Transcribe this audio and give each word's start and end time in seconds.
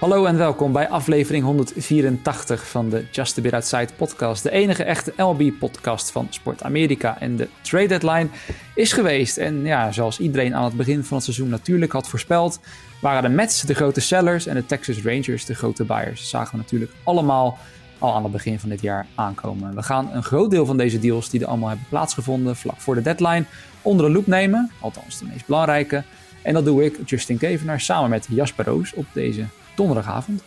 Hallo 0.00 0.24
en 0.24 0.36
welkom 0.36 0.72
bij 0.72 0.88
aflevering 0.88 1.44
184 1.44 2.68
van 2.68 2.88
de 2.88 3.04
Just 3.10 3.38
a 3.38 3.40
Bit 3.40 3.52
Outside 3.52 3.88
podcast. 3.96 4.42
De 4.42 4.50
enige 4.50 4.84
echte 4.84 5.12
MLB-podcast 5.16 6.10
van 6.10 6.26
Sport 6.30 6.62
Amerika. 6.62 7.20
En 7.20 7.36
de 7.36 7.48
trade 7.60 7.86
deadline 7.86 8.28
is 8.74 8.92
geweest. 8.92 9.36
En 9.36 9.64
ja, 9.64 9.92
zoals 9.92 10.20
iedereen 10.20 10.54
aan 10.54 10.64
het 10.64 10.76
begin 10.76 11.04
van 11.04 11.16
het 11.16 11.24
seizoen 11.24 11.48
natuurlijk 11.48 11.92
had 11.92 12.08
voorspeld, 12.08 12.60
waren 13.00 13.22
de 13.22 13.28
Mets 13.28 13.62
de 13.62 13.74
grote 13.74 14.00
sellers 14.00 14.46
en 14.46 14.54
de 14.54 14.66
Texas 14.66 15.02
Rangers 15.02 15.44
de 15.44 15.54
grote 15.54 15.84
buyers. 15.84 16.28
Zagen 16.28 16.50
we 16.50 16.56
natuurlijk 16.56 16.92
allemaal 17.04 17.58
al 17.98 18.14
aan 18.14 18.22
het 18.22 18.32
begin 18.32 18.60
van 18.60 18.68
dit 18.68 18.80
jaar 18.80 19.06
aankomen. 19.14 19.74
We 19.74 19.82
gaan 19.82 20.10
een 20.12 20.24
groot 20.24 20.50
deel 20.50 20.66
van 20.66 20.76
deze 20.76 20.98
deals 20.98 21.30
die 21.30 21.40
er 21.40 21.46
allemaal 21.46 21.68
hebben 21.68 21.86
plaatsgevonden 21.88 22.56
vlak 22.56 22.80
voor 22.80 22.94
de 22.94 23.02
deadline 23.02 23.44
onder 23.82 24.06
de 24.06 24.12
loep 24.12 24.26
nemen. 24.26 24.70
Althans 24.80 25.18
de 25.18 25.24
meest 25.24 25.46
belangrijke. 25.46 26.02
En 26.42 26.54
dat 26.54 26.64
doe 26.64 26.84
ik, 26.84 26.98
Justin 27.06 27.38
Kevenaar, 27.38 27.80
samen 27.80 28.10
met 28.10 28.26
Jasper 28.30 28.64
Roos 28.64 28.94
op 28.94 29.06
deze 29.12 29.44
donderdagavond. 29.80 30.42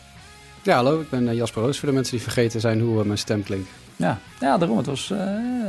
Ja, 0.62 0.76
hallo, 0.76 1.00
ik 1.00 1.10
ben 1.10 1.28
eh, 1.28 1.36
Jasper 1.36 1.64
Roos 1.64 1.80
voor 1.80 1.90
de 1.90 1.96
mensen 1.96 2.14
die 2.14 2.24
vergeten 2.24 2.60
zijn 2.60 2.80
hoe 2.80 3.00
uh, 3.00 3.06
mijn 3.06 3.18
stem 3.18 3.44
klinkt. 3.44 3.70
Ja, 3.96 4.20
ja 4.40 4.58
daarom. 4.58 4.78
Het 4.78 4.86
was, 4.86 5.10
uh, 5.12 5.18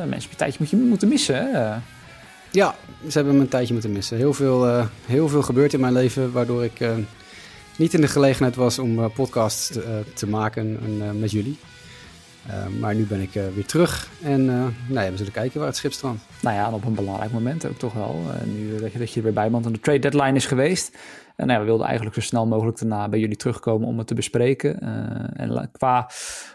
mensen 0.09 0.31
een 0.31 0.37
tijdje 0.37 0.59
moet 0.61 0.71
je 0.71 0.77
moeten 0.77 1.09
missen. 1.09 1.35
Hè? 1.35 1.77
Ja, 2.51 2.75
ze 3.09 3.13
hebben 3.13 3.35
me 3.35 3.41
een 3.41 3.49
tijdje 3.49 3.73
moeten 3.73 3.93
missen. 3.93 4.17
Heel 4.17 4.35
veel, 4.35 4.69
uh, 4.69 4.85
heel 5.07 5.29
veel 5.29 5.43
gebeurt 5.43 5.73
in 5.73 5.81
mijn 5.81 5.93
leven, 5.93 6.33
waardoor 6.33 6.65
ik 6.65 6.81
niet 7.77 7.95
in 7.95 8.01
de 8.01 8.09
gelegenheid 8.09 8.57
was 8.57 8.79
om 8.79 9.13
podcasts 9.13 9.67
te, 9.67 10.03
te 10.15 10.27
maken 10.27 10.79
met 11.21 11.31
jullie. 11.31 11.59
Maar 12.81 12.95
nu 12.95 13.07
ben 13.07 13.21
ik 13.21 13.33
weer 13.33 13.67
terug 13.67 14.09
en 14.23 14.45
nou 14.45 14.73
ja, 14.89 15.11
we 15.11 15.17
zullen 15.17 15.33
kijken 15.33 15.59
waar 15.59 15.69
het 15.69 15.77
schip 15.77 15.93
strandt. 15.93 16.23
Nou 16.43 16.57
ja, 16.57 16.71
op 16.71 16.85
een 16.85 16.95
belangrijk 16.95 17.33
moment 17.33 17.67
ook 17.67 17.79
toch 17.79 17.93
wel. 17.93 18.21
nu 18.47 18.79
dat 18.81 18.93
je, 18.93 18.99
dat 18.99 19.11
je 19.11 19.17
er 19.17 19.23
weer 19.23 19.33
bij 19.33 19.51
bent 19.51 19.67
en 19.67 19.73
de 19.73 19.81
trade 19.81 19.99
deadline 19.99 20.37
is 20.37 20.47
geweest. 20.47 20.99
En 21.37 21.47
nou 21.47 21.61
we 21.61 21.67
wilden 21.67 21.87
eigenlijk 21.87 22.15
zo 22.17 22.23
snel 22.23 22.47
mogelijk 22.47 22.79
daarna 22.79 23.09
bij 23.09 23.19
jullie 23.19 23.37
terugkomen 23.37 23.89
om 23.89 23.99
het 23.99 24.07
te 24.07 24.15
bespreken. 24.15 24.81
En 25.37 25.71
qua 25.73 26.05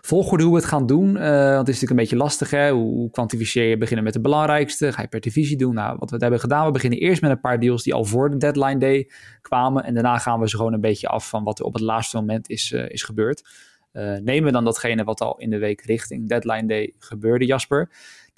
volgorde 0.01 0.43
hoe 0.43 0.53
we 0.53 0.59
het 0.59 0.69
gaan 0.69 0.85
doen, 0.85 1.13
want 1.13 1.57
het 1.57 1.67
is 1.67 1.81
natuurlijk 1.81 1.89
een 1.89 1.95
beetje 1.95 2.15
lastig. 2.15 2.49
Hè? 2.49 2.71
Hoe 2.71 3.09
kwantificeer 3.09 3.69
je? 3.69 3.77
Beginnen 3.77 4.03
met 4.03 4.13
de 4.13 4.21
belangrijkste? 4.21 4.91
Ga 4.91 5.01
je 5.01 5.07
per 5.07 5.19
divisie 5.19 5.57
doen? 5.57 5.73
Nou, 5.73 5.95
wat 5.99 6.09
we 6.09 6.17
hebben 6.17 6.39
gedaan, 6.39 6.65
we 6.65 6.71
beginnen 6.71 6.99
eerst 6.99 7.21
met 7.21 7.31
een 7.31 7.39
paar 7.39 7.59
deals 7.59 7.83
die 7.83 7.93
al 7.93 8.05
voor 8.05 8.29
de 8.29 8.37
deadline 8.37 8.77
day 8.77 9.09
kwamen. 9.41 9.83
En 9.83 9.93
daarna 9.93 10.17
gaan 10.17 10.39
we 10.39 10.49
ze 10.49 10.55
gewoon 10.55 10.73
een 10.73 10.81
beetje 10.81 11.07
af 11.07 11.29
van 11.29 11.43
wat 11.43 11.59
er 11.59 11.65
op 11.65 11.73
het 11.73 11.83
laatste 11.83 12.17
moment 12.17 12.49
is, 12.49 12.71
is 12.71 13.03
gebeurd. 13.03 13.49
Nemen 13.91 14.43
we 14.43 14.51
dan 14.51 14.63
datgene 14.63 15.03
wat 15.03 15.21
al 15.21 15.37
in 15.37 15.49
de 15.49 15.57
week 15.57 15.81
richting 15.81 16.29
deadline 16.29 16.67
day 16.67 16.93
gebeurde, 16.97 17.45
Jasper. 17.45 17.89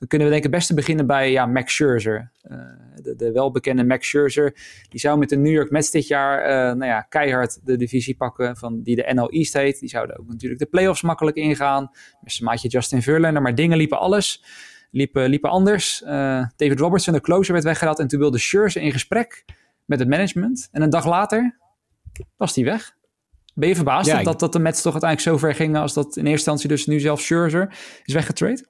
Dan 0.01 0.09
kunnen 0.09 0.27
we 0.27 0.33
denk 0.33 0.45
ik 0.45 0.51
het 0.51 0.59
beste 0.59 0.73
beginnen 0.73 1.07
bij 1.07 1.31
ja, 1.31 1.45
Max 1.45 1.73
Scherzer. 1.73 2.31
Uh, 2.51 2.57
de, 3.01 3.15
de, 3.15 3.31
welbekende 3.31 3.83
Max 3.83 4.07
Scherzer. 4.07 4.55
Die 4.89 4.99
zou 4.99 5.17
met 5.17 5.29
de 5.29 5.35
New 5.35 5.53
York 5.53 5.71
Mets 5.71 5.91
dit 5.91 6.07
jaar 6.07 6.41
uh, 6.41 6.77
nou 6.77 6.85
ja, 6.85 7.01
keihard 7.01 7.59
de 7.65 7.75
divisie 7.77 8.15
pakken 8.15 8.57
van 8.57 8.81
die 8.81 8.95
de 8.95 9.11
NL 9.13 9.29
East 9.29 9.53
heet. 9.53 9.79
Die 9.79 9.89
zouden 9.89 10.19
ook 10.19 10.27
natuurlijk 10.27 10.59
de 10.59 10.65
playoffs 10.65 11.01
makkelijk 11.01 11.37
ingaan. 11.37 11.89
Met 12.21 12.31
zijn 12.31 12.49
maatje 12.49 12.67
Justin 12.67 13.01
Verlander. 13.01 13.41
Maar 13.41 13.55
dingen 13.55 13.77
liepen 13.77 13.99
alles. 13.99 14.43
Liepen, 14.91 15.29
liepen 15.29 15.49
anders. 15.49 16.01
Uh, 16.01 16.09
David 16.55 16.79
Robertson, 16.79 17.13
de 17.13 17.21
closer, 17.21 17.53
werd 17.53 17.65
weggehaald. 17.65 17.99
En 17.99 18.07
toen 18.07 18.19
wilde 18.19 18.37
Scherzer 18.37 18.81
in 18.81 18.91
gesprek 18.91 19.45
met 19.85 19.99
het 19.99 20.07
management. 20.07 20.69
En 20.71 20.81
een 20.81 20.89
dag 20.89 21.05
later 21.05 21.59
was 22.37 22.55
hij 22.55 22.63
weg. 22.63 22.95
Ben 23.53 23.69
je 23.69 23.75
verbaasd 23.75 24.07
ja, 24.07 24.23
dat, 24.23 24.39
dat 24.39 24.53
de 24.53 24.59
Mets 24.59 24.81
toch 24.81 24.91
uiteindelijk 24.91 25.31
zo 25.31 25.47
ver 25.47 25.55
gingen 25.55 25.81
als 25.81 25.93
dat 25.93 26.05
in 26.05 26.25
eerste 26.25 26.31
instantie 26.31 26.69
dus 26.69 26.85
nu 26.85 26.99
zelf 26.99 27.21
Scherzer 27.21 27.77
is 28.03 28.13
weggetrade? 28.13 28.65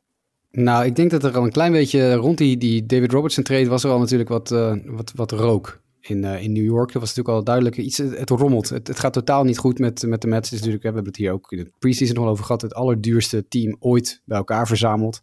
Nou, 0.52 0.86
ik 0.86 0.96
denk 0.96 1.12
dat 1.12 1.24
er 1.24 1.38
al 1.38 1.44
een 1.44 1.52
klein 1.52 1.72
beetje 1.72 2.14
rond 2.14 2.38
die, 2.38 2.58
die 2.58 2.86
David 2.86 3.12
Robertson 3.12 3.44
trade 3.44 3.68
was 3.68 3.84
er 3.84 3.92
al 3.92 4.00
natuurlijk 4.00 4.30
wat, 4.30 4.52
uh, 4.52 4.76
wat, 4.86 5.12
wat 5.16 5.32
rook 5.32 5.82
in, 6.02 6.24
uh, 6.24 6.44
in 6.44 6.52
New 6.52 6.64
York. 6.64 6.92
Dat 6.92 7.02
was 7.02 7.09
natuurlijk 7.09 7.38
al 7.38 7.44
duidelijk 7.44 7.78
iets, 7.78 7.98
het, 7.98 8.30
rommelt. 8.30 8.70
Het, 8.70 8.88
het, 8.88 9.00
gaat 9.00 9.14
totaal 9.14 9.44
niet 9.44 9.58
goed 9.58 9.80
met, 9.80 10.03
met 10.08 10.22
de 10.22 10.28
Mets. 10.28 10.50
Dus 10.50 10.58
natuurlijk, 10.59 10.84
we 10.84 10.94
hebben 10.94 11.12
het 11.12 11.22
hier 11.22 11.31
ook 11.31 11.52
in 11.52 11.58
de 11.58 11.72
preseason 11.80 12.16
nog 12.16 12.25
over 12.25 12.46
gehad. 12.46 12.62
Het 12.62 12.74
allerduurste 12.74 13.47
team 13.47 13.75
ooit 13.80 14.22
bij 14.25 14.38
elkaar 14.38 14.68
verzameld. 14.68 15.22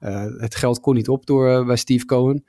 Uh, 0.00 0.24
het 0.36 0.54
geld 0.54 0.80
kon 0.80 0.94
niet 0.94 1.08
op 1.08 1.26
door 1.26 1.64
bij 1.64 1.76
Steve 1.76 2.04
Cohen. 2.04 2.44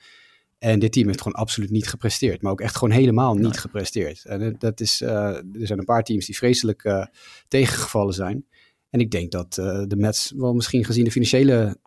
En 0.60 0.80
dit 0.80 0.92
team 0.92 1.08
heeft 1.08 1.22
gewoon 1.22 1.40
absoluut 1.40 1.70
niet 1.70 1.88
gepresteerd. 1.88 2.42
Maar 2.42 2.52
ook 2.52 2.62
echt 2.62 2.76
gewoon 2.76 2.94
helemaal 2.94 3.36
niet 3.36 3.58
gepresteerd. 3.60 4.26
En 4.26 4.56
dat 4.60 4.80
is, 4.80 5.02
er 5.02 5.44
zijn 5.54 5.80
een 5.80 5.86
paar 5.86 6.04
teams 6.04 6.26
die 6.26 6.38
vreselijk 6.38 7.08
tegengevallen 7.48 8.14
zijn. 8.14 8.46
En 8.90 9.00
ik 9.00 9.12
denk 9.12 9.32
dat 9.32 9.54
de 9.54 9.96
Mets 9.98 10.34
wel 10.36 10.54
misschien 10.54 10.86
gezien 10.86 11.04
de 11.04 11.12
financiële 11.12 11.78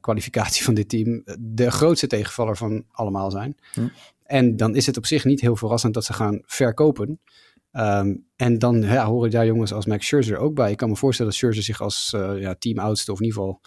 kwalificatie 0.00 0.64
van 0.64 0.74
dit 0.74 0.88
team 0.88 1.22
de 1.40 1.70
grootste 1.70 2.06
tegenvaller 2.06 2.56
van 2.56 2.84
allemaal 2.90 3.30
zijn. 3.30 3.56
Hm. 3.72 3.88
En 4.24 4.56
dan 4.56 4.76
is 4.76 4.86
het 4.86 4.96
op 4.96 5.06
zich 5.06 5.24
niet 5.24 5.40
heel 5.40 5.56
verrassend 5.56 5.94
dat 5.94 6.04
ze 6.04 6.12
gaan 6.12 6.40
verkopen. 6.44 7.20
Um, 7.72 8.26
en 8.36 8.58
dan 8.58 8.82
ja, 8.82 9.06
horen 9.06 9.30
daar 9.30 9.46
jongens 9.46 9.72
als 9.72 9.86
Max 9.86 10.06
Scherzer 10.06 10.36
ook 10.36 10.54
bij. 10.54 10.70
Ik 10.70 10.76
kan 10.76 10.88
me 10.88 10.96
voorstellen 10.96 11.30
dat 11.30 11.40
Scherzer 11.40 11.62
zich 11.62 11.80
als 11.80 12.08
ja, 12.38 12.54
teamoudste 12.54 13.12
of 13.12 13.18
in 13.18 13.24
ieder 13.24 13.40
geval 13.40 13.60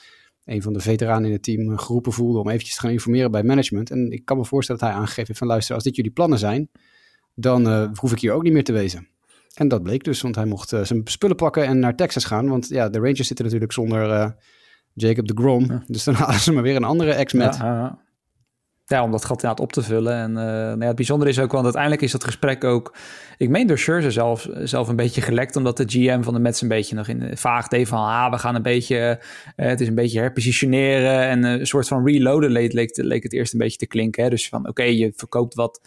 een 0.51 0.61
van 0.61 0.73
de 0.73 0.79
veteranen 0.79 1.25
in 1.25 1.31
het 1.31 1.43
team 1.43 1.77
geroepen 1.77 2.11
voelde 2.11 2.39
om 2.39 2.49
eventjes 2.49 2.75
te 2.75 2.81
gaan 2.81 2.91
informeren 2.91 3.31
bij 3.31 3.43
management. 3.43 3.91
En 3.91 4.11
ik 4.11 4.25
kan 4.25 4.37
me 4.37 4.45
voorstellen 4.45 4.81
dat 4.81 4.89
hij 4.89 4.99
aangegeven 4.99 5.35
van 5.35 5.47
luister, 5.47 5.75
als 5.75 5.83
dit 5.83 5.95
jullie 5.95 6.11
plannen 6.11 6.39
zijn, 6.39 6.69
dan 7.33 7.67
uh, 7.67 7.87
hoef 7.93 8.11
ik 8.11 8.19
hier 8.19 8.31
ook 8.31 8.43
niet 8.43 8.53
meer 8.53 8.63
te 8.63 8.73
wezen. 8.73 9.07
En 9.53 9.67
dat 9.67 9.83
bleek 9.83 10.03
dus, 10.03 10.21
want 10.21 10.35
hij 10.35 10.45
mocht 10.45 10.69
zijn 10.69 11.01
spullen 11.03 11.35
pakken 11.35 11.65
en 11.65 11.79
naar 11.79 11.95
Texas 11.95 12.25
gaan. 12.25 12.49
Want 12.49 12.67
ja, 12.67 12.89
de 12.89 12.99
Rangers 12.99 13.27
zitten 13.27 13.45
natuurlijk 13.45 13.73
zonder 13.73 14.35
Jacob 14.93 15.27
de 15.27 15.33
Grom. 15.33 15.83
Dus 15.85 16.03
dan 16.03 16.13
halen 16.21 16.39
ze 16.39 16.51
maar 16.51 16.63
weer 16.63 16.75
een 16.75 16.83
andere 16.83 17.11
ex-met. 17.11 17.55
Ja, 17.55 17.99
ja, 18.91 19.03
om 19.03 19.11
dat 19.11 19.25
gat 19.25 19.41
inderdaad 19.41 19.59
op 19.59 19.73
te 19.73 19.81
vullen. 19.81 20.13
En 20.13 20.29
uh, 20.29 20.35
nou 20.35 20.79
ja, 20.79 20.87
het 20.87 20.95
bijzondere 20.95 21.29
is 21.29 21.39
ook, 21.39 21.51
want 21.51 21.63
uiteindelijk 21.63 22.01
is 22.01 22.11
dat 22.11 22.23
gesprek 22.23 22.63
ook... 22.63 22.95
Ik 23.37 23.49
meen 23.49 23.67
door 23.67 23.77
Scherzer 23.77 24.11
zelf, 24.11 24.47
zelf 24.63 24.87
een 24.87 24.95
beetje 24.95 25.21
gelekt... 25.21 25.55
omdat 25.55 25.77
de 25.77 25.83
GM 25.87 26.21
van 26.21 26.33
de 26.33 26.39
Mets 26.39 26.61
een 26.61 26.67
beetje 26.67 26.95
nog 26.95 27.07
in 27.07 27.37
vaag 27.37 27.67
deed 27.67 27.87
van... 27.87 27.99
ah, 27.99 28.31
we 28.31 28.37
gaan 28.37 28.55
een 28.55 28.61
beetje... 28.61 29.19
Uh, 29.55 29.67
het 29.67 29.81
is 29.81 29.87
een 29.87 29.95
beetje 29.95 30.19
herpositioneren 30.19 31.21
en 31.21 31.43
een 31.43 31.65
soort 31.65 31.87
van 31.87 32.05
reloaden 32.05 32.51
leek, 32.51 32.73
leek, 32.73 32.97
leek 32.97 33.23
het 33.23 33.33
eerst 33.33 33.53
een 33.53 33.59
beetje 33.59 33.77
te 33.77 33.87
klinken. 33.87 34.23
Hè? 34.23 34.29
Dus 34.29 34.49
van, 34.49 34.67
oké, 34.67 34.83
je 34.83 35.13
verkoopt 35.15 35.53
wat 35.53 35.81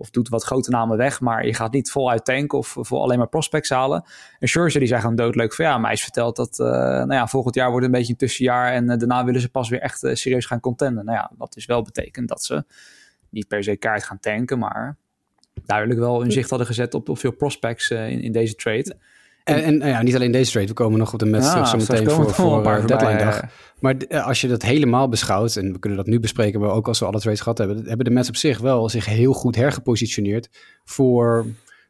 of 0.00 0.10
doet 0.10 0.28
wat 0.28 0.44
grote 0.44 0.70
namen 0.70 0.96
weg, 0.96 1.20
maar 1.20 1.46
je 1.46 1.54
gaat 1.54 1.72
niet 1.72 1.90
voluit 1.90 2.24
tanken 2.24 2.58
of 2.58 2.76
voor 2.80 2.98
alleen 2.98 3.18
maar 3.18 3.28
prospects 3.28 3.70
halen. 3.70 4.04
En 4.38 4.48
Scherzer 4.48 4.80
die 4.80 4.88
zei 4.88 5.00
gewoon 5.00 5.16
doodleuk 5.16 5.54
van 5.54 5.64
ja, 5.64 5.78
mij 5.78 5.92
is 5.92 6.02
verteld 6.02 6.36
dat 6.36 6.58
uh, 6.58 6.66
nou 6.68 7.12
ja, 7.12 7.26
volgend 7.26 7.54
jaar 7.54 7.70
wordt 7.70 7.86
een 7.86 7.92
beetje 7.92 8.12
een 8.12 8.18
tussenjaar 8.18 8.72
en 8.72 8.90
uh, 8.90 8.96
daarna 8.96 9.24
willen 9.24 9.40
ze 9.40 9.48
pas 9.48 9.68
weer 9.68 9.80
echt 9.80 10.02
uh, 10.02 10.14
serieus 10.14 10.46
gaan 10.46 10.60
contenden. 10.60 11.04
Nou 11.04 11.16
ja, 11.16 11.30
wat 11.36 11.52
dus 11.52 11.66
wel 11.66 11.82
betekent 11.82 12.28
dat 12.28 12.44
ze 12.44 12.64
niet 13.28 13.48
per 13.48 13.62
se 13.62 13.76
kaart 13.76 14.04
gaan 14.04 14.20
tanken, 14.20 14.58
maar 14.58 14.96
duidelijk 15.64 16.00
wel 16.00 16.20
hun 16.20 16.32
zicht 16.32 16.50
hadden 16.50 16.66
gezet 16.68 16.94
op, 16.94 17.08
op 17.08 17.18
veel 17.18 17.32
prospects 17.32 17.90
in, 17.90 18.20
in 18.20 18.32
deze 18.32 18.54
trade. 18.54 18.96
En, 19.48 19.62
en 19.62 19.78
nou 19.78 19.90
ja, 19.90 20.02
niet 20.02 20.14
alleen 20.14 20.32
deze 20.32 20.50
trade, 20.50 20.66
we 20.66 20.72
komen 20.72 20.98
nog 20.98 21.12
op 21.12 21.18
de 21.18 21.26
Mets 21.26 21.46
ja, 21.46 21.64
zo 21.64 21.76
meteen 21.76 22.10
voor, 22.10 22.34
voor 22.34 22.62
uh, 22.64 22.86
deadline 22.86 23.18
dag. 23.18 23.40
Maar 23.80 23.94
uh, 24.08 24.26
als 24.26 24.40
je 24.40 24.48
dat 24.48 24.62
helemaal 24.62 25.08
beschouwt, 25.08 25.56
en 25.56 25.72
we 25.72 25.78
kunnen 25.78 25.98
dat 25.98 26.06
nu 26.06 26.20
bespreken, 26.20 26.60
maar 26.60 26.70
ook 26.70 26.88
als 26.88 26.98
we 26.98 27.06
alle 27.06 27.20
trades 27.20 27.40
gehad 27.40 27.58
hebben, 27.58 27.84
hebben 27.86 28.04
de 28.04 28.10
Mets 28.10 28.28
op 28.28 28.36
zich 28.36 28.58
wel 28.58 28.88
zich 28.88 29.04
heel 29.04 29.32
goed 29.32 29.56
hergepositioneerd 29.56 30.48
voor, 30.84 31.46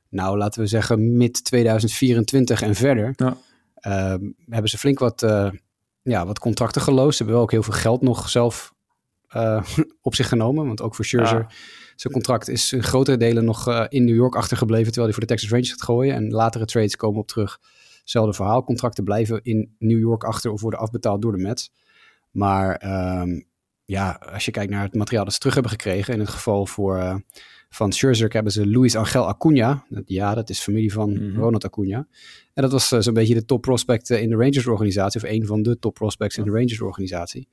nou 0.09 0.39
laten 0.39 0.61
we 0.61 0.67
zeggen, 0.67 1.17
mid 1.17 1.45
2024 1.45 2.63
en 2.63 2.75
verder. 2.75 3.13
Ja. 3.17 3.37
Uh, 3.87 4.29
hebben 4.49 4.71
ze 4.71 4.79
flink 4.79 4.99
wat, 4.99 5.23
uh, 5.23 5.51
ja, 6.03 6.27
wat 6.27 6.39
contracten 6.39 6.83
geloosd. 6.83 7.17
Ze 7.17 7.17
hebben 7.17 7.35
wel 7.35 7.43
ook 7.43 7.51
heel 7.51 7.63
veel 7.63 7.73
geld 7.73 8.03
nog 8.03 8.29
zelf 8.29 8.75
op 10.01 10.15
zich 10.15 10.29
genomen, 10.29 10.67
want 10.67 10.83
ook 10.83 10.95
voor 10.95 11.05
Scherzer... 11.05 11.39
Ja 11.39 11.55
zijn 12.01 12.13
contract 12.13 12.49
is 12.49 12.73
in 12.73 12.83
grotere 12.83 13.17
delen 13.17 13.45
nog 13.45 13.69
uh, 13.69 13.85
in 13.89 14.05
New 14.05 14.15
York 14.15 14.35
achtergebleven, 14.35 14.87
terwijl 14.87 15.05
hij 15.05 15.13
voor 15.13 15.27
de 15.27 15.29
Texas 15.29 15.51
Rangers 15.51 15.71
gaat 15.71 15.83
gooien. 15.83 16.15
En 16.15 16.31
latere 16.31 16.65
trades 16.65 16.97
komen 16.97 17.21
op 17.21 17.27
terug. 17.27 17.61
Hetzelfde 18.01 18.33
verhaal. 18.33 18.65
Contracten 18.65 19.05
blijven 19.05 19.41
in 19.43 19.75
New 19.79 19.99
York 19.99 20.25
achter 20.25 20.51
of 20.51 20.61
worden 20.61 20.81
afbetaald 20.81 21.23
door 21.23 21.33
de 21.33 21.39
Mets. 21.39 21.73
Maar 22.31 22.83
um, 23.21 23.47
ja, 23.85 24.11
als 24.33 24.45
je 24.45 24.51
kijkt 24.51 24.71
naar 24.71 24.83
het 24.83 24.95
materiaal 24.95 25.25
dat 25.25 25.33
ze 25.33 25.39
terug 25.39 25.55
hebben 25.55 25.73
gekregen. 25.73 26.15
In 26.15 26.21
het 26.21 26.29
geval 26.29 26.67
voor, 26.67 26.97
uh, 26.97 27.15
van 27.69 27.93
Scherzer 27.93 28.33
hebben 28.33 28.53
ze 28.53 28.71
Luis 28.71 28.97
Angel 28.97 29.29
Acuna. 29.29 29.85
Ja, 30.05 30.35
dat 30.35 30.51
is 30.51 30.61
familie 30.61 30.93
van 30.93 31.11
mm 31.11 31.17
-hmm. 31.17 31.39
Ronald 31.39 31.65
Acuna. 31.65 32.07
En 32.55 32.63
dat 32.63 32.73
was 32.73 32.93
uh, 32.93 33.01
zo'n 33.01 33.15
beetje 33.15 33.35
de 33.35 33.45
top 33.45 33.63
prospect 33.63 34.11
in 34.11 34.29
de 34.29 34.37
Rangers 34.37 34.67
organisatie. 34.67 35.23
Of 35.23 35.31
een 35.31 35.47
van 35.47 35.63
de 35.63 35.79
top 35.79 35.95
prospects 35.95 36.37
in 36.37 36.45
de 36.45 36.51
Rangers 36.51 36.81
organisatie. 36.81 37.49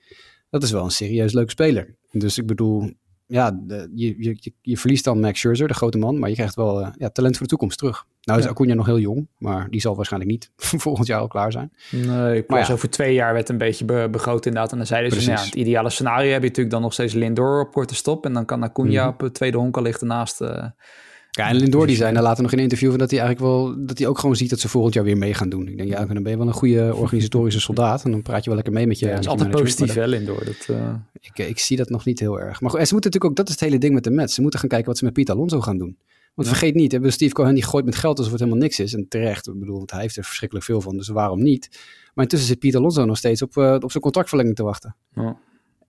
Dat 0.50 0.64
is 0.64 0.72
wel 0.72 0.84
een 0.84 0.92
serieus 0.92 1.34
leuk 1.34 1.50
speler. 1.50 1.96
Dus 2.12 2.38
ik 2.38 2.46
bedoel, 2.46 2.94
ja, 3.28 3.60
je, 3.96 4.16
je, 4.18 4.54
je 4.62 4.78
verliest 4.78 5.04
dan 5.04 5.20
Max 5.20 5.40
Scherzer, 5.40 5.68
de 5.68 5.74
grote 5.74 5.98
man, 5.98 6.20
maar 6.20 6.30
je 6.30 6.36
krijgt 6.36 6.56
wel 6.56 6.82
uh, 6.82 6.88
ja, 6.98 7.10
talent 7.10 7.34
voor 7.34 7.44
de 7.44 7.50
toekomst 7.50 7.78
terug. 7.78 8.06
Nou 8.22 8.40
is 8.40 8.46
ja. 8.46 8.52
Acuna 8.52 8.74
nog 8.74 8.86
heel 8.86 9.00
jong, 9.00 9.28
maar 9.38 9.70
die 9.70 9.82
zal 9.82 9.96
waarschijnlijk 9.96 10.32
niet 10.32 10.52
volgend 10.84 11.08
jaar 11.08 11.20
al 11.20 11.28
klaar 11.28 11.52
zijn. 11.52 11.72
Nee, 11.92 12.44
maar 12.48 12.68
ja. 12.68 12.74
over 12.74 12.90
twee 12.90 13.14
jaar 13.14 13.34
werd 13.34 13.50
een 13.50 13.58
beetje 13.58 13.86
be 13.86 14.08
begroot 14.12 14.46
inderdaad. 14.46 14.72
En 14.72 14.78
dan 14.78 14.88
zeiden 14.88 15.22
ze, 15.22 15.32
ja, 15.32 15.40
het 15.40 15.56
ideale 15.56 15.90
scenario 15.90 16.32
heb 16.32 16.42
je 16.42 16.48
natuurlijk 16.48 16.76
dan 16.76 16.82
nog 16.82 16.94
steeds 16.94 17.14
Lindor 17.14 17.62
op 17.62 17.72
korte 17.72 17.96
stop. 17.96 18.26
En 18.26 18.34
dan 18.34 18.46
kan 18.46 18.64
Acuna 18.64 18.90
mm 18.90 18.98
-hmm. 18.98 19.08
op 19.08 19.20
het 19.20 19.34
tweede 19.34 19.58
honk 19.58 19.78
al 19.78 19.84
liggen 19.84 20.08
naast... 20.08 20.42
Uh, 20.42 20.66
ja, 21.36 21.50
en 21.50 21.56
Lindor 21.56 21.88
die 21.88 21.96
zei 21.96 22.14
daar 22.14 22.24
later 22.24 22.44
nog 22.44 22.52
in 22.52 22.58
een 22.58 22.64
interview 22.64 22.90
van 22.90 23.00
dat 23.00 23.12
hij 23.12 23.20
eigenlijk 23.20 23.50
wel 23.52 23.86
dat 23.86 23.98
hij 23.98 24.08
ook 24.08 24.20
gewoon 24.20 24.36
ziet 24.36 24.50
dat 24.50 24.60
ze 24.60 24.70
volgend 24.70 24.94
jaar 24.94 25.04
weer 25.04 25.18
mee 25.18 25.34
gaan 25.34 25.50
doen. 25.50 25.68
Ik 25.68 25.78
denk 25.78 25.90
ja, 25.90 26.06
dan 26.06 26.24
ben 26.24 26.32
je 26.32 26.38
wel 26.38 26.48
een 26.48 26.54
goede 26.54 26.96
organisatorische 27.04 27.60
soldaat 27.60 28.04
en 28.04 28.12
dan 28.12 28.22
praat 28.22 28.40
je 28.40 28.46
wel 28.46 28.56
lekker 28.56 28.74
mee 28.74 28.88
met 28.88 29.00
je. 29.00 29.06
Ja, 29.06 29.12
dat 29.12 29.22
is 29.24 29.28
altijd 29.28 29.50
positief 29.50 29.94
hè, 29.94 30.06
Lindor. 30.06 30.46
Dat, 30.46 30.68
uh... 30.70 30.94
ik, 31.20 31.38
ik 31.38 31.60
zie 31.60 31.78
dat 31.78 31.90
nog 31.90 32.06
niet 32.06 32.20
heel 32.20 32.40
erg. 32.40 32.62
Maar 32.62 32.70
goed, 32.70 32.80
en 32.80 32.88
ze 32.88 32.94
moeten 32.94 33.12
natuurlijk 33.12 33.26
ook, 33.26 33.36
dat 33.36 33.48
is 33.48 33.52
het 33.52 33.64
hele 33.64 33.78
ding 33.78 33.94
met 33.94 34.04
de 34.04 34.12
Mets. 34.12 34.34
Ze 34.34 34.42
moeten 34.42 34.60
gaan 34.60 34.70
kijken 34.70 34.88
wat 34.88 34.98
ze 34.98 35.04
met 35.04 35.14
Piet 35.14 35.30
Alonso 35.30 35.62
gaan 35.62 35.78
doen. 35.78 35.98
Want 36.34 36.48
vergeet 36.48 36.76
niet, 36.76 36.92
hebben 36.92 37.12
Steve 37.12 37.34
Cohen 37.34 37.54
die 37.54 37.64
gooit 37.64 37.86
met 37.86 37.96
geld 37.96 38.18
alsof 38.18 38.32
het 38.32 38.42
helemaal 38.42 38.62
niks 38.62 38.80
is. 38.80 38.94
En 38.94 39.08
terecht, 39.08 39.48
ik 39.48 39.60
bedoel, 39.60 39.78
want 39.78 39.92
hij 39.92 40.02
heeft 40.02 40.18
er 40.18 40.24
verschrikkelijk 40.24 40.66
veel 40.66 40.82
van, 40.82 40.98
dus 40.98 41.08
waarom 41.08 41.44
niet? 41.44 41.70
Maar 42.14 42.24
intussen 42.24 42.48
zit 42.48 42.60
Pieter 42.60 42.80
Alonso 42.80 43.06
nog 43.06 43.18
steeds 43.18 43.42
op, 43.42 43.58
op 43.58 43.92
zijn 43.92 44.04
contractverlenging 44.04 44.56
te 44.56 44.64
wachten. 44.64 44.96
Ja. 45.16 45.38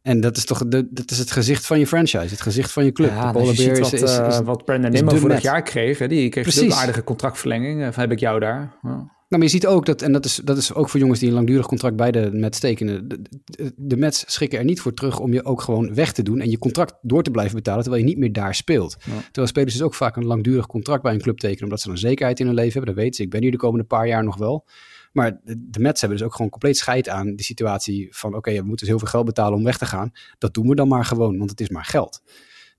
En 0.07 0.21
dat 0.21 0.37
is 0.37 0.45
toch 0.45 0.69
de, 0.69 0.89
dat 0.91 1.11
is 1.11 1.19
het 1.19 1.31
gezicht 1.31 1.67
van 1.67 1.79
je 1.79 1.87
franchise, 1.87 2.29
het 2.29 2.41
gezicht 2.41 2.73
van 2.73 2.85
je 2.85 2.93
club. 2.93 3.11
Ja, 3.11 3.33
de 3.33 3.39
dus 3.39 3.57
je 3.57 3.81
wat, 3.81 3.93
is, 3.93 4.03
is, 4.03 4.41
wat 4.45 4.65
Brandon 4.65 4.91
Nimmo 4.91 5.17
vorig 5.17 5.43
jaar 5.43 5.63
kreeg. 5.63 5.99
Hè? 5.99 6.09
Die 6.09 6.29
kreeg 6.29 6.45
dus 6.45 6.55
Precies. 6.55 6.75
een 6.75 6.81
aardige 6.81 7.05
contractverlenging. 7.05 7.89
Of 7.89 7.97
heb 7.97 8.13
ik 8.13 8.19
jou 8.19 8.41
daar? 8.41 8.77
Ja. 8.83 8.89
Nou, 8.89 9.09
maar 9.29 9.43
je 9.43 9.49
ziet 9.49 9.67
ook 9.67 9.87
dat, 9.87 10.03
en 10.03 10.13
dat 10.13 10.25
is, 10.25 10.41
dat 10.45 10.57
is 10.57 10.75
ook 10.75 10.89
voor 10.89 11.01
jongens 11.01 11.21
die 11.21 11.29
een 11.29 11.35
langdurig 11.35 11.67
contract 11.67 11.97
bij 11.97 12.11
de 12.11 12.31
Mets 12.33 12.59
tekenen. 12.59 13.09
De, 13.09 13.23
de, 13.45 13.73
de 13.77 13.97
Mets 13.97 14.25
schrikken 14.27 14.59
er 14.59 14.65
niet 14.65 14.81
voor 14.81 14.95
terug 14.95 15.19
om 15.21 15.33
je 15.33 15.45
ook 15.45 15.61
gewoon 15.61 15.95
weg 15.95 16.13
te 16.13 16.23
doen 16.23 16.41
en 16.41 16.51
je 16.51 16.59
contract 16.59 16.95
door 17.03 17.23
te 17.23 17.31
blijven 17.31 17.57
betalen 17.57 17.83
terwijl 17.83 18.03
je 18.03 18.09
niet 18.09 18.19
meer 18.19 18.33
daar 18.33 18.55
speelt. 18.55 18.97
Terwijl 19.25 19.47
spelers 19.47 19.73
dus 19.73 19.83
ook 19.83 19.95
vaak 19.95 20.17
een 20.17 20.27
langdurig 20.27 20.67
contract 20.67 21.03
bij 21.03 21.13
een 21.13 21.21
club 21.21 21.39
tekenen 21.39 21.65
omdat 21.65 21.81
ze 21.81 21.91
een 21.91 21.99
zekerheid 21.99 22.41
in 22.41 22.47
hun 22.47 22.55
leven 22.55 22.73
hebben. 22.73 22.95
Dat 22.95 23.03
weten 23.03 23.15
ze. 23.17 23.23
Ik 23.23 23.31
ben 23.31 23.43
hier 23.43 23.51
de 23.51 23.57
komende 23.57 23.85
paar 23.85 24.07
jaar 24.07 24.25
nog 24.25 24.37
wel. 24.37 24.65
Maar 25.17 25.41
de, 25.45 25.81
Mets 25.81 26.01
hebben 26.01 26.19
dus 26.19 26.27
ook 26.27 26.35
gewoon 26.35 26.51
compleet 26.51 26.77
scheid 26.77 27.09
aan 27.09 27.37
de 27.37 27.43
situatie 27.43 28.09
van 28.11 28.35
oké, 28.35 28.51
we 28.51 28.57
moeten 28.57 28.77
dus 28.77 28.89
heel 28.89 28.99
veel 28.99 29.09
geld 29.09 29.25
betalen 29.25 29.59
om 29.59 29.65
weg 29.65 29.79
te 29.79 29.87
gaan. 29.87 30.13
Dat 30.39 30.55
doen 30.55 30.69
we 30.69 30.75
dan 30.75 30.89
maar 30.89 31.05
gewoon, 31.05 31.39
want 31.39 31.51
het 31.51 31.61
is 31.61 31.69
maar 31.69 31.85
geld. 31.85 32.23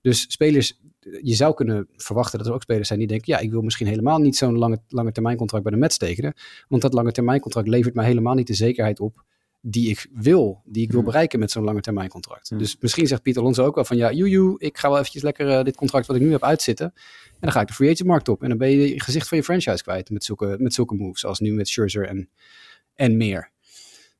Dus 0.00 0.24
spelers 0.28 0.80
je 1.22 1.34
zou 1.34 1.54
kunnen 1.54 1.88
verwachten 1.96 2.38
dat 2.38 2.46
er 2.46 2.54
ook 2.54 2.62
spelers 2.62 2.86
zijn 2.86 2.98
die 2.98 3.08
denken: 3.08 3.32
ja, 3.32 3.38
ik 3.38 3.50
wil 3.50 3.62
misschien 3.62 3.86
helemaal 3.86 4.18
niet 4.18 4.36
zo'n 4.36 4.58
lange, 4.58 4.80
lange 4.88 5.12
termijn 5.12 5.36
contract 5.36 5.64
bij 5.64 5.72
de 5.72 5.78
Mets 5.78 5.98
tekenen. 5.98 6.34
Want 6.68 6.82
dat 6.82 6.92
lange 6.92 7.12
termijn 7.12 7.40
contract 7.40 7.68
levert 7.68 7.94
mij 7.94 8.06
helemaal 8.06 8.34
niet 8.34 8.46
de 8.46 8.54
zekerheid 8.54 9.00
op 9.00 9.24
die 9.60 9.90
ik 9.90 10.06
wil, 10.12 10.62
die 10.64 10.82
ik 10.82 10.90
wil 10.90 11.00
hmm. 11.00 11.10
bereiken 11.10 11.38
met 11.38 11.50
zo'n 11.50 11.64
lange 11.64 11.80
termijn 11.80 12.08
contract. 12.08 12.48
Hmm. 12.48 12.58
Dus 12.58 12.76
misschien 12.80 13.06
zegt 13.06 13.22
Pieter 13.22 13.42
Alonso 13.42 13.64
ook 13.64 13.74
wel 13.74 13.84
van 13.84 13.96
ja, 13.96 14.12
joejoe, 14.12 14.60
ik 14.60 14.78
ga 14.78 14.88
wel 14.88 14.98
eventjes 14.98 15.22
lekker 15.22 15.58
uh, 15.58 15.62
dit 15.62 15.76
contract 15.76 16.06
wat 16.06 16.16
ik 16.16 16.22
nu 16.22 16.30
heb 16.30 16.44
uitzitten. 16.44 16.86
En 17.30 17.38
dan 17.40 17.52
ga 17.52 17.60
ik 17.60 17.66
de 17.66 17.72
free 17.72 17.90
agent 17.90 18.08
markt 18.08 18.28
op. 18.28 18.42
En 18.42 18.48
dan 18.48 18.58
ben 18.58 18.70
je 18.70 19.00
gezicht 19.00 19.28
van 19.28 19.38
je 19.38 19.44
franchise 19.44 19.82
kwijt 19.82 20.10
met 20.10 20.24
zulke, 20.24 20.56
met 20.58 20.74
zulke 20.74 20.94
moves, 20.94 21.20
zoals 21.20 21.38
nu 21.38 21.52
met 21.52 21.68
Scherzer 21.68 22.06
en, 22.06 22.30
en 22.94 23.16
meer. 23.16 23.50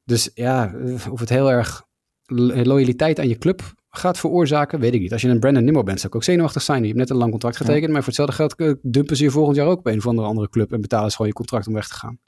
Dus 0.05 0.31
ja, 0.35 0.75
eh, 0.75 1.13
of 1.13 1.21
het 1.21 1.29
heel 1.29 1.51
erg 1.51 1.87
loyaliteit 2.27 3.19
aan 3.19 3.29
je 3.29 3.39
club 3.39 3.75
gaat 3.91 4.19
veroorzaken, 4.19 4.81
weet 4.81 4.95
ik 4.95 5.01
niet. 5.01 5.13
Als 5.13 5.23
je 5.23 5.29
een 5.29 5.41
Brandon 5.41 5.65
Nimmo 5.65 5.83
bent, 5.83 5.97
zou 5.97 6.09
ik 6.09 6.15
ook 6.15 6.25
zenuwachtig 6.25 6.63
zijn. 6.63 6.81
Je 6.81 6.87
hebt 6.87 6.99
net 6.99 7.11
een 7.11 7.17
lang 7.17 7.31
contract 7.31 7.57
getekend, 7.57 7.93
maar 7.93 8.03
voor 8.03 8.07
hetzelfde 8.07 8.35
geld 8.35 8.55
eh, 8.55 8.73
dumpen 8.83 9.17
ze 9.17 9.25
je 9.25 9.31
volgend 9.31 9.57
jaar 9.57 9.67
ook 9.67 9.79
op 9.79 9.87
een 9.87 9.99
of 9.99 10.07
andere, 10.07 10.29
andere 10.29 10.49
club 10.49 10.73
en 10.73 10.81
betalen 10.81 11.11
ze 11.11 11.17
gewoon 11.17 11.31
je 11.31 11.37
contract 11.37 11.67
om 11.67 11.75
weg 11.75 11.89
te 11.89 11.95
gaan. 11.95 12.19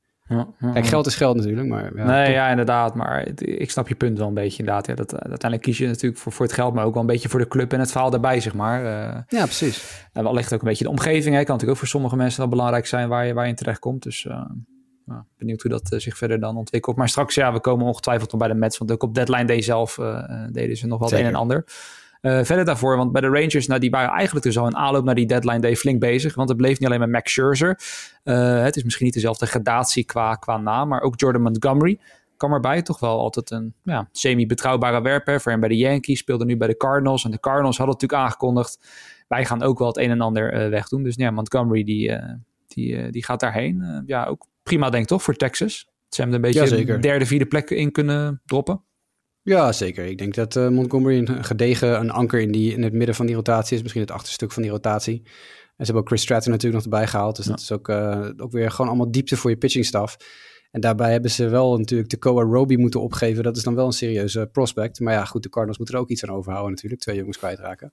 Kijk, 0.73 0.87
geld 0.87 1.07
is 1.07 1.15
geld 1.15 1.37
natuurlijk, 1.37 1.69
maar... 1.69 1.97
Ja, 1.97 2.05
nee, 2.05 2.33
ja, 2.33 2.51
inderdaad, 2.51 2.95
maar 2.95 3.29
ik 3.39 3.71
snap 3.71 3.89
je 3.89 3.95
punt 3.95 4.19
wel 4.19 4.29
een 4.29 4.35
beetje 4.35 4.59
inderdaad. 4.59 4.87
Ja, 4.87 4.95
dat, 4.95 5.13
uiteindelijk 5.13 5.63
kies 5.63 5.79
je 5.79 5.87
natuurlijk 5.87 6.21
voor, 6.21 6.33
voor 6.33 6.47
het 6.47 6.55
geld, 6.55 6.75
maar 6.75 6.85
ook 6.85 6.93
wel 6.93 7.03
een 7.03 7.09
beetje 7.09 7.29
voor 7.29 7.41
de 7.41 7.49
club 7.49 7.73
en 7.73 7.81
het 7.81 7.91
verhaal 7.91 8.11
daarbij, 8.11 8.41
zeg 8.41 8.55
maar. 8.55 8.83
Uh, 8.83 9.19
ja, 9.29 9.45
precies. 9.45 10.07
En 10.13 10.23
wel 10.23 10.35
ligt 10.35 10.53
ook 10.53 10.61
een 10.61 10.69
beetje 10.69 10.85
de 10.85 10.91
omgeving, 10.91 11.35
hè. 11.35 11.45
kan 11.45 11.55
natuurlijk 11.55 11.71
ook 11.71 11.77
voor 11.77 11.89
sommige 11.89 12.17
mensen 12.17 12.41
wel 12.41 12.49
belangrijk 12.49 12.87
zijn 12.87 13.09
waar 13.09 13.27
je, 13.27 13.35
waar 13.35 13.45
je 13.45 13.51
in 13.51 13.57
terecht 13.57 13.79
komt, 13.79 14.03
dus... 14.03 14.25
Uh, 14.25 14.43
nou, 15.05 15.23
benieuwd 15.39 15.63
hoe 15.63 15.71
dat 15.71 16.03
zich 16.03 16.17
verder 16.17 16.41
dan 16.41 16.57
ontwikkelt. 16.57 16.97
Maar 16.97 17.09
straks, 17.09 17.35
ja, 17.35 17.53
we 17.53 17.61
komen 17.61 17.87
ongetwijfeld 17.87 18.31
nog 18.31 18.41
bij 18.41 18.51
de 18.51 18.55
Mets. 18.55 18.79
Want 18.79 18.93
ook 18.93 19.03
op 19.03 19.15
deadline 19.15 19.45
day 19.45 19.61
zelf 19.63 19.99
deden 20.53 20.77
ze 20.77 20.87
nog 20.87 20.99
wel 20.99 21.09
het 21.09 21.19
een 21.19 21.25
en 21.25 21.35
ander. 21.35 21.65
Uh, 22.23 22.45
verder 22.45 22.65
daarvoor, 22.65 22.97
want 22.97 23.13
bij 23.13 23.21
de 23.21 23.27
Rangers, 23.29 23.67
nou, 23.67 23.81
die 23.81 23.91
waren 23.91 24.11
eigenlijk 24.11 24.45
dus 24.45 24.59
al 24.59 24.67
in 24.67 24.77
aanloop 24.77 25.05
naar 25.05 25.15
die 25.15 25.27
deadline 25.27 25.61
day 25.61 25.77
flink 25.77 26.01
bezig. 26.01 26.35
Want 26.35 26.49
het 26.49 26.59
bleef 26.59 26.79
niet 26.79 26.89
alleen 26.89 27.01
met 27.01 27.11
Max 27.11 27.33
Scherzer. 27.33 27.81
Uh, 28.25 28.63
het 28.63 28.77
is 28.77 28.83
misschien 28.85 29.05
niet 29.05 29.15
dezelfde 29.15 29.47
gradatie 29.47 30.05
qua, 30.05 30.35
qua 30.35 30.57
naam, 30.57 30.89
maar 30.89 31.01
ook 31.01 31.21
Jordan 31.21 31.43
Montgomery 31.43 31.99
kwam 32.37 32.53
erbij. 32.53 32.83
Toch 32.83 33.01
wel 33.01 33.19
altijd 33.19 33.51
een 33.51 33.75
ja, 33.83 34.09
semi-betrouwbare 34.13 35.03
werper. 35.03 35.41
Voor 35.41 35.53
hem 35.53 35.61
bij 35.61 35.69
de 35.69 35.77
Yankees, 35.77 36.19
speelde 36.19 36.45
nu 36.45 36.57
bij 36.57 36.69
de 36.69 36.77
Cardinals. 36.77 37.25
En 37.25 37.31
de 37.31 37.41
Cardinals 37.41 37.77
hadden 37.77 37.95
natuurlijk 37.95 38.23
aangekondigd, 38.23 38.79
wij 39.29 39.45
gaan 39.45 39.63
ook 39.63 39.79
wel 39.79 39.89
het 39.89 39.97
een 39.97 40.11
en 40.11 40.21
ander 40.21 40.65
uh, 40.65 40.69
wegdoen. 40.69 41.03
Dus 41.03 41.15
ja, 41.17 41.31
Montgomery 41.31 41.85
die, 41.85 42.19
die, 42.67 43.11
die 43.11 43.25
gaat 43.25 43.41
daarheen. 43.41 44.03
ja, 44.07 44.25
ook 44.25 44.47
prima 44.63 44.91
denk 44.91 45.03
ik 45.03 45.09
toch 45.09 45.23
voor 45.23 45.35
Texas. 45.35 45.89
Ze 46.09 46.21
hebben 46.21 46.35
een 46.35 46.53
beetje 46.53 46.87
ja, 46.87 46.97
derde, 46.97 47.27
vierde 47.27 47.47
plek 47.47 47.71
in 47.71 47.93
kunnen 47.93 48.43
droppen. 48.45 48.83
Ja, 49.43 49.73
zeker. 49.73 50.05
Ik 50.05 50.19
denk 50.19 50.35
dat 50.35 50.57
uh, 50.57 50.69
Montgomery 50.69 51.19
een 51.19 51.45
gedegen 51.45 52.01
een 52.01 52.11
anker 52.11 52.41
in, 52.41 52.53
die, 52.53 52.73
in 52.73 52.83
het 52.83 52.93
midden 52.93 53.15
van 53.15 53.27
die 53.27 53.35
rotatie 53.35 53.77
is. 53.77 53.83
Misschien 53.83 54.03
het 54.03 54.11
achterstuk 54.11 54.53
van 54.53 54.63
die 54.63 54.71
rotatie. 54.71 55.23
En 55.25 55.87
ze 55.87 55.93
hebben 55.93 56.03
ook 56.03 56.09
Chris 56.09 56.23
Stratton 56.23 56.51
natuurlijk 56.51 56.85
nog 56.85 56.93
erbij 56.93 57.09
gehaald. 57.09 57.37
Dus 57.37 57.47
dat 57.47 57.61
is 57.61 57.73
ook, 57.73 57.89
uh, 57.89 58.29
ook 58.37 58.53
weer 58.53 58.71
gewoon 58.71 58.89
allemaal 58.89 59.11
diepte 59.11 59.37
voor 59.37 59.51
je 59.51 59.57
pitching 59.57 59.85
staff. 59.85 60.17
En 60.71 60.81
daarbij 60.81 61.13
hebben 61.13 61.31
ze 61.31 61.49
wel 61.49 61.79
natuurlijk 61.79 62.11
de 62.11 62.17
Koa 62.17 62.43
Roby 62.43 62.77
moeten 62.77 63.01
opgeven. 63.01 63.43
Dat 63.43 63.57
is 63.57 63.63
dan 63.63 63.75
wel 63.75 63.87
een 63.87 63.93
serieuze 63.93 64.49
prospect. 64.53 65.01
Maar 65.01 65.15
ja, 65.15 65.25
goed, 65.25 65.43
de 65.43 65.49
Cardinals 65.49 65.79
moeten 65.79 65.97
er 65.97 66.01
ook 66.01 66.11
iets 66.11 66.25
aan 66.25 66.35
overhouden 66.35 66.71
natuurlijk. 66.71 67.03
Twee 67.03 67.17
jongens 67.17 67.39
kwijtraken. 67.39 67.93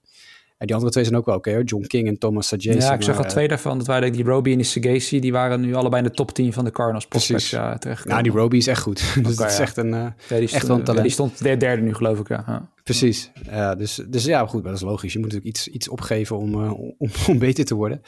En 0.57 0.65
die 0.65 0.75
andere 0.75 0.91
twee 0.91 1.03
zijn 1.03 1.17
ook 1.17 1.25
wel 1.25 1.35
oké 1.35 1.61
John 1.65 1.85
King 1.85 2.07
en 2.07 2.17
Thomas 2.17 2.47
Saggese. 2.47 2.79
Ja, 2.79 2.93
ik 2.93 3.01
zag 3.01 3.17
al 3.17 3.23
eh, 3.23 3.29
twee 3.29 3.47
daarvan. 3.47 3.77
Dat 3.77 3.87
waren 3.87 4.11
die 4.11 4.23
Roby 4.23 4.51
en 4.51 4.57
die 4.57 4.65
Sagesi. 4.65 5.19
Die 5.19 5.31
waren 5.31 5.61
nu 5.61 5.75
allebei 5.75 6.03
in 6.03 6.07
de 6.07 6.15
top 6.15 6.31
10 6.31 6.53
van 6.53 6.65
de 6.65 6.71
Cardinals 6.71 7.07
prospects 7.07 7.49
ja, 7.49 7.77
terecht. 7.77 8.05
Nou, 8.05 8.23
die 8.23 8.31
Roby 8.31 8.57
is 8.57 8.67
echt 8.67 8.81
goed. 8.81 9.13
dus 9.23 9.35
dat 9.35 9.51
is 9.51 9.59
echt 9.59 9.77
een 9.77 9.93
uh, 9.93 10.07
die 10.27 10.37
echt 10.37 10.67
wel 10.67 10.77
een 10.77 10.83
talent. 10.83 11.03
Die 11.03 11.13
stond 11.13 11.43
de 11.43 11.57
derde 11.57 11.81
nu, 11.81 11.93
geloof 11.93 12.19
ik. 12.19 12.27
Ja. 12.27 12.69
Precies. 12.83 13.31
Ja, 13.49 13.75
dus, 13.75 14.01
dus 14.07 14.23
ja, 14.23 14.45
goed, 14.45 14.61
maar 14.61 14.71
dat 14.71 14.81
is 14.81 14.87
logisch. 14.87 15.13
Je 15.13 15.19
moet 15.19 15.27
natuurlijk 15.31 15.55
iets, 15.55 15.67
iets 15.67 15.89
opgeven 15.89 16.37
om, 16.37 16.63
uh, 16.63 16.79
om, 16.97 17.11
om 17.27 17.39
beter 17.39 17.65
te 17.65 17.75
worden. 17.75 18.01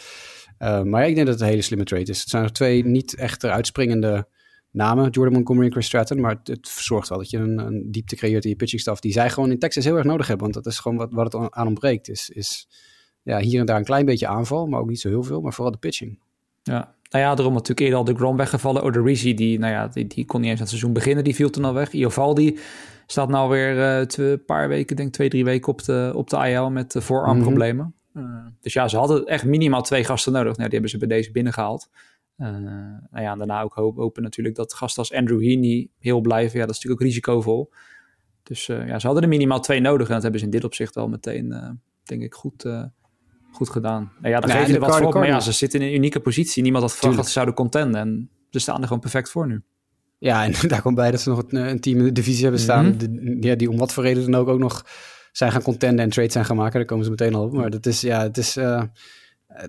Uh, 0.59 0.81
maar 0.81 1.07
ik 1.07 1.15
denk 1.15 1.25
dat 1.25 1.35
het 1.35 1.43
een 1.43 1.49
hele 1.49 1.61
slimme 1.61 1.85
trade 1.85 2.11
is. 2.11 2.19
Het 2.19 2.29
zijn 2.29 2.43
er 2.43 2.51
twee 2.51 2.85
niet 2.85 3.15
echt 3.15 3.43
eruitspringende 3.43 4.27
namen, 4.71 5.09
Jordan 5.09 5.33
Montgomery 5.33 5.65
en 5.65 5.71
Chris 5.71 5.85
Stratton. 5.85 6.19
Maar 6.19 6.35
het, 6.35 6.47
het 6.47 6.67
zorgt 6.67 7.09
wel 7.09 7.17
dat 7.17 7.29
je 7.29 7.37
een, 7.37 7.57
een 7.57 7.91
diepte 7.91 8.15
creëert 8.15 8.43
in 8.43 8.49
je 8.49 8.55
pitching 8.55 8.81
staff. 8.81 8.99
Die 8.99 9.11
zij 9.11 9.29
gewoon 9.29 9.51
in 9.51 9.59
Texas 9.59 9.83
heel 9.83 9.95
erg 9.95 10.05
nodig 10.05 10.27
hebben. 10.27 10.51
Want 10.51 10.63
dat 10.63 10.73
is 10.73 10.79
gewoon 10.79 10.97
wat, 10.97 11.11
wat 11.11 11.33
het 11.33 11.51
aan 11.51 11.67
ontbreekt. 11.67 12.09
Is, 12.09 12.29
is 12.29 12.67
ja, 13.23 13.39
hier 13.39 13.59
en 13.59 13.65
daar 13.65 13.77
een 13.77 13.83
klein 13.83 14.05
beetje 14.05 14.27
aanval, 14.27 14.67
maar 14.67 14.79
ook 14.79 14.89
niet 14.89 14.99
zo 14.99 15.09
heel 15.09 15.23
veel. 15.23 15.41
Maar 15.41 15.53
vooral 15.53 15.71
de 15.71 15.79
pitching. 15.79 16.19
Ja, 16.63 16.95
nou 17.09 17.23
ja, 17.23 17.35
daarom 17.35 17.53
natuurlijk 17.53 17.79
eerder 17.79 17.97
al 17.97 18.03
de 18.03 18.15
Grom 18.15 18.37
weggevallen. 18.37 18.83
Odorizzi, 18.83 19.33
die, 19.33 19.59
nou 19.59 19.73
ja, 19.73 19.87
die, 19.87 20.07
die 20.07 20.25
kon 20.25 20.41
niet 20.41 20.49
eens 20.49 20.59
aan 20.59 20.65
het 20.65 20.75
seizoen 20.75 20.93
beginnen. 20.93 21.23
Die 21.23 21.35
viel 21.35 21.49
toen 21.49 21.65
al 21.65 21.73
weg. 21.73 21.91
Iovaldi 21.91 22.59
staat 23.05 23.29
nou 23.29 23.49
weer 23.49 23.75
uh, 23.75 24.29
een 24.31 24.45
paar 24.45 24.67
weken, 24.67 24.95
denk 24.95 25.13
twee, 25.13 25.29
drie 25.29 25.43
weken 25.43 25.71
op 25.71 25.83
de, 25.83 26.11
op 26.15 26.29
de 26.29 26.37
IL 26.49 26.69
met 26.69 26.95
uh, 26.95 27.01
voorarmproblemen. 27.01 27.85
Mm 27.85 27.97
dus 28.61 28.73
ja, 28.73 28.87
ze 28.87 28.97
hadden 28.97 29.25
echt 29.25 29.45
minimaal 29.45 29.81
twee 29.81 30.03
gasten 30.03 30.33
nodig. 30.33 30.55
Nou, 30.55 30.69
die 30.69 30.71
hebben 30.71 30.89
ze 30.89 30.97
bij 30.97 31.07
deze 31.07 31.31
binnengehaald. 31.31 31.89
Uh, 32.39 32.47
nou 33.11 33.23
ja, 33.23 33.31
en 33.31 33.37
daarna 33.37 33.61
ook 33.61 33.73
hoop, 33.73 33.95
hopen 33.95 34.23
natuurlijk 34.23 34.55
dat 34.55 34.73
gasten 34.73 34.99
als 34.99 35.13
Andrew 35.13 35.41
Heaney 35.41 35.89
heel 35.99 36.21
blijven. 36.21 36.59
Ja, 36.59 36.65
dat 36.65 36.75
is 36.75 36.81
natuurlijk 36.81 37.01
ook 37.01 37.07
risicovol. 37.07 37.71
Dus 38.43 38.65
ja, 38.65 38.99
ze 38.99 39.05
hadden 39.05 39.23
er 39.23 39.29
minimaal 39.29 39.59
twee 39.59 39.79
nodig. 39.79 40.07
En 40.07 40.13
dat 40.13 40.21
hebben 40.21 40.39
ze 40.39 40.45
in 40.45 40.51
dit 40.51 40.63
opzicht 40.63 40.97
al 40.97 41.07
meteen, 41.07 41.79
denk 42.03 42.21
ik, 42.21 42.33
goed, 42.33 42.65
goed 43.51 43.69
gedaan. 43.69 44.11
Nou 44.21 44.33
ja, 44.33 44.39
nee, 44.39 44.57
geef 44.57 44.67
je 44.67 44.79
wat 44.79 44.97
voor 44.97 45.13
Maar 45.13 45.27
ja, 45.27 45.39
ze 45.39 45.51
zitten 45.51 45.81
in 45.81 45.87
een 45.87 45.93
unieke 45.93 46.19
positie. 46.19 46.63
Niemand 46.63 46.83
had 46.83 46.95
verwacht 46.95 47.17
dat 47.17 47.25
ze 47.25 47.31
zouden 47.31 47.55
contenden. 47.55 48.01
En 48.01 48.29
ze 48.49 48.59
staan 48.59 48.77
er 48.77 48.83
gewoon 48.83 48.99
perfect 48.99 49.29
voor 49.29 49.47
nu. 49.47 49.61
Ja, 50.17 50.43
en 50.43 50.53
daar 50.69 50.81
komt 50.81 50.95
bij 50.95 51.11
dat 51.11 51.21
ze 51.21 51.29
nog 51.29 51.43
een, 51.47 51.79
team 51.79 51.97
in 51.97 52.03
de 52.03 52.11
divisie 52.11 52.43
hebben 52.43 52.61
staan. 52.61 52.85
Mhm. 52.85 53.43
ja, 53.43 53.55
die 53.55 53.69
om 53.69 53.77
wat 53.77 53.93
voor 53.93 54.03
reden 54.03 54.31
dan 54.31 54.41
ook, 54.41 54.47
ook 54.47 54.59
nog 54.59 54.85
zijn 55.31 55.51
gaan 55.51 55.61
contenden 55.61 56.05
en 56.05 56.11
trades 56.11 56.33
zijn 56.33 56.45
gaan 56.45 56.55
maken. 56.55 56.73
Daar 56.73 56.85
komen 56.85 57.03
ze 57.03 57.09
meteen 57.09 57.35
al 57.35 57.43
op. 57.43 57.53
Maar 57.53 57.69
dat 57.69 57.85
is, 57.85 58.01
ja, 58.01 58.21
het 58.21 58.37
is... 58.37 58.57
Uh, 58.57 58.83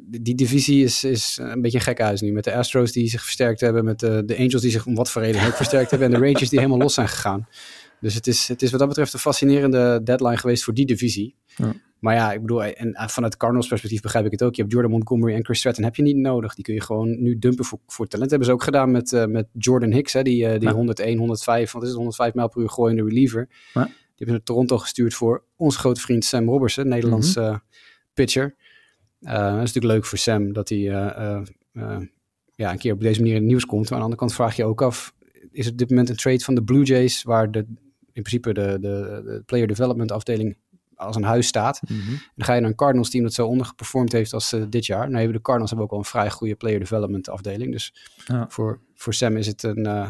die 0.03 0.35
divisie 0.35 0.85
is, 0.85 1.05
is 1.05 1.39
een 1.43 1.63
beetje 1.63 1.79
een 1.79 1.85
gek 1.85 1.99
huis 1.99 2.21
nu. 2.21 2.33
Met 2.33 2.45
de 2.45 2.55
Astros 2.55 2.93
die 2.93 3.09
zich 3.09 3.23
versterkt 3.23 3.61
hebben. 3.61 3.85
Met 3.85 4.01
de, 4.01 4.23
de 4.25 4.39
Angels 4.39 4.63
die 4.63 4.71
zich 4.71 4.87
om 4.87 4.95
wat 4.95 5.11
voor 5.11 5.23
reden 5.23 5.47
ook 5.47 5.55
versterkt 5.55 5.91
hebben. 5.91 6.13
En 6.13 6.21
de 6.21 6.27
Rangers 6.27 6.49
die 6.49 6.59
helemaal 6.65 6.81
los 6.81 6.95
zijn 6.95 7.09
gegaan. 7.09 7.49
Dus 8.01 8.15
het 8.15 8.27
is, 8.27 8.49
het 8.49 8.63
is 8.63 8.71
wat 8.71 8.79
dat 8.81 8.89
betreft 8.89 9.13
een 9.13 9.19
fascinerende 9.19 10.01
deadline 10.05 10.37
geweest 10.37 10.65
voor 10.65 10.75
die 10.75 10.87
divisie. 10.87 11.37
Ja. 11.57 11.73
Maar 11.99 12.15
ja, 12.15 12.33
ik 12.33 12.41
bedoel, 12.41 12.63
en 12.65 13.11
vanuit 13.11 13.37
Cardinals 13.37 13.69
perspectief 13.69 14.01
begrijp 14.01 14.25
ik 14.25 14.31
het 14.31 14.43
ook. 14.43 14.55
Je 14.55 14.61
hebt 14.61 14.73
Jordan 14.73 14.91
Montgomery 14.91 15.35
en 15.35 15.45
Chris 15.45 15.59
Stratton 15.59 15.85
heb 15.85 15.97
je 15.97 16.03
niet 16.03 16.17
nodig. 16.17 16.55
Die 16.55 16.65
kun 16.65 16.75
je 16.75 16.81
gewoon 16.81 17.23
nu 17.23 17.39
dumpen 17.39 17.65
voor, 17.65 17.79
voor 17.87 18.07
talent. 18.07 18.31
hebben 18.31 18.49
ze 18.49 18.55
ook 18.55 18.63
gedaan 18.63 18.91
met, 18.91 19.13
uh, 19.13 19.25
met 19.25 19.49
Jordan 19.53 19.93
Hicks, 19.93 20.13
hè, 20.13 20.23
die, 20.23 20.53
uh, 20.53 20.59
die 20.59 20.71
101, 20.71 21.19
105, 21.19 21.73
wat 21.73 21.83
is 21.83 21.89
het, 21.89 21.97
105 21.97 22.35
mijl 22.35 22.49
per 22.49 22.63
uur 22.63 22.69
gooiende 22.69 23.03
reliever. 23.03 23.49
Ja. 23.75 23.85
Die 23.85 23.93
hebben 24.17 24.35
naar 24.35 24.43
Toronto 24.43 24.79
gestuurd 24.79 25.15
voor 25.15 25.45
onze 25.57 25.79
grote 25.79 26.01
vriend 26.01 26.25
Sam 26.25 26.49
Robertson, 26.49 26.89
Nederlands 26.89 27.37
mm 27.37 27.63
pitcher. 28.15 28.55
Dat 29.21 29.53
is 29.53 29.73
natuurlijk 29.73 29.85
leuk 29.85 30.05
voor 30.05 30.19
Sam 30.19 30.53
dat 30.53 30.69
hij 30.69 30.79
ja, 32.55 32.73
een 32.73 32.79
keer 32.79 32.93
op 32.93 33.01
deze 33.01 33.21
manier 33.21 33.35
in 33.35 33.41
het 33.41 33.51
nieuws 33.51 33.67
komt. 33.67 33.83
Maar 33.83 33.93
aan 33.93 33.99
de 33.99 34.03
andere 34.05 34.21
kant 34.21 34.35
vraag 34.35 34.57
je 34.57 34.65
ook 34.65 34.83
af, 34.83 35.15
is 35.51 35.65
het 35.65 35.73
op 35.73 35.79
dit 35.79 35.89
moment 35.89 36.09
een 36.09 36.17
trade 36.17 36.45
van 36.45 36.55
de 36.55 36.63
Blue 36.63 36.85
Jays, 36.85 37.23
waar 37.23 37.51
de, 37.51 37.59
in 38.13 38.23
principe 38.23 38.53
de, 38.53 38.79
de, 38.81 39.23
de 39.25 39.43
player 39.47 39.67
development 39.67 40.13
afdeling 40.13 40.57
als 40.95 41.17
een 41.17 41.23
huis 41.23 41.47
staat. 41.47 41.81
Mm 41.89 41.99
Dan 42.35 42.47
ga 42.47 42.55
je 42.55 42.61
naar 42.61 42.71
een 42.71 42.77
Cardinals 42.77 43.11
team 43.11 43.25
dat 43.25 43.33
zo 43.33 43.47
ondergeperformed 43.47 44.13
heeft 44.13 44.33
als 44.33 44.53
uh, 44.53 44.65
dit 44.69 44.87
jaar. 44.87 45.07
Nou 45.07 45.17
hebben 45.17 45.37
de 45.37 45.43
Cardinals 45.43 45.71
hebben 45.71 45.87
ook 45.87 45.93
al 45.93 45.99
een 45.99 46.11
vrij 46.11 46.31
goede 46.31 46.55
player 46.55 46.79
development 46.79 47.29
afdeling. 47.29 47.73
Dus 47.73 47.95
ja. 48.27 48.47
voor, 48.49 48.81
voor 48.95 49.15
Sam 49.15 49.37
is 49.37 49.47
het 49.47 49.63
een, 49.63 49.87
uh, 49.87 50.09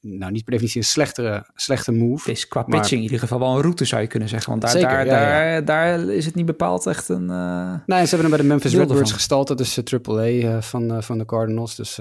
nou 0.00 0.32
niet 0.32 0.44
per 0.44 0.52
definitie 0.52 0.80
een 0.80 0.86
slechtere, 0.86 1.46
slechte 1.54 1.92
move. 1.92 2.28
Het 2.28 2.36
is 2.36 2.48
qua 2.48 2.62
pitching 2.62 2.90
in 2.90 3.02
ieder 3.02 3.18
geval 3.18 3.38
wel 3.38 3.54
een 3.54 3.60
route 3.60 3.84
zou 3.84 4.02
je 4.02 4.08
kunnen 4.08 4.28
zeggen. 4.28 4.50
Want 4.50 4.62
daar, 4.62 4.70
zeker, 4.70 4.88
daar, 4.88 5.06
ja, 5.06 5.12
daar, 5.12 5.52
ja. 5.52 5.60
daar, 5.60 6.00
is 6.00 6.26
het 6.26 6.34
niet 6.34 6.46
bepaald 6.46 6.86
echt 6.86 7.08
een... 7.08 7.28
Uh, 7.28 7.74
nee, 7.86 8.04
ze 8.04 8.16
hebben 8.16 8.20
hem 8.20 8.30
bij 8.30 8.38
de 8.38 8.44
Memphis 8.44 8.74
Redbirds 8.74 9.12
gestald. 9.12 9.48
Dat 9.48 9.60
is 9.60 9.74
de 9.74 10.00
AAA 10.02 10.60
van, 10.62 11.02
van 11.02 11.18
de 11.18 11.24
Cardinals. 11.24 11.74
Dus 11.74 12.00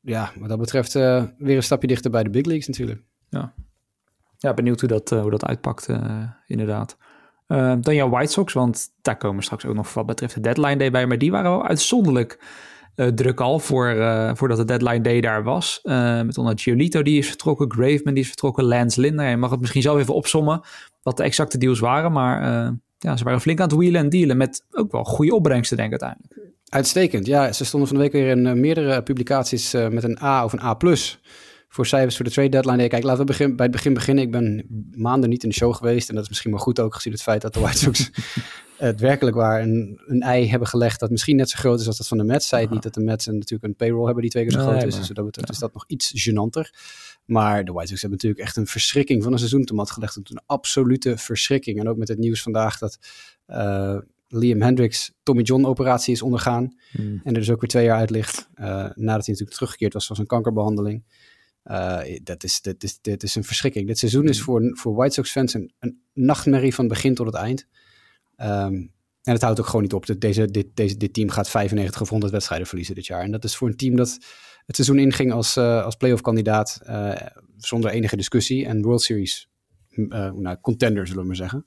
ja, 0.00 0.32
wat 0.38 0.48
dat 0.48 0.58
betreft 0.58 0.92
weer 0.92 1.56
een 1.56 1.62
stapje 1.62 1.88
dichter 1.88 2.10
bij 2.10 2.22
de 2.22 2.30
big 2.30 2.44
leagues 2.44 2.66
natuurlijk. 2.66 3.02
Ja, 3.28 3.54
ja, 4.38 4.54
benieuwd 4.54 4.80
hoe 4.80 4.88
dat, 4.88 5.12
uh, 5.12 5.20
hoe 5.20 5.30
dat 5.30 5.44
uitpakt, 5.44 5.88
uh, 5.88 6.22
inderdaad. 6.46 6.96
dan 7.80 7.94
jouw 7.94 8.08
White 8.08 8.32
Sox, 8.32 8.52
want 8.52 8.88
daar 9.02 9.16
komen 9.16 9.42
straks 9.42 9.66
ook 9.66 9.74
nog 9.74 9.94
wat 9.94 10.06
betreft 10.06 10.34
de 10.34 10.40
deadline 10.40 10.76
day 10.76 10.90
bij. 10.90 11.06
Maar 11.06 11.18
die 11.18 11.30
waren 11.30 11.50
wel 11.50 11.66
uitzonderlijk 11.66 12.38
druk 12.94 13.40
al 13.40 13.58
voor, 13.58 13.94
voordat 14.36 14.56
de 14.56 14.64
deadline 14.64 15.00
day 15.00 15.20
daar 15.20 15.42
was. 15.42 15.80
met 16.24 16.38
onder 16.38 16.58
Giolito 16.58 17.02
die 17.02 17.18
is 17.18 17.28
vertrokken, 17.28 17.72
Graveman 17.72 18.14
die 18.14 18.22
is 18.22 18.28
vertrokken, 18.28 18.64
Lance. 18.64 19.00
Nou, 19.00 19.28
je 19.28 19.36
mag 19.36 19.50
het 19.50 19.60
misschien 19.60 19.82
zelf 19.82 19.98
even 19.98 20.14
opsommen 20.14 20.60
wat 21.02 21.16
de 21.16 21.22
exacte 21.22 21.58
deals 21.58 21.80
waren. 21.80 22.12
Maar 22.12 22.42
ja, 22.98 23.16
ze 23.16 23.24
waren 23.24 23.40
flink 23.40 23.60
aan 23.60 23.68
het 23.68 23.76
wheelen 23.76 24.00
en 24.00 24.08
dealen 24.08 24.36
met 24.36 24.64
ook 24.70 24.92
wel 24.92 25.04
goede 25.04 25.34
opbrengsten 25.34 25.76
denk 25.76 25.92
ik 25.92 26.02
uiteindelijk. 26.02 26.52
Uitstekend. 26.68 27.26
Ja, 27.26 27.52
ze 27.52 27.64
stonden 27.64 27.88
van 27.88 27.96
de 27.96 28.02
week 28.02 28.12
weer 28.12 28.26
in 28.26 28.46
uh, 28.46 28.52
meerdere 28.52 29.02
publicaties 29.02 29.74
uh, 29.74 29.88
met 29.88 30.04
een 30.04 30.18
A 30.22 30.44
of 30.44 30.52
een 30.52 30.62
A+. 30.62 30.76
Voor 31.74 31.86
cijfers 31.86 32.16
voor 32.16 32.24
de 32.24 32.30
trade 32.30 32.48
deadline. 32.48 32.88
Kijk, 32.88 33.02
laten 33.02 33.20
we 33.20 33.26
begin, 33.26 33.56
bij 33.56 33.64
het 33.64 33.74
begin 33.74 33.94
beginnen. 33.94 34.24
Ik 34.24 34.30
ben 34.30 34.66
maanden 34.94 35.30
niet 35.30 35.42
in 35.42 35.48
de 35.48 35.54
show 35.54 35.74
geweest. 35.74 36.08
En 36.08 36.14
dat 36.14 36.22
is 36.22 36.28
misschien 36.28 36.50
maar 36.50 36.60
goed 36.60 36.80
ook 36.80 36.94
gezien 36.94 37.12
het 37.12 37.22
feit 37.22 37.42
dat 37.42 37.54
de 37.54 37.60
White 37.60 37.78
Sox 37.78 38.10
het 38.76 39.00
werkelijk 39.00 39.36
waar 39.36 39.62
een, 39.62 40.00
een 40.06 40.22
ei 40.22 40.48
hebben 40.48 40.68
gelegd. 40.68 41.00
Dat 41.00 41.10
misschien 41.10 41.36
net 41.36 41.50
zo 41.50 41.58
groot 41.58 41.80
is 41.80 41.86
als 41.86 41.96
dat 41.96 42.08
van 42.08 42.18
de 42.18 42.24
Mets. 42.24 42.48
Zei 42.48 42.62
het 42.62 42.70
niet 42.70 42.82
dat 42.82 42.94
de 42.94 43.00
Mets 43.00 43.26
een, 43.26 43.34
natuurlijk 43.34 43.64
een 43.64 43.76
payroll 43.76 44.04
hebben 44.04 44.22
die 44.22 44.30
twee 44.30 44.44
keer 44.44 44.52
zo 44.52 44.66
groot 44.66 44.82
is. 44.82 44.96
Dus 44.96 45.08
dat 45.08 45.24
betreft 45.24 45.50
is 45.50 45.58
dat 45.58 45.72
nog 45.72 45.84
iets 45.86 46.28
gênanter. 46.28 46.70
Maar 47.24 47.64
de 47.64 47.72
White 47.72 47.88
Sox 47.88 48.00
hebben 48.00 48.18
natuurlijk 48.22 48.46
echt 48.46 48.56
een 48.56 48.66
verschrikking 48.66 49.22
van 49.22 49.32
een 49.32 49.38
seizoen 49.38 49.64
te 49.64 49.74
mat 49.74 49.90
gelegd. 49.90 50.16
Een 50.16 50.42
absolute 50.46 51.16
verschrikking. 51.16 51.80
En 51.80 51.88
ook 51.88 51.96
met 51.96 52.08
het 52.08 52.18
nieuws 52.18 52.42
vandaag 52.42 52.78
dat... 52.78 52.98
Uh, 53.48 53.98
Liam 54.28 54.62
Hendricks 54.62 55.12
Tommy 55.22 55.42
John 55.42 55.64
operatie 55.64 56.12
is 56.12 56.22
ondergaan. 56.22 56.74
Hmm. 56.90 57.20
En 57.24 57.32
er 57.32 57.40
dus 57.40 57.50
ook 57.50 57.60
weer 57.60 57.70
twee 57.70 57.84
jaar 57.84 57.98
uit 57.98 58.10
ligt. 58.10 58.48
Uh, 58.54 58.64
nadat 58.66 58.94
hij 58.96 59.14
natuurlijk 59.14 59.50
teruggekeerd 59.50 59.92
was 59.92 60.06
van 60.06 60.16
zijn 60.16 60.28
kankerbehandeling. 60.28 61.04
Uh, 61.64 62.00
dat 62.22 62.44
is, 62.44 62.60
dit, 62.60 62.82
is, 62.82 62.98
dit 63.00 63.22
is 63.22 63.34
een 63.34 63.44
verschrikking. 63.44 63.86
Dit 63.86 63.98
seizoen 63.98 64.28
is 64.28 64.36
hmm. 64.36 64.44
voor, 64.44 64.78
voor 64.78 64.94
White 64.94 65.14
Sox 65.14 65.30
fans 65.30 65.54
een, 65.54 65.72
een 65.78 66.00
nachtmerrie 66.12 66.74
van 66.74 66.88
begin 66.88 67.14
tot 67.14 67.26
het 67.26 67.34
eind. 67.34 67.66
Um, 68.36 68.92
en 69.24 69.32
het 69.32 69.42
houdt 69.42 69.60
ook 69.60 69.66
gewoon 69.66 69.82
niet 69.82 69.92
op. 69.92 70.06
Deze, 70.18 70.50
dit, 70.50 70.66
deze, 70.74 70.96
dit 70.96 71.14
team 71.14 71.28
gaat 71.28 71.50
95 71.50 72.00
of 72.00 72.08
100 72.08 72.32
wedstrijden 72.32 72.66
verliezen 72.66 72.94
dit 72.94 73.06
jaar. 73.06 73.22
En 73.22 73.30
dat 73.30 73.44
is 73.44 73.56
voor 73.56 73.68
een 73.68 73.76
team 73.76 73.96
dat 73.96 74.18
het 74.66 74.76
seizoen 74.76 74.98
inging 74.98 75.32
als, 75.32 75.56
uh, 75.56 75.84
als 75.84 75.94
playoff 75.96 76.22
kandidaat. 76.22 76.80
Uh, 76.86 77.12
zonder 77.56 77.90
enige 77.90 78.16
discussie. 78.16 78.66
En 78.66 78.82
World 78.82 79.02
Series 79.02 79.48
nou, 79.88 80.56
contender, 80.60 81.06
zullen 81.06 81.20
we 81.22 81.26
maar 81.26 81.36
zeggen. 81.36 81.66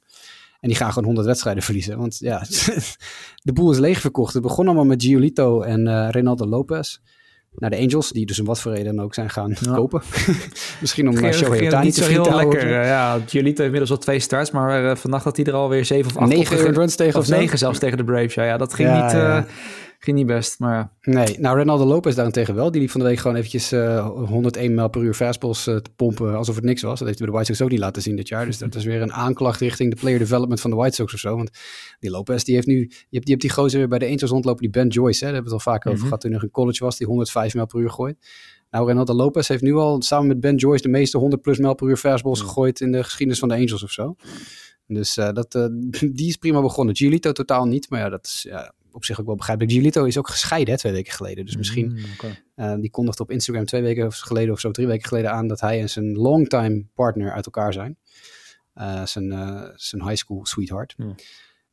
En 0.60 0.68
die 0.68 0.78
gaan 0.78 0.90
gewoon 0.90 1.04
100 1.04 1.28
wedstrijden 1.28 1.64
verliezen. 1.64 1.98
Want 1.98 2.18
ja, 2.18 2.40
de 3.44 3.54
boel 3.54 3.72
is 3.72 3.78
leeg 3.78 4.02
verkocht. 4.02 4.34
Het 4.34 4.44
begon 4.44 4.66
allemaal 4.66 4.86
met 4.86 5.04
Giolito 5.04 5.62
en 5.62 6.12
Reynaldo 6.12 6.46
Lopez. 6.46 7.00
Naar 7.60 7.70
de 7.70 7.78
Angels, 7.78 8.12
die 8.12 8.26
dus 8.26 8.40
om 8.40 8.46
wat 8.46 8.62
voor 8.62 8.74
reden 8.74 9.00
ook 9.00 9.14
zijn 9.14 9.30
gaan 9.30 9.54
kopen. 9.74 10.02
Misschien 10.82 11.08
om 11.08 11.18
uh, 11.18 11.32
Shohei 11.32 11.64
Ohtani 11.64 11.92
te 11.92 12.04
heel 12.04 12.36
lekker. 12.36 12.68
Uh, 12.68 12.86
ja, 12.86 13.20
inmiddels 13.32 13.92
al 13.92 13.98
twee 13.98 14.20
starts, 14.20 14.52
maar 14.52 14.84
uh, 14.84 14.96
vannacht 14.96 15.24
had 15.24 15.36
hij 15.36 15.46
er 15.46 15.54
alweer 15.54 15.86
zeven 15.86 16.12
of 16.12 16.18
acht. 16.18 16.30
Negen 16.30 16.74
runs 16.74 16.96
tegen 16.96 17.20
of, 17.20 17.28
negen 17.28 17.58
zelfs 17.58 17.80
tegen 17.80 17.98
de 17.98 18.04
Braves. 18.04 18.34
Ja, 18.34 18.44
ja 18.44 18.58
dat 18.58 18.74
ging 18.74 18.90
ja, 18.90 19.36
niet... 19.36 19.46
ging 20.00 20.18
niet 20.18 20.26
best, 20.26 20.60
maar... 20.60 20.92
Nee, 21.02 21.40
nou 21.40 21.58
Ronaldo 21.58 21.86
Lopez 21.86 22.16
daarentegen 22.16 22.56
wel. 22.56 22.72
Die 22.72 22.82
liep 22.82 22.90
van 22.90 23.00
de 23.00 23.06
week 23.08 23.18
gewoon 23.18 23.36
eventjes 23.36 23.74
uh, 23.74 24.08
101 24.08 24.74
mijl 24.74 24.90
per 24.90 25.02
uur 25.02 25.14
fastballs 25.14 25.68
uh, 25.68 25.76
te 25.76 25.90
pompen 25.96 26.36
alsof 26.36 26.56
het 26.56 26.64
niks 26.64 26.82
was. 26.82 27.00
Dat 27.00 27.08
heeft 27.08 27.20
hij 27.20 27.28
bij 27.28 27.36
de 27.38 27.44
White 27.44 27.46
Sox 27.46 27.62
ook 27.62 27.72
niet 27.72 27.86
laten 27.86 28.02
zien 28.02 28.16
dit 28.16 28.28
jaar. 28.28 28.46
Dus 28.46 28.58
dat 28.58 28.76
is 28.76 28.84
weer 28.84 29.02
een 29.02 29.14
aanklacht 29.14 29.60
richting 29.60 29.94
de 29.94 30.00
player 30.00 30.20
development 30.20 30.62
van 30.62 30.70
de 30.70 30.76
White 30.76 30.96
Sox 30.96 31.14
of 31.14 31.20
zo. 31.20 31.36
Want 31.36 31.50
die 32.00 32.10
Lopez, 32.10 32.44
die 32.44 32.56
heeft 32.56 32.68
nu... 32.68 32.80
Je 32.80 32.86
hebt 32.90 33.10
die, 33.10 33.20
hebt 33.30 33.42
die 33.42 33.52
gozer 33.52 33.80
weer 33.80 33.88
bij 33.88 34.00
de 34.00 34.06
Angels 34.06 34.32
rondlopen, 34.32 34.62
die 34.62 34.72
Ben 34.72 34.88
Joyce. 34.88 35.26
Hè? 35.26 35.26
Daar 35.26 35.34
hebben 35.34 35.52
we 35.52 35.58
het 35.58 35.66
al 35.66 35.74
vaak 35.74 35.86
over 35.86 35.98
mhm. 35.98 36.04
gehad 36.04 36.22
toen 36.22 36.32
hij 36.32 36.40
nog 36.40 36.50
in 36.50 36.54
college 36.54 36.84
was. 36.84 36.98
Die 36.98 37.08
105 37.08 37.54
mijl 37.54 37.66
per 37.66 37.80
uur 37.80 37.90
gooit. 37.90 38.18
Nou, 38.70 38.88
Ronaldo 38.88 39.14
Lopez 39.14 39.48
heeft 39.48 39.62
nu 39.62 39.74
al 39.74 40.02
samen 40.02 40.28
met 40.28 40.40
Ben 40.40 40.56
Joyce 40.56 40.82
de 40.82 40.90
meeste 40.90 41.18
100 41.18 41.42
plus 41.42 41.58
mijl 41.58 41.76
per 41.76 41.88
uur 41.88 41.98
fastballs 41.98 42.42
gegooid 42.42 42.82
in 42.82 42.92
de 42.92 43.04
geschiedenis 43.04 43.40
van 43.40 43.50
de 43.50 43.56
Angels 43.56 43.84
of 43.84 43.92
zo. 43.92 44.16
Dus 44.88 45.18
uh, 45.18 45.32
dat, 45.32 45.56
uh, 45.56 45.66
die 46.18 46.28
is 46.28 46.36
prima 46.36 46.62
begonnen. 46.62 46.96
Giolito 46.96 47.32
totaal 47.32 47.66
niet, 47.66 47.90
maar 47.90 48.00
ja, 48.00 48.10
dat 48.10 48.26
is 48.26 48.46
ja, 48.50 48.74
op 48.98 49.06
zich 49.06 49.20
ook 49.20 49.26
wel 49.26 49.36
begrijpelijk. 49.36 49.74
Giolito 49.74 50.04
is 50.04 50.18
ook 50.18 50.28
gescheiden 50.28 50.74
hè, 50.74 50.80
twee 50.80 50.94
weken 50.94 51.14
geleden. 51.14 51.46
Dus 51.46 51.58
misschien, 51.58 51.92
mm, 51.92 52.36
uh, 52.56 52.76
die 52.80 52.90
kondigde 52.90 53.24
op 53.24 53.32
Instagram 53.32 53.66
twee 53.66 53.82
weken 53.82 54.12
geleden 54.12 54.54
of 54.54 54.60
zo, 54.60 54.72
drie 54.72 54.88
weken 54.88 55.08
geleden 55.08 55.32
aan 55.32 55.48
dat 55.48 55.60
hij 55.60 55.82
en 55.82 55.90
zijn 55.90 56.12
longtime 56.12 56.86
partner 56.94 57.32
uit 57.32 57.46
elkaar 57.46 57.74
zijn. 57.74 57.98
Uh, 58.76 59.06
zijn, 59.06 59.26
uh, 59.26 59.64
zijn 59.76 60.04
high 60.04 60.16
school 60.16 60.46
sweetheart. 60.46 60.94
Mm. 60.98 61.16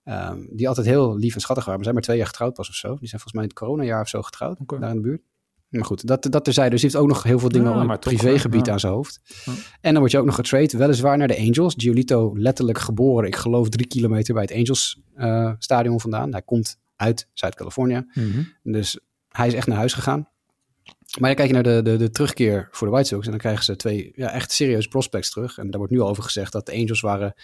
Um, 0.04 0.48
die 0.52 0.68
altijd 0.68 0.86
heel 0.86 1.16
lief 1.16 1.34
en 1.34 1.40
schattig 1.40 1.64
waren. 1.64 1.74
Maar 1.74 1.82
zijn 1.82 1.94
maar 1.94 2.04
twee 2.04 2.16
jaar 2.16 2.26
getrouwd 2.26 2.54
pas 2.54 2.68
of 2.68 2.74
zo. 2.74 2.88
Die 2.88 3.08
zijn 3.08 3.20
volgens 3.20 3.32
mij 3.32 3.42
in 3.42 3.48
het 3.48 3.58
coronajaar 3.58 4.00
of 4.00 4.08
zo 4.08 4.22
getrouwd, 4.22 4.60
okay. 4.60 4.78
daar 4.78 4.90
in 4.90 4.96
de 4.96 5.02
buurt. 5.02 5.22
Maar 5.68 5.84
goed, 5.84 6.06
dat, 6.06 6.26
dat 6.30 6.44
terzijde. 6.44 6.70
Dus 6.70 6.82
hij 6.82 6.90
heeft 6.90 7.02
ook 7.02 7.08
nog 7.08 7.22
heel 7.22 7.38
veel 7.38 7.48
dingen 7.48 7.70
ja, 7.70 7.82
op 7.82 7.88
het 7.88 8.00
privégebied 8.00 8.66
ja. 8.66 8.72
aan 8.72 8.80
zijn 8.80 8.92
hoofd. 8.92 9.20
Ja. 9.44 9.52
En 9.80 9.90
dan 9.90 9.98
word 9.98 10.10
je 10.10 10.18
ook 10.18 10.24
nog 10.24 10.34
getrade, 10.34 10.76
weliswaar 10.76 11.18
naar 11.18 11.28
de 11.28 11.38
Angels. 11.38 11.74
Giolito 11.76 12.38
letterlijk 12.38 12.78
geboren, 12.78 13.28
ik 13.28 13.36
geloof 13.36 13.68
drie 13.68 13.86
kilometer 13.86 14.34
bij 14.34 14.42
het 14.42 14.52
Angels 14.52 15.00
uh, 15.16 15.52
stadion 15.58 16.00
vandaan. 16.00 16.32
Hij 16.32 16.42
komt 16.42 16.78
uit 16.96 17.28
Zuid-Californië. 17.32 18.06
Mhm. 18.14 18.42
Dus 18.62 18.98
hij 19.28 19.46
is 19.46 19.54
echt 19.54 19.66
naar 19.66 19.76
huis 19.76 19.92
gegaan. 19.92 20.28
Maar 21.18 21.28
dan 21.28 21.34
kijk 21.34 21.48
je 21.48 21.54
naar 21.54 21.62
de, 21.62 21.90
de, 21.90 21.96
de 21.96 22.10
terugkeer 22.10 22.68
voor 22.70 22.86
de 22.86 22.92
White 22.92 23.08
Sox 23.08 23.24
en 23.24 23.30
dan 23.30 23.40
krijgen 23.40 23.64
ze 23.64 23.76
twee 23.76 24.12
ja, 24.14 24.30
echt 24.30 24.52
serieuze 24.52 24.88
prospects 24.88 25.30
terug. 25.30 25.58
En 25.58 25.70
daar 25.70 25.78
wordt 25.78 25.92
nu 25.92 26.00
al 26.00 26.08
over 26.08 26.22
gezegd 26.22 26.52
dat 26.52 26.66
de 26.66 26.72
Angels 26.72 27.00
waren 27.00 27.34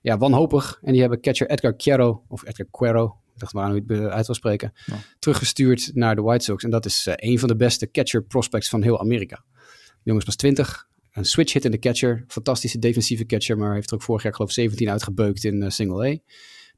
ja, 0.00 0.18
wanhopig. 0.18 0.78
En 0.82 0.92
die 0.92 1.00
hebben 1.00 1.20
catcher 1.20 1.50
Edgar 1.50 1.76
Quiero, 1.76 2.24
of 2.28 2.46
Edgar 2.46 2.66
Quero, 2.70 3.16
ik 3.34 3.40
dacht 3.40 3.52
maar 3.52 3.64
aan 3.64 3.70
hoe 3.70 3.82
je 3.86 3.94
het 3.94 4.10
uit 4.10 4.26
wil 4.26 4.34
spreken, 4.34 4.72
teruggestuurd 5.18 5.90
naar 5.94 6.14
de 6.14 6.22
White 6.22 6.44
Sox. 6.44 6.64
En 6.64 6.70
dat 6.70 6.84
is 6.84 7.06
uh, 7.06 7.14
een 7.16 7.38
van 7.38 7.48
de 7.48 7.56
beste 7.56 7.90
catcher 7.90 8.22
prospects 8.22 8.68
van 8.68 8.82
heel 8.82 9.00
Amerika. 9.00 9.44
De 9.46 9.98
jongen 10.02 10.20
is 10.20 10.26
pas 10.26 10.36
20, 10.36 10.88
een 11.12 11.24
switch 11.24 11.52
hit 11.52 11.64
in 11.64 11.70
de 11.70 11.78
catcher. 11.78 12.24
Fantastische 12.28 12.78
defensieve 12.78 13.26
catcher, 13.26 13.58
maar 13.58 13.74
heeft 13.74 13.90
er 13.90 13.96
ook 13.96 14.02
vorig 14.02 14.22
jaar 14.22 14.34
geloof 14.34 14.48
ik 14.48 14.54
17 14.54 14.90
uitgebeukt 14.90 15.44
in 15.44 15.62
uh, 15.62 15.68
single 15.68 16.08
A. 16.08 16.18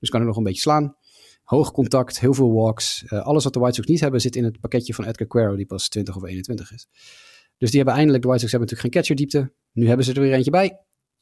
Dus 0.00 0.08
kan 0.08 0.20
er 0.20 0.26
nog 0.26 0.36
een 0.36 0.42
beetje 0.42 0.60
slaan. 0.60 0.96
Hoog 1.44 1.72
contact, 1.72 2.20
heel 2.20 2.34
veel 2.34 2.52
walks. 2.52 3.04
Uh, 3.06 3.22
alles 3.22 3.44
wat 3.44 3.52
de 3.52 3.58
White 3.58 3.74
Sox 3.74 3.88
niet 3.88 4.00
hebben 4.00 4.20
zit 4.20 4.36
in 4.36 4.44
het 4.44 4.60
pakketje 4.60 4.94
van 4.94 5.04
Edgar 5.04 5.26
Quero, 5.26 5.56
die 5.56 5.66
pas 5.66 5.88
20 5.88 6.16
of 6.16 6.24
21 6.24 6.72
is. 6.72 6.86
Dus 7.58 7.68
die 7.70 7.76
hebben 7.78 7.94
eindelijk, 7.94 8.22
de 8.22 8.28
White 8.28 8.42
Sox 8.42 8.52
hebben 8.52 8.70
natuurlijk 8.70 8.80
geen 8.80 9.16
catcherdiepte. 9.16 9.52
Nu 9.72 9.86
hebben 9.86 10.04
ze 10.06 10.12
er 10.12 10.20
weer 10.20 10.32
eentje 10.32 10.50
bij. 10.50 10.78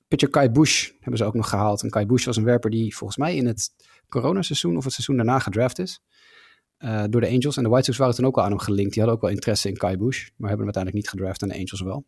Pitcher 0.09 0.31
Kai 0.31 0.51
Bush 0.51 0.91
hebben 1.01 1.19
ze 1.19 1.25
ook 1.25 1.35
nog 1.35 1.49
gehaald. 1.49 1.83
En 1.83 1.91
Kai 1.91 2.07
Bush 2.07 2.25
was 2.25 2.37
een 2.37 2.45
werper 2.45 2.71
die 2.71 2.97
volgens 2.97 3.19
mij 3.19 3.37
in 3.37 3.47
het 3.47 3.71
coronaseizoen 4.09 4.77
of 4.77 4.85
het 4.85 4.93
seizoen 4.93 5.17
daarna 5.17 5.39
gedraft 5.39 5.79
is. 5.79 6.01
Uh, 6.79 7.05
door 7.09 7.21
de 7.21 7.29
Angels. 7.29 7.57
En 7.57 7.63
de 7.63 7.69
White 7.69 7.85
Sox 7.85 7.99
waren 7.99 8.15
toen 8.15 8.27
ook 8.27 8.37
al 8.37 8.43
aan 8.43 8.51
hem 8.51 8.59
gelinkt. 8.59 8.93
Die 8.93 9.03
hadden 9.03 9.15
ook 9.15 9.25
wel 9.25 9.31
interesse 9.31 9.69
in 9.69 9.77
Kai 9.77 9.97
Bush. 9.97 10.29
Maar 10.37 10.49
hebben 10.49 10.67
hem 10.67 10.75
uiteindelijk 10.75 10.95
niet 10.95 11.09
gedraft 11.09 11.43
en 11.43 11.49
de 11.49 11.55
Angels 11.55 11.81
wel. 11.81 12.05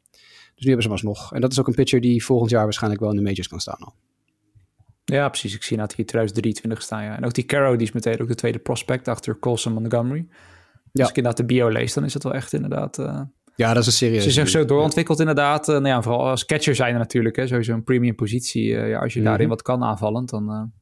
Dus 0.54 0.64
nu 0.64 0.70
hebben 0.70 0.82
ze 0.82 0.88
hem 0.88 0.90
alsnog. 0.90 1.32
En 1.32 1.40
dat 1.40 1.52
is 1.52 1.60
ook 1.60 1.66
een 1.66 1.74
pitcher 1.74 2.00
die 2.00 2.24
volgend 2.24 2.50
jaar 2.50 2.64
waarschijnlijk 2.64 3.02
wel 3.02 3.10
in 3.10 3.16
de 3.16 3.22
majors 3.22 3.48
kan 3.48 3.60
staan 3.60 3.78
al. 3.78 3.94
Ja, 5.04 5.28
precies. 5.28 5.54
Ik 5.54 5.62
zie 5.62 5.76
dat 5.76 5.94
hier 5.94 6.06
2023 6.06 6.82
staan. 6.82 7.02
Ja. 7.02 7.16
En 7.16 7.24
ook 7.24 7.34
die 7.34 7.44
Caro, 7.44 7.76
die 7.76 7.86
is 7.86 7.92
meteen 7.92 8.20
ook 8.20 8.28
de 8.28 8.34
tweede 8.34 8.58
prospect 8.58 9.08
achter 9.08 9.38
Colson 9.38 9.72
Montgomery. 9.72 10.26
Ja. 10.92 11.00
Als 11.00 11.10
ik 11.10 11.16
inderdaad 11.16 11.36
de 11.36 11.54
bio 11.54 11.68
lees, 11.68 11.94
dan 11.94 12.04
is 12.04 12.14
het 12.14 12.22
wel 12.22 12.34
echt 12.34 12.52
inderdaad... 12.52 12.98
Uh, 12.98 13.20
ja, 13.56 13.68
dat 13.72 13.82
is 13.82 13.86
een 13.86 13.92
serieus. 13.92 14.22
Ze 14.22 14.30
zijn 14.30 14.48
zo 14.48 14.64
doorontwikkeld 14.64 15.20
inderdaad. 15.20 15.68
Uh, 15.68 15.74
nou 15.74 15.88
ja, 15.88 16.02
vooral 16.02 16.28
als 16.28 16.44
catcher 16.44 16.74
zijn 16.74 16.92
er 16.92 16.98
natuurlijk. 16.98 17.36
Hè, 17.36 17.46
sowieso 17.46 17.72
een 17.72 17.84
premium 17.84 18.14
positie. 18.14 18.68
Uh, 18.68 18.88
ja, 18.88 18.98
als 18.98 19.12
je 19.12 19.18
mm 19.18 19.24
-hmm. 19.24 19.34
daarin 19.34 19.48
wat 19.48 19.62
kan 19.62 19.82
aanvallend, 19.82 20.30
dan 20.30 20.72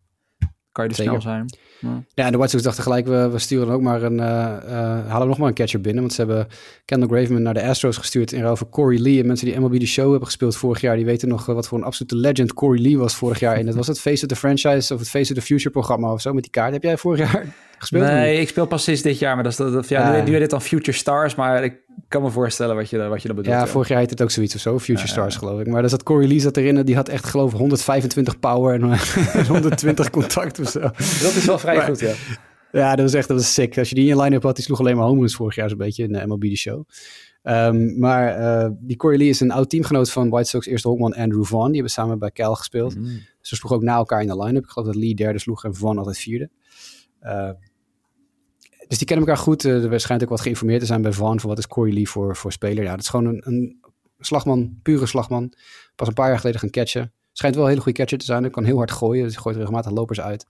kan 0.72 0.84
je 0.84 0.90
er 0.90 0.96
snel 0.96 1.20
zijn. 1.20 1.46
Ja. 1.78 2.02
ja, 2.14 2.24
en 2.24 2.30
de 2.32 2.36
White 2.36 2.52
Sox 2.52 2.62
dachten 2.62 2.82
gelijk, 2.82 3.06
we, 3.06 3.28
we 3.30 3.38
sturen 3.38 3.68
ook 3.68 3.80
maar 3.80 4.02
een, 4.02 4.18
uh, 4.18 4.56
uh, 4.64 5.06
halen 5.06 5.28
nog 5.28 5.38
maar 5.38 5.48
een 5.48 5.54
catcher 5.54 5.80
binnen. 5.80 6.02
Want 6.02 6.14
ze 6.14 6.20
hebben 6.20 6.48
Kendall 6.84 7.08
Graveman 7.08 7.42
naar 7.42 7.54
de 7.54 7.62
Astros 7.62 7.96
gestuurd 7.96 8.32
in 8.32 8.42
ruil 8.42 8.56
voor 8.56 8.68
Corey 8.68 8.98
Lee. 8.98 9.20
En 9.20 9.26
mensen 9.26 9.46
die 9.46 9.60
MLB 9.60 9.78
de 9.78 9.86
Show 9.86 10.10
hebben 10.10 10.26
gespeeld 10.26 10.56
vorig 10.56 10.80
jaar, 10.80 10.96
die 10.96 11.04
weten 11.04 11.28
nog 11.28 11.46
wat 11.46 11.68
voor 11.68 11.78
een 11.78 11.84
absolute 11.84 12.16
legend 12.16 12.54
Corey 12.54 12.80
Lee 12.80 12.98
was 12.98 13.14
vorig 13.14 13.40
jaar. 13.40 13.56
En 13.56 13.66
dat 13.66 13.74
was 13.74 13.86
het 13.86 14.00
Face 14.00 14.22
of 14.22 14.28
the 14.28 14.36
Franchise 14.36 14.94
of 14.94 15.00
het 15.00 15.10
Face 15.10 15.32
of 15.32 15.38
the 15.38 15.44
Future 15.44 15.70
programma 15.70 16.12
of 16.12 16.20
zo 16.20 16.32
met 16.32 16.42
die 16.42 16.52
kaart. 16.52 16.72
Heb 16.72 16.82
jij 16.82 16.96
vorig 16.96 17.32
jaar 17.32 17.46
gespeeld? 17.82 18.04
Nee, 18.04 18.40
ik 18.40 18.48
speel 18.48 18.66
pas 18.66 18.84
sinds 18.84 19.02
dit 19.02 19.18
jaar, 19.18 19.34
maar 19.34 19.44
dat 19.44 19.52
is 19.52 19.58
dat, 19.58 19.88
ja, 19.88 20.22
nu, 20.22 20.30
nu 20.30 20.38
dit 20.38 20.50
dan 20.50 20.62
Future 20.62 20.96
Stars, 20.96 21.34
maar 21.34 21.64
ik 21.64 21.80
kan 22.08 22.22
me 22.22 22.30
voorstellen 22.30 22.76
wat 22.76 22.90
je, 22.90 23.08
wat 23.08 23.22
je 23.22 23.28
dan 23.28 23.36
bedoelt. 23.36 23.56
Ja, 23.56 23.66
vorig 23.66 23.88
jaar 23.88 23.98
heette 23.98 24.12
het 24.12 24.22
ook 24.22 24.30
zoiets 24.30 24.54
of 24.54 24.60
zo, 24.60 24.78
Future 24.78 25.08
Stars 25.08 25.36
geloof 25.36 25.60
ik. 25.60 25.66
Maar 25.66 25.80
daar 25.80 25.90
zat 25.90 26.02
Corey 26.02 26.28
Lee 26.28 26.40
zat 26.40 26.56
erin, 26.56 26.82
die 26.82 26.94
had 26.94 27.08
echt 27.08 27.24
geloof 27.24 27.52
ik 27.52 27.58
125 27.58 28.38
power 28.38 28.74
en 28.74 28.82
120 29.46 30.10
contact 30.10 30.60
of 30.60 30.68
zo. 30.68 30.80
Dat 30.80 31.34
is 31.34 31.44
wel 31.44 31.58
vrij 31.58 31.84
goed, 31.84 32.00
ja. 32.00 32.12
Ja, 32.72 32.90
dat 32.90 33.04
was 33.04 33.14
echt 33.14 33.28
dat 33.28 33.36
was 33.36 33.54
sick. 33.54 33.78
Als 33.78 33.88
je 33.88 33.94
die 33.94 34.08
in 34.08 34.16
je 34.16 34.22
line-up 34.22 34.42
had, 34.42 34.56
die 34.56 34.64
sloeg 34.64 34.80
alleen 34.80 34.96
maar 34.96 35.06
home 35.06 35.28
vorig 35.28 35.54
jaar 35.54 35.68
zo'n 35.68 35.78
beetje 35.78 36.02
in 36.02 36.12
de 36.12 36.26
MLB 36.26 36.40
de 36.40 36.56
show. 36.56 36.84
Um, 37.42 37.98
maar 37.98 38.40
uh, 38.40 38.70
die 38.80 38.96
Corey 38.96 39.18
Lee 39.18 39.28
is 39.28 39.40
een 39.40 39.50
oud 39.50 39.70
teamgenoot 39.70 40.10
van 40.10 40.28
White 40.28 40.48
Sox 40.48 40.66
eerste 40.66 40.88
honkman 40.88 41.14
Andrew 41.14 41.44
Vaughn. 41.44 41.66
Die 41.66 41.74
hebben 41.74 41.92
samen 41.92 42.18
bij 42.18 42.30
Cal 42.30 42.54
gespeeld. 42.54 42.96
Mm. 42.96 43.20
Ze 43.40 43.56
sloegen 43.56 43.78
ook 43.78 43.84
na 43.84 43.94
elkaar 43.94 44.20
in 44.20 44.26
de 44.26 44.42
line-up. 44.42 44.64
Ik 44.64 44.70
geloof 44.70 44.88
dat 44.88 44.96
Lee 44.96 45.14
derde 45.14 45.38
sloeg 45.38 45.64
en 45.64 45.74
Vaughn 45.74 45.98
altijd 45.98 46.18
vierde. 46.18 46.50
Uh, 47.22 47.50
dus 48.92 49.00
die 49.00 49.10
kennen 49.10 49.26
elkaar 49.26 49.42
goed. 49.42 49.64
Uh, 49.64 49.92
er 49.92 50.00
schijnt 50.00 50.22
ook 50.22 50.28
wat 50.28 50.40
geïnformeerd 50.40 50.80
te 50.80 50.86
zijn 50.86 51.02
bij 51.02 51.12
Vaughn 51.12 51.40
voor 51.40 51.48
wat 51.48 51.58
is 51.58 51.66
Corey 51.66 51.92
Lee 51.92 52.08
voor, 52.08 52.36
voor 52.36 52.52
speler. 52.52 52.84
Ja, 52.84 52.90
dat 52.90 53.00
is 53.00 53.08
gewoon 53.08 53.26
een, 53.26 53.42
een 53.44 53.80
slagman, 54.18 54.78
pure 54.82 55.06
slagman. 55.06 55.52
Pas 55.96 56.08
een 56.08 56.14
paar 56.14 56.28
jaar 56.28 56.38
geleden 56.38 56.60
gaan 56.60 56.70
catchen. 56.70 57.12
Schijnt 57.32 57.54
wel 57.54 57.64
een 57.64 57.70
hele 57.70 57.82
goede 57.82 57.98
catcher 57.98 58.18
te 58.18 58.24
zijn. 58.24 58.42
Hij 58.42 58.50
kan 58.50 58.64
heel 58.64 58.76
hard 58.76 58.90
gooien. 58.90 59.24
Dus 59.24 59.32
hij 59.32 59.42
gooit 59.42 59.56
regelmatig 59.56 59.92
lopers 59.92 60.20
uit. 60.20 60.46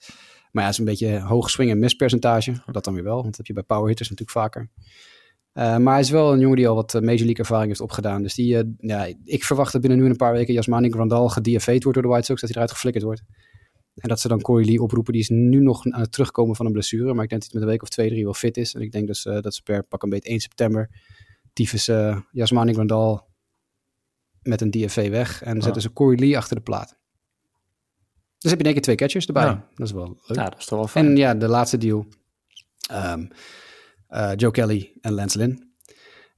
Maar 0.51 0.63
ja, 0.63 0.69
het 0.69 0.73
is 0.73 0.79
een 0.79 0.85
beetje 0.85 1.21
hoog 1.21 1.51
swing- 1.51 1.71
en 1.71 1.79
mispercentage. 1.79 2.63
Dat 2.67 2.85
dan 2.85 2.95
weer 2.95 3.05
wel, 3.05 3.15
want 3.15 3.27
dat 3.27 3.37
heb 3.37 3.47
je 3.47 3.53
bij 3.53 3.63
power 3.63 3.89
hitters 3.89 4.11
natuurlijk 4.11 4.39
vaker. 4.39 4.69
Uh, 5.55 5.77
maar 5.77 5.93
hij 5.93 6.03
is 6.03 6.11
wel 6.11 6.33
een 6.33 6.41
jongen 6.41 6.57
die 6.57 6.69
al 6.69 6.75
wat 6.75 6.93
Major 6.93 7.07
League 7.07 7.37
ervaring 7.37 7.69
heeft 7.69 7.81
opgedaan. 7.81 8.23
Dus 8.23 8.35
die, 8.35 8.75
ja, 8.79 9.09
ik 9.25 9.45
verwacht 9.45 9.73
dat 9.73 9.81
binnen 9.81 9.99
nu 9.99 10.07
een 10.07 10.17
paar 10.17 10.33
weken 10.33 10.55
Jasmani 10.55 10.91
Grandal 10.91 11.29
gedieveed 11.29 11.83
wordt 11.83 11.99
door 11.99 12.09
de 12.09 12.13
White 12.13 12.27
Sox. 12.27 12.41
Dat 12.41 12.49
hij 12.49 12.59
eruit 12.59 12.73
geflikkerd 12.73 13.05
wordt. 13.05 13.23
En 13.95 14.09
dat 14.09 14.21
ze 14.21 14.29
dan 14.29 14.41
Corey 14.41 14.65
Lee 14.65 14.83
oproepen. 14.83 15.13
Die 15.13 15.23
is 15.23 15.29
nu 15.29 15.61
nog 15.61 15.87
aan 15.87 16.01
het 16.01 16.13
terugkomen 16.13 16.57
van 16.57 16.67
een 16.67 16.73
blessure. 16.73 17.15
Maar 17.15 17.25
ik 17.25 17.31
denk 17.31 17.43
dat 17.43 17.51
hij 17.51 17.61
met 17.61 17.63
een 17.63 17.75
week 17.75 17.83
of 17.83 17.89
twee, 17.89 18.09
drie 18.09 18.25
wel 18.25 18.35
fit 18.35 18.57
is. 18.57 18.75
En 18.75 18.81
ik 18.81 18.93
denk 18.93 19.07
dus, 19.07 19.23
dat 19.23 19.55
ze 19.55 19.63
per 19.63 19.83
pak 19.83 20.03
een 20.03 20.11
beetje 20.11 20.29
1 20.29 20.41
september... 20.41 20.91
tyfus 21.53 21.89
uh, 21.89 22.21
Jasmani 22.31 22.73
Grandal 22.73 23.29
met 24.43 24.61
een 24.61 24.71
DFV 24.71 25.11
weg. 25.11 25.43
En 25.43 25.63
zetten 25.63 25.83
ze 25.83 25.93
Corey 25.93 26.19
Lee 26.19 26.37
achter 26.37 26.57
de 26.57 26.63
plaat. 26.63 26.99
Dus 28.39 28.51
heb 28.51 28.59
je 28.59 28.65
denk 28.65 28.77
ik 28.77 28.83
twee 28.83 28.97
catchers 28.97 29.27
erbij. 29.27 29.61
Dat 29.75 29.87
is 29.87 29.93
wel 29.93 30.09
leuk. 30.09 30.39
Ja, 30.39 30.49
dat 30.49 30.59
is 30.59 30.65
toch 30.65 30.79
wel 30.79 30.89
fijn. 30.89 31.07
En 31.07 31.17
ja, 31.17 31.35
de 31.35 31.49
laatste 31.49 31.79
deal. 31.79 32.07
Um, 32.93 33.29
Joe 34.37 34.51
Kelly 34.51 34.93
en 35.01 35.13
Lance 35.13 35.39
Lynn. 35.39 35.75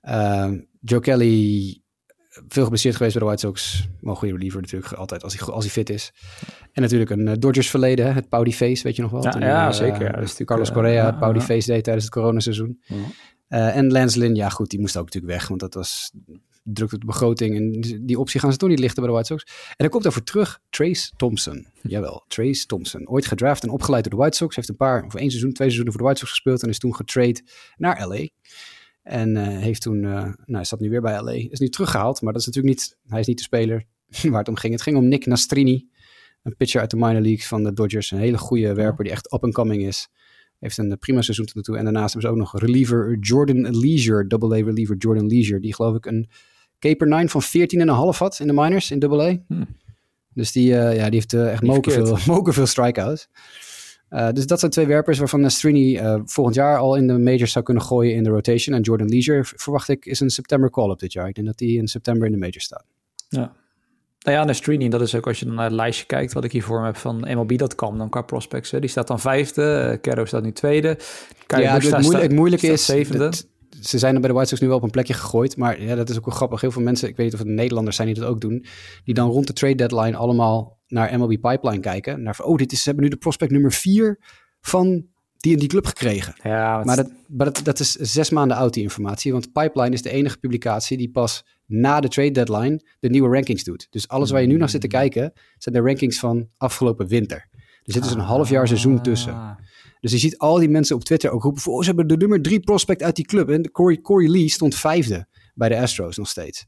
Uh, 0.02 0.52
Joe 0.80 1.00
Kelly, 1.00 1.82
veel 2.48 2.62
geblesseerd 2.62 2.96
geweest 2.96 3.18
bij 3.18 3.22
de 3.22 3.28
White 3.28 3.46
Sox. 3.46 3.88
Mogen 4.00 4.26
je 4.26 4.32
reliever 4.32 4.60
natuurlijk 4.60 4.92
altijd 4.92 5.22
als 5.22 5.38
hij, 5.38 5.48
als 5.48 5.64
hij 5.64 5.72
fit 5.72 5.90
is. 5.90 6.12
En 6.72 6.82
natuurlijk 6.82 7.10
een 7.10 7.26
uh, 7.26 7.32
Dodgers 7.38 7.70
verleden, 7.70 8.14
het 8.14 8.28
Poudy 8.28 8.52
Face, 8.52 8.82
weet 8.82 8.96
je 8.96 9.02
nog 9.02 9.10
wel? 9.10 9.22
Ja, 9.22 9.38
ja 9.38 9.72
zeker. 9.72 10.02
Ja, 10.02 10.20
dus 10.20 10.36
Carlos 10.44 10.72
Correa 10.72 11.06
het 11.06 11.18
Poudy 11.18 11.40
Face 11.40 11.72
deed 11.72 11.84
tijdens 11.84 12.04
het 12.04 12.14
coronaseizoen. 12.14 12.80
en 13.48 13.92
Lance 13.92 14.18
Lynn, 14.18 14.34
ja 14.34 14.48
goed, 14.48 14.70
die 14.70 14.80
moest 14.80 14.96
ook 14.96 15.04
natuurlijk 15.04 15.32
weg, 15.32 15.48
want 15.48 15.60
dat 15.60 15.74
was 15.74 16.12
drukt 16.64 16.92
op 16.92 17.00
de 17.00 17.06
begroting. 17.06 17.56
En 17.56 17.80
die 18.06 18.18
optie 18.18 18.40
gaan 18.40 18.52
ze 18.52 18.58
toch 18.58 18.68
niet 18.68 18.78
lichten 18.78 19.02
bij 19.02 19.06
de 19.06 19.18
White 19.18 19.32
Sox. 19.32 19.44
En 19.68 19.74
dan 19.76 19.88
komt 19.88 20.12
voor 20.12 20.22
terug 20.22 20.60
Trace 20.70 21.12
Thompson. 21.16 21.66
Jawel, 21.82 22.24
Trace 22.28 22.66
Thompson. 22.66 23.08
Ooit 23.08 23.26
gedraft 23.26 23.62
en 23.62 23.68
opgeleid 23.68 24.04
door 24.04 24.12
de 24.12 24.18
White 24.18 24.36
Sox. 24.36 24.56
Heeft 24.56 24.68
een 24.68 24.76
paar, 24.76 25.04
of 25.04 25.14
één 25.14 25.30
seizoen, 25.30 25.52
twee 25.52 25.70
seizoenen 25.70 25.92
voor 25.92 26.00
de 26.00 26.06
White 26.06 26.20
Sox 26.20 26.32
gespeeld. 26.32 26.62
En 26.62 26.68
is 26.68 26.78
toen 26.78 26.94
getrade 26.94 27.42
naar 27.76 28.06
LA. 28.06 28.26
En 29.04 29.36
uh, 29.36 29.46
heeft 29.46 29.82
toen, 29.82 29.96
uh, 29.96 30.12
nou 30.12 30.34
hij 30.46 30.64
staat 30.64 30.80
nu 30.80 30.90
weer 30.90 31.00
bij 31.00 31.22
LA. 31.22 31.32
Is 31.32 31.58
nu 31.58 31.68
teruggehaald, 31.68 32.22
maar 32.22 32.32
dat 32.32 32.40
is 32.40 32.46
natuurlijk 32.46 32.74
niet, 32.74 32.98
hij 33.06 33.20
is 33.20 33.26
niet 33.26 33.36
de 33.36 33.42
speler 33.42 33.84
waar 34.30 34.38
het 34.38 34.48
om 34.48 34.56
ging. 34.56 34.72
Het 34.72 34.82
ging 34.82 34.96
om 34.96 35.08
Nick 35.08 35.26
Nastrini. 35.26 35.88
Een 36.42 36.56
pitcher 36.56 36.80
uit 36.80 36.90
de 36.90 36.96
minor 36.96 37.20
leagues 37.20 37.46
van 37.46 37.64
de 37.64 37.72
Dodgers. 37.72 38.10
Een 38.10 38.18
hele 38.18 38.38
goede 38.38 38.74
werper 38.74 39.04
die 39.04 39.12
echt 39.12 39.32
up 39.32 39.44
and 39.44 39.54
coming 39.54 39.82
is. 39.82 40.08
Heeft 40.58 40.78
een 40.78 40.98
prima 40.98 41.22
seizoen 41.22 41.46
tot 41.46 41.54
nu 41.54 41.62
toe. 41.62 41.76
En 41.76 41.84
daarnaast 41.84 42.12
hebben 42.12 42.30
ze 42.30 42.36
ook 42.36 42.40
nog 42.40 42.60
reliever 42.60 43.18
Jordan 43.18 43.78
Leisure, 43.78 44.26
double 44.26 44.56
A 44.56 44.64
reliever 44.64 44.96
Jordan 44.96 45.26
Leisure. 45.26 45.60
Die 45.60 45.74
geloof 45.74 45.96
ik 45.96 46.06
een 46.06 46.28
Caper 46.78 47.06
9 47.06 47.28
van 47.28 47.42
14,5 48.14 48.18
had 48.18 48.38
in 48.40 48.46
de 48.46 48.52
minors 48.52 48.90
in 48.90 49.04
AA. 49.04 49.36
Hmm. 49.46 49.66
Dus 50.34 50.52
die, 50.52 50.70
uh, 50.70 50.96
ja, 50.96 51.04
die 51.04 51.14
heeft 51.14 51.32
echt 51.32 51.62
moken 51.62 51.92
veel, 51.92 52.18
moken 52.34 52.52
veel 52.52 52.66
strikeouts. 52.66 53.28
Uh, 54.10 54.28
dus 54.30 54.46
dat 54.46 54.58
zijn 54.60 54.70
twee 54.70 54.86
werpers 54.86 55.18
waarvan 55.18 55.50
Strini 55.50 56.00
volgend 56.24 56.56
jaar 56.56 56.78
al 56.78 56.96
in 56.96 57.06
de 57.06 57.18
majors 57.18 57.52
zou 57.52 57.64
kunnen 57.64 57.82
gooien 57.82 58.14
in 58.14 58.22
de 58.22 58.30
rotation. 58.30 58.76
En 58.76 58.82
Jordan 58.82 59.08
Leisure 59.08 59.44
verwacht 59.44 59.88
ik 59.88 60.06
is 60.06 60.20
een 60.20 60.30
september 60.30 60.70
call-up 60.70 60.98
dit 60.98 61.12
jaar. 61.12 61.28
Ik 61.28 61.34
denk 61.34 61.46
dat 61.46 61.58
die 61.58 61.78
in 61.78 61.88
september 61.88 62.26
in 62.26 62.32
de 62.32 62.38
majors 62.38 62.64
staat. 62.64 62.84
Ja. 63.28 63.52
Nou 64.24 64.36
ja, 64.36 64.44
Nastrini, 64.44 64.88
dat 64.88 65.00
is 65.00 65.14
ook 65.14 65.26
als 65.26 65.38
je 65.38 65.44
dan 65.44 65.54
naar 65.54 65.64
het 65.64 65.72
lijstje 65.72 66.06
kijkt 66.06 66.32
wat 66.32 66.44
ik 66.44 66.52
hier 66.52 66.62
voor 66.62 66.80
me 66.80 66.86
heb 66.86 66.96
van 66.96 67.20
MLB.com, 67.20 67.98
dan 67.98 68.08
qua 68.08 68.22
prospects. 68.22 68.70
Hè. 68.70 68.80
Die 68.80 68.90
staat 68.90 69.06
dan 69.06 69.20
vijfde, 69.20 69.98
uh, 70.02 70.24
staat 70.24 70.42
nu 70.42 70.52
tweede. 70.52 70.98
ja, 71.46 71.74
het, 71.74 72.00
moeilijk, 72.00 72.22
het 72.22 72.32
moeilijke 72.32 72.66
is, 72.66 72.84
zevende 72.84 73.30
ze 73.86 73.98
zijn 73.98 74.14
er 74.14 74.20
bij 74.20 74.28
de 74.28 74.34
White 74.34 74.48
Sox 74.48 74.60
nu 74.60 74.68
wel 74.68 74.76
op 74.76 74.82
een 74.82 74.90
plekje 74.90 75.14
gegooid. 75.14 75.56
Maar 75.56 75.82
ja, 75.82 75.94
dat 75.94 76.10
is 76.10 76.16
ook 76.16 76.24
wel 76.24 76.34
grappig. 76.34 76.60
Heel 76.60 76.70
veel 76.70 76.82
mensen, 76.82 77.08
ik 77.08 77.16
weet 77.16 77.24
niet 77.26 77.34
of 77.34 77.40
het 77.40 77.48
Nederlanders 77.48 77.96
zijn 77.96 78.08
die 78.08 78.16
dat 78.16 78.28
ook 78.28 78.40
doen. 78.40 78.64
Die 79.04 79.14
dan 79.14 79.30
rond 79.30 79.46
de 79.46 79.52
trade 79.52 79.74
deadline 79.74 80.16
allemaal 80.16 80.78
naar 80.86 81.18
MLB 81.18 81.40
Pipeline 81.40 81.80
kijken. 81.80 82.22
Naar, 82.22 82.38
oh, 82.42 82.56
dit 82.56 82.72
is, 82.72 82.78
ze 82.78 82.84
hebben 82.84 83.04
nu 83.04 83.10
de 83.10 83.16
prospect 83.16 83.50
nummer 83.50 83.72
vier 83.72 84.18
van 84.60 85.06
die 85.36 85.52
en 85.52 85.58
die 85.58 85.68
club 85.68 85.86
gekregen. 85.86 86.34
Ja, 86.42 86.84
maar 86.84 86.96
dat, 86.96 87.10
maar 87.28 87.46
dat, 87.46 87.60
dat 87.64 87.80
is 87.80 87.92
zes 87.92 88.30
maanden 88.30 88.56
oud, 88.56 88.74
die 88.74 88.82
informatie. 88.82 89.32
Want 89.32 89.52
Pipeline 89.52 89.94
is 89.94 90.02
de 90.02 90.10
enige 90.10 90.38
publicatie 90.38 90.96
die 90.96 91.10
pas 91.10 91.44
na 91.66 92.00
de 92.00 92.08
trade 92.08 92.30
deadline 92.30 92.80
de 93.00 93.08
nieuwe 93.08 93.28
rankings 93.28 93.64
doet. 93.64 93.86
Dus 93.90 94.08
alles 94.08 94.30
waar 94.30 94.40
je 94.40 94.46
nu 94.46 94.56
naar 94.56 94.68
zit 94.68 94.80
te 94.80 94.86
hmm. 94.86 94.98
kijken, 94.98 95.32
zijn 95.58 95.74
de 95.74 95.80
rankings 95.80 96.18
van 96.18 96.48
afgelopen 96.56 97.06
winter. 97.06 97.48
Er 97.84 97.92
zit 97.92 98.02
dus 98.02 98.12
een 98.12 98.20
half 98.20 98.48
jaar 98.48 98.66
seizoen 98.66 99.02
tussen. 99.02 99.56
Dus 100.04 100.12
je 100.12 100.18
ziet 100.18 100.38
al 100.38 100.58
die 100.58 100.68
mensen 100.68 100.96
op 100.96 101.04
Twitter 101.04 101.30
ook 101.30 101.42
roepen 101.42 101.62
voor, 101.62 101.74
oh, 101.74 101.80
ze 101.80 101.86
hebben 101.86 102.06
de 102.06 102.16
nummer 102.16 102.42
drie 102.42 102.60
prospect 102.60 103.02
uit 103.02 103.16
die 103.16 103.24
club. 103.24 103.48
En 103.48 103.70
Corey, 103.70 104.00
Corey 104.00 104.28
Lee 104.28 104.48
stond 104.48 104.74
vijfde 104.74 105.26
bij 105.54 105.68
de 105.68 105.78
Astros 105.78 106.16
nog 106.16 106.28
steeds. 106.28 106.66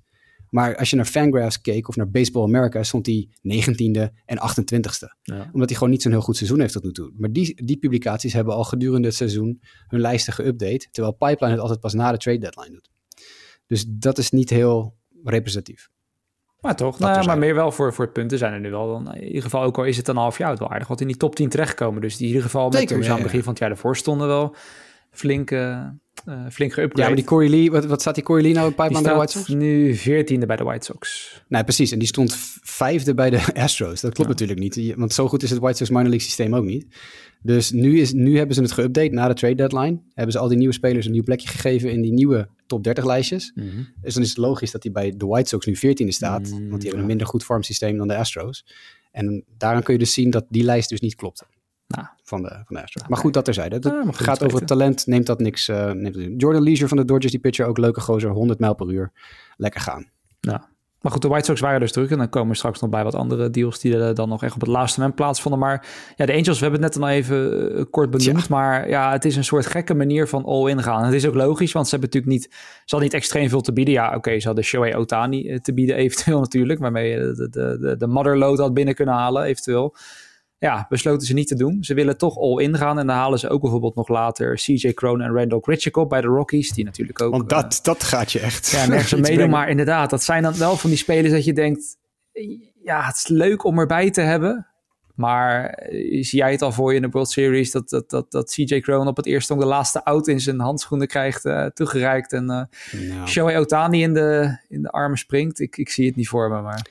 Maar 0.51 0.77
als 0.77 0.91
je 0.91 0.97
naar 0.97 1.05
Fangraphs 1.05 1.61
keek 1.61 1.89
of 1.89 1.97
naar 1.97 2.11
Baseball 2.11 2.43
America, 2.43 2.83
stond 2.83 3.07
hij 3.07 3.29
19e 3.43 4.13
en 4.25 4.39
28e. 4.39 5.19
Ja. 5.23 5.51
Omdat 5.53 5.69
hij 5.69 5.79
gewoon 5.79 5.91
niet 5.91 6.03
zo'n 6.03 6.13
heel 6.13 6.21
goed 6.21 6.37
seizoen 6.37 6.61
heeft 6.61 6.73
tot 6.73 6.85
nu 6.85 6.93
toe. 6.93 7.13
Maar 7.17 7.33
die, 7.33 7.65
die 7.65 7.79
publicaties 7.79 8.33
hebben 8.33 8.55
al 8.55 8.65
gedurende 8.65 9.07
het 9.07 9.17
seizoen 9.17 9.61
hun 9.87 10.01
lijsten 10.01 10.33
geüpdate. 10.33 10.91
Terwijl 10.91 11.15
Pipeline 11.15 11.53
het 11.53 11.61
altijd 11.61 11.81
pas 11.81 11.95
na 11.95 12.13
de 12.13 12.19
trade 12.19 12.39
deadline 12.39 12.71
doet. 12.71 12.91
Dus 13.67 13.85
dat 13.89 14.19
is 14.19 14.31
niet 14.31 14.51
heel 14.51 14.97
representatief. 15.25 15.89
Maar 16.67 16.77
toch, 16.77 16.99
nou, 16.99 17.27
maar 17.27 17.39
meer 17.39 17.55
wel 17.55 17.73
voor, 17.73 17.95
voor 17.95 18.05
het 18.05 18.13
punten 18.13 18.39
zijn 18.39 18.53
er 18.53 18.61
nu 18.61 18.71
wel. 18.71 18.89
Dan, 18.89 19.15
in 19.15 19.27
ieder 19.27 19.43
geval, 19.43 19.63
ook 19.63 19.79
al 19.79 19.85
is 19.85 19.97
het 19.97 20.09
een 20.09 20.17
half 20.17 20.39
jaar 20.39 20.57
wel 20.57 20.71
aardig 20.71 20.89
wat 20.89 21.01
in 21.01 21.07
die 21.07 21.17
top 21.17 21.35
10 21.35 21.49
terechtkomen. 21.49 22.01
Dus 22.01 22.13
die 22.17 22.23
in 22.23 22.27
ieder 22.27 22.43
geval, 22.43 22.69
met 22.71 22.91
het 22.91 23.23
begin 23.23 23.43
van 23.43 23.53
het 23.53 23.59
jaar 23.59 23.71
ervoor 23.71 23.97
stonden 23.97 24.27
wel 24.27 24.55
flink, 25.11 25.51
uh, 25.51 25.87
flink 26.51 26.73
geüpgrade. 26.73 27.01
Ja, 27.01 27.07
maar 27.07 27.15
die 27.15 27.25
Corey 27.25 27.49
Lee, 27.49 27.71
wat, 27.71 27.85
wat 27.85 28.01
staat 28.01 28.15
die 28.15 28.25
Corey 28.25 28.43
Lee 28.43 28.53
nou 28.53 28.71
pipeline 28.71 29.03
bij 29.03 29.13
de 29.13 29.19
White 29.19 29.33
Sox? 29.33 29.49
nu 29.49 29.95
veertiende 29.95 30.47
bij 30.47 30.57
de 30.57 30.65
White 30.65 30.85
Sox. 30.85 31.31
Nee, 31.49 31.65
precies. 31.65 31.93
En 31.93 31.99
die 31.99 32.09
stond 32.09 32.37
vijfde 32.63 33.15
bij 33.15 33.31
de 33.31 33.41
Astros. 33.65 34.01
Dat 34.01 34.15
klopt 34.15 34.31
natuurlijk 34.31 34.59
niet. 34.59 34.95
Want 34.97 35.13
zo 35.13 35.29
goed 35.29 35.43
is 35.43 35.51
het 35.51 35.59
White 35.59 35.77
Sox 35.77 35.91
minor 35.91 36.09
league 36.09 36.27
systeem 36.27 36.55
ook 36.55 36.65
niet. 36.65 36.87
Dus 37.47 37.71
nu, 37.71 38.01
is, 38.01 38.13
nu 38.13 38.37
hebben 38.37 38.55
ze 38.55 38.63
het 38.63 38.73
geüpdate 38.73 39.13
na 39.13 39.29
de 39.29 39.35
trade 39.35 39.55
deadline. 39.55 40.01
Hebben 40.15 40.33
ze 40.33 40.39
al 40.39 40.49
die 40.49 40.59
nieuwe 40.59 40.75
spelers 40.75 41.07
een 41.07 41.13
nieuw 41.13 41.23
plekje 41.23 41.49
gegeven 41.49 41.91
in 41.91 42.01
die 42.01 42.13
nieuwe 42.13 42.49
top 42.67 42.85
30 42.85 43.05
lijstjes. 43.05 43.53
Mm 43.55 43.69
-hmm. 43.69 43.89
Dus 44.01 44.15
dan 44.15 44.23
is 44.23 44.29
het 44.29 44.39
logisch 44.39 44.71
dat 44.71 44.83
hij 44.83 44.93
bij 44.93 45.17
de 45.17 45.27
White 45.27 45.49
Sox 45.49 45.67
nu 45.67 45.77
14e 45.77 46.09
staat. 46.09 46.51
Mm, 46.51 46.69
want 46.69 46.81
die 46.81 46.83
hebben 46.83 47.01
een 47.01 47.07
minder 47.07 47.27
goed 47.27 47.45
farmsysteem 47.45 47.97
dan 47.97 48.09
de 48.09 48.17
Astros. 48.17 48.67
En 49.11 49.45
daaraan 49.57 49.83
kun 49.83 49.93
je 49.93 49.99
dus 49.99 50.13
zien 50.13 50.31
dat 50.31 50.47
die 50.49 50.65
lijst 50.65 50.89
dus 50.89 51.01
niet 51.01 51.15
klopt. 51.15 51.47
Nou, 51.87 52.07
van 52.23 52.43
de, 52.43 52.49
van 52.49 52.77
de 52.77 52.83
Astros. 52.83 53.09
maar 53.09 53.19
goed, 53.19 53.35
dat 53.35 53.45
terzijde. 53.45 53.79
Dat 53.79 53.93
ja, 53.93 54.13
gaat 54.13 54.45
over 54.45 54.59
het 54.59 54.67
talent, 54.67 55.07
neemt 55.07 55.27
dat 55.27 55.41
niks. 55.41 55.69
Uh, 55.69 55.91
neemt 55.91 56.41
Jordan 56.41 56.63
Leisure 56.63 56.89
van 56.89 56.97
de 56.97 57.05
Dodgers, 57.05 57.33
die 57.33 57.41
pitcher, 57.41 57.67
ook 57.67 57.79
leuke 57.79 58.01
gozer, 58.01 58.31
100 58.31 58.59
mijl 58.59 58.75
per 58.75 58.91
uur. 58.91 59.13
Lekker 59.57 59.81
gaan. 59.81 60.11
Ja, 60.41 60.69
maar 61.01 61.13
goed, 61.13 61.23
de 61.23 61.29
White 61.29 61.45
Sox 61.45 61.61
waren 61.61 61.81
dus 61.81 61.93
druk. 61.93 62.11
En 62.11 62.19
dan 62.19 62.29
komen 62.29 62.51
we 62.51 62.57
straks 62.57 62.81
nog 62.81 62.91
bij 62.91 63.05
wat 63.05 63.15
andere 63.15 63.51
deals 63.51 63.81
die 63.81 63.99
er 63.99 64.15
dan 64.15 64.29
nog 64.29 64.43
echt 64.43 64.55
op 64.55 64.61
het 64.61 64.71
laatste 64.71 64.99
moment 64.99 65.17
plaatsvonden. 65.17 65.61
Maar 65.61 65.87
ja, 66.17 66.27
de 66.27 66.33
Angels, 66.33 66.59
we 66.59 66.65
hebben 66.65 66.83
het 66.83 66.95
net 66.95 67.03
al 67.03 67.09
even 67.09 67.75
eh, 67.77 67.85
kort 67.91 68.11
benoemd. 68.11 68.49
Maar 68.49 68.89
ja, 68.89 69.13
het 69.13 69.25
is 69.25 69.37
een 69.37 69.45
soort 69.45 69.67
gekke 69.67 69.95
manier 69.95 70.29
van 70.29 70.45
all-in 70.45 70.83
gaan. 70.83 70.99
En 70.99 71.05
het 71.05 71.15
is 71.15 71.27
ook 71.27 71.35
logisch, 71.35 71.73
want 71.73 71.89
ze 71.89 71.97
hebben 71.97 72.11
natuurlijk 72.13 72.43
niet... 72.43 72.53
Ze 72.53 72.95
hadden 72.95 73.09
niet 73.09 73.19
extreem 73.19 73.49
veel 73.49 73.61
te 73.61 73.73
bieden. 73.73 73.95
Ja, 73.95 74.07
oké, 74.07 74.17
okay, 74.17 74.41
ze 74.41 74.47
hadden 74.47 74.65
Shohei 74.65 74.95
Otani 74.95 75.49
eh, 75.49 75.59
te 75.59 75.75
bieden 75.75 75.97
eventueel 75.97 76.41
natuurlijk. 76.47 76.81
Waarmee 76.81 77.11
je 77.11 77.19
de, 77.19 77.49
de, 77.49 77.79
de, 77.81 77.97
de 77.97 78.07
motherload 78.07 78.59
had 78.59 78.75
binnen 78.75 78.95
kunnen 78.95 79.15
halen 79.15 79.43
eventueel 79.43 79.95
ja, 80.59 80.87
besloten 80.89 81.27
ze 81.27 81.35
niet 81.35 81.49
te 81.49 81.55
doen. 81.55 81.85
Ze 81.85 81.95
willen 81.95 82.17
toch 82.17 82.39
all 82.39 82.63
in 82.63 82.77
gaan. 82.77 82.99
En 82.99 83.07
dan 83.07 83.17
halen 83.17 83.39
ze 83.39 83.49
ook 83.49 83.61
bijvoorbeeld 83.61 83.95
nog 83.95 84.09
later 84.09 84.55
CJ 84.55 84.93
Crone 84.93 85.25
en 85.25 85.33
Randall 85.33 85.61
Gritchik 85.61 85.97
op 85.97 86.09
bij 86.09 86.21
de 86.21 86.27
Rockies. 86.27 86.73
Die 86.73 86.85
natuurlijk 86.85 87.23
ook... 87.23 87.31
Want 87.33 87.49
dat, 87.49 87.75
uh, 87.75 87.83
dat 87.83 88.05
gaat 88.05 88.33
je 88.33 88.41
echt... 88.41 88.71
Ja, 88.71 88.87
nergens 88.87 89.21
meedoen. 89.29 89.51
Maar 89.51 89.69
inderdaad, 89.69 90.11
dat 90.11 90.23
zijn 90.23 90.43
dan 90.43 90.59
wel 90.59 90.77
van 90.77 90.91
die 90.91 90.99
spelers 90.99 91.33
dat 91.33 91.45
je 91.45 91.53
denkt... 91.53 91.97
Ja, 92.83 93.03
het 93.03 93.17
is 93.17 93.27
leuk 93.29 93.65
om 93.65 93.79
erbij 93.79 94.11
te 94.11 94.21
hebben. 94.21 94.67
Maar 95.15 95.65
eh, 95.65 96.23
zie 96.23 96.39
jij 96.39 96.51
het 96.51 96.63
al 96.63 96.73
voor 96.73 96.91
je 96.91 96.97
in 96.97 97.03
de 97.03 97.09
World 97.11 97.31
Series... 97.31 97.71
dat, 97.71 97.89
dat, 97.89 98.11
dat, 98.11 98.31
dat 98.31 98.51
CJ 98.51 98.81
Crone 98.81 99.09
op 99.09 99.17
het 99.17 99.27
eerste 99.27 99.53
om 99.53 99.59
de 99.59 99.67
laatste 99.67 100.05
out 100.05 100.29
in 100.29 100.41
zijn 100.41 100.61
handschoenen 100.61 101.07
krijgt... 101.07 101.45
Uh, 101.45 101.67
toegereikt 101.67 102.33
en 102.33 102.43
uh, 102.43 102.49
nou. 103.09 103.29
Shohei 103.29 103.59
Otani 103.59 104.03
in 104.03 104.15
de, 104.15 104.59
in 104.69 104.83
de 104.83 104.91
armen 104.91 105.19
springt. 105.19 105.61
Ik, 105.61 105.77
ik 105.77 105.89
zie 105.89 106.07
het 106.07 106.17
niet 106.17 106.29
voor 106.29 106.51
me, 106.51 106.61
maar... 106.61 106.87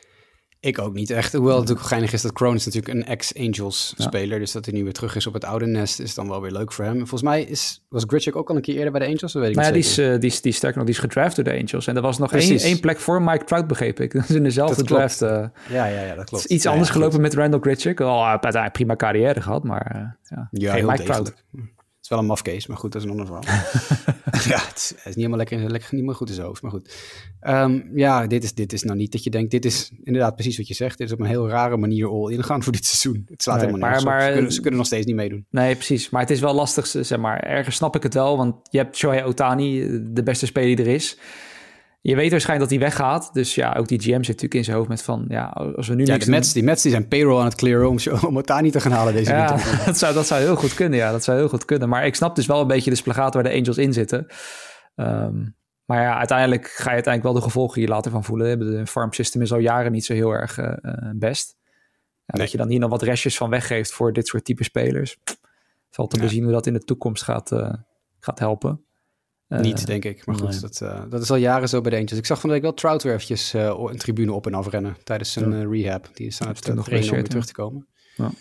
Ik 0.66 0.80
ook 0.80 0.94
niet 0.94 1.10
echt. 1.10 1.34
Hoewel 1.34 1.52
het 1.52 1.60
natuurlijk 1.60 1.88
geinig 1.88 2.14
is 2.14 2.22
dat 2.22 2.32
Kroon 2.32 2.56
is 2.56 2.66
natuurlijk 2.66 2.94
een 2.94 3.06
ex-Angels 3.06 3.94
speler. 3.98 4.40
Dus 4.40 4.52
dat 4.52 4.66
hij 4.66 4.74
nu 4.74 4.84
weer 4.84 4.94
terug 4.94 5.16
is 5.16 5.28
op 5.28 5.34
het 5.34 5.44
oude 5.44 5.66
nest 5.66 6.00
is 6.00 6.14
dan 6.14 6.28
wel 6.28 6.42
weer 6.42 6.52
leuk 6.52 6.72
voor 6.72 6.86
hem. 6.86 6.98
Volgens 6.98 7.22
mij 7.22 7.44
is, 7.44 7.82
was 7.90 8.04
Gritchik 8.08 8.36
ook 8.36 8.50
al 8.50 8.56
een 8.56 8.62
keer 8.62 8.76
eerder 8.76 8.92
bij 8.92 9.00
de 9.00 9.06
Angels. 9.06 9.34
Dat 9.34 9.42
weet 9.42 9.50
ik 9.50 9.56
maar 9.56 9.66
ja, 9.66 9.72
die 9.72 9.82
is, 9.82 10.00
uh, 10.00 10.20
die, 10.20 10.30
is, 10.30 10.42
die 10.42 10.52
sterker 10.52 10.78
nog, 10.78 10.86
die 10.86 10.96
is 10.96 11.02
gedraft 11.02 11.36
door 11.36 11.46
de 11.46 11.52
Angels. 11.52 11.88
En 11.88 11.96
er 11.96 12.02
was 12.02 12.18
nog 12.18 12.34
één, 12.34 12.60
één 12.60 12.80
plek 12.80 13.00
voor 13.00 13.22
Mike 13.22 13.44
Trout, 13.44 13.68
begreep 13.68 14.00
ik. 14.00 14.14
Dat 14.16 14.30
is 14.30 14.36
in 14.36 14.44
dezelfde 14.44 14.84
draft. 14.84 15.22
Uh, 15.22 15.30
ja, 15.30 15.86
ja, 15.86 16.02
ja, 16.02 16.16
dat 16.16 16.26
klopt. 16.26 16.46
Iets 16.46 16.66
anders 16.66 16.90
gelopen 16.90 17.22
met 17.22 17.34
Randall 17.34 17.60
Gritchik. 17.60 18.02
Al 18.02 18.18
oh, 18.18 18.28
uiteindelijk 18.28 18.74
prima 18.74 18.96
carrière 18.96 19.42
gehad, 19.42 19.64
maar 19.64 19.92
uh, 19.96 20.02
ja, 20.24 20.48
ja, 20.52 20.74
geen 20.74 20.86
Mike 20.86 21.04
Trout 21.04 21.34
is 22.06 22.12
wel 22.12 22.20
een 22.20 22.26
mafcase, 22.26 22.68
maar 22.68 22.78
goed, 22.78 22.92
dat 22.92 23.02
is 23.02 23.10
een 23.10 23.20
ander 23.20 23.26
verhaal. 23.26 23.44
ja, 24.52 24.68
het 24.68 24.94
is, 24.96 25.04
niet 25.06 25.16
helemaal 25.16 25.38
lekker, 25.38 25.70
lekker, 25.70 25.96
niet 25.96 26.04
meer 26.04 26.16
goed 26.16 26.30
in 26.30 26.36
zijn 26.36 26.48
hoofd, 26.48 26.62
maar 26.62 26.72
goed. 26.72 26.96
Um, 27.42 27.92
ja, 27.96 28.28
dit 28.28 28.44
is, 28.44 28.54
dit 28.54 28.74
is 28.74 28.84
nou 28.84 28.98
niet 28.98 29.12
dat 29.12 29.24
je 29.24 29.30
denkt, 29.30 29.52
dit 29.52 29.66
is 29.66 29.92
inderdaad 30.04 30.36
precies 30.36 30.58
wat 30.58 30.68
je 30.68 30.74
zegt. 30.74 30.98
Dit 30.98 31.08
is 31.08 31.14
op 31.14 31.20
een 31.20 31.26
heel 31.26 31.50
rare 31.50 31.78
manier 31.78 32.10
all 32.10 32.32
ingaan 32.32 32.64
voor 32.64 32.72
dit 32.74 32.86
seizoen. 32.86 33.26
Het 33.30 33.42
slaat 33.42 33.60
helemaal 33.60 33.80
maar, 33.80 34.04
maar, 34.04 34.22
ze, 34.22 34.32
kunnen, 34.32 34.52
ze 34.52 34.62
kunnen 34.62 34.80
nog 34.80 34.88
steeds 34.88 35.06
niet 35.06 35.16
meedoen. 35.16 35.46
Nee, 35.50 35.76
precies. 35.76 36.10
Maar 36.10 36.22
het 36.22 36.32
is 36.32 36.40
wel 36.40 36.54
lastig, 36.54 36.88
zeg 36.88 37.18
maar. 37.18 37.40
Ergens 37.40 37.76
snap 37.76 37.96
ik 37.96 38.04
het 38.04 38.14
wel, 38.14 38.38
want 38.38 38.56
je 38.70 38.78
hebt 38.78 38.98
Shohei 38.98 39.24
Otani, 39.24 39.80
de 40.14 40.24
beste 40.24 40.46
speler 40.46 40.76
die 40.76 40.86
er 40.86 40.94
is. 40.94 41.18
Je 42.08 42.16
weet 42.16 42.32
waarschijnlijk 42.32 42.70
dat 42.70 42.80
hij 42.80 42.90
weggaat. 42.90 43.34
Dus 43.34 43.56
ja, 43.56 43.74
ook 43.74 43.88
die 43.88 44.00
GM 44.00 44.10
zit 44.10 44.28
natuurlijk 44.28 44.54
in 44.54 44.64
zijn 44.64 44.78
hoofd 44.78 44.90
met 44.90 45.02
van... 45.02 45.26
Ja, 45.28 45.46
als 45.46 45.88
we 45.88 45.96
nu 45.96 46.06
ja, 46.06 46.18
de 46.18 46.30
Mets, 46.30 46.54
die 46.54 46.64
Mets 46.64 46.82
die 46.82 46.92
zijn 46.92 47.08
payroll 47.08 47.40
aan 47.40 47.46
het 47.46 47.56
clearen 47.56 47.90
om, 47.90 47.98
om 48.36 48.44
niet 48.62 48.72
te 48.72 48.80
gaan 48.80 48.92
halen 48.92 49.14
deze 49.14 49.32
ja, 49.32 49.58
dat 49.86 49.98
zou, 49.98 50.14
dat 50.14 50.28
zou 50.28 50.42
heel 50.42 50.56
goed 50.56 50.74
kunnen, 50.74 51.00
ja. 51.00 51.12
Dat 51.12 51.24
zou 51.24 51.38
heel 51.38 51.48
goed 51.48 51.66
kunnen. 51.66 51.90
Maar 51.90 52.06
ik 52.06 52.16
snap 52.16 52.36
dus 52.36 52.46
wel 52.46 52.62
een 52.62 52.68
beetje 52.68 52.90
de 52.90 52.96
splagaat 52.96 53.34
waar 53.34 53.44
de 53.44 53.54
Angels 53.54 53.78
in 53.78 53.94
zitten. 53.94 54.28
Um, 54.96 55.56
maar 55.86 56.02
ja, 56.02 56.18
uiteindelijk 56.18 56.66
ga 56.68 56.90
je 56.90 56.96
uiteindelijk 56.96 57.24
wel 57.24 57.34
de 57.34 57.50
gevolgen 57.50 57.80
hier 57.80 57.90
later 57.90 58.12
van 58.12 58.24
voelen. 58.24 58.60
De 58.60 58.88
farm 58.88 59.14
system 59.14 59.42
is 59.42 59.54
al 59.54 59.60
jaren 59.60 59.92
niet 59.92 60.06
zo 60.06 60.14
heel 60.14 60.32
erg 60.32 60.58
uh, 60.58 60.74
best. 61.14 61.56
Dat 62.26 62.52
je 62.52 62.58
dan 62.58 62.70
hier 62.70 62.80
nog 62.80 62.90
wat 62.90 63.02
restjes 63.02 63.38
van 63.38 63.50
weggeeft 63.50 63.92
voor 63.92 64.14
dit 64.14 64.28
soort 64.28 64.46
type 64.46 64.64
spelers. 64.64 65.18
Valt 65.90 66.10
te 66.10 66.20
bezien 66.20 66.44
hoe 66.44 66.52
dat 66.52 66.68
in 66.68 66.74
de 66.74 66.84
toekomst 66.84 67.24
gaat, 67.24 67.52
gaat 68.20 68.40
helpen. 68.40 68.86
Niet, 69.48 69.80
eh, 69.80 69.86
denk 69.86 70.06
ik. 70.06 70.26
Maar 70.26 70.36
goed, 70.36 70.62
dat, 70.62 70.80
uh, 70.84 71.02
dat 71.10 71.22
is 71.22 71.32
al 71.32 71.36
jaren 71.36 71.70
zo 71.70 71.82
bij 71.82 71.92
de 71.92 71.98
eentjes. 71.98 72.20
Ik 72.20 72.26
zag 72.26 72.40
van 72.40 72.50
de 72.50 72.56
week 72.56 72.64
wel 72.64 72.74
Trout 72.74 73.04
weer 73.04 73.14
eventjes 73.14 73.54
uh, 73.54 73.64
een 73.64 73.98
tribune 73.98 74.34
op 74.34 74.46
en 74.46 74.54
afrennen 74.54 74.98
tijdens 75.04 75.32
zijn 75.32 75.72
rehab. 75.72 76.10
Die 76.14 76.28
is 76.28 76.42
aan 76.42 76.48
het 76.48 76.62
trainen 76.62 76.84
om 77.10 77.16
weer 77.16 77.28
terug 77.28 77.46
te 77.46 77.54
komen. 77.54 77.88
Ja. 78.16 78.32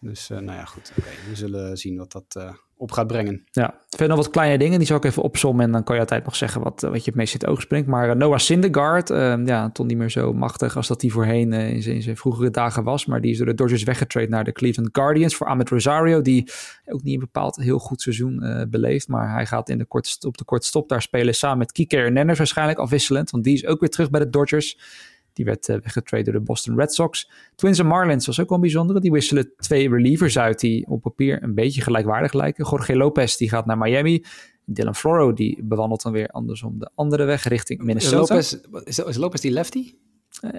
Dus 0.00 0.28
nou 0.28 0.52
ja, 0.52 0.64
goed. 0.64 0.92
Okay, 0.98 1.12
we 1.28 1.36
zullen 1.36 1.76
zien 1.76 1.96
wat 1.96 2.12
dat 2.12 2.56
op 2.80 2.92
gaat 2.92 3.06
brengen. 3.06 3.44
Ja, 3.50 3.78
verder 3.88 4.08
nog 4.08 4.16
wat 4.16 4.30
kleine 4.30 4.58
dingen, 4.58 4.78
die 4.78 4.86
zal 4.86 4.96
ik 4.96 5.04
even 5.04 5.22
opzommen 5.22 5.64
en 5.64 5.72
dan 5.72 5.84
kan 5.84 5.94
je 5.94 6.00
altijd 6.00 6.24
nog 6.24 6.36
zeggen 6.36 6.62
wat, 6.62 6.80
wat 6.80 7.04
je 7.04 7.10
het 7.10 7.14
meest 7.14 7.34
in 7.34 7.40
het 7.40 7.48
oog 7.48 7.60
springt. 7.60 7.88
Maar 7.88 8.16
Noah 8.16 8.38
Syndergaard, 8.38 9.10
uh, 9.10 9.44
ja, 9.44 9.70
toch 9.70 9.86
niet 9.86 9.96
meer 9.96 10.10
zo 10.10 10.32
machtig 10.32 10.76
als 10.76 10.88
dat 10.88 11.00
hij 11.00 11.10
voorheen 11.10 11.52
in, 11.52 11.82
zijn, 11.82 12.02
zijn, 12.02 12.16
vroegere 12.16 12.50
dagen 12.50 12.84
was. 12.84 13.06
Maar 13.06 13.20
die 13.20 13.30
is 13.30 13.36
door 13.36 13.46
de 13.46 13.54
Dodgers 13.54 13.82
weggetraind 13.82 14.30
naar 14.30 14.44
de 14.44 14.52
Cleveland 14.52 14.88
Guardians 14.92 15.34
voor 15.36 15.46
Ahmed 15.46 15.68
Rosario, 15.68 16.22
die 16.22 16.50
ook 16.86 17.02
niet 17.02 17.14
een 17.14 17.20
bepaald 17.20 17.56
heel 17.56 17.78
goed 17.78 18.02
seizoen 18.02 18.66
beleeft. 18.70 19.08
Maar 19.08 19.32
hij 19.32 19.46
gaat 19.46 19.68
in 19.68 19.78
de 19.78 19.86
kort, 19.86 20.18
op 20.26 20.38
de 20.38 20.44
korte 20.44 20.66
stop 20.66 20.88
daar 20.88 21.02
spelen 21.02 21.34
samen 21.34 21.58
met 21.58 21.72
Kike 21.72 21.96
Hernandez 21.96 22.38
waarschijnlijk 22.38 22.78
afwisselend, 22.78 23.30
want 23.30 23.44
die 23.44 23.54
is 23.54 23.66
ook 23.66 23.80
weer 23.80 23.90
terug 23.90 24.10
bij 24.10 24.20
de 24.20 24.30
Dodgers. 24.30 24.78
Die 25.40 25.48
werd 25.48 25.68
uh, 25.68 25.76
weggetraind 25.76 26.26
door 26.26 26.34
de 26.34 26.40
Boston 26.40 26.76
Red 26.76 26.94
Sox. 26.94 27.30
Twins 27.54 27.78
en 27.78 27.86
Marlins 27.86 28.26
was 28.26 28.40
ook 28.40 28.48
wel 28.48 28.58
een 28.58 28.64
bijzondere. 28.64 29.00
Die 29.00 29.12
wisselen 29.12 29.52
twee 29.56 29.88
relievers 29.88 30.38
uit 30.38 30.60
die 30.60 30.86
op 30.88 31.02
papier 31.02 31.42
een 31.42 31.54
beetje 31.54 31.80
gelijkwaardig 31.80 32.32
lijken. 32.32 32.66
Jorge 32.70 32.96
Lopez 32.96 33.36
die 33.36 33.48
gaat 33.48 33.66
naar 33.66 33.78
Miami. 33.78 34.24
Dylan 34.64 34.94
Floro 34.94 35.32
die 35.32 35.58
bewandelt 35.62 36.02
dan 36.02 36.12
weer 36.12 36.28
andersom 36.28 36.78
de 36.78 36.90
andere 36.94 37.24
weg 37.24 37.44
richting 37.44 37.82
Minnesota. 37.82 38.34
Lopez, 38.34 38.56
is, 38.84 39.16
Lopez 39.16 39.40
die 39.40 39.50
lefty? 39.50 39.94
Uh, 40.44 40.52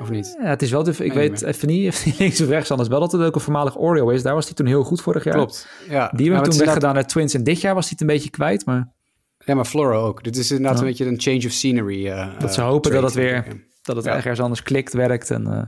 of 0.00 0.10
niet? 0.10 0.36
Ja, 0.40 0.48
het 0.48 0.62
is 0.62 0.70
wel, 0.70 0.88
ik 0.88 1.12
weet 1.12 1.42
even 1.42 1.68
niet 1.68 1.88
of 1.88 2.02
hij 2.02 2.14
links 2.18 2.40
of 2.40 2.48
rechts 2.48 2.70
anders 2.70 2.88
wel 2.88 3.00
dat 3.00 3.12
het 3.12 3.22
ook 3.22 3.34
een 3.34 3.40
voormalig 3.40 3.78
Oriole 3.78 4.14
is. 4.14 4.22
Daar 4.22 4.34
was 4.34 4.46
hij 4.46 4.54
toen 4.54 4.66
heel 4.66 4.84
goed 4.84 5.00
vorig 5.00 5.24
jaar. 5.24 5.34
Klopt, 5.34 5.68
ja. 5.88 6.12
Die 6.16 6.32
hebben 6.32 6.50
toen 6.50 6.58
weggedaan 6.58 6.94
naar 6.94 7.06
Twins 7.06 7.34
en 7.34 7.44
dit 7.44 7.60
jaar 7.60 7.74
was 7.74 7.84
hij 7.84 7.92
het 7.92 8.00
een 8.00 8.14
beetje 8.14 8.30
kwijt, 8.30 8.66
maar... 8.66 8.96
Ja, 9.44 9.54
maar 9.54 9.64
Floro 9.64 10.06
ook. 10.06 10.24
Dit 10.24 10.36
is 10.36 10.50
inderdaad 10.50 10.80
een 10.80 10.86
beetje 10.86 11.06
een 11.06 11.20
change 11.20 11.44
of 11.46 11.50
scenery. 11.50 12.06
Uh, 12.06 12.38
dat 12.38 12.54
ze 12.54 12.60
hopen 12.60 12.92
dat 12.92 13.02
het 13.02 13.14
weer 13.14 13.66
dat 13.94 13.96
het 13.96 14.04
ja. 14.04 14.14
ergens 14.14 14.40
anders 14.40 14.62
klikt, 14.62 14.92
werkt 14.92 15.30
en 15.30 15.42
uh, 15.48 15.62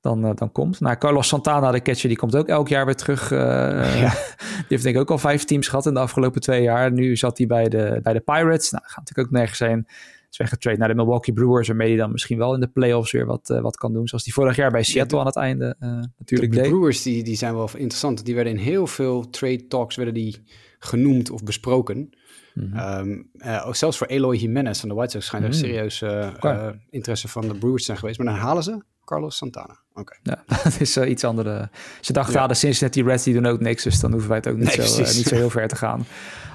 dan, 0.00 0.26
uh, 0.26 0.30
dan 0.34 0.52
komt. 0.52 0.80
Nou, 0.80 0.96
Carlos 0.96 1.28
Santana, 1.28 1.70
de 1.70 1.82
catcher, 1.82 2.08
die 2.08 2.18
komt 2.18 2.36
ook 2.36 2.48
elk 2.48 2.68
jaar 2.68 2.84
weer 2.84 2.94
terug. 2.94 3.30
Uh, 3.30 3.38
ja. 4.02 4.10
die 4.58 4.64
heeft 4.68 4.82
denk 4.82 4.94
ik 4.94 5.00
ook 5.00 5.10
al 5.10 5.18
vijf 5.18 5.44
teams 5.44 5.68
gehad 5.68 5.86
in 5.86 5.94
de 5.94 6.00
afgelopen 6.00 6.40
twee 6.40 6.62
jaar. 6.62 6.92
Nu 6.92 7.16
zat 7.16 7.38
hij 7.38 7.46
bij 7.46 7.68
de, 7.68 8.00
bij 8.02 8.12
de 8.12 8.20
Pirates. 8.20 8.70
Nou, 8.70 8.84
gaat 8.86 8.96
natuurlijk 8.96 9.28
ook 9.28 9.34
nergens 9.34 9.58
zijn. 9.58 9.86
Is 10.30 10.38
weggetraind 10.38 10.78
naar 10.78 10.88
de 10.88 10.94
Milwaukee 10.94 11.34
Brewers, 11.34 11.68
waarmee 11.68 11.88
hij 11.88 11.96
dan 11.96 12.12
misschien 12.12 12.38
wel 12.38 12.54
in 12.54 12.60
de 12.60 12.68
playoffs 12.68 13.12
weer 13.12 13.26
wat, 13.26 13.58
wat 13.62 13.76
kan 13.76 13.92
doen. 13.92 14.08
Zoals 14.08 14.24
hij 14.24 14.32
vorig 14.32 14.56
jaar 14.56 14.70
bij 14.70 14.82
Seattle 14.82 15.18
aan 15.18 15.26
het 15.26 15.36
einde 15.36 15.76
natuurlijk 16.18 16.52
de, 16.52 16.62
de 16.62 16.68
Brewers 16.68 17.02
die, 17.02 17.22
die 17.22 17.36
zijn 17.36 17.54
wel 17.54 17.68
interessant. 17.72 18.24
Die 18.24 18.34
werden 18.34 18.52
in 18.52 18.58
heel 18.58 18.86
veel 18.86 19.30
trade 19.30 19.66
talks 19.66 19.96
werden 19.96 20.14
die 20.14 20.42
genoemd 20.78 21.30
of 21.30 21.42
besproken. 21.42 22.10
Mm 22.54 22.72
-hmm. 22.72 23.30
um, 23.42 23.74
zelfs 23.74 23.98
voor 23.98 24.06
Eloy 24.06 24.36
Jimenez 24.36 24.80
van 24.80 24.88
de 24.88 24.94
White 24.94 25.10
Sox 25.12 25.26
schijnt 25.26 25.44
er 25.44 25.50
mm. 25.50 25.56
serieus 25.56 26.00
uh, 26.00 26.68
interesse 26.90 27.28
van 27.28 27.48
de 27.48 27.54
Brewers 27.54 27.84
zijn 27.84 27.98
geweest. 27.98 28.18
Maar 28.18 28.26
dan 28.26 28.36
halen 28.36 28.62
ze 28.62 28.82
Carlos 29.04 29.36
Santana. 29.36 29.78
Oké. 29.94 30.16
Ja, 30.22 30.42
dat 30.64 30.80
is 30.80 30.96
iets 30.96 31.24
andere. 31.24 31.70
Ze 32.00 32.12
dachten, 32.12 32.34
ja. 32.34 32.40
ja, 32.40 32.46
de 32.46 32.54
Cincinnati 32.54 33.02
Reds 33.02 33.24
die 33.24 33.34
doen 33.34 33.46
ook 33.46 33.60
niks. 33.60 33.82
Dus 33.82 34.00
dan 34.00 34.10
hoeven 34.10 34.28
wij 34.28 34.38
het 34.38 34.48
ook 34.48 34.56
niet, 34.56 34.76
nee, 34.76 34.86
zo, 34.86 34.98
niet 34.98 35.26
zo 35.26 35.34
heel 35.34 35.50
ver 35.50 35.68
te 35.68 35.76
gaan 35.76 36.06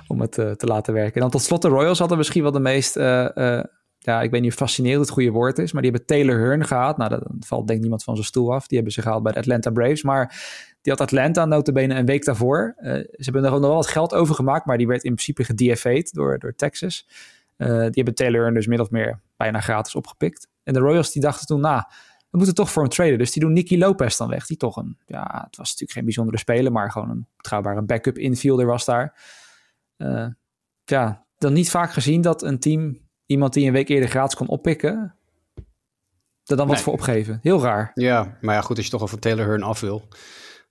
om 0.08 0.22
het 0.22 0.32
te 0.32 0.66
laten 0.66 0.94
werken. 0.94 1.14
En 1.14 1.22
dan 1.22 1.30
tot 1.30 1.42
slot 1.42 1.62
de 1.62 1.68
Royals 1.68 2.00
hadden 2.00 2.18
misschien 2.18 2.44
wel 2.44 2.52
de 2.52 2.60
meest 2.60 2.98
ja, 4.06 4.22
ik 4.22 4.32
weet 4.32 4.42
niet 4.42 4.52
of 4.52 4.58
fascinerend 4.58 5.02
het 5.02 5.10
goede 5.10 5.30
woord 5.30 5.58
is, 5.58 5.72
maar 5.72 5.82
die 5.82 5.92
hebben 5.92 6.08
Taylor 6.08 6.40
Hearn 6.40 6.66
gehad. 6.66 6.98
Nou, 6.98 7.10
dat 7.10 7.24
valt 7.40 7.66
denk 7.66 7.78
ik 7.78 7.82
niemand 7.82 8.04
van 8.04 8.16
zijn 8.16 8.28
stoel 8.28 8.54
af. 8.54 8.68
Die 8.68 8.78
hebben 8.78 8.94
ze 8.94 9.02
gehaald 9.02 9.24
bij 9.24 9.32
de 9.32 9.40
Atlanta 9.40 9.70
Braves. 9.70 10.04
Maar 10.04 10.36
die 10.86 10.94
had 10.94 11.02
Atlanta 11.02 11.46
notabene 11.46 11.96
een 11.96 12.06
week 12.06 12.26
daarvoor. 12.26 12.76
Uh, 12.78 12.92
ze 12.94 13.08
hebben 13.18 13.44
er 13.44 13.52
nog 13.52 13.60
wel 13.60 13.76
wat 13.76 13.88
geld 13.88 14.14
over 14.14 14.36
gemaakt, 14.36 14.66
maar 14.66 14.78
die 14.78 14.88
werd 14.88 15.04
in 15.04 15.14
principe 15.14 15.44
gedfa'd 15.44 16.14
door, 16.14 16.40
door 16.40 16.56
Texas. 16.56 17.08
Uh, 17.58 17.68
die 17.68 17.92
hebben 17.94 18.16
Taylor 18.16 18.54
dus 18.54 18.68
min 18.68 18.80
of 18.80 18.90
meer 18.92 19.20
bijna 19.38 19.62
gratis 19.62 19.96
opgepikt. 19.96 20.48
En 20.64 20.74
de 20.74 20.80
Royals 20.80 21.12
die 21.12 21.22
dachten 21.22 21.48
toen, 21.48 21.60
nou, 21.60 21.84
we 22.30 22.38
moeten 22.38 22.56
toch 22.56 22.72
voor 22.72 22.82
hem 22.82 22.92
traden. 22.92 23.18
Dus 23.18 23.32
die 23.32 23.42
doen 23.42 23.54
Nicky 23.54 23.78
Lopez 23.78 24.18
dan 24.18 24.30
weg. 24.30 24.46
Die 24.46 24.58
toch 24.58 24.76
een, 24.76 24.98
ja, 25.06 25.24
het 25.24 25.58
was 25.58 25.68
natuurlijk 25.68 25.92
geen 25.92 26.04
bijzondere 26.04 26.38
speler, 26.38 26.72
maar 26.72 26.92
gewoon 26.92 27.10
een 27.10 27.28
betrouwbare 27.38 27.82
backup 27.82 28.18
infielder 28.18 28.66
was 28.66 28.86
daar. 28.86 29.20
Uh, 29.98 30.28
ja, 30.84 31.26
dan 31.38 31.54
niet 31.54 31.70
vaak 31.70 31.92
gezien 31.92 32.22
dat 32.22 32.44
een 32.44 32.60
team 32.60 33.00
iemand 33.26 33.54
die 33.54 33.68
een 33.68 33.74
week 33.74 33.90
eerder 33.90 34.10
gratis 34.10 34.36
kon 34.36 34.48
oppikken, 34.48 35.16
er 36.46 36.58
dan 36.58 36.68
wat 36.68 36.82
voor 36.82 36.94
opgeven. 36.94 37.40
Heel 37.42 37.62
raar. 37.62 37.92
Ja, 37.94 38.38
maar 38.42 38.56
ja, 38.56 38.62
goed, 38.62 38.76
als 38.76 38.86
je 38.86 38.92
toch 38.92 39.02
al 39.02 39.08
van 39.08 39.20
Taylor 39.20 39.46
Hearn 39.46 39.64
af 39.64 39.80
wil, 39.80 40.08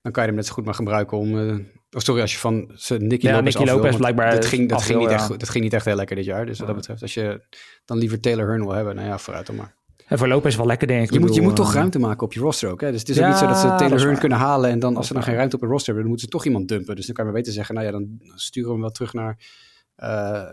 dan 0.04 0.12
kan 0.12 0.22
je 0.22 0.28
hem 0.28 0.38
net 0.38 0.46
zo 0.46 0.52
goed 0.52 0.64
maar 0.64 0.74
gebruiken 0.74 1.18
om... 1.18 1.34
Uh, 1.34 1.52
oh, 1.52 1.60
sorry, 1.90 2.20
als 2.20 2.32
je 2.32 2.38
van 2.38 2.54
Nicky 2.98 3.26
ja, 3.26 3.34
Lopez, 3.34 3.54
Nicky 3.54 3.70
Lopez 3.70 3.96
blijkbaar 3.96 4.34
dat 4.34 4.46
ging, 4.46 4.68
dat, 4.68 4.82
ging 4.82 4.98
niet 4.98 5.08
echt, 5.08 5.28
dat 5.28 5.48
ging 5.48 5.64
niet 5.64 5.72
echt 5.72 5.84
heel 5.84 5.94
lekker 5.94 6.16
dit 6.16 6.24
jaar. 6.24 6.46
Dus 6.46 6.58
wat 6.58 6.66
dat 6.66 6.76
betreft, 6.76 7.02
als 7.02 7.14
je 7.14 7.40
dan 7.84 7.98
liever 7.98 8.20
Taylor 8.20 8.46
Hearn 8.46 8.64
wil 8.64 8.72
hebben, 8.72 8.94
nou 8.94 9.08
ja, 9.08 9.18
vooruit 9.18 9.46
dan 9.46 9.56
maar. 9.56 9.74
En 10.06 10.18
voor 10.18 10.28
Lopez 10.28 10.56
wel 10.56 10.66
lekker, 10.66 10.86
denk 10.86 11.06
ik. 11.06 11.12
Je, 11.12 11.20
moet, 11.20 11.34
je 11.34 11.42
moet 11.42 11.56
toch 11.56 11.68
eh, 11.68 11.74
ruimte 11.74 11.98
maken 11.98 12.26
op 12.26 12.32
je 12.32 12.40
roster 12.40 12.70
ook. 12.70 12.80
Hè? 12.80 12.90
Dus 12.90 13.00
het 13.00 13.08
is 13.08 13.20
ook 13.20 13.26
niet 13.26 13.36
zo 13.36 13.46
dat 13.46 13.58
ze 13.58 13.74
Taylor 13.76 14.00
Hearn 14.00 14.18
kunnen 14.18 14.38
halen... 14.38 14.70
en 14.70 14.78
dan 14.78 14.96
als 14.96 15.06
ze 15.06 15.12
dan 15.12 15.22
geen 15.22 15.34
ruimte 15.34 15.56
op 15.56 15.62
een 15.62 15.68
roster 15.68 15.86
hebben... 15.86 16.02
dan 16.02 16.10
moeten 16.10 16.30
ze 16.30 16.36
toch 16.36 16.44
iemand 16.44 16.68
dumpen. 16.68 16.96
Dus 16.96 17.06
dan 17.06 17.14
kan 17.14 17.24
je 17.24 17.30
maar 17.30 17.40
beter 17.40 17.54
zeggen... 17.54 17.74
nou 17.74 17.86
ja, 17.86 17.92
dan 17.92 18.18
sturen 18.34 18.68
we 18.68 18.74
hem 18.74 18.82
wel 18.82 18.90
terug 18.90 19.12
naar, 19.12 19.38
uh, 19.96 20.06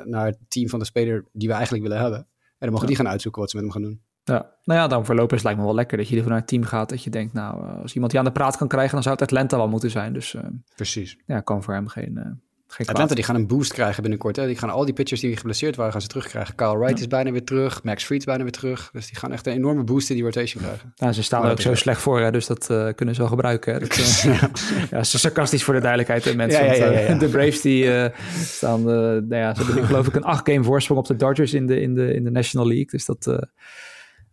naar 0.05 0.25
het 0.25 0.37
team 0.47 0.69
van 0.69 0.79
de 0.79 0.85
speler... 0.85 1.25
die 1.31 1.47
we 1.47 1.53
eigenlijk 1.53 1.83
willen 1.83 1.99
hebben. 1.99 2.19
En 2.19 2.27
dan 2.57 2.71
mogen 2.71 2.87
die 2.87 2.95
gaan 2.95 3.07
uitzoeken 3.07 3.41
wat 3.41 3.49
ze 3.49 3.55
met 3.55 3.65
hem 3.65 3.73
gaan 3.73 3.83
doen. 3.83 4.01
Ja, 4.23 4.51
nou 4.63 4.79
ja, 4.79 4.87
dan 4.87 5.05
voor 5.05 5.15
Lopez 5.15 5.43
lijkt 5.43 5.59
me 5.59 5.65
wel 5.65 5.75
lekker 5.75 5.97
dat 5.97 6.07
je 6.07 6.21
er 6.21 6.27
naar 6.27 6.37
het 6.37 6.47
team 6.47 6.63
gaat. 6.63 6.89
Dat 6.89 7.03
je 7.03 7.09
denkt, 7.09 7.33
nou, 7.33 7.67
eh, 7.67 7.81
als 7.81 7.93
iemand 7.93 8.11
die 8.11 8.19
aan 8.19 8.27
de 8.27 8.31
praat 8.31 8.57
kan 8.57 8.67
krijgen, 8.67 8.93
dan 8.93 9.03
zou 9.03 9.15
het 9.15 9.23
Atlanta 9.23 9.57
wel 9.57 9.67
moeten 9.67 9.89
zijn. 9.89 10.13
Dus 10.13 10.33
uh, 10.33 10.41
Precies. 10.75 11.17
Ja, 11.25 11.39
kan 11.39 11.63
voor 11.63 11.73
hem 11.73 11.87
geen, 11.87 12.13
uh, 12.17 12.23
geen 12.67 12.87
Atlanta 12.87 13.15
die 13.15 13.23
gaan 13.23 13.35
een 13.35 13.47
boost 13.47 13.73
krijgen 13.73 14.01
binnenkort. 14.01 14.35
Hè? 14.35 14.47
Die 14.47 14.57
gaan 14.57 14.69
al 14.69 14.85
die 14.85 14.93
pitchers 14.93 15.21
die 15.21 15.37
geblesseerd 15.37 15.75
waren, 15.75 15.91
gaan 15.91 16.01
ze 16.01 16.07
terugkrijgen. 16.07 16.55
Kyle 16.55 16.77
Wright 16.77 16.99
is 16.99 17.07
bijna 17.07 17.31
weer 17.31 17.43
terug. 17.43 17.83
Max 17.83 18.03
Fried 18.03 18.19
is 18.19 18.25
bijna 18.25 18.43
weer 18.43 18.51
terug. 18.51 18.89
Dus 18.91 19.07
die 19.07 19.17
gaan 19.17 19.31
echt 19.31 19.47
een 19.47 19.53
enorme 19.53 19.83
boost 19.83 20.09
in 20.09 20.15
die 20.15 20.23
rotation 20.23 20.63
krijgen. 20.63 20.93
Ja, 20.95 21.11
ze 21.11 21.23
staan 21.23 21.45
er 21.45 21.51
ook 21.51 21.61
zo 21.61 21.75
slecht 21.75 22.01
voor, 22.01 22.19
hè? 22.19 22.31
dus 22.31 22.47
dat 22.47 22.65
kunnen 22.95 23.15
ze 23.15 23.21
wel 23.21 23.29
gebruiken. 23.29 23.73
Hè? 23.73 23.79
Dat, 23.79 23.95
ja. 24.21 24.49
ja, 24.89 25.03
sarcastisch 25.03 25.63
voor 25.63 25.73
de 25.73 25.79
duidelijkheid. 25.79 26.25
Hè, 26.25 26.35
mensen. 26.35 26.65
Ja, 26.65 27.13
de 27.13 27.27
Braves 27.27 27.61
die 27.61 28.09
staan, 28.43 28.83
nou 28.83 29.35
ja, 29.35 29.55
ze 29.55 29.63
hebben 29.63 29.85
geloof 29.85 30.07
ik 30.07 30.15
een 30.15 30.23
acht 30.23 30.49
game 30.49 30.63
voorsprong 30.63 30.99
op 30.99 31.07
de 31.07 31.15
Dodgers 31.15 31.53
in 31.53 31.65
de, 31.65 31.81
in 31.81 31.93
de, 31.93 32.13
in 32.13 32.23
de 32.23 32.31
National 32.31 32.67
League. 32.67 32.89
Dus 32.89 33.05
dat 33.05 33.49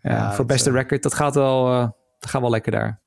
ja, 0.03 0.33
voor 0.33 0.47
beste 0.47 0.71
record, 0.71 1.03
dat 1.03 1.15
gaat 1.15 1.35
wel, 1.35 1.73
uh, 1.73 1.89
dat 2.19 2.31
gaat 2.31 2.41
wel 2.41 2.51
lekker 2.51 2.73
daar. 2.73 3.01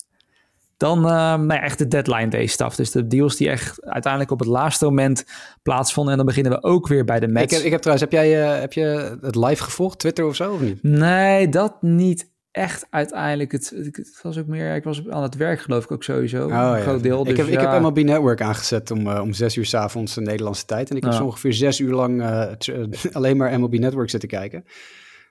Dan 0.81 0.97
uh, 0.97 1.11
nou 1.11 1.53
ja, 1.53 1.61
echt 1.61 1.77
de 1.77 1.87
deadline 1.87 2.27
day 2.27 2.45
stuff. 2.45 2.75
Dus 2.75 2.91
de 2.91 3.07
deals 3.07 3.35
die 3.35 3.49
echt 3.49 3.85
uiteindelijk 3.85 4.31
op 4.31 4.39
het 4.39 4.47
laatste 4.47 4.85
moment 4.85 5.25
plaatsvonden. 5.61 6.11
En 6.11 6.17
dan 6.17 6.27
beginnen 6.27 6.51
we 6.51 6.63
ook 6.63 6.87
weer 6.87 7.05
bij 7.05 7.19
de 7.19 7.27
match. 7.27 7.43
Ik 7.43 7.49
heb, 7.49 7.61
ik 7.61 7.71
heb 7.71 7.81
trouwens, 7.81 8.11
heb 8.11 8.21
jij 8.21 8.53
uh, 8.53 8.59
heb 8.59 8.73
je 8.73 9.17
het 9.21 9.35
live 9.35 9.63
gevolgd? 9.63 9.99
Twitter 9.99 10.25
of 10.25 10.35
zo 10.35 10.53
of 10.53 10.61
niet? 10.61 10.83
Nee, 10.83 11.49
dat 11.49 11.81
niet 11.81 12.31
echt 12.51 12.87
uiteindelijk. 12.89 13.51
Het, 13.51 13.73
het, 13.75 14.19
was 14.21 14.37
ook 14.37 14.47
meer, 14.47 14.75
ik 14.75 14.83
was 14.83 15.09
aan 15.09 15.23
het 15.23 15.35
werk 15.35 15.61
geloof 15.61 15.83
ik 15.83 15.91
ook 15.91 16.03
sowieso. 16.03 16.45
Oh, 16.45 16.73
een 16.75 16.81
groot 16.81 17.03
deel. 17.03 17.23
Dus 17.23 17.31
ik 17.31 17.37
heb, 17.37 17.47
ja. 17.47 17.61
ik 17.61 17.71
heb 17.71 17.81
MLB 17.81 17.97
Network 17.97 18.41
aangezet 18.41 18.91
om, 18.91 19.07
uh, 19.07 19.21
om 19.21 19.33
zes 19.33 19.55
uur 19.55 19.65
s 19.65 19.73
avonds 19.73 20.15
Nederlandse 20.15 20.65
tijd. 20.65 20.89
En 20.89 20.95
ik 20.95 21.03
heb 21.03 21.13
zo 21.13 21.23
ongeveer 21.23 21.53
zes 21.53 21.79
uur 21.79 21.93
lang 21.93 22.23
alleen 23.11 23.37
maar 23.37 23.59
MLB 23.59 23.73
Network 23.73 24.09
zitten 24.09 24.29
kijken. 24.29 24.63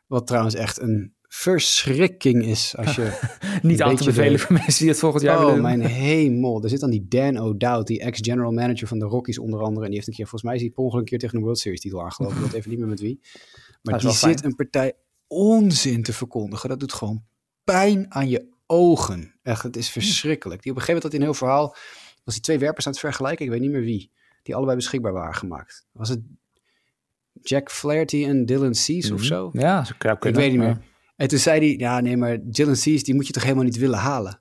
Wat 0.06 0.26
trouwens 0.26 0.54
echt 0.54 0.80
een 0.80 1.14
verschrikking 1.32 2.44
is 2.44 2.76
als 2.76 2.94
je... 2.94 3.18
Niet 3.62 3.82
aan 3.82 3.96
te 3.96 4.04
bevelen 4.04 4.38
voor 4.38 4.52
mensen 4.52 4.78
die 4.78 4.88
het 4.88 4.98
volgend 4.98 5.22
jaar 5.22 5.38
oh, 5.38 5.44
willen 5.44 5.62
mijn 5.62 5.80
hemel. 6.06 6.62
Er 6.62 6.68
zit 6.68 6.80
dan 6.80 6.90
die 6.90 7.08
Dan 7.08 7.38
O'Dowd, 7.38 7.86
die 7.86 8.00
ex-general 8.00 8.52
manager 8.52 8.88
van 8.88 8.98
de 8.98 9.04
Rockies 9.04 9.38
onder 9.38 9.60
andere. 9.60 9.80
En 9.80 9.86
die 9.86 9.94
heeft 9.94 10.06
een 10.06 10.14
keer, 10.14 10.26
volgens 10.26 10.42
mij 10.42 10.54
is 10.54 10.60
hij 10.60 10.70
per 10.70 10.82
ongeluk 10.82 11.02
een 11.02 11.08
keer 11.08 11.18
tegen 11.18 11.36
een 11.36 11.42
World 11.42 11.58
Series 11.58 11.80
titel 11.80 12.02
aangelopen. 12.02 12.36
Ik 12.36 12.42
weet 12.42 12.52
even 12.52 12.70
niet 12.70 12.78
meer 12.78 12.88
met 12.88 13.00
wie. 13.00 13.20
Maar 13.82 13.98
die 13.98 14.10
zit 14.10 14.44
een 14.44 14.54
partij 14.54 14.92
onzin 15.26 16.02
te 16.02 16.12
verkondigen. 16.12 16.68
Dat 16.68 16.80
doet 16.80 16.92
gewoon 16.92 17.24
pijn 17.64 18.14
aan 18.14 18.28
je 18.28 18.48
ogen. 18.66 19.34
Echt, 19.42 19.62
het 19.62 19.76
is 19.76 19.90
verschrikkelijk. 19.90 20.62
Die 20.62 20.72
op 20.72 20.78
een 20.78 20.84
gegeven 20.84 21.02
moment 21.02 21.02
had 21.02 21.12
in 21.12 21.20
een 21.20 21.26
heel 21.26 21.48
verhaal... 21.48 21.76
was 22.24 22.34
hij 22.34 22.42
twee 22.42 22.58
werpers 22.58 22.86
aan 22.86 22.92
het 22.92 23.00
vergelijken, 23.00 23.44
ik 23.44 23.50
weet 23.50 23.60
niet 23.60 23.70
meer 23.70 23.84
wie. 23.84 24.10
Die 24.42 24.54
allebei 24.54 24.76
beschikbaar 24.76 25.12
waren 25.12 25.34
gemaakt. 25.34 25.86
Was 25.92 26.08
het 26.08 26.20
Jack 27.42 27.70
Flaherty 27.70 28.24
en 28.24 28.46
Dylan 28.46 28.74
Cease 28.74 29.08
mm 29.08 29.14
of 29.14 29.20
mhm. 29.20 29.28
zo? 29.28 29.50
Ja, 29.52 29.84
ze 29.84 29.94
Ik 30.20 30.34
weet 30.34 30.50
niet 30.50 30.60
meer. 30.60 30.88
En 31.20 31.28
toen 31.28 31.38
zei 31.38 31.58
hij, 31.58 31.74
ja 31.78 32.00
nee, 32.00 32.16
maar 32.16 32.38
Dylan 32.42 32.76
Cease, 32.76 33.04
die 33.04 33.14
moet 33.14 33.26
je 33.26 33.32
toch 33.32 33.42
helemaal 33.42 33.64
niet 33.64 33.76
willen 33.76 33.98
halen? 33.98 34.40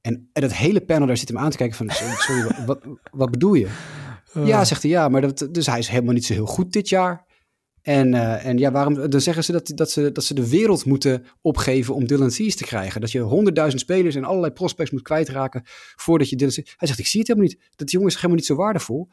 En, 0.00 0.28
en 0.32 0.42
dat 0.42 0.52
hele 0.52 0.80
panel 0.80 1.06
daar 1.06 1.16
zit 1.16 1.28
hem 1.28 1.38
aan 1.38 1.50
te 1.50 1.56
kijken 1.56 1.76
van, 1.76 1.90
sorry, 2.18 2.64
wat, 2.66 2.80
wat, 3.10 3.30
bedoel 3.30 3.54
je? 3.54 3.68
Uh. 4.36 4.46
Ja, 4.46 4.64
zegt 4.64 4.82
hij, 4.82 4.90
ja, 4.90 5.08
maar 5.08 5.20
dat, 5.20 5.48
dus 5.50 5.66
hij 5.66 5.78
is 5.78 5.88
helemaal 5.88 6.14
niet 6.14 6.24
zo 6.24 6.32
heel 6.32 6.46
goed 6.46 6.72
dit 6.72 6.88
jaar. 6.88 7.26
En, 7.82 8.12
uh, 8.12 8.46
en 8.46 8.58
ja, 8.58 8.70
waarom, 8.70 9.10
dan 9.10 9.20
zeggen 9.20 9.44
ze 9.44 9.52
dat, 9.52 9.72
dat, 9.74 9.90
ze 9.90 10.12
dat 10.12 10.24
ze 10.24 10.34
de 10.34 10.48
wereld 10.48 10.84
moeten 10.84 11.24
opgeven 11.40 11.94
om 11.94 12.06
Dylan 12.06 12.30
Cease 12.30 12.56
te 12.56 12.64
krijgen. 12.64 13.00
Dat 13.00 13.12
je 13.12 13.20
honderdduizend 13.20 13.82
spelers 13.82 14.14
en 14.14 14.24
allerlei 14.24 14.52
prospects 14.52 14.90
moet 14.90 15.02
kwijtraken 15.02 15.62
voordat 15.96 16.28
je 16.28 16.36
Dylan 16.36 16.52
Cease... 16.52 16.72
Hij 16.76 16.88
zegt, 16.88 17.00
ik 17.00 17.06
zie 17.06 17.20
het 17.20 17.28
helemaal 17.28 17.48
niet. 17.48 17.70
Dat 17.76 17.90
jongen 17.90 18.08
is 18.08 18.14
helemaal 18.14 18.36
niet 18.36 18.46
zo 18.46 18.54
waardevol. 18.54 19.08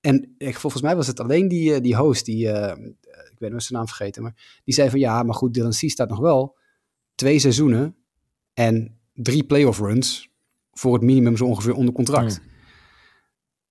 En 0.00 0.34
ik, 0.38 0.58
volgens 0.58 0.82
mij 0.82 0.96
was 0.96 1.06
het 1.06 1.20
alleen 1.20 1.48
die, 1.48 1.74
eh, 1.74 1.80
die 1.80 1.96
host, 1.96 2.24
die, 2.24 2.46
uh, 2.46 2.72
ben 3.50 3.60
zijn 3.60 3.78
naam 3.78 3.88
vergeten, 3.88 4.22
maar 4.22 4.60
die 4.64 4.74
zei 4.74 4.90
van 4.90 4.98
ja, 4.98 5.22
maar 5.22 5.34
goed, 5.34 5.54
Dylan 5.54 5.70
C 5.70 5.90
staat 5.90 6.08
nog 6.08 6.18
wel 6.18 6.56
twee 7.14 7.38
seizoenen 7.38 7.96
en 8.54 8.98
drie 9.12 9.44
playoff 9.44 9.78
runs 9.78 10.30
voor 10.72 10.92
het 10.92 11.02
minimum 11.02 11.36
zo 11.36 11.44
ongeveer 11.44 11.74
onder 11.74 11.94
contract. 11.94 12.40
Mm. 12.40 12.50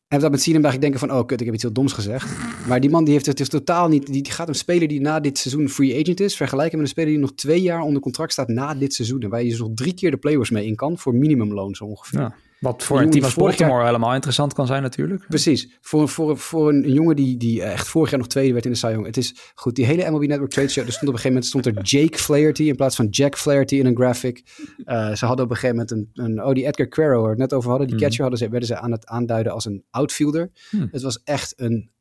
En 0.07 0.19
dat 0.19 0.31
met 0.31 0.41
Sienem 0.41 0.65
ik 0.65 0.81
denken 0.81 0.99
van, 0.99 1.11
oh 1.11 1.25
kut, 1.25 1.39
ik 1.39 1.45
heb 1.45 1.55
iets 1.55 1.63
heel 1.63 1.73
doms 1.73 1.93
gezegd. 1.93 2.29
Maar 2.67 2.79
die 2.79 2.89
man 2.89 3.03
die 3.03 3.13
heeft 3.13 3.25
het 3.25 3.37
dus 3.37 3.49
totaal 3.49 3.87
niet, 3.87 4.05
die, 4.05 4.21
die 4.21 4.31
gaat 4.31 4.47
een 4.47 4.55
speler 4.55 4.87
die 4.87 5.01
na 5.01 5.19
dit 5.19 5.37
seizoen 5.37 5.69
free 5.69 6.01
agent 6.01 6.19
is, 6.19 6.35
vergelijken 6.35 6.77
met 6.77 6.87
een 6.87 6.93
speler 6.93 7.09
die 7.09 7.19
nog 7.19 7.33
twee 7.33 7.61
jaar 7.61 7.81
onder 7.81 8.01
contract 8.01 8.31
staat 8.31 8.47
na 8.47 8.73
dit 8.73 8.93
seizoen. 8.93 9.21
En 9.21 9.29
waar 9.29 9.43
je 9.43 9.49
dus 9.49 9.59
nog 9.59 9.71
drie 9.73 9.93
keer 9.93 10.11
de 10.11 10.17
playoffs 10.17 10.49
mee 10.49 10.65
in 10.65 10.75
kan 10.75 10.97
voor 10.97 11.15
minimumloon 11.15 11.75
zo 11.75 11.83
ongeveer. 11.83 12.19
Ja. 12.19 12.35
Wat 12.61 12.83
voor 12.83 13.01
een, 13.01 13.09
team 13.09 13.23
als 13.23 13.33
Baltimore 13.33 13.85
helemaal 13.85 14.13
interessant 14.13 14.53
kan 14.53 14.67
zijn 14.67 14.81
natuurlijk. 14.81 15.25
Precies. 15.27 15.77
Voor, 15.81 16.09
voor, 16.09 16.37
voor 16.37 16.69
een, 16.69 16.91
jongen 16.91 17.15
die, 17.15 17.37
die 17.37 17.63
echt 17.63 17.87
vorig 17.87 18.09
jaar 18.09 18.19
nog 18.19 18.27
tweede 18.27 18.53
werd 18.53 18.65
in 18.65 18.71
de 18.71 18.77
Cy 18.77 18.87
Young. 18.87 19.05
Het 19.05 19.17
is 19.17 19.35
goed, 19.55 19.75
die 19.75 19.85
hele 19.85 20.09
MLB 20.09 20.27
Network 20.27 20.51
Trade 20.51 20.69
Show. 20.69 20.85
Er 20.85 20.91
stond 20.91 21.07
op 21.09 21.15
een 21.15 21.21
gegeven 21.21 21.29
moment 21.29 21.45
stond 21.45 21.65
er 21.65 21.99
Jake 21.99 22.17
Flaherty 22.17 22.63
in 22.63 22.75
plaats 22.75 22.95
van 22.95 23.07
Jack 23.07 23.37
Flaherty 23.37 23.75
in 23.75 23.85
een 23.85 23.95
graphic. 23.95 24.43
Uh, 24.85 25.13
ze 25.13 25.25
hadden 25.25 25.45
op 25.45 25.51
een 25.51 25.57
gegeven 25.57 25.85
moment 25.87 25.91
een, 25.91 26.09
een 26.13 26.43
oh 26.43 26.53
die 26.53 26.65
Edgar 26.65 26.87
Quero 26.87 27.13
waar 27.13 27.23
we 27.23 27.29
het 27.29 27.37
net 27.37 27.53
over 27.53 27.69
hadden. 27.69 27.87
Die 27.87 27.95
mhm. 27.95 28.05
catcher 28.05 28.21
hadden 28.21 28.39
ze, 28.39 28.49
werden 28.49 28.67
ze 28.67 28.77
aan 28.77 28.91
het 28.91 29.05
aanduiden 29.05 29.51
als 29.51 29.65
een 29.65 29.83
outfielder. 29.89 30.51
Hmm. 30.69 30.87
Het 30.91 31.01
was 31.01 31.23
echt 31.23 31.53
een 31.55 31.91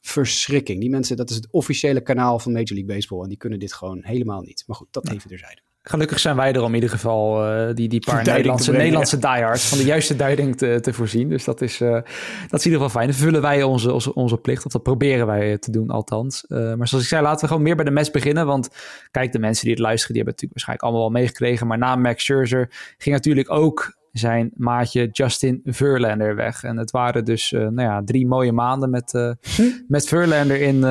verschrikking. 0.00 0.80
Die 0.80 0.90
mensen, 0.90 1.16
dat 1.16 1.30
is 1.30 1.36
het 1.36 1.48
officiële 1.50 2.00
kanaal 2.00 2.38
van 2.38 2.52
Major 2.52 2.76
League 2.76 2.94
Baseball. 2.94 3.22
En 3.22 3.28
die 3.28 3.38
kunnen 3.38 3.58
dit 3.58 3.72
gewoon 3.72 4.04
helemaal 4.04 4.40
niet. 4.40 4.64
Maar 4.66 4.76
goed, 4.76 4.88
dat 4.90 5.10
even 5.10 5.28
terzijde. 5.28 5.60
Gelukkig 5.86 6.18
zijn 6.18 6.36
wij 6.36 6.52
er 6.52 6.62
om 6.62 6.68
in 6.68 6.74
ieder 6.74 6.90
geval 6.90 7.46
uh, 7.46 7.74
die, 7.74 7.88
die 7.88 8.00
paar 8.00 8.24
Nederlandse, 8.24 8.72
Nederlandse 8.72 9.18
diehards 9.18 9.68
van 9.68 9.78
de 9.78 9.84
juiste 9.84 10.16
duiding 10.16 10.56
te, 10.56 10.78
te 10.80 10.92
voorzien. 10.92 11.28
Dus 11.28 11.44
dat 11.44 11.60
is, 11.60 11.80
uh, 11.80 11.90
dat 11.90 12.60
is 12.60 12.66
in 12.66 12.70
ieder 12.70 12.72
geval 12.72 12.88
fijn. 12.88 13.06
Dan 13.06 13.16
vullen 13.16 13.42
wij 13.42 13.62
onze, 13.62 13.92
onze, 13.92 14.14
onze 14.14 14.36
plicht, 14.36 14.66
of 14.66 14.72
dat 14.72 14.82
proberen 14.82 15.26
wij 15.26 15.58
te 15.58 15.70
doen 15.70 15.90
althans. 15.90 16.44
Uh, 16.48 16.74
maar 16.74 16.88
zoals 16.88 17.04
ik 17.04 17.10
zei, 17.10 17.22
laten 17.22 17.40
we 17.40 17.46
gewoon 17.46 17.62
meer 17.62 17.76
bij 17.76 17.84
de 17.84 17.90
mes 17.90 18.10
beginnen. 18.10 18.46
Want 18.46 18.68
kijk, 19.10 19.32
de 19.32 19.38
mensen 19.38 19.64
die 19.64 19.72
het 19.72 19.82
luisteren, 19.82 20.14
die 20.14 20.22
hebben 20.24 20.42
het 20.42 20.42
natuurlijk 20.42 20.52
waarschijnlijk 20.52 20.82
allemaal 20.82 21.10
wel 21.10 21.20
meegekregen. 21.20 21.66
Maar 21.66 21.78
na 21.78 21.96
Max 21.96 22.24
Scherzer 22.24 22.94
ging 22.98 23.14
natuurlijk 23.14 23.50
ook 23.50 23.96
zijn 24.12 24.50
maatje 24.56 25.08
Justin 25.12 25.60
Verlander 25.64 26.34
weg. 26.36 26.62
En 26.62 26.76
het 26.76 26.90
waren 26.90 27.24
dus 27.24 27.50
nou 27.50 27.82
ja, 27.82 28.02
drie 28.04 28.26
mooie 28.26 28.52
maanden 28.52 28.90
met, 28.90 29.12
hm? 29.56 29.62
met 29.88 30.08
Verlander 30.08 30.60
in 30.60 30.84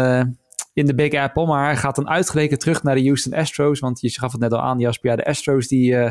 in 0.73 0.85
de 0.85 0.95
Big 0.95 1.13
Apple. 1.13 1.45
Maar 1.45 1.65
hij 1.65 1.77
gaat 1.77 1.95
dan 1.95 2.09
uitgerekend 2.09 2.59
terug 2.59 2.83
naar 2.83 2.95
de 2.95 3.03
Houston 3.03 3.33
Astros. 3.33 3.79
Want 3.79 4.01
je 4.01 4.09
gaf 4.09 4.31
het 4.31 4.41
net 4.41 4.53
al 4.53 4.61
aan, 4.61 4.79
Jasper. 4.79 5.09
Ja, 5.09 5.15
de 5.15 5.25
Astros 5.25 5.67
die, 5.67 5.91
uh, 5.91 6.09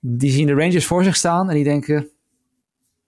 die 0.00 0.30
zien 0.30 0.46
de 0.46 0.54
Rangers 0.54 0.86
voor 0.86 1.04
zich 1.04 1.16
staan. 1.16 1.48
En 1.48 1.54
die 1.54 1.64
denken, 1.64 2.08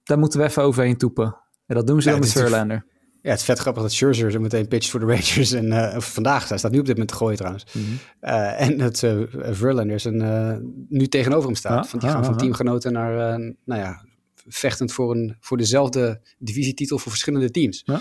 daar 0.02 0.18
moeten 0.18 0.40
we 0.40 0.46
even 0.46 0.62
overheen 0.62 0.96
toepen. 0.96 1.36
En 1.66 1.74
dat 1.74 1.86
doen 1.86 2.02
ze 2.02 2.10
dan 2.10 2.20
met 2.20 2.32
Verlander. 2.32 2.90
Ja, 3.22 3.30
het 3.30 3.38
is 3.38 3.44
vet 3.44 3.58
grappig 3.58 3.82
dat 3.82 3.92
Scherzer 3.92 4.30
zo 4.30 4.40
meteen 4.40 4.68
pitcht 4.68 4.90
voor 4.90 5.00
de 5.00 5.06
Rangers. 5.06 5.52
En 5.52 5.66
uh, 5.66 5.98
vandaag, 5.98 6.48
hij 6.48 6.58
staat 6.58 6.70
nu 6.70 6.78
op 6.78 6.84
dit 6.84 6.94
moment 6.94 7.10
te 7.10 7.16
gooien 7.16 7.36
trouwens. 7.36 7.64
Mm 7.72 7.82
-hmm. 7.84 7.98
uh, 8.22 8.60
en 8.60 8.78
dat 8.78 9.02
uh, 9.02 9.22
Verlander 9.50 9.94
is 9.94 10.04
een, 10.04 10.86
nu 10.88 11.06
tegenover 11.06 11.46
hem 11.46 11.54
staat. 11.54 11.90
want 11.90 12.02
die 12.02 12.12
gaan 12.12 12.24
van 12.24 12.36
teamgenoten 12.36 12.92
naar, 12.92 13.38
nou 13.64 13.80
ja, 13.80 14.04
vechtend 14.46 14.92
voor, 14.92 15.14
een, 15.14 15.36
voor 15.40 15.56
dezelfde 15.56 16.20
divisietitel 16.38 16.98
voor 16.98 17.10
verschillende 17.10 17.50
teams. 17.50 17.82
Ja. 17.84 18.00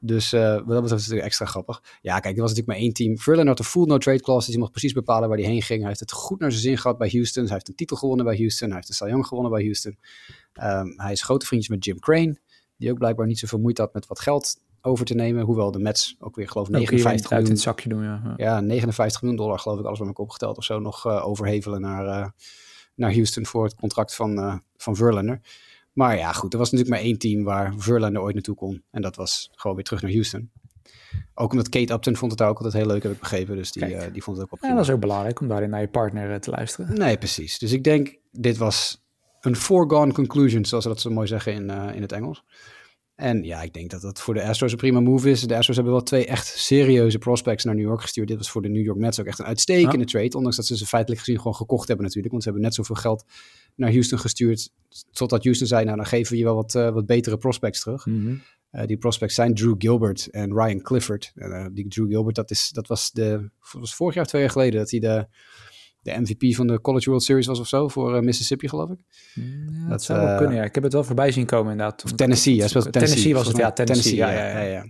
Dus 0.00 0.32
uh, 0.32 0.40
wat 0.40 0.54
dat 0.54 0.66
betreft 0.66 0.82
is 0.82 0.90
het 0.90 0.90
natuurlijk 0.90 1.26
extra 1.26 1.46
grappig. 1.46 1.82
Ja, 2.00 2.20
kijk, 2.20 2.34
er 2.34 2.40
was 2.40 2.50
natuurlijk 2.50 2.66
maar 2.66 2.76
één 2.76 2.92
team. 2.92 3.18
Verlander 3.18 3.48
had 3.48 3.58
een 3.58 3.70
full 3.70 3.84
no-trade 3.84 4.20
clause, 4.20 4.44
dus 4.44 4.54
hij 4.54 4.58
mocht 4.58 4.70
precies 4.70 4.92
bepalen 4.92 5.28
waar 5.28 5.38
hij 5.38 5.46
heen 5.46 5.62
ging. 5.62 5.78
Hij 5.78 5.88
heeft 5.88 6.00
het 6.00 6.12
goed 6.12 6.40
naar 6.40 6.50
zijn 6.50 6.62
zin 6.62 6.78
gehad 6.78 6.98
bij 6.98 7.08
Houston. 7.12 7.44
Hij 7.44 7.52
heeft 7.52 7.68
een 7.68 7.74
titel 7.74 7.96
gewonnen 7.96 8.24
bij 8.24 8.36
Houston. 8.36 8.68
Hij 8.68 8.76
heeft 8.76 8.88
de 8.88 8.94
Cy 8.94 9.04
Young 9.04 9.26
gewonnen 9.26 9.52
bij 9.52 9.62
Houston. 9.62 9.98
Um, 10.62 10.94
hij 10.96 11.12
is 11.12 11.22
grote 11.22 11.46
vriendjes 11.46 11.74
met 11.74 11.84
Jim 11.84 11.98
Crane, 11.98 12.38
die 12.76 12.90
ook 12.90 12.98
blijkbaar 12.98 13.26
niet 13.26 13.38
zoveel 13.38 13.58
moeite 13.58 13.80
had 13.80 13.94
met 13.94 14.06
wat 14.06 14.20
geld 14.20 14.60
over 14.80 15.04
te 15.04 15.14
nemen. 15.14 15.44
Hoewel 15.44 15.70
de 15.70 15.78
Mets 15.78 16.16
ook 16.18 16.36
weer, 16.36 16.48
geloof 16.48 16.68
ik, 16.68 16.72
59 16.74 17.30
miljoen... 17.30 17.50
het 17.50 17.60
zakje 17.60 17.88
doen, 17.88 18.02
ja. 18.02 18.34
ja. 18.36 18.60
59 18.60 19.22
miljoen 19.22 19.40
dollar, 19.40 19.58
geloof 19.58 19.78
ik, 19.78 19.84
alles 19.84 19.98
wat 19.98 20.08
ik 20.08 20.18
opgeteld 20.18 20.56
of 20.56 20.64
zo, 20.64 20.80
nog 20.80 21.06
uh, 21.06 21.26
overhevelen 21.26 21.80
naar, 21.80 22.04
uh, 22.04 22.26
naar 22.94 23.12
Houston 23.12 23.46
voor 23.46 23.64
het 23.64 23.74
contract 23.74 24.14
van, 24.14 24.62
van 24.76 24.96
Verlander. 24.96 25.40
Maar 25.96 26.16
ja, 26.16 26.32
goed, 26.32 26.52
er 26.52 26.58
was 26.58 26.70
natuurlijk 26.70 26.96
maar 26.96 27.06
één 27.06 27.18
team 27.18 27.44
waar 27.44 27.74
Verlander 27.76 28.22
ooit 28.22 28.34
naartoe 28.34 28.54
kon. 28.54 28.82
En 28.90 29.02
dat 29.02 29.16
was 29.16 29.50
gewoon 29.54 29.76
weer 29.76 29.84
terug 29.84 30.02
naar 30.02 30.12
Houston. 30.12 30.50
Ook 31.34 31.50
omdat 31.50 31.68
Kate 31.68 31.92
Upton 31.92 32.16
vond 32.16 32.32
het 32.32 32.42
ook 32.42 32.56
altijd 32.56 32.74
heel 32.74 32.86
leuk, 32.86 33.02
heb 33.02 33.12
ik 33.12 33.18
begrepen. 33.18 33.56
Dus 33.56 33.72
die, 33.72 33.90
uh, 33.90 34.02
die 34.12 34.22
vond 34.22 34.36
het 34.36 34.46
ook 34.46 34.52
op. 34.52 34.58
Ja, 34.62 34.74
dat 34.74 34.84
is 34.84 34.90
ook 34.90 35.00
belangrijk 35.00 35.40
om 35.40 35.48
daarin 35.48 35.70
naar 35.70 35.80
je 35.80 35.88
partner 35.88 36.30
uh, 36.30 36.36
te 36.36 36.50
luisteren. 36.50 36.98
Nee, 36.98 37.18
precies. 37.18 37.58
Dus 37.58 37.72
ik 37.72 37.84
denk, 37.84 38.16
dit 38.30 38.56
was 38.56 39.04
een 39.40 39.56
foregone 39.56 40.12
conclusion, 40.12 40.64
zoals 40.64 40.84
ze 40.84 40.90
dat 40.90 41.00
zo 41.00 41.10
mooi 41.10 41.26
zeggen 41.26 41.52
in, 41.52 41.70
uh, 41.70 41.94
in 41.94 42.02
het 42.02 42.12
Engels. 42.12 42.44
En 43.16 43.42
ja, 43.42 43.62
ik 43.62 43.72
denk 43.72 43.90
dat 43.90 44.00
dat 44.00 44.20
voor 44.20 44.34
de 44.34 44.42
Astros 44.42 44.72
een 44.72 44.78
prima 44.78 45.00
move 45.00 45.30
is. 45.30 45.40
De 45.40 45.56
Astros 45.56 45.76
hebben 45.76 45.94
wel 45.94 46.02
twee 46.02 46.26
echt 46.26 46.46
serieuze 46.46 47.18
prospects 47.18 47.64
naar 47.64 47.74
New 47.74 47.84
York 47.84 48.00
gestuurd. 48.00 48.28
Dit 48.28 48.36
was 48.36 48.50
voor 48.50 48.62
de 48.62 48.68
New 48.68 48.84
York 48.84 48.98
Mets 48.98 49.20
ook 49.20 49.26
echt 49.26 49.38
een 49.38 49.44
uitstekende 49.44 50.04
trade. 50.04 50.36
Ondanks 50.36 50.56
dat 50.56 50.66
ze 50.66 50.76
ze 50.76 50.86
feitelijk 50.86 51.20
gezien 51.22 51.38
gewoon 51.38 51.54
gekocht 51.54 51.86
hebben 51.88 52.04
natuurlijk. 52.04 52.32
Want 52.32 52.44
ze 52.44 52.50
hebben 52.50 52.68
net 52.68 52.76
zoveel 52.76 52.94
geld 52.94 53.24
naar 53.74 53.90
Houston 53.90 54.18
gestuurd. 54.18 54.70
Totdat 55.10 55.44
Houston 55.44 55.66
zei, 55.66 55.84
nou 55.84 55.96
dan 55.96 56.06
geven 56.06 56.32
we 56.32 56.38
je 56.38 56.44
wel 56.44 56.54
wat, 56.54 56.74
uh, 56.74 56.90
wat 56.90 57.06
betere 57.06 57.36
prospects 57.36 57.80
terug. 57.80 58.06
Mm 58.06 58.24
-hmm. 58.24 58.42
uh, 58.72 58.86
die 58.86 58.96
prospects 58.96 59.34
zijn 59.34 59.54
Drew 59.54 59.74
Gilbert 59.78 60.26
en 60.30 60.52
Ryan 60.52 60.82
Clifford. 60.82 61.32
Uh, 61.34 61.66
die 61.72 61.88
Drew 61.88 62.08
Gilbert, 62.08 62.36
dat, 62.36 62.50
is, 62.50 62.70
dat 62.70 62.86
was, 62.86 63.12
de, 63.12 63.50
was 63.72 63.94
vorig 63.94 64.14
jaar, 64.14 64.26
twee 64.26 64.42
jaar 64.42 64.50
geleden, 64.50 64.80
dat 64.80 64.90
hij 64.90 65.00
de 65.00 65.26
de 66.06 66.20
MVP 66.20 66.54
van 66.54 66.66
de 66.66 66.80
College 66.80 67.08
World 67.08 67.22
Series 67.22 67.46
was 67.46 67.60
of 67.60 67.68
zo 67.68 67.88
voor 67.88 68.16
uh, 68.16 68.20
Mississippi, 68.20 68.68
geloof 68.68 68.90
ik. 68.90 68.98
Ja, 69.34 69.88
dat 69.88 70.02
zou 70.02 70.28
uh, 70.28 70.36
kunnen, 70.36 70.56
ja. 70.56 70.64
Ik 70.64 70.74
heb 70.74 70.84
het 70.84 70.92
wel 70.92 71.04
voorbij 71.04 71.30
zien 71.32 71.46
komen 71.46 71.72
inderdaad. 71.72 72.04
Of 72.04 72.12
Tennessee, 72.12 72.54
ja. 72.54 72.66
Tennessee, 72.66 72.92
Tennessee 72.92 73.34
was 73.34 73.46
het, 73.46 73.56
ja. 73.56 73.72
Tennessee, 73.72 74.14
ja, 74.14 74.30
ja, 74.30 74.46
ja. 74.46 74.60
ja, 74.60 74.84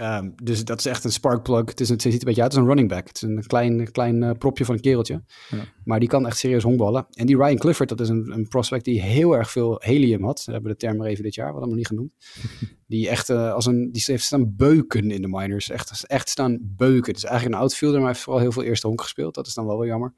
Um, 0.00 0.34
dus 0.42 0.64
dat 0.64 0.78
is 0.78 0.86
echt 0.86 1.04
een 1.04 1.12
sparkplug. 1.12 1.66
Het, 1.66 1.80
is, 1.80 1.88
het 1.88 2.02
ziet 2.02 2.12
een 2.12 2.18
beetje 2.24 2.42
uit 2.42 2.50
als 2.50 2.60
een 2.60 2.66
running 2.66 2.88
back. 2.88 3.06
Het 3.06 3.16
is 3.16 3.22
een 3.22 3.46
klein, 3.46 3.90
klein 3.90 4.22
uh, 4.22 4.30
propje 4.38 4.64
van 4.64 4.74
een 4.74 4.80
kereltje. 4.80 5.22
Ja. 5.50 5.64
Maar 5.84 6.00
die 6.00 6.08
kan 6.08 6.26
echt 6.26 6.38
serieus 6.38 6.62
honkballen. 6.62 7.06
En 7.10 7.26
die 7.26 7.36
Ryan 7.36 7.58
Clifford, 7.58 7.88
dat 7.88 8.00
is 8.00 8.08
een, 8.08 8.30
een 8.32 8.48
prospect 8.48 8.84
die 8.84 9.02
heel 9.02 9.36
erg 9.36 9.50
veel 9.50 9.80
helium 9.84 10.24
had. 10.24 10.44
We 10.44 10.52
hebben 10.52 10.70
de 10.70 10.76
term 10.76 11.00
er 11.00 11.06
even 11.06 11.24
dit 11.24 11.34
jaar, 11.34 11.46
wat 11.46 11.56
allemaal 11.56 11.76
niet 11.76 11.86
genoemd. 11.86 12.12
die 12.86 13.08
echt 13.08 13.28
uh, 13.28 13.52
als 13.52 13.66
een, 13.66 13.92
die 13.92 14.02
heeft 14.06 14.24
staan 14.24 14.56
beuken 14.56 15.10
in 15.10 15.22
de 15.22 15.28
minors. 15.28 15.70
Echt, 15.70 16.06
echt 16.06 16.28
staan 16.28 16.58
beuken. 16.62 17.12
Het 17.12 17.16
is 17.16 17.24
eigenlijk 17.24 17.54
een 17.54 17.60
outfielder, 17.60 18.00
maar 18.00 18.06
hij 18.06 18.14
heeft 18.14 18.24
vooral 18.24 18.42
heel 18.42 18.52
veel 18.52 18.62
eerste 18.62 18.86
honk 18.86 19.00
gespeeld. 19.00 19.34
Dat 19.34 19.46
is 19.46 19.54
dan 19.54 19.66
wel 19.66 19.78
wel 19.78 19.86
jammer. 19.86 20.14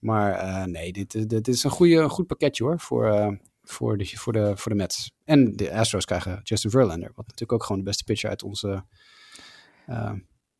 Maar 0.00 0.44
uh, 0.44 0.64
nee, 0.64 0.92
dit, 0.92 1.30
dit 1.30 1.48
is 1.48 1.64
een, 1.64 1.70
goede, 1.70 1.96
een 1.96 2.08
goed 2.08 2.26
pakketje 2.26 2.64
hoor 2.64 2.80
voor, 2.80 3.06
uh, 3.06 3.28
voor, 3.62 3.98
de, 3.98 4.06
voor, 4.06 4.32
de, 4.32 4.56
voor 4.56 4.70
de 4.70 4.76
Mets. 4.76 5.12
En 5.24 5.56
de 5.56 5.74
Astros 5.74 6.04
krijgen 6.04 6.40
Justin 6.42 6.70
Verlander, 6.70 7.12
wat 7.14 7.26
natuurlijk 7.26 7.52
ook 7.52 7.62
gewoon 7.62 7.78
de 7.78 7.88
beste 7.88 8.04
pitcher 8.04 8.30
uit 8.30 8.42
onze, 8.42 8.84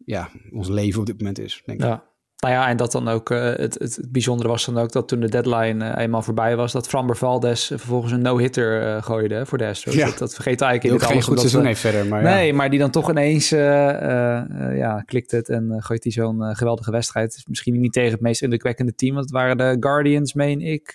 ja, 0.05 0.31
ons 0.53 0.69
leven 0.69 1.01
op 1.01 1.07
dit 1.07 1.19
moment 1.19 1.39
is, 1.39 1.63
denk 1.65 1.81
ik. 1.81 1.87
Ja. 1.87 2.09
Nou 2.41 2.55
ja, 2.55 2.69
en 2.69 2.77
dat 2.77 2.93
dan 2.93 3.09
ook, 3.09 3.31
uh, 3.31 3.43
het, 3.43 3.75
het, 3.79 4.01
bijzondere 4.09 4.49
was 4.49 4.65
dan 4.65 4.79
ook 4.79 4.93
dat 4.93 5.09
toen 5.09 5.21
de 5.21 5.29
deadline 5.29 5.85
uh, 5.85 6.03
eenmaal 6.03 6.23
voorbij 6.23 6.57
was, 6.57 6.73
dat 6.73 6.89
Framber 6.89 7.17
Valdes 7.17 7.67
vervolgens 7.67 8.13
een 8.13 8.23
no-hitter 8.23 8.83
uh, 8.83 9.03
gooide 9.03 9.35
hè, 9.35 9.47
voor 9.47 9.59
de 9.59 9.67
Astros. 9.67 9.95
Ja. 9.95 10.07
Dat, 10.07 10.19
dat 10.19 10.35
vergeet 10.35 10.61
eigenlijk 10.61 11.03
in 11.03 11.09
geen 11.09 11.23
goed 11.23 11.39
seizoen 11.39 11.65
heeft 11.65 11.81
verder. 11.81 12.07
Maar 12.07 12.23
nee, 12.23 12.47
ja. 12.47 12.55
maar 12.55 12.71
die 12.71 12.79
dan 12.79 12.91
toch 12.91 13.11
ineens, 13.11 13.49
ja, 13.49 15.03
klikt 15.07 15.31
het 15.31 15.49
en 15.49 15.77
gooit 15.79 16.03
hij 16.03 16.13
zo'n 16.13 16.57
geweldige 16.57 16.91
wedstrijd. 16.91 17.43
Misschien 17.47 17.81
niet 17.81 17.93
tegen 17.93 18.13
het 18.13 18.21
meest 18.21 18.43
indrukwekkende 18.43 18.95
team, 18.95 19.15
want 19.15 19.25
het 19.25 19.35
waren 19.35 19.57
de 19.57 19.77
Guardians, 19.81 20.35
meen 20.35 20.61
ik. 20.61 20.93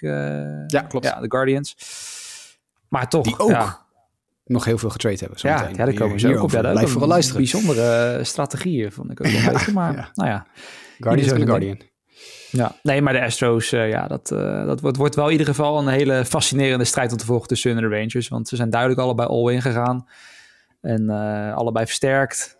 ja, 0.68 0.82
klopt. 0.88 1.06
Ja, 1.06 1.20
de 1.20 1.32
Guardians. 1.32 1.76
Maar 2.88 3.10
toch, 3.10 3.24
die 3.24 3.40
ook. 3.40 3.50
Ja 3.50 3.85
nog 4.46 4.66
heel 4.66 4.78
veel 4.78 4.90
getrade 4.90 5.18
hebben. 5.20 5.38
Ja, 5.42 5.68
ja, 5.68 5.86
daar 5.86 5.94
komen 5.94 6.20
ze 6.20 6.36
ook 6.36 6.44
op. 6.44 6.52
Ja, 6.52 6.60
Blijf 6.60 6.90
vooral 6.90 7.10
luisteren. 7.10 7.42
Bijzondere 7.42 8.24
strategieën 8.24 8.92
vond 8.92 9.12
ik 9.12 9.26
ook 9.26 9.32
wel 9.32 9.42
ja, 9.42 9.72
maar 9.74 9.96
ja. 9.96 10.10
nou 10.14 10.30
ja. 10.30 10.48
Guardians 11.00 11.34
de 11.34 11.46
Guardian. 11.46 11.78
Ja, 12.52 12.76
nee, 12.84 13.02
maar 13.02 13.14
de 13.14 13.22
Astros, 13.22 13.74
uh, 13.74 13.90
ja, 13.90 14.08
dat, 14.08 14.32
uh, 14.32 14.66
dat 14.66 14.82
wordt, 14.82 14.98
wordt 14.98 15.16
wel 15.16 15.26
in 15.26 15.32
ieder 15.32 15.48
geval 15.48 15.80
een 15.80 15.88
hele 15.88 16.26
fascinerende 16.26 16.86
strijd 16.86 17.12
om 17.12 17.18
te 17.18 17.26
volgen 17.26 17.48
tussen 17.48 17.76
de 17.76 17.88
Rangers. 17.88 18.28
Want 18.28 18.48
ze 18.48 18.56
zijn 18.56 18.70
duidelijk 18.70 19.02
allebei 19.02 19.28
all-in 19.28 19.62
gegaan. 19.62 20.08
En 20.82 21.04
uh, 21.04 21.56
allebei 21.56 21.86
versterkt. 21.86 22.58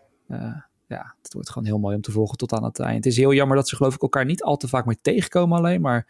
ja, 0.86 1.14
het 1.22 1.32
wordt 1.32 1.50
gewoon 1.50 1.68
heel 1.68 1.78
mooi 1.78 1.96
om 1.96 2.02
te 2.02 2.10
volgen 2.10 2.36
tot 2.36 2.52
aan 2.52 2.64
het 2.64 2.78
eind. 2.78 3.04
Het 3.04 3.06
is 3.06 3.16
heel 3.16 3.32
jammer 3.32 3.56
dat 3.56 3.68
ze 3.68 3.76
geloof 3.76 3.94
ik 3.94 4.02
elkaar 4.02 4.24
niet 4.24 4.42
al 4.42 4.56
te 4.56 4.68
vaak 4.68 4.86
meer 4.86 5.00
tegenkomen 5.02 5.58
alleen. 5.58 5.80
Maar 5.80 6.06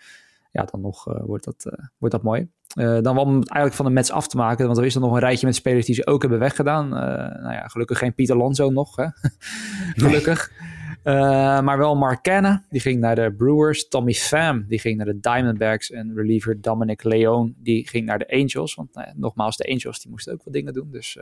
ja, 0.53 0.65
dan 0.65 0.81
nog 0.81 1.05
wordt, 1.05 1.45
dat, 1.45 1.65
wordt 1.99 2.15
dat 2.15 2.23
mooi. 2.23 2.49
Dan 2.75 3.15
wel 3.15 3.25
om 3.25 3.35
het 3.35 3.49
eigenlijk 3.49 3.75
van 3.75 3.85
de 3.85 3.91
Mets 3.91 4.11
af 4.11 4.29
te 4.29 4.37
maken. 4.37 4.67
Want 4.67 4.79
er 4.79 4.85
is 4.85 4.95
er 4.95 5.01
nog 5.01 5.13
een 5.13 5.19
rijtje 5.19 5.47
met 5.47 5.55
spelers 5.55 5.87
die 5.87 5.95
ze 5.95 6.07
ook 6.07 6.21
hebben 6.21 6.39
weggedaan. 6.39 6.89
nou 6.89 7.53
ja, 7.53 7.69
gelukkig 7.69 7.99
geen 7.99 8.15
Pieter 8.15 8.35
Alonso 8.35 8.71
nog. 8.71 8.97
Hè? 8.97 9.07
gelukkig. 10.05 10.53
Nee. 10.59 10.77
Uh, 11.07 11.61
maar 11.61 11.79
wel 11.79 11.97
Mark 11.97 12.23
Canna, 12.23 12.65
die 12.71 12.81
ging 12.81 13.01
naar 13.01 13.15
de 13.15 13.35
Brewers. 13.37 13.89
Tommy 13.89 14.13
Pham, 14.13 14.65
die 14.69 14.79
ging 14.79 14.97
naar 14.97 15.07
de 15.07 15.21
Diamondbacks. 15.21 15.91
En 15.91 16.15
reliever 16.15 16.61
Dominic 16.61 17.05
Leon, 17.05 17.55
die 17.59 17.89
ging 17.89 18.07
naar 18.07 18.19
de 18.19 18.31
Angels. 18.31 18.75
Want 18.75 18.95
nou 18.95 19.09
nogmaals, 19.15 19.57
de 19.57 19.69
Angels 19.69 20.01
die 20.01 20.11
moesten 20.11 20.33
ook 20.33 20.45
wat 20.45 20.53
dingen 20.53 20.73
doen. 20.73 20.91
Dus 20.91 21.19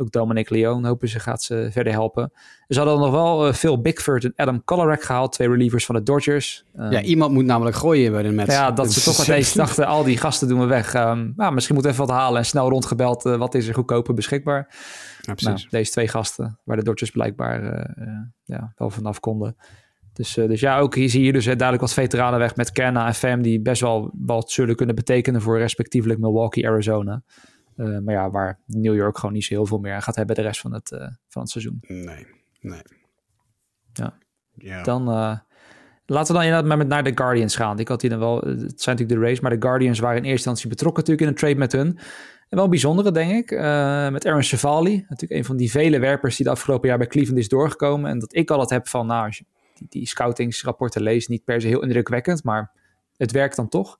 ook 0.00 0.10
Dominic 0.10 0.50
Leon 0.50 0.84
hopen 0.84 1.08
ze 1.08 1.20
gaat 1.20 1.42
ze 1.42 1.68
verder 1.72 1.92
helpen. 1.92 2.32
Ze 2.68 2.78
hadden 2.78 2.98
nog 2.98 3.10
wel 3.10 3.46
uh, 3.46 3.52
Phil 3.52 3.80
Bigford 3.80 4.24
en 4.24 4.32
Adam 4.36 4.64
Kolarek 4.64 5.02
gehaald. 5.02 5.32
Twee 5.32 5.48
relievers 5.48 5.86
van 5.86 5.94
de 5.94 6.02
Dodgers. 6.02 6.64
Um, 6.78 6.90
ja, 6.90 7.02
iemand 7.02 7.32
moet 7.32 7.44
namelijk 7.44 7.76
gooien 7.76 8.12
bij 8.12 8.22
de 8.22 8.30
Mets. 8.30 8.54
Ja, 8.54 8.70
dat 8.70 8.92
ze 8.92 9.00
toch 9.00 9.26
ineens 9.26 9.52
dachten, 9.52 9.86
al 9.86 10.04
die 10.04 10.16
gasten 10.16 10.48
doen 10.48 10.60
we 10.60 10.66
weg. 10.66 10.94
Um, 10.94 11.32
nou, 11.36 11.54
misschien 11.54 11.74
moeten 11.74 11.92
we 11.92 11.98
even 11.98 12.06
wat 12.06 12.22
halen. 12.22 12.38
En 12.38 12.46
snel 12.46 12.68
rondgebeld, 12.68 13.22
wat 13.22 13.54
is 13.54 13.68
er 13.68 13.74
goedkoper 13.74 14.14
beschikbaar. 14.14 14.74
Ja, 15.20 15.34
nou, 15.36 15.66
deze 15.70 15.90
twee 15.90 16.08
gasten, 16.08 16.58
waar 16.64 16.76
de 16.76 16.82
Dodgers 16.82 17.10
blijkbaar 17.10 17.62
uh, 17.62 18.06
uh, 18.06 18.14
ja, 18.44 18.72
wel 18.76 18.90
vanaf 18.90 19.20
konden, 19.20 19.56
Dus, 20.12 20.34
dus 20.34 20.60
ja, 20.60 20.78
ook 20.78 20.94
hier 20.94 21.08
zie 21.08 21.24
je 21.24 21.32
dus 21.32 21.44
duidelijk 21.44 21.80
wat 21.80 21.92
veteranen 21.92 22.38
weg 22.38 22.56
met 22.56 22.72
Kerna 22.72 23.06
en 23.06 23.14
Fam... 23.14 23.42
die 23.42 23.60
best 23.60 23.80
wel 23.80 24.10
wat 24.14 24.50
zullen 24.50 24.76
kunnen 24.76 24.94
betekenen 24.94 25.42
voor 25.42 25.58
respectievelijk 25.58 26.20
Milwaukee, 26.20 26.68
Arizona. 26.68 27.22
Maar 27.78 28.14
ja, 28.14 28.30
waar 28.30 28.58
New 28.66 28.94
York 28.94 29.18
gewoon 29.18 29.34
niet 29.34 29.44
zo 29.44 29.54
heel 29.54 29.66
veel 29.66 29.78
meer 29.78 29.94
aan 29.94 30.02
gaat 30.02 30.16
hebben 30.16 30.36
de 30.36 30.42
rest 30.42 30.60
van 30.60 30.72
het, 30.72 30.88
van 31.28 31.42
het 31.42 31.50
seizoen. 31.50 31.78
Nee, 31.80 32.26
nee. 32.60 32.82
Ja. 33.92 34.18
ja. 34.54 34.82
Dan 34.82 35.04
laten 35.04 35.46
we 36.06 36.32
dan 36.32 36.42
inderdaad 36.42 36.64
maar 36.64 36.76
met 36.76 36.88
naar 36.88 37.04
de 37.04 37.12
Guardians 37.14 37.56
gaan. 37.56 37.78
Ik 37.78 37.88
had 37.88 38.00
hier 38.00 38.10
dan 38.10 38.18
wel, 38.18 38.40
het 38.40 38.82
zijn 38.82 38.96
natuurlijk 38.96 39.08
de 39.08 39.26
race, 39.26 39.42
maar 39.42 39.50
de 39.50 39.66
Guardians 39.66 39.98
waren 39.98 40.16
in 40.16 40.24
eerste 40.24 40.48
instantie 40.48 40.68
betrokken 40.68 41.04
natuurlijk 41.04 41.28
in 41.28 41.34
een 41.34 41.40
trade 41.40 41.58
met 41.58 41.72
hun. 41.72 41.98
En 42.48 42.56
wel 42.56 42.64
een 42.64 42.70
bijzondere, 42.70 43.12
denk 43.12 43.30
ik. 43.30 43.50
Met 44.10 44.26
Aaron 44.26 44.42
Cevali. 44.42 45.04
Natuurlijk 45.08 45.40
een 45.40 45.44
van 45.44 45.56
die 45.56 45.70
vele 45.70 45.98
werpers 45.98 46.36
die 46.36 46.44
de 46.44 46.50
afgelopen 46.52 46.88
jaar 46.88 46.98
bij 46.98 47.06
Cleveland 47.06 47.38
is 47.38 47.48
doorgekomen. 47.48 48.10
En 48.10 48.18
dat 48.18 48.34
ik 48.34 48.50
altijd 48.50 48.70
heb 48.70 48.88
van, 48.88 49.06
nou, 49.06 49.26
als 49.26 49.38
je 49.38 49.44
die, 49.74 49.86
die 49.88 50.06
scoutingsrapporten 50.06 51.02
leest, 51.02 51.28
niet 51.28 51.44
per 51.44 51.60
se 51.60 51.66
heel 51.66 51.82
indrukwekkend, 51.82 52.44
maar 52.44 52.70
het 53.16 53.32
werkt 53.32 53.56
dan 53.56 53.68
toch. 53.68 53.98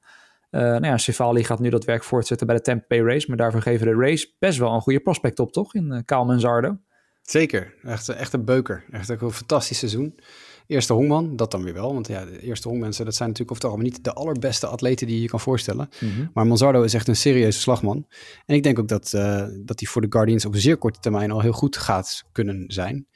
Uh, 0.51 0.61
nou 0.61 0.85
ja, 0.85 0.99
Cevali 0.99 1.45
gaat 1.45 1.61
nu 1.61 1.71
dat 1.71 1.85
werk 1.85 2.05
voortzetten 2.05 2.47
bij 2.47 2.57
de 2.57 2.63
Tampa 2.63 2.85
Bay 2.89 3.01
Race. 3.01 3.29
Maar 3.29 3.37
daarvoor 3.37 3.63
geven 3.63 3.87
de 3.87 3.95
Race 3.95 4.35
best 4.39 4.59
wel 4.59 4.75
een 4.75 4.81
goede 4.81 5.01
prospect 5.01 5.39
op, 5.39 5.53
toch? 5.53 5.75
In 5.75 5.93
uh, 5.93 5.99
Kyle 6.05 6.25
Manzardo. 6.25 6.79
Zeker. 7.23 7.75
Echt, 7.83 8.09
echt 8.09 8.33
een 8.33 8.45
beuker. 8.45 8.85
Echt 8.91 9.09
een 9.09 9.31
fantastisch 9.31 9.79
seizoen. 9.79 10.19
Eerste 10.67 10.93
Hongman, 10.93 11.37
dat 11.37 11.51
dan 11.51 11.63
weer 11.63 11.75
wel. 11.75 11.95
Want 11.95 12.09
ja, 12.09 12.25
de 12.25 12.41
eerste 12.41 12.69
Hongmensen, 12.69 13.05
dat 13.05 13.15
zijn 13.15 13.29
natuurlijk 13.29 13.65
of 13.65 13.71
het 13.71 13.83
niet 13.83 14.05
de 14.05 14.13
allerbeste 14.13 14.67
atleten 14.67 15.07
die 15.07 15.17
je 15.17 15.23
je 15.23 15.29
kan 15.29 15.41
voorstellen. 15.41 15.89
Mhm. 16.01 16.27
Maar 16.35 16.47
Manzardo 16.47 16.83
is 16.83 16.95
echt 16.95 17.09
een 17.09 17.17
serieuze 17.17 17.61
slagman. 17.61 18.07
En 18.47 18.55
ik 18.55 18.63
denk 18.63 18.79
ook 18.79 18.89
dat, 18.89 19.13
uh, 19.15 19.45
dat 19.65 19.81
hij 19.81 19.89
voor 19.89 20.03
de 20.03 20.07
Guardians 20.11 20.45
op 20.45 20.55
een 20.55 20.61
zeer 20.61 20.77
korte 20.77 21.01
termijn 21.01 21.31
al 21.31 21.41
heel 21.41 21.53
goed 21.53 21.77
gaat 21.77 22.25
kunnen 22.33 22.65
zijn. 22.67 23.07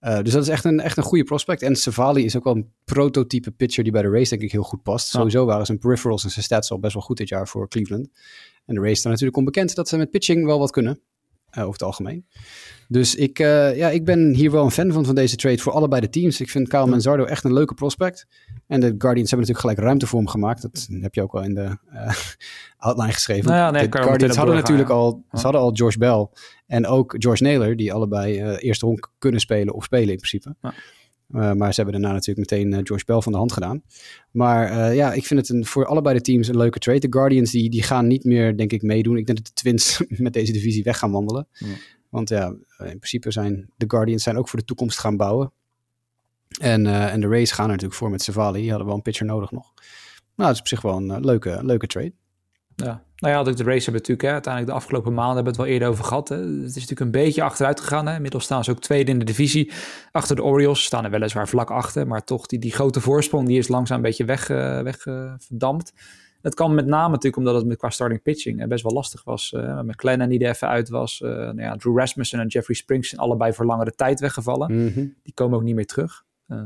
Uh, 0.00 0.22
dus 0.22 0.32
dat 0.32 0.42
is 0.42 0.48
echt 0.48 0.64
een, 0.64 0.80
echt 0.80 0.96
een 0.96 1.02
goede 1.02 1.24
prospect. 1.24 1.62
En 1.62 1.76
Savali 1.76 2.24
is 2.24 2.36
ook 2.36 2.44
wel 2.44 2.56
een 2.56 2.72
prototype 2.84 3.50
pitcher 3.50 3.82
die 3.82 3.92
bij 3.92 4.02
de 4.02 4.10
race 4.10 4.30
denk 4.30 4.42
ik 4.42 4.52
heel 4.52 4.62
goed 4.62 4.82
past. 4.82 5.08
Sowieso 5.08 5.44
waren 5.44 5.66
zijn 5.66 5.78
peripherals 5.78 6.24
en 6.24 6.30
zijn 6.30 6.44
stats 6.44 6.70
al 6.70 6.78
best 6.78 6.94
wel 6.94 7.02
goed 7.02 7.16
dit 7.16 7.28
jaar 7.28 7.48
voor 7.48 7.68
Cleveland. 7.68 8.08
En 8.66 8.74
de 8.74 8.80
race 8.80 8.92
is 8.92 9.02
natuurlijk 9.02 9.36
onbekend 9.36 9.74
dat 9.74 9.88
ze 9.88 9.96
met 9.96 10.10
pitching 10.10 10.44
wel 10.44 10.58
wat 10.58 10.70
kunnen. 10.70 11.00
Uh, 11.50 11.62
over 11.62 11.72
het 11.72 11.82
algemeen. 11.82 12.26
Dus 12.88 13.14
ik, 13.14 13.38
uh, 13.38 13.76
ja, 13.76 13.88
ik 13.88 14.04
ben 14.04 14.34
hier 14.34 14.50
wel 14.50 14.64
een 14.64 14.70
fan 14.70 14.92
van, 14.92 15.04
van 15.04 15.14
deze 15.14 15.36
trade 15.36 15.58
voor 15.58 15.72
allebei 15.72 16.00
de 16.00 16.08
teams. 16.08 16.40
Ik 16.40 16.50
vind 16.50 16.68
Kyle 16.68 16.86
Manzardo 16.86 17.24
echt 17.24 17.44
een 17.44 17.52
leuke 17.52 17.74
prospect. 17.74 18.26
En 18.66 18.80
de 18.80 18.86
Guardians 18.98 19.30
hebben 19.30 19.48
natuurlijk 19.48 19.58
gelijk 19.58 19.78
ruimte 19.78 20.06
voor 20.06 20.18
hem 20.18 20.28
gemaakt. 20.28 20.62
Dat 20.62 20.88
heb 21.00 21.14
je 21.14 21.22
ook 21.22 21.34
al 21.34 21.42
in 21.42 21.54
de 21.54 21.78
uh, 21.92 22.14
outline 22.86 23.12
geschreven. 23.12 23.44
Nou 23.44 23.56
ja, 23.56 23.70
nee, 23.70 23.88
de 23.88 24.02
Guardians 24.02 24.36
hadden 24.36 24.54
natuurlijk 24.54 24.90
al, 24.90 25.24
ze 25.32 25.40
hadden 25.40 25.60
al 25.60 25.70
George 25.74 25.98
Bell 25.98 26.28
en 26.66 26.86
ook 26.86 27.14
George 27.18 27.42
Naylor, 27.42 27.76
die 27.76 27.92
allebei 27.92 28.56
eerste 28.56 28.86
honk 28.86 29.12
kunnen 29.18 29.40
spelen 29.40 29.74
of 29.74 29.84
spelen 29.84 30.08
in 30.08 30.16
principe. 30.16 30.54
Ja. 30.62 30.74
Uh, 31.34 31.52
maar 31.52 31.74
ze 31.74 31.80
hebben 31.80 32.00
daarna 32.00 32.16
natuurlijk 32.16 32.50
meteen 32.50 32.72
uh, 32.72 32.78
George 32.82 33.04
Bell 33.04 33.20
van 33.20 33.32
de 33.32 33.38
hand 33.38 33.52
gedaan. 33.52 33.82
Maar 34.30 34.70
uh, 34.70 34.94
ja, 34.94 35.12
ik 35.12 35.24
vind 35.24 35.40
het 35.40 35.48
een, 35.48 35.66
voor 35.66 35.86
allebei 35.86 36.16
de 36.16 36.20
teams 36.20 36.48
een 36.48 36.56
leuke 36.56 36.78
trade. 36.78 36.98
De 36.98 37.12
Guardians 37.12 37.50
die, 37.50 37.70
die 37.70 37.82
gaan 37.82 38.06
niet 38.06 38.24
meer, 38.24 38.56
denk 38.56 38.72
ik, 38.72 38.82
meedoen. 38.82 39.16
Ik 39.16 39.26
denk 39.26 39.38
dat 39.38 39.46
de 39.46 39.52
Twins 39.52 40.02
met 40.08 40.32
deze 40.32 40.52
divisie 40.52 40.82
weg 40.82 40.98
gaan 40.98 41.10
wandelen. 41.10 41.48
Ja. 41.52 41.66
Want 42.08 42.28
ja, 42.28 42.46
in 42.78 42.98
principe 42.98 43.30
zijn 43.30 43.70
de 43.76 43.84
Guardians 43.88 44.22
zijn 44.22 44.36
ook 44.36 44.48
voor 44.48 44.58
de 44.58 44.64
toekomst 44.64 44.98
gaan 44.98 45.16
bouwen. 45.16 45.52
En, 46.60 46.86
en 46.86 47.20
de 47.20 47.28
Rays 47.28 47.50
gaan 47.50 47.64
er 47.64 47.70
natuurlijk 47.70 47.98
voor 47.98 48.10
met 48.10 48.22
Savali. 48.22 48.60
Die 48.60 48.68
hadden 48.68 48.86
wel 48.86 48.96
een 48.96 49.02
pitcher 49.02 49.26
nodig 49.26 49.50
nog. 49.50 49.72
Nou, 50.34 50.48
het 50.48 50.54
is 50.54 50.60
op 50.60 50.68
zich 50.68 50.82
wel 50.82 50.96
een 50.96 51.24
leuke, 51.24 51.58
leuke 51.62 51.86
trade. 51.86 52.12
Ja, 52.74 53.04
nou 53.18 53.34
ja, 53.34 53.42
de 53.42 53.50
race 53.50 53.84
hebben 53.84 53.92
natuurlijk 53.92 54.22
hè, 54.22 54.32
uiteindelijk 54.32 54.72
de 54.72 54.78
afgelopen 54.80 55.14
maanden 55.14 55.34
hebben 55.34 55.52
we 55.52 55.58
het 55.58 55.68
wel 55.68 55.74
eerder 55.74 55.88
over 55.88 56.04
gehad. 56.04 56.28
Hè. 56.28 56.36
Het 56.36 56.68
is 56.68 56.74
natuurlijk 56.74 57.00
een 57.00 57.10
beetje 57.10 57.42
achteruit 57.42 57.80
gegaan. 57.80 58.06
Hè. 58.06 58.14
Inmiddels 58.14 58.44
staan 58.44 58.64
ze 58.64 58.70
ook 58.70 58.80
tweede 58.80 59.10
in 59.10 59.18
de 59.18 59.24
divisie. 59.24 59.72
Achter 60.12 60.36
de 60.36 60.42
Orioles 60.42 60.84
staan 60.84 61.04
er 61.04 61.10
weliswaar 61.10 61.48
vlak 61.48 61.70
achter. 61.70 62.06
Maar 62.06 62.24
toch, 62.24 62.46
die, 62.46 62.58
die 62.58 62.72
grote 62.72 63.00
voorsprong 63.00 63.46
die 63.46 63.58
is 63.58 63.68
langzaam 63.68 63.96
een 63.96 64.02
beetje 64.02 64.24
weg, 64.24 64.48
uh, 64.48 64.80
weg 64.80 65.06
uh, 65.06 65.32
verdampt. 65.38 65.92
Dat 66.40 66.54
kan 66.54 66.74
met 66.74 66.86
name 66.86 67.08
natuurlijk 67.08 67.36
omdat 67.36 67.54
het 67.54 67.66
met 67.66 67.76
qua 67.76 67.90
starting 67.90 68.22
pitching 68.22 68.68
best 68.68 68.82
wel 68.82 68.92
lastig 68.92 69.24
was. 69.24 69.52
Uh, 69.56 69.80
met 69.80 70.00
Glennon 70.00 70.28
die 70.28 70.44
er 70.44 70.50
even 70.50 70.68
uit 70.68 70.88
was. 70.88 71.20
nou 71.20 71.60
ja, 71.60 71.76
Drew 71.76 71.98
Rasmussen 71.98 72.40
en 72.40 72.46
Jeffrey 72.46 72.76
Springs 72.76 73.08
zijn 73.08 73.20
allebei 73.20 73.52
voor 73.52 73.64
langere 73.66 73.94
tijd 73.94 74.20
weggevallen. 74.20 74.72
Mm 74.72 74.92
-hmm. 74.94 75.14
Die 75.22 75.34
komen 75.34 75.58
ook 75.58 75.64
niet 75.64 75.74
meer 75.74 75.86
terug. 75.86 76.24
Uh, 76.48 76.58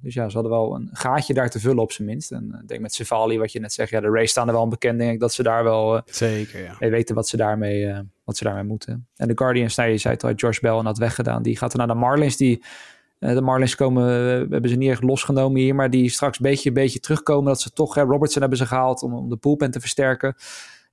dus 0.00 0.14
ja, 0.14 0.28
ze 0.28 0.34
hadden 0.34 0.52
wel 0.52 0.74
een 0.74 0.88
gaatje 0.92 1.34
daar 1.34 1.50
te 1.50 1.60
vullen 1.60 1.82
op 1.82 1.92
zijn 1.92 2.08
minst. 2.08 2.32
En 2.32 2.58
ik 2.62 2.68
denk 2.68 2.80
met 2.80 2.94
Cevali, 2.94 3.38
wat 3.38 3.52
je 3.52 3.60
net 3.60 3.72
zegt, 3.72 3.90
ja, 3.90 4.00
de 4.00 4.10
race 4.10 4.26
staan 4.26 4.46
er 4.46 4.54
wel 4.54 4.62
een 4.62 4.68
bekend, 4.68 4.98
denk 4.98 5.12
ik, 5.12 5.20
dat 5.20 5.32
ze 5.32 5.42
daar 5.42 5.64
wel 5.64 5.96
uh, 5.96 6.02
Zeker, 6.04 6.62
ja. 6.62 6.76
mee 6.78 6.90
weten 6.90 7.14
wat 7.14 7.28
ze 7.28 7.36
daarmee, 7.36 7.94
wat 8.24 8.36
ze 8.36 8.44
daarmee 8.44 8.64
moeten. 8.64 9.06
En 9.16 9.28
de 9.28 9.36
Guardians, 9.36 9.76
nou, 9.76 9.90
je 9.90 9.98
zei 9.98 10.14
het 10.14 10.24
al, 10.24 10.32
Josh 10.32 10.58
Bell 10.58 10.76
en 10.76 10.84
had 10.84 10.98
weggedaan. 10.98 11.42
Die 11.42 11.56
gaat 11.56 11.72
er 11.72 11.78
naar 11.78 11.86
de 11.86 11.94
Marlins, 11.94 12.36
die... 12.36 12.62
de 13.18 13.40
Marlins 13.40 13.74
komen, 13.74 14.04
hebben 14.50 14.70
ze 14.70 14.76
niet 14.76 14.90
echt 14.90 15.02
losgenomen 15.02 15.60
hier, 15.60 15.74
maar 15.74 15.90
die 15.90 16.08
straks 16.10 16.38
een 16.38 16.46
beetje, 16.46 16.72
beetje 16.72 17.00
terugkomen. 17.00 17.44
Dat 17.44 17.60
ze 17.60 17.70
toch, 17.70 17.94
hè, 17.94 18.02
Robertson 18.02 18.40
hebben 18.40 18.58
ze 18.58 18.66
gehaald 18.66 19.02
om, 19.02 19.14
om 19.14 19.28
de 19.28 19.36
poolpen 19.36 19.70
te 19.70 19.80
versterken. 19.80 20.34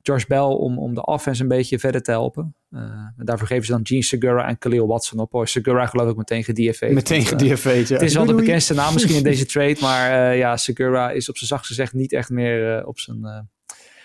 Josh 0.02 0.26
Bell 0.26 0.40
om, 0.40 0.80
om 0.80 0.94
de 0.94 1.06
offense 1.06 1.42
een 1.42 1.48
beetje 1.48 1.80
verder 1.80 2.02
te 2.02 2.12
helpen. 2.12 2.56
Uh, 2.72 2.82
daarvoor 3.18 3.48
geven 3.48 3.66
ze 3.66 3.72
dan 3.72 3.82
Gene 3.84 4.04
Segura 4.04 4.48
en 4.48 4.58
Khalil 4.58 4.88
Watson 4.88 5.20
op. 5.20 5.34
Oh, 5.34 5.46
Segura 5.46 5.86
geloof 5.86 6.10
ik 6.10 6.16
meteen 6.16 6.44
gedFA'd. 6.44 6.92
Meteen 6.92 7.22
ja. 7.22 7.38
Het 7.66 8.02
is 8.02 8.14
wel 8.14 8.26
de 8.26 8.34
bekendste 8.34 8.74
naam 8.74 8.94
misschien 8.94 9.16
in 9.16 9.24
deze 9.24 9.46
trade, 9.54 9.78
maar 9.82 10.12
uh, 10.12 10.38
ja, 10.38 10.58
Segura 10.58 11.12
is 11.12 11.30
op 11.30 11.38
zijn 11.38 11.50
zacht 11.50 11.66
gezegd 11.66 11.94
niet 11.94 12.14
echt 12.14 12.30
meer 12.30 12.86
op 12.86 13.00
zijn... 13.00 13.50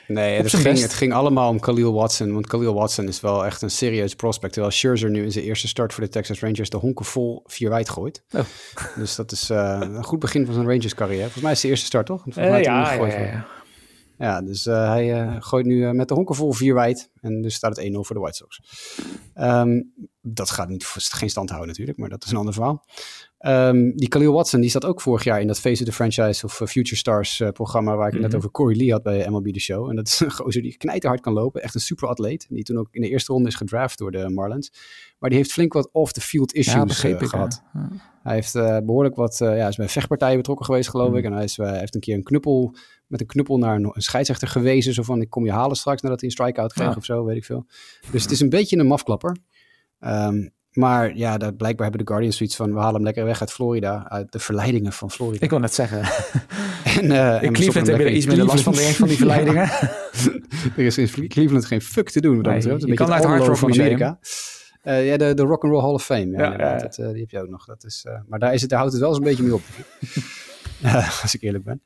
Nee, 0.09 0.37
het 0.37 0.55
ging, 0.55 0.81
het 0.81 0.95
ging 0.95 1.13
allemaal 1.13 1.49
om 1.49 1.61
Khalil 1.61 1.93
Watson. 1.93 2.33
Want 2.33 2.47
Khalil 2.47 2.75
Watson 2.75 3.09
is 3.09 3.21
wel 3.21 3.45
echt 3.45 3.63
een 3.63 3.71
serieus 3.71 4.15
prospect. 4.15 4.53
Terwijl 4.53 4.75
Scherzer 4.75 5.11
nu 5.11 5.23
in 5.23 5.33
zijn 5.33 5.45
eerste 5.45 5.69
start 5.69 5.93
voor 5.93 6.05
de 6.05 6.09
Texas 6.09 6.41
Rangers 6.41 6.71
de 6.71 6.77
honken 6.77 7.05
vol 7.05 7.43
vier 7.45 7.69
wijd 7.69 7.89
gooit. 7.89 8.23
Oh. 8.31 8.41
Dus 8.97 9.17
dat 9.17 9.33
is 9.33 9.49
een 9.49 10.05
goed 10.05 10.19
begin 10.19 10.45
van 10.45 10.55
zijn 10.55 10.67
Rangers 10.67 10.95
carrière. 10.95 11.23
Volgens 11.23 11.43
mij 11.43 11.53
is 11.53 11.61
de 11.61 11.69
eerste 11.69 11.87
start, 11.87 12.07
toch? 12.07 12.23
Volgens 12.23 12.47
mij 12.47 12.63
ja, 12.63 12.93
ja, 12.93 13.07
ja. 13.07 13.07
Ja, 13.07 13.47
dus 14.45 14.67
uh, 14.67 14.89
hij 14.89 15.27
uh, 15.27 15.37
gooit 15.39 15.67
nu 15.67 15.77
uh, 15.77 15.91
met 15.91 16.09
de 16.09 16.15
honken 16.15 16.35
vol 16.35 16.53
vier 16.53 16.75
wijd. 16.75 17.11
En 17.21 17.43
dus 17.43 17.55
staat 17.55 17.77
het 17.77 17.89
1-0 17.89 17.93
voor 17.93 18.17
de 18.17 18.23
White 18.23 18.37
Sox. 18.37 18.61
Um, 19.35 19.93
dat 20.21 20.51
gaat 20.51 20.69
niet, 20.69 20.85
geen 20.85 21.31
stand 21.31 21.49
houden 21.49 21.69
natuurlijk, 21.69 21.99
maar 21.99 22.09
dat 22.09 22.25
is 22.25 22.31
een 22.31 22.37
ander 22.37 22.55
verhaal. 22.55 22.85
Um, 23.39 23.97
die 23.97 24.09
Khalil 24.09 24.33
Watson, 24.33 24.61
die 24.61 24.71
zat 24.71 24.85
ook 24.85 25.01
vorig 25.01 25.25
jaar 25.25 25.41
in 25.41 25.47
dat 25.47 25.61
Face 25.61 25.83
of 25.83 25.89
the 25.89 25.95
Franchise 25.95 26.45
of 26.45 26.55
Future 26.55 26.97
Stars 26.97 27.43
programma... 27.53 27.97
waar 27.97 28.07
ik 28.07 28.13
mm 28.13 28.21
-hmm. 28.21 28.21
net 28.21 28.29
mhm. 28.29 28.37
over 28.37 28.51
Corey 28.51 28.77
Lee 28.77 28.93
had 28.93 29.03
bij 29.03 29.31
MLB 29.31 29.53
The 29.53 29.61
Show. 29.61 29.89
En 29.89 29.97
dat 29.97 30.07
is 30.07 30.21
een 30.21 30.31
gozer 30.41 30.63
die 30.63 30.77
knijterhard 30.77 31.21
kan 31.21 31.33
lopen. 31.33 31.63
Echt 31.63 31.75
een 31.75 31.81
super 31.81 32.09
atleet. 32.09 32.47
Die 32.49 32.65
toen 32.65 32.79
ook 32.79 32.89
in 32.91 33.01
de 33.01 33.09
eerste 33.09 33.33
ronde 33.33 33.49
is 33.49 33.55
gedraft 33.55 33.99
door 33.99 34.11
de 34.11 34.29
Marlins. 34.29 34.73
Maar 35.19 35.31
die 35.31 35.39
heeft 35.39 35.53
flink 35.53 35.73
wat 35.73 35.89
off-the-field 35.93 36.53
issues 36.53 37.03
ja, 37.03 37.19
gehad. 37.19 37.63
Ja. 37.73 37.89
Hij 38.23 38.35
heeft 38.35 38.53
behoorlijk 38.85 39.15
wat... 39.15 39.37
ja, 39.39 39.69
is 39.69 39.77
bij 39.77 39.89
vechtpartijen 39.89 40.37
betrokken 40.37 40.67
geweest, 40.67 40.89
geloof 40.89 41.11
mm. 41.11 41.17
ik. 41.17 41.25
En 41.25 41.33
hij, 41.33 41.45
is, 41.45 41.57
heeft 41.57 41.95
een 41.95 42.01
keer 42.01 42.15
een 42.15 42.23
knuppel 42.23 42.75
met 43.07 43.21
een 43.21 43.27
knuppel 43.27 43.59
naar 43.59 43.77
een, 43.77 43.93
scheidsrechter 43.95 44.49
gewezen. 44.49 44.95
Zo 44.95 45.03
van, 45.03 45.21
ik 45.21 45.31
kom 45.31 45.45
je 45.45 45.53
halen 45.53 45.77
straks 45.77 46.03
nadat 46.03 46.21
hij 46.21 46.29
een 46.29 46.35
strikeout 46.35 46.73
kreeg 46.73 46.89
ja. 46.89 46.95
of 46.97 47.05
zo, 47.05 47.25
weet 47.25 47.37
ik 47.37 47.45
veel. 47.45 47.67
Dus 48.11 48.23
het 48.23 48.33
is 48.33 48.41
een 48.41 48.49
beetje 48.49 48.79
een 48.79 48.87
mafklapper. 48.87 49.37
Um, 50.01 50.55
maar 50.77 51.17
ja, 51.17 51.39
dat, 51.39 51.57
blijkbaar 51.57 51.87
hebben 51.87 52.05
de 52.05 52.11
Guardians 52.11 52.37
zoiets 52.37 52.57
van... 52.57 52.73
we 52.73 52.79
halen 52.79 52.95
hem 52.95 53.05
lekker 53.05 53.25
weg 53.25 53.41
uit 53.41 53.53
Florida, 53.53 54.09
uit 54.09 54.33
de 54.33 54.39
verleidingen 54.39 54.93
van 54.93 55.11
Florida. 55.11 55.45
Ik 55.45 55.51
wil 55.51 55.59
net 55.59 55.75
zeggen. 55.75 56.01
en, 57.01 57.05
uh, 57.05 57.43
in 57.43 57.53
Cleveland 57.53 57.87
hebben 57.87 58.07
we 58.07 58.13
iets 58.13 58.27
minder 58.27 58.47
last 58.47 58.63
van, 58.63 58.73
de, 58.73 58.79
van 58.79 59.09
die 59.09 59.17
verleidingen. 59.17 59.71
er 60.77 60.85
is 60.85 60.99
in 60.99 61.29
Cleveland 61.29 61.65
geen 61.65 61.81
fuck 61.81 62.11
te 62.11 62.21
doen. 62.21 62.41
Nee, 62.41 62.61
dat 62.61 62.83
je 62.87 62.95
kan 62.95 63.13
uit 63.13 63.25
Hard 63.25 63.47
Rock 63.47 63.57
van 63.57 63.73
Amerika. 63.73 64.19
Uh, 64.85 65.07
ja, 65.07 65.17
de, 65.17 65.35
de 65.35 65.43
Rock 65.43 65.63
and 65.63 65.73
Roll 65.73 65.83
Hall 65.83 65.93
of 65.93 66.05
Fame. 66.05 66.31
Ja, 66.31 66.53
ja, 66.53 66.59
ja. 66.59 66.79
Dat, 66.79 66.99
uh, 66.99 67.09
die 67.11 67.21
heb 67.21 67.31
je 67.31 67.41
ook 67.41 67.49
nog. 67.49 67.65
Dat 67.65 67.85
is, 67.85 68.07
maar 68.27 68.39
daar, 68.39 68.55
is 68.55 68.61
het, 68.61 68.71
daar 68.71 68.79
houdt 68.79 68.95
het 68.95 69.03
wel 69.03 69.11
eens 69.11 69.21
een 69.21 69.25
beetje 69.25 69.43
mee 69.43 69.55
op. 69.55 69.63
als 71.23 71.35
ik 71.35 71.43
eerlijk 71.43 71.65
ben. 71.65 71.83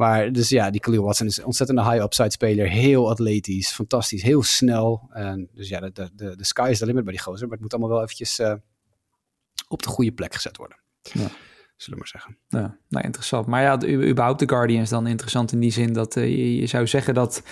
Maar 0.00 0.32
dus 0.32 0.48
ja, 0.48 0.70
die 0.70 0.80
Khalil 0.80 1.02
Watson 1.02 1.26
is 1.26 1.38
een 1.38 1.44
ontzettend 1.44 1.80
high 1.80 2.02
upside 2.02 2.30
speler. 2.30 2.68
Heel 2.68 3.10
atletisch, 3.10 3.70
fantastisch, 3.72 4.22
heel 4.22 4.42
snel. 4.42 5.08
En 5.12 5.48
dus 5.54 5.68
ja, 5.68 5.80
de, 5.80 6.10
de, 6.14 6.36
de 6.36 6.44
sky 6.44 6.68
is 6.70 6.78
the 6.78 6.86
limit 6.86 7.04
bij 7.04 7.12
die 7.12 7.22
gozer. 7.22 7.42
Maar 7.42 7.52
het 7.52 7.60
moet 7.60 7.72
allemaal 7.72 7.90
wel 7.90 8.02
eventjes 8.02 8.38
uh, 8.38 8.54
op 9.68 9.82
de 9.82 9.88
goede 9.88 10.12
plek 10.12 10.34
gezet 10.34 10.56
worden. 10.56 10.78
Ja. 11.02 11.28
Zullen 11.76 11.98
we 11.98 12.04
maar 12.04 12.06
zeggen. 12.06 12.38
Ja, 12.48 12.78
nou 12.88 13.04
interessant. 13.04 13.46
Maar 13.46 13.62
ja, 13.62 13.88
überhaupt 14.08 14.38
de 14.38 14.48
Guardians 14.48 14.90
dan 14.90 15.06
interessant 15.06 15.52
in 15.52 15.60
die 15.60 15.72
zin 15.72 15.92
dat 15.92 16.16
uh, 16.16 16.24
je, 16.24 16.56
je, 16.56 16.66
zou 16.66 16.86
zeggen 16.86 17.14
dat 17.14 17.42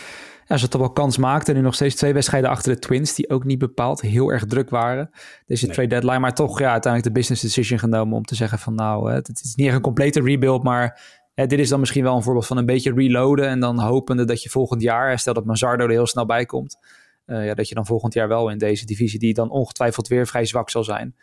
ja, 0.47 0.57
ze 0.57 0.68
toch 0.68 0.81
wel 0.81 0.91
kans 0.93 1.16
maakten. 1.16 1.55
Nu 1.55 1.61
nog 1.61 1.75
steeds 1.75 1.95
twee 1.95 2.12
wedstrijden 2.12 2.51
achter 2.51 2.72
de 2.72 2.79
Twins, 2.79 3.14
die 3.14 3.31
ook 3.31 3.45
niet 3.45 3.59
bepaald 3.59 4.01
heel 4.01 4.33
erg 4.33 4.45
druk 4.45 4.70
waren. 4.70 5.11
Deze 5.47 5.66
nee. 5.66 5.75
trade 5.75 5.89
deadline, 5.89 6.18
maar 6.18 6.35
toch 6.35 6.59
ja, 6.59 6.70
uiteindelijk 6.72 7.14
de 7.14 7.20
business 7.20 7.43
decision 7.43 7.79
genomen 7.79 8.16
om 8.16 8.25
te 8.25 8.35
zeggen 8.35 8.59
van 8.59 8.75
nou, 8.75 9.12
het 9.12 9.41
is 9.45 9.55
niet 9.55 9.66
echt 9.66 9.77
een 9.77 9.83
complete 9.83 10.22
rebuild, 10.22 10.62
maar 10.62 11.01
dit 11.47 11.59
is 11.59 11.68
dan 11.68 11.80
misschien 11.80 12.03
wel 12.03 12.16
een 12.16 12.22
voorbeeld 12.22 12.47
van 12.47 12.57
een 12.57 12.66
beetje 12.66 12.93
reloaden 12.95 13.49
en 13.49 13.61
dan 13.61 13.80
hopende 13.80 14.24
dat 14.24 14.43
je 14.43 14.51
volgend 14.51 14.82
jaar, 14.82 15.18
stel 15.18 15.34
dat 15.34 15.45
Mazzardo 15.45 15.84
er 15.84 15.91
heel 15.91 16.07
snel 16.07 16.26
bij 16.26 16.47
komt, 16.47 16.78
uh, 17.26 17.47
ja, 17.47 17.55
dat 17.55 17.68
je 17.68 17.74
dan 17.74 17.86
volgend 17.86 18.14
jaar 18.14 18.28
wel 18.28 18.51
in 18.51 18.59
deze 18.59 18.86
divisie, 18.86 19.18
die 19.18 19.34
dan 19.34 19.51
ongetwijfeld 19.51 20.09
weer 20.09 20.26
vrij 20.26 20.45
zwak 20.45 20.70
zal 20.70 20.84
zijn, 20.84 21.14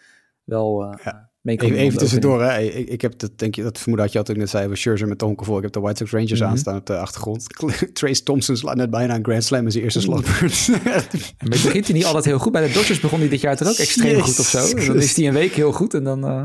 wel 0.43 0.84
uh, 0.84 0.97
ja. 1.03 1.30
mee 1.41 1.61
Even, 1.61 1.78
even 1.78 1.97
tussendoor, 1.97 2.43
hè. 2.43 2.59
Ik, 2.59 2.89
ik, 2.89 3.01
heb 3.01 3.20
dat, 3.20 3.38
denk 3.38 3.55
je, 3.55 3.63
dat 3.63 3.78
vermoeden 3.78 4.05
dat 4.05 4.13
je 4.13 4.20
altijd 4.20 4.38
net 4.38 4.49
zei, 4.49 4.68
we 4.68 4.76
Scherzer 4.76 5.07
met 5.07 5.18
Tonken 5.18 5.45
voor. 5.45 5.57
Ik 5.57 5.63
heb 5.63 5.72
de 5.72 5.80
White 5.80 5.97
Sox 5.97 6.11
Rangers 6.11 6.32
mm 6.32 6.38
-hmm. 6.38 6.47
aanstaan 6.47 6.76
op 6.76 6.86
de 6.86 6.97
achtergrond. 6.97 7.47
Trace 7.93 8.24
Thompson 8.24 8.57
slaat 8.57 8.76
net 8.76 8.89
bijna 8.89 9.16
een 9.16 9.24
Grand 9.24 9.43
Slam 9.43 9.66
in 9.66 9.72
zijn 9.72 9.84
eerste 9.84 10.01
slagbeurt. 10.01 10.68
maar 11.39 11.49
begint 11.49 11.86
hij 11.86 11.95
niet 11.95 12.05
altijd 12.05 12.26
heel 12.26 12.39
goed? 12.39 12.51
Bij 12.51 12.68
de 12.68 12.74
Dodgers 12.74 12.99
begon 12.99 13.20
hij 13.20 13.30
dit 13.30 13.41
jaar 13.41 13.55
toch 13.57 13.68
ook 13.68 13.78
extreem 13.78 14.22
goed 14.22 14.39
of 14.39 14.47
zo. 14.47 14.74
Dan 14.74 14.95
is 14.95 15.16
hij 15.16 15.28
een 15.28 15.34
week 15.34 15.53
heel 15.53 15.72
goed 15.72 15.93
en 15.93 16.03
dan... 16.03 16.26
Uh... 16.26 16.43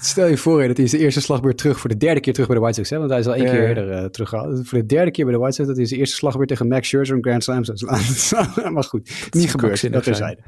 Stel 0.00 0.26
je 0.26 0.36
voor 0.36 0.66
dat 0.66 0.76
hij 0.76 0.84
is 0.84 0.90
de 0.90 0.98
eerste 0.98 1.20
slagbeurt 1.20 1.58
terug 1.58 1.80
voor 1.80 1.90
de 1.90 1.96
derde 1.96 2.20
keer 2.20 2.32
terug 2.32 2.48
bij 2.48 2.56
de 2.56 2.62
White 2.62 2.78
Sox. 2.78 2.90
Hè? 2.90 2.98
Want 2.98 3.10
hij 3.10 3.18
is 3.18 3.26
al 3.26 3.34
één 3.34 3.44
keer 3.44 3.68
eerder 3.68 4.02
uh, 4.02 4.04
teruggehaald. 4.04 4.68
Voor 4.68 4.78
de 4.78 4.86
derde 4.86 5.10
keer 5.10 5.24
bij 5.24 5.34
de 5.34 5.40
White 5.40 5.54
Sox 5.54 5.68
dat 5.68 5.76
hij 5.76 5.86
zijn 5.86 6.00
eerste 6.00 6.16
slagbeurt 6.16 6.48
tegen 6.48 6.68
Max 6.68 6.88
Scherzer 6.88 7.16
een 7.16 7.22
Grand 7.22 7.44
Slam 7.44 7.64
zou 7.64 7.78
slaan. 7.78 8.72
maar 8.74 8.84
goed, 8.84 9.28
niet 9.30 9.50
gebeurd. 9.50 9.92
Dat 9.92 10.02
terzijde. 10.02 10.40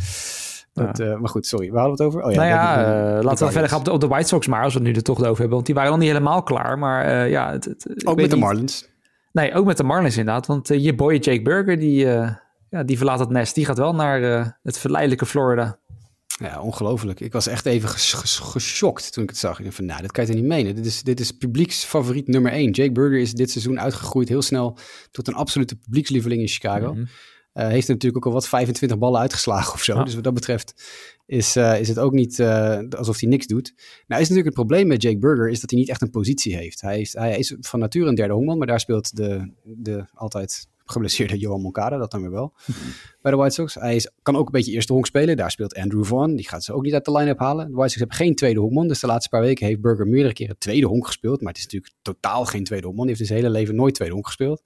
Dat, 0.72 1.00
uh, 1.00 1.18
maar 1.18 1.28
goed, 1.28 1.46
sorry. 1.46 1.70
We 1.70 1.78
hadden 1.78 1.92
het 1.92 2.02
over? 2.02 2.22
Oh, 2.22 2.32
ja, 2.32 2.36
nou 2.36 2.48
ja, 2.48 3.16
uh, 3.16 3.22
laten 3.22 3.46
we 3.46 3.52
verder 3.52 3.70
gaan 3.70 3.78
op 3.78 3.84
de, 3.84 3.92
op 3.92 4.00
de, 4.00 4.06
White 4.06 4.28
Sox 4.28 4.46
maar, 4.46 4.62
als 4.62 4.72
we 4.72 4.78
het 4.78 4.88
nu 4.88 4.94
er 4.94 5.02
toch 5.02 5.18
over 5.18 5.38
hebben. 5.38 5.50
Want 5.50 5.66
die 5.66 5.74
waren 5.74 5.90
nog 5.90 6.00
niet 6.00 6.08
helemaal 6.08 6.42
klaar. 6.42 6.78
Maar 6.78 7.06
uh, 7.06 7.30
ja... 7.30 7.52
Het, 7.52 7.64
het, 7.64 8.06
ook 8.06 8.16
met 8.16 8.30
de 8.30 8.36
Marlins. 8.36 8.88
Nee, 9.32 9.54
ook 9.54 9.66
met 9.66 9.76
de 9.76 9.84
Marlins 9.84 10.16
inderdaad. 10.16 10.46
Want 10.46 10.68
je 10.68 10.94
boy 10.94 11.14
Jake 11.14 11.42
Burger, 11.42 11.78
die, 11.78 12.06
ja, 12.70 12.82
die 12.84 12.96
verlaat 12.96 13.18
het 13.18 13.30
nest. 13.30 13.54
Die 13.54 13.64
gaat 13.64 13.78
wel 13.78 13.94
naar 13.94 14.58
het 14.62 14.78
verleidelijke 14.78 15.26
Florida. 15.26 15.78
Ja, 16.40 16.60
ongelooflijk. 16.60 17.20
Ik 17.20 17.32
was 17.32 17.46
echt 17.46 17.66
even 17.66 17.88
geschokt 17.88 19.12
toen 19.12 19.22
ik 19.22 19.28
het 19.28 19.38
zag. 19.38 19.58
Ik 19.58 19.64
dacht 19.64 19.76
van, 19.76 19.84
nou, 19.84 20.02
dat 20.02 20.12
kan 20.12 20.26
je 20.26 20.32
niet 20.32 20.44
menen. 20.44 20.74
Dit 20.74 20.86
is, 20.86 21.02
dit 21.02 21.20
is 21.20 21.32
publieksfavoriet 21.32 22.28
nummer 22.28 22.52
één. 22.52 22.70
Jake 22.70 22.92
Burger 22.92 23.18
is 23.18 23.32
dit 23.32 23.50
seizoen 23.50 23.80
uitgegroeid 23.80 24.28
heel 24.28 24.42
snel 24.42 24.78
tot 25.10 25.28
een 25.28 25.34
absolute 25.34 25.76
publiekslieveling 25.76 26.40
in 26.40 26.48
Chicago. 26.48 26.94
Mm 26.94 27.06
heeft 27.52 27.88
natuurlijk 27.88 28.16
ook 28.16 28.32
al 28.32 28.40
wat 28.40 28.48
25 28.48 28.98
ballen 28.98 29.20
uitgeslagen 29.20 29.72
of 29.74 29.82
zo. 29.82 30.04
Dus 30.04 30.14
wat 30.14 30.24
dat 30.24 30.34
betreft 30.34 30.74
is, 31.26 31.56
uh, 31.56 31.80
is 31.80 31.88
het 31.88 31.98
ook 31.98 32.12
niet 32.12 32.38
uh, 32.38 32.78
alsof 32.90 33.20
hij 33.20 33.28
niks 33.28 33.46
doet. 33.46 33.72
Nou 34.06 34.22
is 34.22 34.28
natuurlijk 34.28 34.44
het 34.56 34.66
probleem 34.66 34.86
met 34.86 35.02
Jake 35.02 35.18
Burger 35.18 35.48
is 35.48 35.60
dat 35.60 35.70
hij 35.70 35.78
niet 35.78 35.88
echt 35.88 36.02
een 36.02 36.10
positie 36.10 36.56
heeft. 36.56 36.80
Hij, 36.80 36.96
heeft, 36.96 37.12
hij 37.12 37.38
is 37.38 37.56
van 37.60 37.80
nature 37.80 38.08
een 38.08 38.14
derde 38.14 38.34
honkman, 38.34 38.58
maar 38.58 38.66
daar 38.66 38.80
speelt 38.80 39.16
de, 39.16 39.52
de 39.62 40.04
altijd 40.14 40.66
geblesseerde 40.90 41.38
Johan 41.38 41.60
Moncada, 41.60 41.96
dat 41.96 42.10
dan 42.10 42.20
weer 42.20 42.30
wel, 42.30 42.52
bij 43.22 43.30
de 43.30 43.36
White 43.36 43.54
Sox. 43.54 43.74
Hij 43.74 43.96
is, 43.96 44.10
kan 44.22 44.36
ook 44.36 44.46
een 44.46 44.52
beetje 44.52 44.72
eerste 44.72 44.92
honk 44.92 45.06
spelen. 45.06 45.36
Daar 45.36 45.50
speelt 45.50 45.74
Andrew 45.74 46.04
Vaughn. 46.04 46.34
Die 46.34 46.48
gaat 46.48 46.64
ze 46.64 46.72
ook 46.72 46.82
niet 46.82 46.94
uit 46.94 47.04
de 47.04 47.12
line-up 47.12 47.38
halen. 47.38 47.66
De 47.66 47.72
White 47.72 47.88
Sox 47.88 47.98
hebben 47.98 48.16
geen 48.16 48.34
tweede 48.34 48.60
honkman. 48.60 48.88
Dus 48.88 49.00
de 49.00 49.06
laatste 49.06 49.28
paar 49.28 49.40
weken 49.40 49.66
heeft 49.66 49.80
Burger 49.80 50.06
meerdere 50.06 50.34
keren 50.34 50.58
tweede 50.58 50.86
honk 50.86 51.06
gespeeld. 51.06 51.40
Maar 51.40 51.48
het 51.48 51.58
is 51.58 51.64
natuurlijk 51.64 51.94
totaal 52.02 52.44
geen 52.44 52.64
tweede 52.64 52.86
honkman. 52.86 53.06
Die 53.06 53.16
heeft 53.16 53.28
zijn 53.28 53.40
hele 53.40 53.52
leven 53.52 53.74
nooit 53.74 53.94
tweede 53.94 54.14
honk 54.14 54.26
gespeeld. 54.26 54.62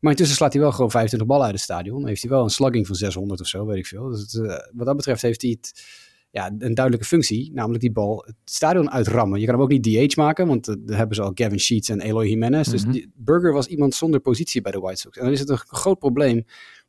Maar 0.00 0.10
intussen 0.10 0.36
slaat 0.36 0.52
hij 0.52 0.62
wel 0.62 0.72
gewoon 0.72 0.90
25 0.90 1.28
ballen 1.28 1.44
uit 1.44 1.54
het 1.54 1.64
stadion. 1.64 2.06
heeft 2.06 2.22
hij 2.22 2.30
wel 2.30 2.42
een 2.42 2.50
slugging 2.50 2.86
van 2.86 2.96
600 2.96 3.40
of 3.40 3.46
zo, 3.46 3.66
weet 3.66 3.78
ik 3.78 3.86
veel. 3.86 4.08
Dus 4.08 4.20
het, 4.20 4.32
uh, 4.34 4.48
wat 4.72 4.86
dat 4.86 4.96
betreft 4.96 5.22
heeft 5.22 5.42
hij 5.42 5.50
het 5.60 5.82
ja, 6.30 6.46
een 6.46 6.74
duidelijke 6.74 7.06
functie, 7.06 7.50
namelijk 7.52 7.80
die 7.80 7.92
bal 7.92 8.24
het 8.26 8.36
stadion 8.44 8.90
uitrammen. 8.90 9.40
Je 9.40 9.46
kan 9.46 9.54
hem 9.54 9.62
ook 9.62 9.70
niet 9.70 10.10
DH 10.10 10.16
maken, 10.16 10.46
want 10.46 10.68
uh, 10.68 10.74
daar 10.78 10.96
hebben 10.96 11.16
ze 11.16 11.22
al 11.22 11.30
Gavin 11.34 11.60
Sheets 11.60 11.88
en 11.88 12.00
Eloy 12.00 12.28
Jimenez. 12.28 12.68
Dus 12.68 12.82
mhm. 12.82 12.92
die, 12.92 13.12
Burger 13.14 13.52
was 13.52 13.66
iemand 13.66 13.94
zonder 13.94 14.20
positie 14.20 14.60
bij 14.60 14.72
de 14.72 14.78
White 14.78 15.00
Sox. 15.00 15.16
En 15.16 15.24
dan 15.24 15.32
is 15.32 15.40
het 15.40 15.48
een 15.48 15.58
groot 15.58 15.98
probleem 15.98 16.44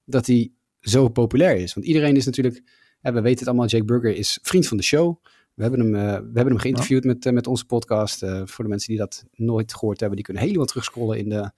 dat 0.06 0.26
hij 0.26 0.52
zo 0.80 1.08
populair 1.08 1.56
is. 1.56 1.74
Want 1.74 1.86
iedereen 1.86 2.16
is 2.16 2.26
natuurlijk, 2.26 2.64
we 3.02 3.22
weten 3.22 3.40
het 3.40 3.48
allemaal, 3.48 3.68
Jake 3.68 3.86
Burger 3.86 4.16
is 4.16 4.40
vriend 4.42 4.68
van 4.68 4.78
de 4.78 4.84
show. 4.84 5.24
We 5.54 5.62
hebben 5.62 5.80
hem, 5.80 5.96
uh, 5.96 6.02
we 6.02 6.34
hebben 6.34 6.48
hem 6.48 6.58
geïnterviewd 6.58 7.04
met, 7.04 7.26
uh, 7.26 7.34
met 7.34 7.48
onze 7.48 7.66
podcast. 7.66 8.20
voor 8.20 8.64
de 8.64 8.70
mensen 8.70 8.90
die 8.90 8.98
dat 8.98 9.26
nooit 9.34 9.74
gehoord 9.74 10.00
hebben, 10.00 10.18
die 10.18 10.26
kunnen 10.26 10.44
helemaal 10.44 10.66
terugscrollen 10.66 11.18
in 11.18 11.30
de 11.30 11.52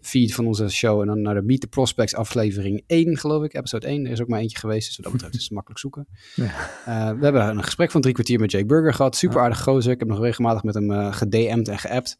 feed 0.00 0.34
van 0.34 0.46
onze 0.46 0.68
show. 0.68 1.00
En 1.00 1.06
dan 1.06 1.22
naar 1.22 1.34
de 1.34 1.42
Meet 1.42 1.60
the 1.60 1.66
Prospects 1.66 2.14
aflevering 2.14 2.82
1, 2.86 3.16
geloof 3.16 3.44
ik. 3.44 3.54
Episode 3.54 3.86
1. 3.86 4.04
Er 4.04 4.12
is 4.12 4.20
ook 4.20 4.28
maar 4.28 4.40
eentje 4.40 4.58
geweest. 4.58 4.86
Dus 4.86 4.96
wat 4.96 5.04
dat 5.04 5.14
betreft 5.14 5.34
is 5.34 5.42
het 5.42 5.52
makkelijk 5.52 5.80
zoeken. 5.80 6.06
Ja. 6.34 6.44
Uh, 6.44 7.18
we 7.18 7.24
hebben 7.24 7.48
een 7.48 7.64
gesprek 7.64 7.90
van 7.90 8.00
drie 8.00 8.14
kwartier 8.14 8.40
met 8.40 8.50
Jake 8.50 8.66
Burger 8.66 8.94
gehad. 8.94 9.16
Super 9.16 9.40
aardig 9.40 9.62
gozer. 9.62 9.92
Ik 9.92 9.98
heb 9.98 10.08
nog 10.08 10.20
regelmatig 10.20 10.62
met 10.62 10.74
hem 10.74 10.90
uh, 10.90 11.12
gedM'd 11.12 11.68
en 11.68 11.78
geappt. 11.78 12.18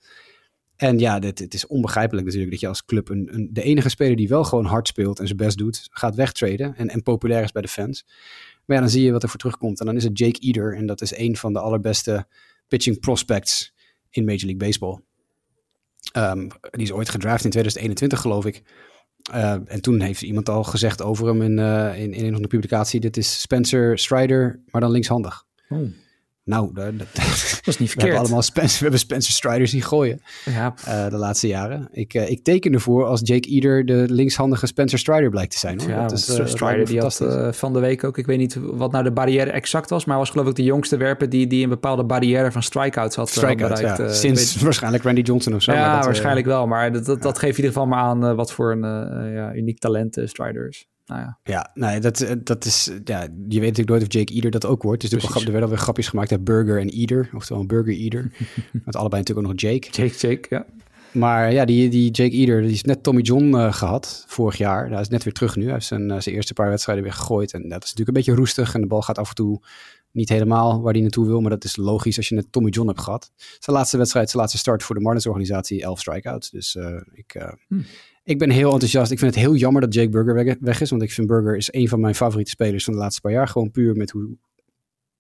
En 0.77 0.99
ja, 0.99 1.19
dit, 1.19 1.39
het 1.39 1.55
is 1.55 1.67
onbegrijpelijk 1.67 2.27
natuurlijk 2.27 2.51
dat 2.51 2.61
je 2.61 2.69
als 2.69 2.85
club 2.85 3.09
een, 3.09 3.29
een, 3.35 3.49
de 3.53 3.63
enige 3.63 3.89
speler 3.89 4.17
die 4.17 4.29
wel 4.29 4.45
gewoon 4.45 4.65
hard 4.65 4.89
speelt 4.89 5.19
en 5.19 5.27
zijn 5.27 5.39
best 5.39 5.59
doet, 5.59 5.89
gaat 5.91 6.15
wegtraden 6.15 6.77
en, 6.77 6.89
en 6.89 7.03
populair 7.03 7.43
is 7.43 7.53
bij 7.53 7.63
de 7.63 7.69
fans. 7.69 8.05
Maar 8.67 8.77
ja, 8.77 8.83
dan 8.83 8.93
zie 8.93 9.05
je 9.05 9.13
wat 9.13 9.23
er 9.23 9.29
voor 9.29 9.39
terugkomt. 9.39 9.81
En 9.81 9.87
dan 9.87 9.97
is 9.97 10.05
het 10.05 10.19
Jake 10.19 10.41
Eater. 10.41 10.77
En 10.77 10.87
dat 10.87 11.01
is 11.01 11.17
een 11.17 11.37
van 11.37 11.53
de 11.53 11.61
allerbeste 11.61 12.27
pitching 12.69 13.01
prospects 13.01 13.75
in 14.11 14.25
Major 14.25 14.41
League 14.41 14.57
Baseball. 14.57 15.01
Um, 16.17 16.49
die 16.71 16.83
is 16.83 16.93
ooit 16.93 17.09
gedraft 17.09 17.45
in 17.45 17.51
2021, 17.51 18.21
geloof 18.21 18.45
ik. 18.47 18.63
Uh, 19.35 19.53
en 19.53 19.81
toen 19.81 20.01
heeft 20.01 20.23
iemand 20.23 20.49
al 20.49 20.65
gezegd 20.65 21.03
over 21.03 21.27
hem 21.27 21.43
in, 21.43 21.59
uh, 21.59 22.01
in, 22.03 22.13
in 22.13 22.35
een 22.35 22.47
publicatie: 22.47 23.01
dit 23.01 23.17
is 23.17 23.41
Spencer 23.41 23.99
Strider, 23.99 24.63
maar 24.67 24.81
dan 24.81 24.91
linkshandig. 24.91 25.45
Oh. 25.69 25.89
Nou, 26.51 26.71
dat, 26.75 26.95
dat, 26.97 27.67
is 27.67 27.79
niet 27.79 27.89
verkeerd. 27.89 27.95
We 27.95 28.01
hebben 28.01 28.19
allemaal 28.19 28.43
Spencer, 28.43 28.77
we 28.77 28.83
hebben 28.83 29.01
Spencer 29.01 29.33
Striders 29.33 29.71
zien 29.71 29.83
gooien 29.83 30.21
ja. 30.45 30.75
Uh, 30.89 31.09
de 31.09 31.17
laatste 31.17 31.47
jaren. 31.47 31.89
Ik, 31.93 32.15
uh, 32.15 32.31
ik 32.31 32.45
teken 32.45 32.73
ervoor 32.73 33.05
als 33.05 33.21
Jake 33.23 33.49
Eater 33.49 33.87
de 33.87 34.05
linkshandige 34.09 34.67
Spencer 34.67 34.99
Strider 34.99 35.31
blijkt 35.31 35.53
te 35.53 35.59
zijn. 35.59 35.81
Hoor. 35.81 35.89
Ja, 35.91 36.03
dat 36.07 36.19
is, 36.19 36.39
uh, 36.39 36.47
Strider 36.47 36.87
die 36.87 37.01
had 37.01 37.25
van 37.51 37.73
de 37.73 37.81
week 37.81 38.05
ook, 38.05 38.19
ik 38.19 38.27
weet 38.27 38.39
niet 38.39 38.57
wat 38.61 38.93
nou 38.93 39.05
de 39.05 39.13
barrière 39.13 39.51
exact 39.51 39.91
was, 39.91 40.05
maar 40.05 40.19
was 40.19 40.31
geloof 40.31 40.49
ik 40.49 40.55
de 40.55 40.65
jongste 40.65 40.97
werper 40.97 41.29
die, 41.29 41.47
die 41.47 41.63
een 41.63 41.69
bepaalde 41.69 42.05
barrière 42.05 42.53
van 42.53 42.63
strikeouts 42.63 43.17
had 43.17 43.29
strikeouts, 43.29 43.81
bereikt. 43.81 43.99
Ja. 43.99 44.13
Sinds 44.13 44.57
waarschijnlijk 44.57 45.05
Randy 45.05 45.21
Johnson 45.21 45.55
of 45.55 45.63
zo. 45.63 45.73
Ja, 45.73 45.97
dat, 45.97 46.05
waarschijnlijk 46.05 46.47
wel. 46.47 46.67
Maar 46.67 46.93
dat, 46.93 47.23
dat, 47.23 47.39
geeft 47.39 47.59
in 47.59 47.65
ieder 47.65 47.73
geval 47.73 47.87
maar 47.87 48.03
aan 48.03 48.37
wat 48.37 48.53
voor 48.53 48.73
een 48.73 49.33
ja, 49.33 49.55
uniek 49.55 49.79
talent 49.79 50.21
Strider 50.25 50.69
is. 50.69 50.90
Nou 51.11 51.23
ja. 51.23 51.39
ja, 51.45 51.71
nee, 51.75 52.01
dat, 52.01 52.21
eh, 52.21 52.37
dat 52.45 52.65
is, 52.65 52.91
ja, 53.05 53.21
je 53.21 53.61
weet 53.61 53.61
natuurlijk 53.61 53.89
nooit 53.89 54.03
of 54.03 54.13
Jake 54.13 54.35
Eater 54.35 54.51
dat 54.51 54.67
ook 54.67 54.83
wordt. 54.83 55.11
Dus 55.11 55.25
er 55.25 55.43
werden 55.45 55.63
alweer 55.63 55.79
grapjes 55.79 56.09
gemaakt 56.09 56.31
uit 56.31 56.45
Burger 56.45 56.81
en 56.81 56.89
Eater, 56.89 57.31
oftewel 57.35 57.63
een 57.63 57.69
Burger 57.69 57.95
Eater. 57.95 58.33
Met 58.85 58.97
allebei 58.97 59.23
natuurlijk 59.23 59.49
ook 59.49 59.53
nog 59.53 59.61
Jake. 59.61 59.91
Jake, 59.91 60.27
Jake, 60.27 60.47
ja. 60.49 60.67
Maar 61.13 61.53
ja, 61.53 61.65
die, 61.65 61.89
die 61.89 62.11
Jake 62.11 62.37
Eater, 62.37 62.63
die 62.63 62.71
is 62.71 62.83
net 62.83 63.03
Tommy 63.03 63.21
John 63.21 63.55
uh, 63.55 63.73
gehad 63.73 64.25
vorig 64.27 64.57
jaar. 64.57 64.91
Hij 64.91 65.01
is 65.01 65.09
net 65.09 65.25
weer 65.25 65.33
terug 65.33 65.57
nu. 65.57 65.65
Hij 65.65 65.73
heeft 65.73 65.87
zijn, 65.87 66.11
uh, 66.11 66.21
zijn 66.21 66.35
eerste 66.35 66.53
paar 66.53 66.69
wedstrijden 66.69 67.05
weer 67.05 67.13
gegooid. 67.13 67.53
En 67.53 67.69
dat 67.69 67.85
is 67.85 67.91
natuurlijk 67.91 68.09
een 68.09 68.15
beetje 68.15 68.35
roestig. 68.35 68.75
En 68.75 68.81
de 68.81 68.87
bal 68.87 69.03
gaat 69.03 69.19
af 69.19 69.29
en 69.29 69.35
toe 69.35 69.63
niet 70.11 70.29
helemaal 70.29 70.83
waar 70.83 70.93
hij 70.93 71.03
naartoe 71.03 71.27
wil. 71.27 71.41
Maar 71.41 71.51
dat 71.51 71.65
is 71.65 71.77
logisch 71.77 72.17
als 72.17 72.29
je 72.29 72.35
net 72.35 72.53
Tommy 72.53 72.71
John 72.71 72.89
hebt 72.89 73.01
gehad. 73.01 73.33
Zijn 73.59 73.77
laatste 73.77 73.97
wedstrijd, 73.97 74.31
zijn 74.31 74.43
laatste 74.43 74.59
start 74.59 74.83
voor 74.83 74.95
de 74.95 75.01
Marlins 75.01 75.27
organisatie, 75.27 75.83
11 75.83 76.01
strikeouts. 76.01 76.51
Dus 76.51 76.75
uh, 76.75 77.01
ik, 77.13 77.47
hm 77.69 77.81
ik 78.31 78.39
ben 78.39 78.51
heel 78.51 78.73
enthousiast. 78.73 79.11
Ik 79.11 79.19
vind 79.19 79.35
het 79.35 79.45
heel 79.45 79.55
jammer 79.55 79.81
dat 79.81 79.95
Jake 79.95 80.09
Burger 80.09 80.57
weg 80.61 80.81
is. 80.81 80.91
Want 80.91 81.03
ik 81.03 81.13
vind 81.13 81.27
Burger 81.27 81.57
is 81.57 81.73
een 81.73 81.89
van 81.89 82.01
mijn 82.01 82.15
favoriete 82.15 82.51
spelers 82.51 82.85
van 82.85 82.93
de 82.93 82.99
laatste 82.99 83.21
paar 83.21 83.33
jaar. 83.33 83.49
Gewoon 83.49 83.71
puur 83.71 83.97
met 83.97 84.11
hoe 84.11 84.37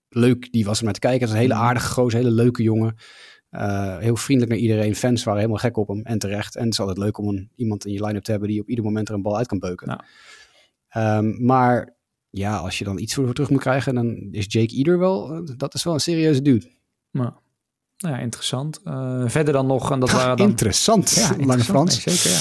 leuk 0.09 0.53
die 0.53 0.65
was 0.65 0.79
om 0.79 0.85
naar 0.85 0.95
te 0.95 1.01
kijken. 1.01 1.21
Het 1.21 1.29
is 1.29 1.35
een 1.35 1.41
hele 1.41 1.55
mm. 1.55 1.61
aardige 1.61 1.87
goos, 1.87 2.13
hele 2.13 2.31
leuke 2.31 2.63
jongen. 2.63 2.95
Uh, 3.51 3.99
heel 3.99 4.17
vriendelijk 4.17 4.53
naar 4.53 4.63
iedereen. 4.63 4.95
Fans 4.95 5.25
waren 5.25 5.41
helemaal 5.41 5.63
gek 5.63 5.77
op 5.77 5.89
hem. 5.89 6.03
En 6.03 6.19
terecht. 6.19 6.57
En 6.57 6.65
het 6.65 6.73
is 6.73 6.81
altijd 6.81 6.99
leuk 6.99 7.19
om 7.19 7.29
een, 7.29 7.51
iemand 7.57 7.87
in 7.87 7.93
je 7.93 8.05
line-up 8.05 8.23
te 8.23 8.31
hebben 8.31 8.49
die 8.49 8.61
op 8.61 8.69
ieder 8.69 8.85
moment 8.85 9.09
er 9.09 9.15
een 9.15 9.23
bal 9.23 9.37
uit 9.37 9.47
kan 9.47 9.59
beuken. 9.59 10.05
Um, 10.97 11.45
maar 11.45 11.97
ja, 12.31 12.57
als 12.57 12.79
je 12.79 12.85
dan 12.85 12.99
iets 12.99 13.15
voor 13.15 13.33
terug 13.33 13.51
moet 13.51 13.61
krijgen, 13.61 13.95
dan 13.95 14.29
is 14.31 14.45
Jake 14.49 14.75
Eater 14.75 14.99
wel, 14.99 15.33
uh, 15.33 15.57
dat 15.57 15.75
is 15.75 15.85
wel 15.85 15.95
een 15.95 16.01
serieuze 16.01 16.43
dude. 16.43 16.71
Nou. 17.11 17.33
Nou 18.01 18.15
ja, 18.15 18.21
interessant. 18.21 18.81
Uh, 18.85 19.23
verder 19.27 19.53
dan 19.53 19.67
nog... 19.67 19.91
En 19.91 20.01
dat 20.01 20.11
waren 20.11 20.37
dan... 20.37 20.49
Interessant, 20.49 21.11
ja, 21.11 21.45
Lange 21.45 21.65
Frans. 21.65 22.05
Nee, 22.05 22.17
zeker, 22.17 22.31
ja. 22.31 22.39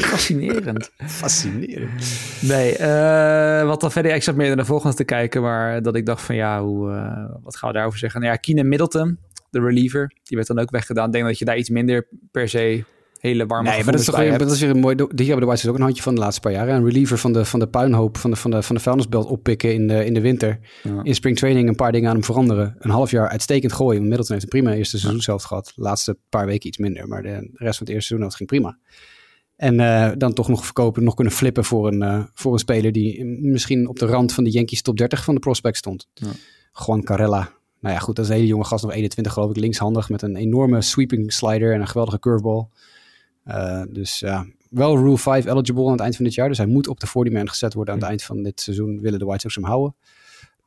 Fascinerend. 0.10 0.90
Fascinerend. 0.96 2.20
Nee, 2.40 2.78
uh, 2.78 3.66
wat 3.66 3.80
dan 3.80 3.92
verder... 3.92 4.14
Ik 4.14 4.22
zat 4.22 4.34
meer 4.34 4.46
naar 4.46 4.56
de 4.56 4.64
volgende 4.64 4.96
te 4.96 5.04
kijken, 5.04 5.42
maar 5.42 5.82
dat 5.82 5.94
ik 5.94 6.06
dacht 6.06 6.22
van 6.22 6.34
ja, 6.34 6.62
hoe, 6.62 6.90
uh, 6.90 7.24
wat 7.42 7.56
gaan 7.56 7.68
we 7.68 7.74
daarover 7.74 7.98
zeggen? 7.98 8.20
Nou 8.20 8.32
ja, 8.32 8.38
Keenan 8.38 8.68
Middleton, 8.68 9.18
de 9.50 9.60
reliever, 9.60 10.12
die 10.22 10.36
werd 10.36 10.48
dan 10.48 10.58
ook 10.58 10.70
weggedaan. 10.70 11.06
Ik 11.06 11.12
denk 11.12 11.24
dat 11.24 11.38
je 11.38 11.44
daar 11.44 11.58
iets 11.58 11.70
minder 11.70 12.06
per 12.30 12.48
se 12.48 12.84
hele 13.20 13.46
warme 13.46 13.68
Nee, 13.68 13.82
maar 13.82 13.92
dat 13.92 14.00
is 14.00 14.06
toch 14.06 14.16
weer, 14.16 14.38
dat 14.38 14.50
is 14.50 14.60
weer 14.60 14.70
een 14.70 14.78
mooi... 14.78 14.94
Die 14.94 15.26
hebben 15.26 15.48
de 15.48 15.56
Sox 15.56 15.66
ook 15.68 15.74
een 15.74 15.82
handje 15.82 16.02
van 16.02 16.14
de 16.14 16.20
laatste 16.20 16.40
paar 16.40 16.52
jaar. 16.52 16.68
Een 16.68 16.84
reliever 16.84 17.18
van 17.18 17.32
de, 17.32 17.44
van 17.44 17.60
de 17.60 17.68
puinhoop, 17.68 18.16
van 18.16 18.30
de, 18.30 18.36
van 18.36 18.50
de, 18.50 18.62
van 18.62 18.74
de 18.74 18.80
vuilnisbelt 18.80 19.26
oppikken 19.26 19.74
in 19.74 19.88
de, 19.88 20.04
in 20.04 20.14
de 20.14 20.20
winter. 20.20 20.58
Ja. 20.82 21.00
In 21.02 21.14
springtraining 21.14 21.68
een 21.68 21.74
paar 21.74 21.92
dingen 21.92 22.08
aan 22.08 22.14
hem 22.14 22.24
veranderen. 22.24 22.76
Een 22.78 22.90
half 22.90 23.10
jaar 23.10 23.28
uitstekend 23.28 23.72
gooien. 23.72 24.02
Middleton 24.02 24.32
heeft 24.32 24.42
een 24.42 24.60
prima 24.60 24.74
eerste 24.74 24.98
seizoen 24.98 25.20
zelf 25.20 25.42
gehad. 25.42 25.72
De 25.76 25.82
laatste 25.82 26.18
paar 26.28 26.46
weken 26.46 26.68
iets 26.68 26.78
minder. 26.78 27.08
Maar 27.08 27.22
de, 27.22 27.50
rest 27.54 27.78
van 27.78 27.86
het 27.86 27.94
eerste 27.94 28.06
seizoen 28.06 28.32
ging 28.32 28.48
prima. 28.48 28.78
En 29.56 29.74
uh, 29.74 30.10
dan 30.16 30.32
toch 30.32 30.48
nog 30.48 30.64
verkopen, 30.64 31.04
nog 31.04 31.14
kunnen 31.14 31.32
flippen 31.32 31.64
voor 31.64 31.86
een, 31.86 32.02
uh, 32.02 32.24
voor 32.34 32.52
een 32.52 32.58
speler 32.58 32.92
die 32.92 33.24
misschien 33.24 33.88
op 33.88 33.98
de 33.98 34.06
rand 34.06 34.32
van 34.32 34.44
de 34.44 34.50
Yankees 34.50 34.82
top 34.82 34.96
30 34.96 35.24
van 35.24 35.34
de 35.34 35.40
prospect 35.40 35.76
stond. 35.76 36.08
Ja. 36.14 36.28
Juan 36.86 37.02
Carella. 37.02 37.52
Nou 37.80 37.94
ja, 37.94 38.00
goed, 38.00 38.16
dat 38.16 38.24
is 38.24 38.30
een 38.30 38.36
hele 38.36 38.48
jonge 38.48 38.64
gast, 38.64 38.84
nog 38.84 38.92
21 38.92 39.32
geloof 39.32 39.50
ik, 39.50 39.56
linkshandig 39.56 40.08
met 40.08 40.22
een 40.22 40.36
enorme 40.36 40.82
sweeping 40.82 41.32
slider 41.32 41.74
en 41.74 41.80
een 41.80 41.88
geweldige 41.88 42.18
curveball. 42.18 42.66
Uh, 43.46 43.82
dus 43.88 44.18
ja, 44.18 44.46
wel 44.70 44.96
Rule 44.96 45.18
5 45.18 45.46
eligible 45.46 45.84
aan 45.84 45.92
het 45.92 46.00
eind 46.00 46.16
van 46.16 46.24
dit 46.24 46.34
jaar. 46.34 46.48
Dus 46.48 46.58
hij 46.58 46.66
moet 46.66 46.88
op 46.88 47.00
de 47.00 47.06
40 47.06 47.32
man 47.32 47.48
gezet 47.48 47.74
worden 47.74 47.94
aan 47.94 48.00
het 48.00 48.08
eind 48.08 48.22
van 48.22 48.42
dit 48.42 48.60
seizoen. 48.60 49.00
Willen 49.00 49.18
de 49.18 49.24
White 49.24 49.40
Sox 49.40 49.54
hem 49.54 49.64
houden. 49.64 49.94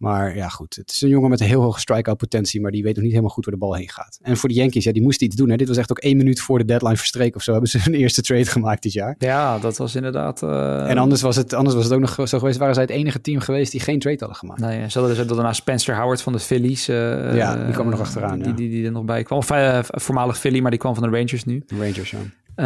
Maar 0.03 0.35
ja, 0.35 0.47
goed. 0.47 0.75
Het 0.75 0.91
is 0.91 1.01
een 1.01 1.09
jongen 1.09 1.29
met 1.29 1.39
een 1.39 1.47
heel 1.47 1.61
hoge 1.61 1.79
strikeout 1.79 2.17
potentie, 2.17 2.61
maar 2.61 2.71
die 2.71 2.83
weet 2.83 2.93
nog 2.93 3.03
niet 3.03 3.11
helemaal 3.11 3.33
goed 3.33 3.45
waar 3.45 3.53
de 3.53 3.59
bal 3.59 3.75
heen 3.75 3.89
gaat. 3.89 4.19
En 4.21 4.37
voor 4.37 4.49
de 4.49 4.55
Yankees, 4.55 4.83
ja, 4.83 4.91
die 4.91 5.01
moesten 5.01 5.27
iets 5.27 5.35
doen. 5.35 5.49
Hè. 5.49 5.55
Dit 5.55 5.67
was 5.67 5.77
echt 5.77 5.91
ook 5.91 5.99
één 5.99 6.17
minuut 6.17 6.41
voor 6.41 6.57
de 6.57 6.65
deadline 6.65 6.97
verstreken 6.97 7.35
of 7.35 7.43
zo. 7.43 7.51
Hebben 7.51 7.69
ze 7.69 7.79
hun 7.79 7.93
eerste 7.93 8.21
trade 8.21 8.45
gemaakt 8.45 8.83
dit 8.83 8.93
jaar. 8.93 9.15
Ja, 9.17 9.59
dat 9.59 9.77
was 9.77 9.95
inderdaad... 9.95 10.41
Uh... 10.41 10.89
En 10.89 10.97
anders 10.97 11.21
was, 11.21 11.35
het, 11.35 11.53
anders 11.53 11.75
was 11.75 11.83
het 11.83 11.93
ook 11.93 11.99
nog 11.99 12.29
zo 12.29 12.39
geweest, 12.39 12.57
waren 12.57 12.73
zij 12.73 12.83
het 12.83 12.91
enige 12.91 13.21
team 13.21 13.39
geweest 13.39 13.71
die 13.71 13.81
geen 13.81 13.99
trade 13.99 14.17
hadden 14.19 14.37
gemaakt. 14.37 14.59
Nee, 14.59 14.89
ze 14.89 14.99
hadden 14.99 15.17
dus 15.17 15.27
daarna 15.27 15.53
Spencer 15.53 15.97
Howard 15.97 16.21
van 16.21 16.33
de 16.33 16.39
Phillies. 16.39 16.89
Uh, 16.89 17.35
ja, 17.35 17.63
die 17.65 17.73
kwam 17.73 17.85
er 17.85 17.91
nog 17.91 18.01
achteraan. 18.01 18.39
Die, 18.39 18.53
die, 18.53 18.69
die, 18.69 18.85
er 18.85 18.91
nog 18.91 19.05
bij 19.05 19.23
kwam. 19.23 19.37
Of 19.37 19.51
uh, 19.51 19.79
voormalig 19.81 20.39
Philly, 20.39 20.59
maar 20.59 20.71
die 20.71 20.79
kwam 20.79 20.95
van 20.95 21.11
de 21.11 21.17
Rangers 21.17 21.43
nu. 21.43 21.63
De 21.67 21.75
Rangers, 21.75 22.11
ja. 22.11 22.19
Uh, 22.55 22.65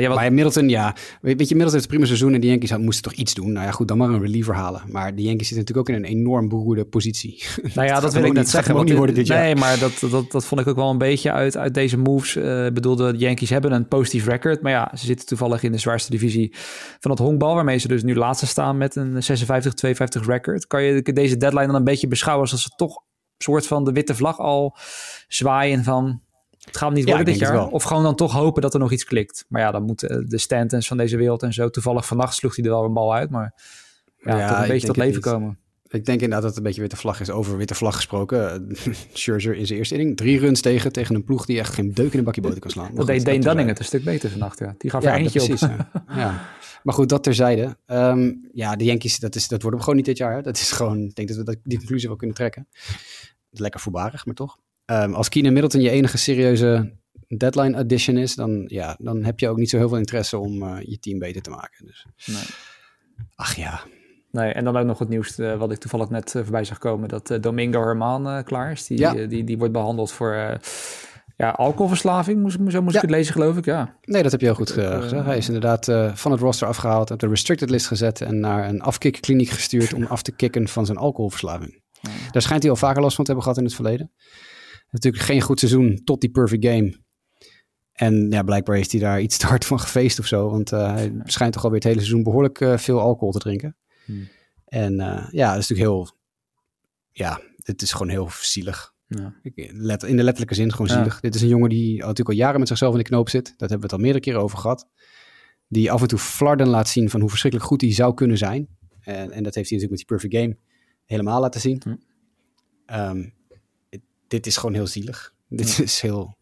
ja, 0.00 0.08
wat... 0.08 0.16
Maar 0.16 0.32
Middleton, 0.32 0.68
ja. 0.68 0.96
Weet 1.20 1.38
je, 1.48 1.54
Middleton 1.54 1.72
heeft 1.72 1.84
een 1.84 1.90
prima 1.90 2.04
seizoen 2.04 2.34
en 2.34 2.40
de 2.40 2.46
Yankees 2.46 2.76
moesten 2.76 3.02
toch 3.02 3.12
iets 3.12 3.34
doen. 3.34 3.52
Nou 3.52 3.66
ja, 3.66 3.72
goed, 3.72 3.88
dan 3.88 3.98
maar 3.98 4.08
een 4.08 4.20
reliever 4.20 4.54
halen. 4.54 4.82
Maar 4.88 5.14
de 5.14 5.22
Yankees 5.22 5.48
zitten 5.48 5.58
natuurlijk 5.58 5.88
ook 5.88 5.96
in 5.96 6.04
een 6.04 6.18
enorm 6.18 6.48
beroerde 6.48 6.84
positie. 6.84 7.42
Nou 7.74 7.88
ja, 7.88 8.00
dat 8.00 8.12
wil 8.12 8.24
ik 8.24 8.32
net 8.32 8.48
zeggen. 8.48 8.74
Want, 8.74 8.88
niet 8.88 8.96
worden 8.96 9.14
dit 9.14 9.28
nee, 9.28 9.56
maar 9.56 9.78
dat, 9.78 10.10
dat, 10.10 10.30
dat 10.30 10.44
vond 10.44 10.60
ik 10.60 10.66
ook 10.66 10.76
wel 10.76 10.90
een 10.90 10.98
beetje 10.98 11.32
uit, 11.32 11.56
uit 11.56 11.74
deze 11.74 11.98
moves. 11.98 12.36
Uh, 12.36 12.44
bedoel, 12.68 12.96
de 12.96 13.14
Yankees 13.16 13.50
hebben 13.50 13.72
een 13.72 13.88
positief 13.88 14.26
record. 14.26 14.62
Maar 14.62 14.72
ja, 14.72 14.90
ze 14.96 15.06
zitten 15.06 15.26
toevallig 15.26 15.62
in 15.62 15.72
de 15.72 15.78
zwaarste 15.78 16.10
divisie 16.10 16.54
van 17.00 17.10
het 17.10 17.20
honkbal. 17.20 17.54
Waarmee 17.54 17.78
ze 17.78 17.88
dus 17.88 18.02
nu 18.02 18.14
laatste 18.14 18.46
staan 18.46 18.76
met 18.76 18.96
een 18.96 19.22
56-52 19.22 20.26
record. 20.26 20.66
Kan 20.66 20.82
je 20.82 21.02
deze 21.02 21.36
deadline 21.36 21.66
dan 21.66 21.74
een 21.74 21.84
beetje 21.84 22.08
beschouwen 22.08 22.50
als 22.50 22.62
ze 22.62 22.68
toch 22.76 23.02
soort 23.38 23.66
van 23.66 23.84
de 23.84 23.92
witte 23.92 24.14
vlag 24.14 24.38
al 24.38 24.76
zwaaien 25.28 25.84
van 25.84 26.22
het 26.64 26.76
gaat 26.76 26.92
niet 26.92 27.04
worden 27.04 27.24
dit 27.24 27.38
jaar. 27.38 27.68
Of 27.68 27.82
gewoon 27.82 28.02
dan 28.02 28.16
toch 28.16 28.32
hopen 28.32 28.62
dat 28.62 28.74
er 28.74 28.80
nog 28.80 28.92
iets 28.92 29.04
klikt. 29.04 29.44
Maar 29.48 29.60
ja, 29.60 29.70
dan 29.70 29.82
moeten 29.82 30.28
de 30.28 30.38
Stantons 30.38 30.86
van 30.86 30.96
deze 30.96 31.16
wereld 31.16 31.42
en 31.42 31.52
zo. 31.52 31.70
Toevallig 31.70 32.06
vannacht 32.06 32.34
sloeg 32.34 32.56
hij 32.56 32.64
er 32.64 32.70
wel 32.70 32.84
een 32.84 32.92
bal 32.92 33.14
uit. 33.14 33.30
Maar 33.30 33.54
ja, 34.18 34.38
ja 34.38 34.48
toch 34.48 34.62
een 34.62 34.68
beetje 34.68 34.86
tot 34.86 34.96
leven 34.96 35.20
komen. 35.20 35.58
Ik 35.94 36.04
denk 36.04 36.20
inderdaad 36.20 36.40
dat 36.40 36.48
het 36.48 36.56
een 36.56 36.64
beetje 36.64 36.80
witte 36.80 36.96
vlag 36.96 37.20
is. 37.20 37.30
Over 37.30 37.56
witte 37.56 37.74
vlag 37.74 37.94
gesproken. 37.96 38.76
Scherzer 39.12 39.54
in 39.54 39.66
zijn 39.66 39.78
eerste 39.78 39.94
inning. 39.94 40.16
Drie 40.16 40.38
runs 40.38 40.60
tegen, 40.60 40.92
tegen 40.92 41.14
een 41.14 41.24
ploeg 41.24 41.46
die 41.46 41.58
echt 41.58 41.74
geen 41.74 41.92
deuk 41.92 42.12
in 42.12 42.18
een 42.18 42.24
bakje 42.24 42.40
boter 42.40 42.60
kan 42.60 42.70
slaan. 42.70 42.94
dat 42.94 43.06
deed 43.06 43.24
Dane 43.24 43.38
Dunning 43.38 43.68
het 43.68 43.78
een 43.78 43.84
stuk 43.84 44.04
beter 44.04 44.30
vannacht. 44.30 44.58
Ja. 44.58 44.74
Die 44.78 44.90
gaf 44.90 45.04
er 45.04 45.12
eentje 45.12 45.44
precies, 45.44 45.62
op. 45.62 45.70
ja. 46.08 46.40
Maar 46.82 46.94
goed, 46.94 47.08
dat 47.08 47.22
terzijde. 47.22 47.76
Um, 47.86 48.48
ja, 48.52 48.76
de 48.76 48.84
Yankees, 48.84 49.18
dat, 49.18 49.34
is, 49.34 49.48
dat 49.48 49.60
worden 49.60 49.78
we 49.78 49.84
gewoon 49.84 49.98
niet 49.98 50.08
dit 50.08 50.18
jaar. 50.18 50.34
Hè. 50.34 50.42
Dat 50.42 50.56
is 50.56 50.72
gewoon, 50.72 51.04
ik 51.04 51.14
denk 51.14 51.28
dat 51.28 51.36
we 51.36 51.60
die 51.62 51.78
conclusie 51.78 52.08
wel 52.08 52.16
kunnen 52.16 52.36
trekken. 52.36 52.68
Lekker 53.50 53.80
voorbarig, 53.80 54.26
maar 54.26 54.34
toch. 54.34 54.58
Um, 54.86 55.14
als 55.14 55.28
Keenan 55.28 55.52
Middleton 55.52 55.80
je 55.80 55.90
enige 55.90 56.18
serieuze 56.18 56.92
deadline 57.28 57.76
addition 57.76 58.16
is, 58.16 58.34
dan, 58.34 58.64
ja, 58.66 58.96
dan 58.98 59.24
heb 59.24 59.40
je 59.40 59.48
ook 59.48 59.56
niet 59.56 59.70
zo 59.70 59.76
heel 59.76 59.88
veel 59.88 59.98
interesse 59.98 60.38
om 60.38 60.62
uh, 60.62 60.76
je 60.80 60.98
team 60.98 61.18
beter 61.18 61.42
te 61.42 61.50
maken. 61.50 61.86
Dus. 61.86 62.06
Nee. 62.24 62.44
Ach 63.34 63.56
ja. 63.56 63.80
Nee, 64.30 64.52
en 64.52 64.64
dan 64.64 64.76
ook 64.76 64.86
nog 64.86 64.98
het 64.98 65.08
nieuws 65.08 65.38
uh, 65.38 65.56
wat 65.56 65.72
ik 65.72 65.78
toevallig 65.78 66.08
net 66.08 66.34
uh, 66.34 66.42
voorbij 66.42 66.64
zag 66.64 66.78
komen, 66.78 67.08
dat 67.08 67.38
Domingo 67.40 67.80
Herman 67.80 68.44
klaar 68.44 68.70
is. 68.70 68.86
Die, 68.86 68.98
ja. 68.98 69.26
die, 69.26 69.44
die 69.44 69.58
wordt 69.58 69.72
behandeld 69.72 70.12
voor 70.12 70.58
ja, 71.36 71.50
alcoholverslaving, 71.50 72.40
moest, 72.40 72.58
zo 72.68 72.82
moest 72.82 72.96
ik 72.96 73.02
het 73.02 73.10
lezen 73.10 73.32
geloof 73.32 73.56
ik, 73.56 73.64
ja. 73.64 73.96
Nee, 74.02 74.22
dat 74.22 74.30
heb 74.30 74.40
je 74.40 74.46
heel 74.46 74.54
goed 74.54 74.70
gezegd. 74.70 75.10
Hij 75.10 75.36
is 75.36 75.46
inderdaad 75.46 75.84
van 76.18 76.32
het 76.32 76.40
roster 76.40 76.68
afgehaald, 76.68 77.10
op 77.10 77.18
de 77.18 77.28
restricted 77.28 77.70
list 77.70 77.86
gezet 77.86 78.20
en 78.20 78.40
naar 78.40 78.68
een 78.68 78.80
afkikkliniek 78.80 79.48
gestuurd 79.48 79.94
om 79.94 80.04
af 80.04 80.22
te 80.22 80.32
kicken 80.32 80.68
van 80.68 80.86
zijn 80.86 80.98
alcoholverslaving. 80.98 81.82
Daar 82.30 82.42
schijnt 82.42 82.62
hij 82.62 82.70
al 82.70 82.78
vaker 82.78 83.02
last 83.02 83.16
van 83.16 83.24
te 83.24 83.30
hebben 83.30 83.48
gehad 83.48 83.58
in 83.58 83.64
het 83.64 83.80
verleden 83.80 84.12
natuurlijk 84.94 85.24
geen 85.24 85.40
goed 85.40 85.58
seizoen 85.58 86.00
tot 86.04 86.20
die 86.20 86.30
perfect 86.30 86.64
game. 86.64 87.02
En 87.92 88.30
ja, 88.30 88.42
blijkbaar 88.42 88.76
heeft 88.76 88.90
hij 88.90 89.00
daar 89.00 89.20
iets 89.20 89.36
te 89.36 89.46
hard 89.46 89.64
van 89.64 89.80
gefeest 89.80 90.18
of 90.18 90.26
zo. 90.26 90.50
Want 90.50 90.72
uh, 90.72 90.92
hij 90.92 91.12
schijnt 91.24 91.52
toch 91.52 91.64
alweer 91.64 91.78
het 91.78 91.88
hele 91.88 92.00
seizoen 92.00 92.22
behoorlijk 92.22 92.60
uh, 92.60 92.76
veel 92.76 93.00
alcohol 93.00 93.32
te 93.32 93.38
drinken. 93.38 93.76
Hmm. 94.04 94.28
En 94.64 94.92
uh, 94.92 95.28
ja, 95.30 95.52
dat 95.52 95.62
is 95.62 95.68
natuurlijk 95.68 95.78
heel... 95.78 96.10
Ja, 97.10 97.40
het 97.56 97.82
is 97.82 97.92
gewoon 97.92 98.08
heel 98.08 98.28
zielig. 98.40 98.92
Ja. 99.06 99.34
Let, 99.72 100.02
in 100.02 100.16
de 100.16 100.22
letterlijke 100.22 100.54
zin 100.54 100.72
gewoon 100.72 100.88
zielig. 100.88 101.20
Dit 101.20 101.34
is 101.34 101.42
een 101.42 101.48
jongen 101.48 101.68
die 101.68 101.98
natuurlijk 101.98 102.28
al 102.28 102.34
jaren 102.34 102.58
met 102.58 102.68
zichzelf 102.68 102.92
in 102.92 102.98
de 102.98 103.04
knoop 103.04 103.28
zit. 103.28 103.44
Dat 103.44 103.70
hebben 103.70 103.78
we 103.78 103.84
het 103.84 103.92
al 103.92 103.98
meerdere 103.98 104.24
keren 104.24 104.40
over 104.40 104.58
gehad. 104.58 104.88
Die 105.68 105.90
af 105.90 106.02
en 106.02 106.08
toe 106.08 106.18
flarden 106.18 106.68
laat 106.68 106.88
zien 106.88 107.10
van 107.10 107.20
hoe 107.20 107.28
verschrikkelijk 107.28 107.70
goed 107.70 107.80
hij 107.80 107.92
zou 107.92 108.14
kunnen 108.14 108.38
zijn. 108.38 108.68
En, 109.00 109.30
en 109.30 109.42
dat 109.42 109.54
heeft 109.54 109.70
hij 109.70 109.78
natuurlijk 109.78 109.90
met 109.90 109.98
die 109.98 110.06
perfect 110.06 110.34
game 110.34 110.56
helemaal 111.04 111.40
laten 111.40 111.60
zien. 111.60 111.82
Um, 112.86 113.34
dit 114.34 114.46
is 114.46 114.56
gewoon 114.56 114.74
heel 114.74 114.86
zielig. 114.86 115.34
Dit 115.48 115.78
is 115.78 116.00
heel... 116.00 116.36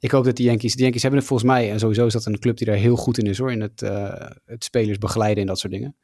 Ik 0.00 0.10
hoop 0.10 0.24
dat 0.24 0.36
de 0.36 0.42
Yankees... 0.42 0.74
De 0.74 0.82
Yankees 0.82 1.02
hebben 1.02 1.20
het 1.20 1.28
volgens 1.28 1.50
mij... 1.50 1.70
En 1.70 1.78
sowieso 1.78 2.06
is 2.06 2.12
dat 2.12 2.26
een 2.26 2.38
club 2.38 2.56
die 2.56 2.66
daar 2.66 2.76
heel 2.76 2.96
goed 2.96 3.18
in 3.18 3.26
is 3.26 3.38
hoor. 3.38 3.52
In 3.52 3.60
het, 3.60 3.82
uh, 3.82 4.30
het 4.44 4.64
spelers 4.64 4.98
begeleiden 4.98 5.40
en 5.40 5.48
dat 5.48 5.58
soort 5.58 5.72
dingen. 5.72 5.96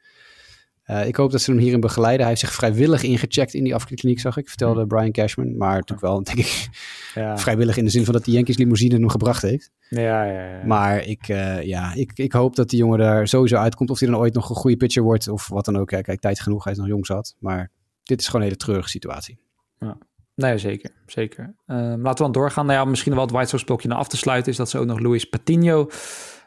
Uh, 0.87 1.07
ik 1.07 1.15
hoop 1.15 1.31
dat 1.31 1.41
ze 1.41 1.51
hem 1.51 1.59
hierin 1.59 1.79
begeleiden. 1.79 2.19
Hij 2.19 2.29
heeft 2.29 2.39
zich 2.39 2.53
vrijwillig 2.53 3.03
ingecheckt 3.03 3.53
in 3.53 3.63
die 3.63 3.75
afkliniek, 3.75 4.19
zag 4.19 4.37
ik. 4.37 4.47
Vertelde 4.47 4.87
Brian 4.87 5.11
Cashman. 5.11 5.57
Maar 5.57 5.73
natuurlijk 5.73 6.01
wel, 6.01 6.23
denk 6.23 6.37
ik, 6.37 6.69
ja. 7.15 7.37
vrijwillig 7.45 7.77
in 7.77 7.83
de 7.83 7.89
zin 7.89 8.03
van 8.05 8.13
dat 8.13 8.25
de 8.25 8.31
Yankees 8.31 8.57
limousine 8.57 8.93
hem 8.93 9.09
gebracht 9.09 9.41
heeft. 9.41 9.71
Ja, 9.89 10.23
ja, 10.23 10.57
ja. 10.57 10.65
Maar 10.65 11.05
ik, 11.05 11.27
uh, 11.27 11.63
ja, 11.63 11.93
ik, 11.93 12.11
ik 12.15 12.31
hoop 12.31 12.55
dat 12.55 12.69
die 12.69 12.79
jongen 12.79 12.99
daar 12.99 13.27
sowieso 13.27 13.55
uitkomt. 13.55 13.89
Of 13.89 13.99
hij 13.99 14.09
dan 14.09 14.17
ooit 14.17 14.33
nog 14.33 14.49
een 14.49 14.55
goede 14.55 14.77
pitcher 14.77 15.03
wordt 15.03 15.27
of 15.27 15.47
wat 15.47 15.65
dan 15.65 15.77
ook. 15.77 15.87
Kijk, 15.87 16.19
tijd 16.19 16.39
genoeg, 16.39 16.63
hij 16.63 16.73
is 16.73 16.79
nog 16.79 16.87
jong 16.87 17.05
zat. 17.05 17.35
Maar 17.39 17.71
dit 18.03 18.19
is 18.19 18.25
gewoon 18.25 18.41
een 18.41 18.47
hele 18.47 18.59
treurige 18.59 18.89
situatie. 18.89 19.37
Ja. 19.79 19.97
Nee, 20.35 20.57
zeker. 20.57 20.91
zeker. 21.05 21.55
Uh, 21.67 21.77
laten 21.77 22.03
we 22.03 22.15
dan 22.15 22.31
doorgaan. 22.31 22.65
Nou 22.65 22.79
ja, 22.79 22.85
misschien 22.85 23.13
wel 23.13 23.21
het 23.21 23.31
White 23.31 23.49
Sox 23.49 23.63
blokje 23.63 23.87
naar 23.87 23.97
af 23.97 24.07
te 24.07 24.17
sluiten... 24.17 24.51
is 24.51 24.57
dat 24.57 24.69
ze 24.69 24.77
ook 24.77 24.85
nog 24.85 24.99
Luis 24.99 25.25
Patino 25.25 25.89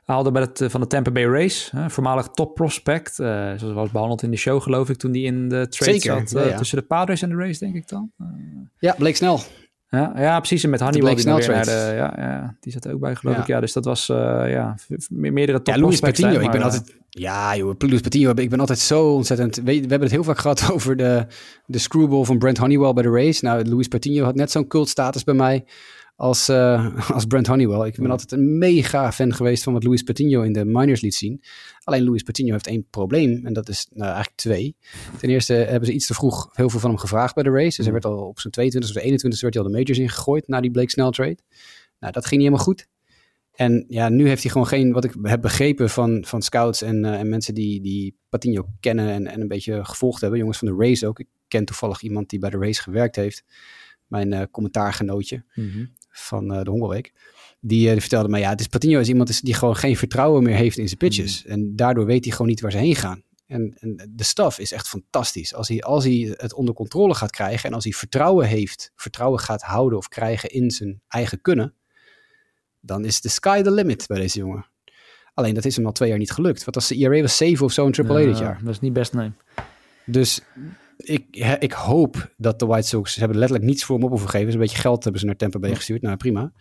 haalden 0.05 0.33
bij 0.33 0.43
het, 0.43 0.61
eh, 0.61 0.69
van 0.69 0.81
de 0.81 0.87
Tampa 0.87 1.11
Bay 1.11 1.27
Race. 1.27 1.77
Hè, 1.77 1.91
voormalig 1.91 2.29
top 2.29 2.55
prospect. 2.55 3.19
Uh, 3.19 3.27
zoals 3.57 3.75
was 3.75 3.91
behandeld 3.91 4.23
in 4.23 4.31
de 4.31 4.37
show, 4.37 4.63
geloof 4.63 4.89
ik, 4.89 4.97
toen 4.97 5.13
die 5.13 5.25
in 5.25 5.49
de 5.49 5.69
trade 5.69 5.99
zat. 5.99 6.35
Uh, 6.35 6.57
Tussen 6.57 6.79
de 6.79 6.85
Padres 6.85 7.23
en 7.23 7.29
de 7.29 7.37
Race, 7.37 7.59
denk 7.59 7.75
ik 7.75 7.89
dan. 7.89 8.11
ja, 8.79 8.95
bleek 8.99 9.17
snel. 9.17 9.41
Ja, 9.91 10.13
ja 10.17 10.39
precies. 10.39 10.65
En 10.65 10.71
met 10.71 10.81
Hannibal 10.81 11.15
die 11.15 11.25
weer 11.25 11.49
naar 11.49 11.65
de, 11.65 11.93
ja, 11.95 12.15
ja, 12.17 12.57
die 12.61 12.73
zat 12.73 12.85
er 12.85 12.93
ook 12.93 13.01
bij, 13.01 13.15
geloof 13.15 13.37
ik. 13.37 13.47
Ja, 13.47 13.61
dus 13.61 13.73
dat 13.73 13.85
was 13.85 14.09
uh, 14.09 14.17
ja, 14.47 14.75
meerdere 15.09 15.63
top 15.63 15.75
Ja, 15.75 15.81
Luis 15.81 16.01
Patino, 16.01 16.41
ik 16.41 16.51
ben 16.51 16.63
altijd... 16.63 16.97
Ja, 17.19 17.57
joh, 17.57 17.75
Luis 17.79 18.01
Patino, 18.01 18.33
ik 18.35 18.51
ben 18.51 18.61
altijd 18.61 18.79
zo 18.79 19.13
ontzettend... 19.13 19.57
We, 19.57 19.63
we 19.63 19.73
hebben 19.73 20.01
het 20.01 20.11
heel 20.11 20.25
vaak 20.25 20.39
gehad 20.39 20.71
over 20.73 20.97
de, 20.97 21.27
de 21.67 21.79
screwball 21.79 22.25
van 22.25 22.39
Brent 22.39 22.59
Honeywell 22.59 22.93
bij 22.93 23.03
de 23.03 23.11
race. 23.11 23.45
Nou, 23.45 23.69
Luis 23.69 23.89
Patino 23.89 24.25
had 24.25 24.35
net 24.35 24.51
zo'n 24.51 24.67
cult 24.67 24.89
status 24.89 25.25
bij 25.25 25.35
mij 25.35 25.65
als, 26.19 26.49
uh, 26.49 27.11
als 27.11 27.25
Brent 27.25 27.47
Honeywell. 27.47 27.87
Ik 27.87 27.97
ben 27.97 28.11
altijd 28.11 28.33
een 28.33 28.59
mega 28.59 29.13
fan 29.13 29.35
geweest 29.35 29.63
van 29.63 29.73
wat 29.73 29.85
Luis 29.85 30.03
Patino 30.03 30.43
in 30.43 30.53
de 30.53 30.65
minors 30.65 31.01
liet 31.01 31.15
zien. 31.15 31.43
Alleen 31.85 32.05
Luis 32.05 32.23
Patino 32.23 32.53
heeft 32.53 32.67
één 32.67 32.87
probleem 32.91 33.47
en 33.47 33.53
dat 33.53 33.69
is 33.69 33.87
nou, 33.91 34.07
eigenlijk 34.07 34.37
twee. 34.37 34.77
Ten 35.19 35.29
eerste 35.29 35.55
hebben 35.55 35.87
ze 35.89 35.95
iets 35.95 36.07
te 36.07 36.15
vroeg 36.15 36.49
heel 36.53 36.71
veel 36.71 36.81
van 36.81 36.91
hem 36.91 36.99
gevraagd 36.99 37.35
bij 37.35 37.43
de 37.43 37.51
race. 37.51 37.77
Dus 37.77 37.85
hij 37.85 37.93
werd 37.93 38.05
al 38.05 38.29
op 38.29 38.41
zijn 38.41 38.53
22 38.53 38.91
of 38.91 39.03
21 39.03 39.41
werd 39.41 39.55
hij 39.55 39.63
al 39.63 39.71
de 39.71 39.77
majors 39.77 39.99
ingegooid 39.99 40.49
na 40.49 40.61
die 40.61 40.71
Blake 40.71 40.91
Snell 40.91 41.11
trade. 41.11 41.39
Nou, 41.99 42.13
dat 42.13 42.27
ging 42.27 42.41
niet 42.41 42.51
helemaal 42.51 42.65
goed. 42.65 42.87
En 43.59 43.85
ja, 43.89 44.09
nu 44.09 44.29
heeft 44.29 44.43
hij 44.43 44.51
gewoon 44.51 44.67
geen, 44.67 44.93
wat 44.93 45.05
ik 45.05 45.15
heb 45.23 45.41
begrepen 45.41 45.91
van, 45.91 46.25
van 46.25 46.43
scouts 46.43 46.83
en, 46.83 47.05
uh, 47.05 47.19
en 47.19 47.29
mensen 47.29 47.55
die, 47.55 47.81
die 47.81 48.17
Patino 48.29 48.69
kennen 48.81 49.09
en, 49.09 49.27
en 49.27 49.41
een 49.41 49.49
beetje 49.49 49.85
gevolgd 49.85 50.21
hebben. 50.21 50.39
Jongens 50.39 50.59
van 50.59 50.69
de 50.69 50.85
race 50.87 51.07
ook. 51.07 51.19
Ik 51.19 51.27
ken 51.49 51.65
toevallig 51.65 52.03
iemand 52.03 52.31
die 52.31 52.39
bij 52.39 52.51
de 52.51 52.59
race 52.59 52.83
gewerkt 52.83 53.17
heeft. 53.17 53.45
Mijn 54.07 54.33
uh, 54.33 54.43
commentaargenootje. 54.51 55.45
Mm 55.55 55.97
van 56.11 56.53
uh, 56.53 56.63
de 56.63 56.71
Hongerweek. 56.71 57.13
Die, 57.61 58.01
vertelde 58.01 58.29
mij, 58.29 58.41
ja, 58.41 58.49
het 58.49 58.61
is 58.61 58.67
Patino 58.67 59.01
is 59.01 59.09
iemand 59.09 59.45
die 59.45 59.55
gewoon 59.55 59.77
geen 59.77 59.97
vertrouwen 59.97 60.43
meer 60.43 60.55
heeft 60.55 60.79
in 60.79 60.87
zijn 60.87 60.99
pitches. 60.99 61.45
Mm. 61.45 61.51
En 61.51 61.77
daardoor 61.77 62.07
weet 62.07 62.25
hij 62.25 62.33
gewoon 62.33 62.49
niet 62.49 62.61
waar 62.61 62.71
ze 62.71 62.79
heen 62.79 62.97
gaan. 62.97 63.23
En, 63.47 63.77
en 63.79 64.11
de 64.15 64.25
staf 64.25 64.59
is 64.59 64.73
echt 64.73 64.89
fantastisch. 64.89 65.55
Als 65.55 65.69
hij, 65.69 65.83
als 65.83 66.05
hij 66.05 66.35
het 66.37 66.55
onder 66.55 66.75
controle 66.75 67.15
gaat 67.15 67.31
krijgen 67.31 67.69
en 67.69 67.75
als 67.75 67.85
hij 67.85 67.93
vertrouwen 67.93 68.47
heeft, 68.47 68.93
vertrouwen 68.97 69.41
gaat 69.41 69.63
houden 69.63 69.99
of 69.99 70.09
krijgen 70.09 70.51
in 70.51 70.71
zijn 70.71 71.01
eigen 71.09 71.41
kunnen, 71.41 71.75
dan 72.81 73.05
is 73.05 73.21
de 73.21 73.29
sky 73.29 73.63
the 73.63 73.71
limit 73.71 74.07
bij 74.07 74.19
deze 74.19 74.39
jongen. 74.39 74.67
Alleen 75.35 75.55
dat 75.55 75.65
is 75.65 75.77
hem 75.77 75.87
al 75.87 75.93
twee 75.93 76.09
jaar 76.09 76.19
niet 76.19 76.31
gelukt. 76.31 76.65
Want 76.65 76.77
als 76.77 76.89
de 76.89 76.97
ERA 76.97 77.21
was 77.21 77.37
7 77.37 77.65
of 77.65 77.73
zo 77.73 77.87
in 77.87 78.09
AAA 78.09 78.19
dit 78.19 78.39
jaar. 78.39 78.61
Dat 78.63 78.75
is 78.75 78.81
niet 78.81 78.93
best, 78.93 79.13
nee. 79.13 79.33
Dus 80.07 80.41
ik, 80.97 81.37
ik 81.59 81.73
hoop 81.73 82.33
dat 82.37 82.59
de 82.59 82.67
White 82.67 82.89
Sox, 82.89 83.13
ze 83.13 83.19
hebben 83.19 83.39
letterlijk 83.39 83.69
niets 83.69 83.85
voor 83.85 83.95
hem 83.97 84.05
op 84.05 84.11
hoeven 84.11 84.29
geven. 84.29 84.47
Dus 84.47 84.55
een 84.55 84.61
beetje 84.61 84.79
geld 84.79 85.03
hebben 85.03 85.21
ze 85.21 85.27
naar 85.27 85.37
Tampa 85.37 85.59
Bay 85.59 85.75
gestuurd. 85.75 86.03
Nou, 86.03 86.17
prima. 86.17 86.53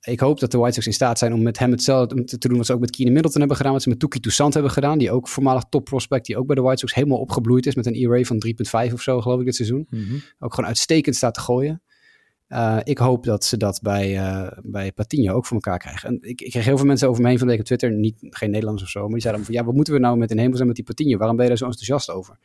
Ik 0.00 0.20
hoop 0.20 0.40
dat 0.40 0.50
de 0.50 0.58
White 0.58 0.74
Sox 0.74 0.86
in 0.86 0.92
staat 0.92 1.18
zijn 1.18 1.32
om 1.32 1.42
met 1.42 1.58
hem 1.58 1.70
hetzelfde 1.70 2.24
te 2.24 2.48
doen 2.48 2.56
wat 2.56 2.66
ze 2.66 2.72
ook 2.72 2.80
met 2.80 2.90
Keenan 2.90 3.12
Middleton 3.12 3.38
hebben 3.38 3.56
gedaan. 3.56 3.72
Wat 3.72 3.82
ze 3.82 3.88
met 3.88 3.98
Tuki 3.98 4.20
Toussaint 4.20 4.54
hebben 4.54 4.72
gedaan. 4.72 4.98
Die 4.98 5.10
ook 5.10 5.28
voormalig 5.28 5.64
top 5.68 5.84
prospect, 5.84 6.26
die 6.26 6.36
ook 6.36 6.46
bij 6.46 6.54
de 6.56 6.62
White 6.62 6.78
Sox 6.78 6.94
helemaal 6.94 7.18
opgebloeid 7.18 7.66
is. 7.66 7.74
Met 7.74 7.86
een 7.86 7.94
ERA 7.94 8.22
van 8.22 8.42
3,5 8.86 8.92
of 8.92 9.02
zo, 9.02 9.20
geloof 9.20 9.38
ik, 9.38 9.44
dit 9.44 9.54
seizoen. 9.54 9.86
Mhm. 9.90 10.14
Ook 10.38 10.54
gewoon 10.54 10.68
uitstekend 10.68 11.16
staat 11.16 11.34
te 11.34 11.40
gooien. 11.40 11.82
Uh, 12.48 12.78
ik 12.82 12.98
hoop 12.98 13.24
dat 13.24 13.44
ze 13.44 13.56
dat 13.56 13.80
bij, 13.82 14.18
uh, 14.18 14.48
bij 14.62 14.92
Patino 14.92 15.34
ook 15.34 15.46
voor 15.46 15.56
elkaar 15.56 15.78
krijgen. 15.78 16.08
En 16.08 16.18
ik, 16.20 16.40
ik 16.40 16.50
kreeg 16.50 16.64
heel 16.64 16.76
veel 16.76 16.86
mensen 16.86 17.08
over 17.08 17.22
me 17.22 17.28
heen 17.28 17.38
van 17.38 17.46
de 17.46 17.52
week 17.52 17.60
op 17.60 17.66
Twitter, 17.66 17.92
niet, 17.92 18.16
geen 18.20 18.50
Nederlanders 18.50 18.84
of 18.84 18.90
zo, 18.90 19.00
maar 19.00 19.10
die 19.10 19.20
zeiden 19.20 19.44
van 19.44 19.54
ja, 19.54 19.64
wat 19.64 19.74
moeten 19.74 19.94
we 19.94 20.00
nou 20.00 20.16
met 20.16 20.30
een 20.30 20.38
hemel 20.38 20.54
zijn 20.54 20.66
met 20.66 20.76
die 20.76 20.84
Patino? 20.84 21.18
Waarom 21.18 21.36
ben 21.36 21.44
je 21.44 21.50
daar 21.50 21.60
zo 21.60 21.66
enthousiast 21.66 22.10
over? 22.10 22.38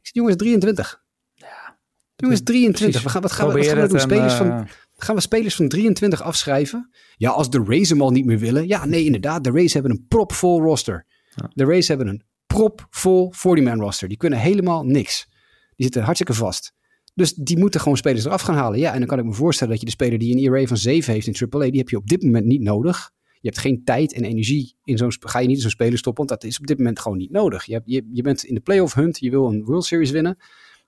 Ik 0.00 0.06
zeg, 0.06 0.14
jongens, 0.14 0.36
23. 0.36 1.02
Ja. 1.34 1.78
Jongens, 2.16 2.42
23. 2.42 3.02
We 3.02 3.08
gaan, 3.08 3.22
wat 3.22 3.32
gaan, 3.32 3.48
we, 3.48 3.52
wat 3.52 3.66
gaan 3.66 3.80
we 3.80 3.88
doen? 3.88 4.00
Spelers 4.00 4.34
van, 4.34 4.50
eh, 4.50 4.60
gaan 4.96 5.14
we 5.14 5.20
spelers 5.20 5.54
van 5.54 5.68
23 5.68 6.22
afschrijven? 6.22 6.90
Ja, 7.16 7.30
als 7.30 7.50
de 7.50 7.64
Rays 7.66 7.88
hem 7.88 8.02
al 8.02 8.10
niet 8.10 8.24
meer 8.24 8.38
willen. 8.38 8.66
Ja, 8.66 8.84
nee, 8.84 9.04
inderdaad. 9.04 9.44
De 9.44 9.50
Rays 9.50 9.72
hebben 9.72 9.90
een 9.90 10.06
propvol 10.08 10.62
roster. 10.62 11.06
De 11.54 11.64
Rays 11.64 11.88
hebben 11.88 12.06
een 12.06 12.22
propvol 12.46 13.32
40-man 13.34 13.80
roster. 13.80 14.08
Die 14.08 14.16
kunnen 14.16 14.38
helemaal 14.38 14.84
niks. 14.84 15.28
Die 15.76 15.84
zitten 15.84 16.02
hartstikke 16.02 16.34
vast. 16.34 16.72
Dus 17.20 17.34
die 17.34 17.58
moeten 17.58 17.80
gewoon 17.80 17.96
spelers 17.96 18.24
eraf 18.24 18.42
gaan 18.42 18.54
halen. 18.54 18.78
Ja, 18.78 18.92
en 18.92 18.98
dan 18.98 19.08
kan 19.08 19.18
ik 19.18 19.24
me 19.24 19.32
voorstellen 19.32 19.72
dat 19.72 19.80
je 19.80 19.86
de 19.86 19.92
speler 19.92 20.18
die 20.18 20.36
een 20.36 20.54
ERA 20.54 20.66
van 20.66 20.76
7 20.76 21.12
heeft 21.12 21.26
in 21.26 21.48
AAA, 21.48 21.70
die 21.70 21.78
heb 21.78 21.88
je 21.88 21.96
op 21.96 22.06
dit 22.06 22.22
moment 22.22 22.44
niet 22.44 22.60
nodig. 22.60 23.10
Je 23.40 23.48
hebt 23.48 23.58
geen 23.58 23.84
tijd 23.84 24.12
en 24.12 24.24
energie 24.24 24.76
in 24.84 24.98
zo'n. 24.98 25.12
Ga 25.18 25.38
je 25.38 25.46
niet 25.46 25.56
in 25.56 25.62
zo'n 25.62 25.70
speler 25.70 25.98
stoppen, 25.98 26.26
want 26.26 26.40
dat 26.40 26.50
is 26.50 26.58
op 26.58 26.66
dit 26.66 26.78
moment 26.78 26.98
gewoon 26.98 27.18
niet 27.18 27.30
nodig. 27.30 27.64
Je, 27.64 27.82
je, 28.12 28.22
bent 28.22 28.44
in 28.44 28.54
de 28.54 28.60
playoff 28.60 28.94
hunt, 28.94 29.18
je 29.18 29.30
wil 29.30 29.46
een 29.46 29.64
World 29.64 29.84
Series 29.84 30.10
winnen. 30.10 30.36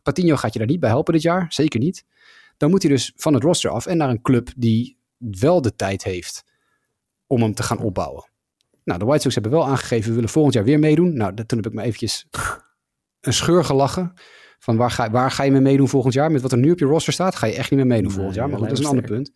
Patino 0.02 0.36
gaat 0.36 0.52
je 0.52 0.58
daar 0.58 0.68
niet 0.68 0.80
bij 0.80 0.88
helpen 0.88 1.12
dit 1.12 1.22
jaar, 1.22 1.46
zeker 1.48 1.80
niet. 1.80 2.04
Dan 2.56 2.70
moet 2.70 2.82
hij 2.82 2.90
dus 2.90 3.12
van 3.16 3.34
het 3.34 3.42
roster 3.42 3.70
af 3.70 3.86
en 3.86 3.96
naar 3.96 4.10
een 4.10 4.22
club 4.22 4.50
die 4.56 4.98
wel 5.18 5.62
de 5.62 5.74
tijd 5.74 6.04
heeft 6.04 6.44
om 7.26 7.42
hem 7.42 7.54
te 7.54 7.62
gaan 7.62 7.78
opbouwen. 7.78 8.28
Nou, 8.84 8.98
de 8.98 9.04
White 9.04 9.22
Sox 9.22 9.34
hebben 9.34 9.52
wel 9.52 9.66
aangegeven, 9.66 10.08
we 10.08 10.14
willen 10.14 10.30
volgend 10.30 10.54
jaar 10.54 10.64
weer 10.64 10.78
meedoen. 10.78 11.16
Nou, 11.16 11.34
toen 11.34 11.58
heb 11.58 11.66
ik 11.66 11.72
me 11.72 11.82
eventjes 11.82 12.26
een 13.20 13.32
scheur 13.32 13.64
gelachen. 13.64 14.12
Van 14.62 14.76
waar 14.76 14.90
ga, 14.90 15.10
waar 15.10 15.30
ga 15.30 15.42
je 15.42 15.50
mee 15.50 15.60
meedoen 15.60 15.88
volgend 15.88 16.14
jaar? 16.14 16.30
Met 16.30 16.42
wat 16.42 16.52
er 16.52 16.58
nu 16.58 16.70
op 16.70 16.78
je 16.78 16.84
roster 16.84 17.12
staat, 17.12 17.34
ga 17.34 17.46
je 17.46 17.54
echt 17.54 17.70
niet 17.70 17.78
meer 17.78 17.88
meedoen 17.88 18.10
volgend 18.10 18.34
jaar. 18.34 18.48
Maar 18.48 18.58
goed, 18.58 18.68
dat 18.68 18.78
is 18.78 18.84
een 18.84 18.90
ander 18.90 19.04
punt. 19.04 19.32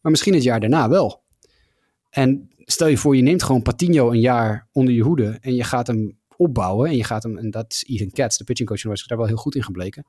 Maar 0.00 0.10
misschien 0.10 0.34
het 0.34 0.42
jaar 0.42 0.60
daarna 0.60 0.88
wel. 0.88 1.22
En 2.10 2.50
stel 2.58 2.86
je 2.86 2.96
voor, 2.96 3.16
je 3.16 3.22
neemt 3.22 3.42
gewoon 3.42 3.62
Patino 3.62 4.10
een 4.10 4.20
jaar 4.20 4.68
onder 4.72 4.94
je 4.94 5.02
hoede 5.02 5.38
en 5.40 5.54
je 5.54 5.64
gaat 5.64 5.86
hem 5.86 6.18
opbouwen 6.36 6.88
en 6.88 6.96
je 6.96 7.04
gaat 7.04 7.22
hem, 7.22 7.38
en 7.38 7.50
dat 7.50 7.72
is 7.72 7.84
Ethan 7.88 8.10
Katz, 8.10 8.36
de 8.36 8.44
pitching 8.44 8.68
coach, 8.68 9.06
daar 9.06 9.18
wel 9.18 9.26
heel 9.26 9.36
goed 9.36 9.54
in 9.54 9.62
gebleken. 9.62 10.06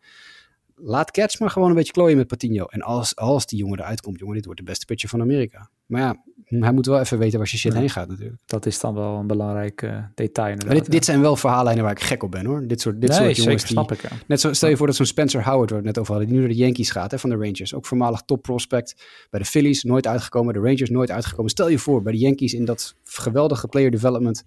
Laat 0.76 1.12
Katz 1.12 1.40
maar 1.40 1.50
gewoon 1.50 1.70
een 1.70 1.76
beetje 1.76 1.92
klooien 1.92 2.18
met 2.18 2.28
Patino. 2.28 2.66
En 2.66 2.82
als, 2.82 3.16
als 3.16 3.46
die 3.46 3.60
jongen 3.60 3.80
eruit 3.80 4.02
komt, 4.02 4.20
jongen, 4.20 4.36
dit 4.36 4.46
wordt 4.46 4.60
de 4.60 4.66
beste 4.66 4.86
pitcher 4.86 5.10
van 5.10 5.22
Amerika. 5.22 5.70
Maar 5.86 6.02
ja, 6.02 6.24
hij 6.60 6.72
moet 6.72 6.86
wel 6.86 7.00
even 7.00 7.18
weten 7.18 7.40
waar 7.40 7.48
je 7.52 7.58
shit 7.58 7.74
heen 7.74 7.90
gaat 7.90 8.08
natuurlijk. 8.08 8.42
Dat 8.46 8.66
is 8.66 8.80
dan 8.80 8.94
wel 8.94 9.16
een 9.16 9.28
belangrijk 9.28 9.82
uh, 9.82 10.04
detail. 10.16 10.56
Maar 10.66 10.76
dit, 10.76 10.92
dit, 10.92 11.06
zijn 11.06 11.22
wel 11.22 11.36
verhaallijnen 11.36 11.84
waar 11.84 11.92
ik 11.92 12.00
gek 12.00 12.24
op 12.24 12.32
ben 12.32 12.46
hoor. 12.46 12.68
Dit 12.68 12.82
soort, 12.82 13.02
dit 13.02 13.10
nee, 13.10 13.20
soort 13.20 13.36
jongens 13.36 13.66
snap 13.66 13.92
ik. 13.92 14.02
Ja. 14.02 14.10
Net 14.28 14.40
zo, 14.40 14.54
stel 14.54 14.70
je 14.70 14.78
voor 14.78 14.88
dat 14.88 14.96
zo'n 14.96 15.06
Spencer 15.06 15.44
Howard, 15.44 15.70
waar 15.70 15.82
we 15.82 15.88
het 15.88 15.96
net 15.96 15.98
over 15.98 16.12
hadden, 16.12 16.28
die 16.28 16.38
nu 16.38 16.46
naar 16.46 16.56
de 16.56 16.62
Yankees 16.64 16.92
gaat 16.92 17.12
hè, 17.12 17.20
van 17.20 17.30
de 17.30 17.36
Rangers. 17.36 17.74
Ook 17.74 17.86
voormalig 17.86 18.22
top 18.22 18.42
prospect. 18.42 19.04
Bij 19.30 19.40
de 19.40 19.46
Phillies 19.46 19.84
nooit 19.84 20.08
uitgekomen, 20.08 20.54
de 20.54 20.60
Rangers 20.60 20.90
nooit 20.90 21.12
uitgekomen. 21.12 21.52
Stel 21.52 21.70
je 21.70 21.80
voor, 21.80 22.02
bij 22.02 22.14
de 22.14 22.20
Yankees 22.20 22.54
in 22.54 22.66
dat 22.66 22.96
geweldige 23.04 23.68
player 23.68 23.92
development 23.92 24.44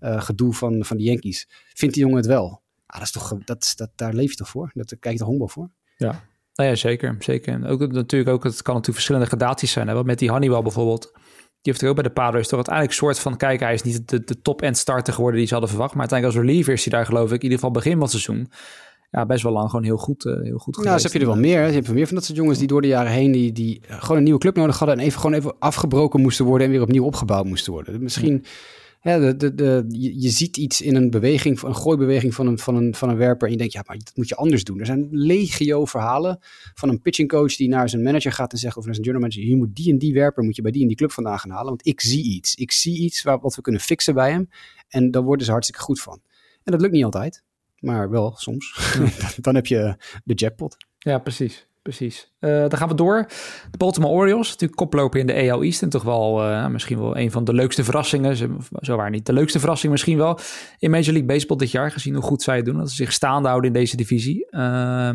uh, 0.00 0.22
gedoe 0.22 0.54
van, 0.54 0.84
van 0.84 0.96
de 0.96 1.02
Yankees. 1.02 1.48
Vindt 1.74 1.94
die 1.94 2.04
jongen 2.04 2.18
het 2.18 2.26
wel? 2.26 2.60
Ah, 2.88 2.98
dat 2.98 3.06
is 3.06 3.10
toch, 3.10 3.38
dat, 3.44 3.72
dat, 3.76 3.90
daar 3.94 4.12
leef 4.12 4.30
je 4.30 4.36
toch 4.36 4.48
voor? 4.48 4.70
Dat, 4.74 4.88
daar 4.88 4.98
kijk 4.98 5.12
je 5.12 5.18
toch 5.18 5.28
honkbal 5.28 5.48
voor? 5.48 5.70
Ja. 5.96 6.24
Nou 6.54 6.70
ja, 6.70 6.74
zeker. 6.74 7.16
zeker. 7.18 7.52
En 7.52 7.66
ook 7.66 7.92
natuurlijk 7.92 8.30
ook, 8.30 8.44
het 8.44 8.62
kan 8.62 8.74
natuurlijk 8.74 8.94
verschillende 8.94 9.26
gradaties 9.26 9.72
zijn. 9.72 9.88
Hè? 9.88 9.94
Want 9.94 10.06
met 10.06 10.18
die 10.18 10.30
Honeywell 10.30 10.62
bijvoorbeeld, 10.62 11.10
die 11.12 11.72
heeft 11.72 11.82
er 11.82 11.88
ook 11.88 11.94
bij 11.94 12.04
de 12.04 12.10
Padres 12.10 12.48
toch 12.48 12.54
uiteindelijk 12.54 12.94
een 12.94 13.06
soort 13.06 13.18
van, 13.18 13.36
kijk, 13.36 13.60
hij 13.60 13.74
is 13.74 13.82
niet 13.82 14.08
de, 14.08 14.24
de 14.24 14.40
top-end 14.40 14.76
starter 14.76 15.12
geworden 15.12 15.38
die 15.38 15.46
ze 15.46 15.52
hadden 15.52 15.70
verwacht. 15.70 15.92
Maar 15.92 16.00
uiteindelijk 16.00 16.40
als 16.40 16.48
reliever 16.48 16.72
is 16.72 16.84
hij 16.84 16.92
daar 16.92 17.06
geloof 17.06 17.26
ik, 17.32 17.36
in 17.36 17.42
ieder 17.42 17.58
geval 17.58 17.70
begin 17.70 17.92
van 17.92 18.00
het 18.00 18.10
seizoen, 18.10 18.50
ja, 19.10 19.26
best 19.26 19.42
wel 19.42 19.52
lang 19.52 19.70
gewoon 19.70 19.84
heel 19.84 19.96
goed, 19.96 20.24
uh, 20.24 20.42
heel 20.42 20.58
goed 20.58 20.76
Nou, 20.76 21.00
heb 21.02 21.12
je 21.12 21.18
er 21.18 21.26
wel 21.26 21.36
meer. 21.36 21.66
Je 21.66 21.72
hebt 21.72 21.92
meer 21.92 22.06
van 22.06 22.14
dat 22.14 22.24
soort 22.24 22.38
jongens 22.38 22.58
die 22.58 22.66
door 22.66 22.82
de 22.82 22.88
jaren 22.88 23.12
heen, 23.12 23.32
die, 23.32 23.52
die 23.52 23.82
gewoon 23.88 24.16
een 24.16 24.22
nieuwe 24.22 24.40
club 24.40 24.56
nodig 24.56 24.78
hadden 24.78 24.98
en 24.98 25.04
even 25.04 25.20
gewoon 25.20 25.36
even 25.36 25.58
afgebroken 25.58 26.20
moesten 26.20 26.44
worden 26.44 26.66
en 26.66 26.72
weer 26.72 26.82
opnieuw 26.82 27.04
opgebouwd 27.04 27.44
moesten 27.44 27.72
worden. 27.72 28.02
Misschien 28.02 28.44
ja, 28.44 28.50
de, 29.16 29.36
de, 29.36 29.54
de, 29.54 29.84
je, 29.88 30.20
je, 30.20 30.30
ziet 30.30 30.56
iets 30.56 30.80
in 30.80 30.96
een 30.96 31.10
beweging, 31.10 31.62
een 31.62 31.76
gooibeweging 31.76 32.34
van 32.34 32.46
een, 32.46 32.58
van, 32.58 32.76
een, 32.76 32.94
van 32.94 33.08
een 33.08 33.16
werper. 33.16 33.46
En 33.46 33.52
je 33.52 33.58
denkt, 33.58 33.72
ja, 33.72 33.82
maar 33.86 33.96
dat 33.96 34.16
moet 34.16 34.28
je 34.28 34.34
anders 34.34 34.64
doen. 34.64 34.80
Er 34.80 34.86
zijn 34.86 35.08
legio 35.10 35.84
verhalen 35.84 36.38
van 36.74 36.88
een 36.88 37.00
pitching 37.00 37.28
coach 37.28 37.56
die 37.56 37.68
naar 37.68 37.88
zijn 37.88 38.02
manager 38.02 38.32
gaat 38.32 38.52
en 38.52 38.58
zegt, 38.58 38.76
of 38.76 38.84
naar 38.84 38.94
zijn 38.94 39.06
general 39.06 39.28
manager, 39.28 39.50
je 39.50 39.56
moet 39.56 39.76
die 39.76 39.92
en 39.92 39.98
die 39.98 40.12
werper, 40.12 40.44
moet 40.44 40.56
je 40.56 40.62
bij 40.62 40.70
die 40.70 40.82
en 40.82 40.88
die 40.88 40.96
club 40.96 41.12
vandaan 41.12 41.38
gaan 41.38 41.50
halen. 41.50 41.68
Want 41.68 41.86
ik 41.86 42.00
zie 42.00 42.24
iets. 42.24 42.54
Ik 42.54 42.72
zie 42.72 42.98
iets 42.98 43.22
waar, 43.22 43.40
wat 43.40 43.54
we 43.54 43.62
kunnen 43.62 43.80
fixen 43.80 44.14
bij 44.14 44.30
hem. 44.30 44.48
En 44.88 45.10
daar 45.10 45.22
worden 45.22 45.44
ze 45.46 45.52
hartstikke 45.52 45.82
goed 45.82 46.00
van. 46.00 46.20
En 46.62 46.72
dat 46.72 46.80
lukt 46.80 46.92
niet 46.92 47.04
altijd, 47.04 47.42
maar 47.78 48.10
wel 48.10 48.34
soms. 48.36 48.96
Dan 49.40 49.54
heb 49.54 49.66
je 49.66 49.96
de 50.24 50.34
jackpot. 50.34 50.76
Ja, 50.98 51.18
precies 51.18 51.67
precies. 51.88 52.32
Uh, 52.40 52.50
dan 52.50 52.76
gaan 52.76 52.88
we 52.88 52.94
door. 52.94 53.26
De 53.70 53.76
Baltimore 53.78 54.12
Orioles, 54.12 54.48
natuurlijk 54.48 54.78
koploper 54.78 55.20
in 55.20 55.26
de 55.26 55.50
AL 55.50 55.62
East. 55.62 55.82
En 55.82 55.88
toch 55.88 56.02
wel 56.02 56.50
uh, 56.50 56.66
misschien 56.66 56.98
wel 56.98 57.16
een 57.16 57.30
van 57.30 57.44
de 57.44 57.52
leukste 57.52 57.84
verrassingen. 57.84 58.36
Zo 58.80 58.96
waar 58.96 59.10
niet 59.10 59.26
de 59.26 59.32
leukste 59.32 59.58
verrassing 59.58 59.92
misschien 59.92 60.16
wel. 60.16 60.38
In 60.78 60.90
Major 60.90 61.12
League 61.12 61.24
Baseball 61.24 61.56
dit 61.56 61.70
jaar, 61.70 61.90
gezien 61.90 62.14
hoe 62.14 62.22
goed 62.22 62.42
zij 62.42 62.56
het 62.56 62.64
doen. 62.64 62.76
Dat 62.76 62.90
ze 62.90 62.94
zich 62.94 63.12
staande 63.12 63.48
houden 63.48 63.70
in 63.70 63.76
deze 63.78 63.96
divisie. 63.96 64.46
Uh, 64.50 64.60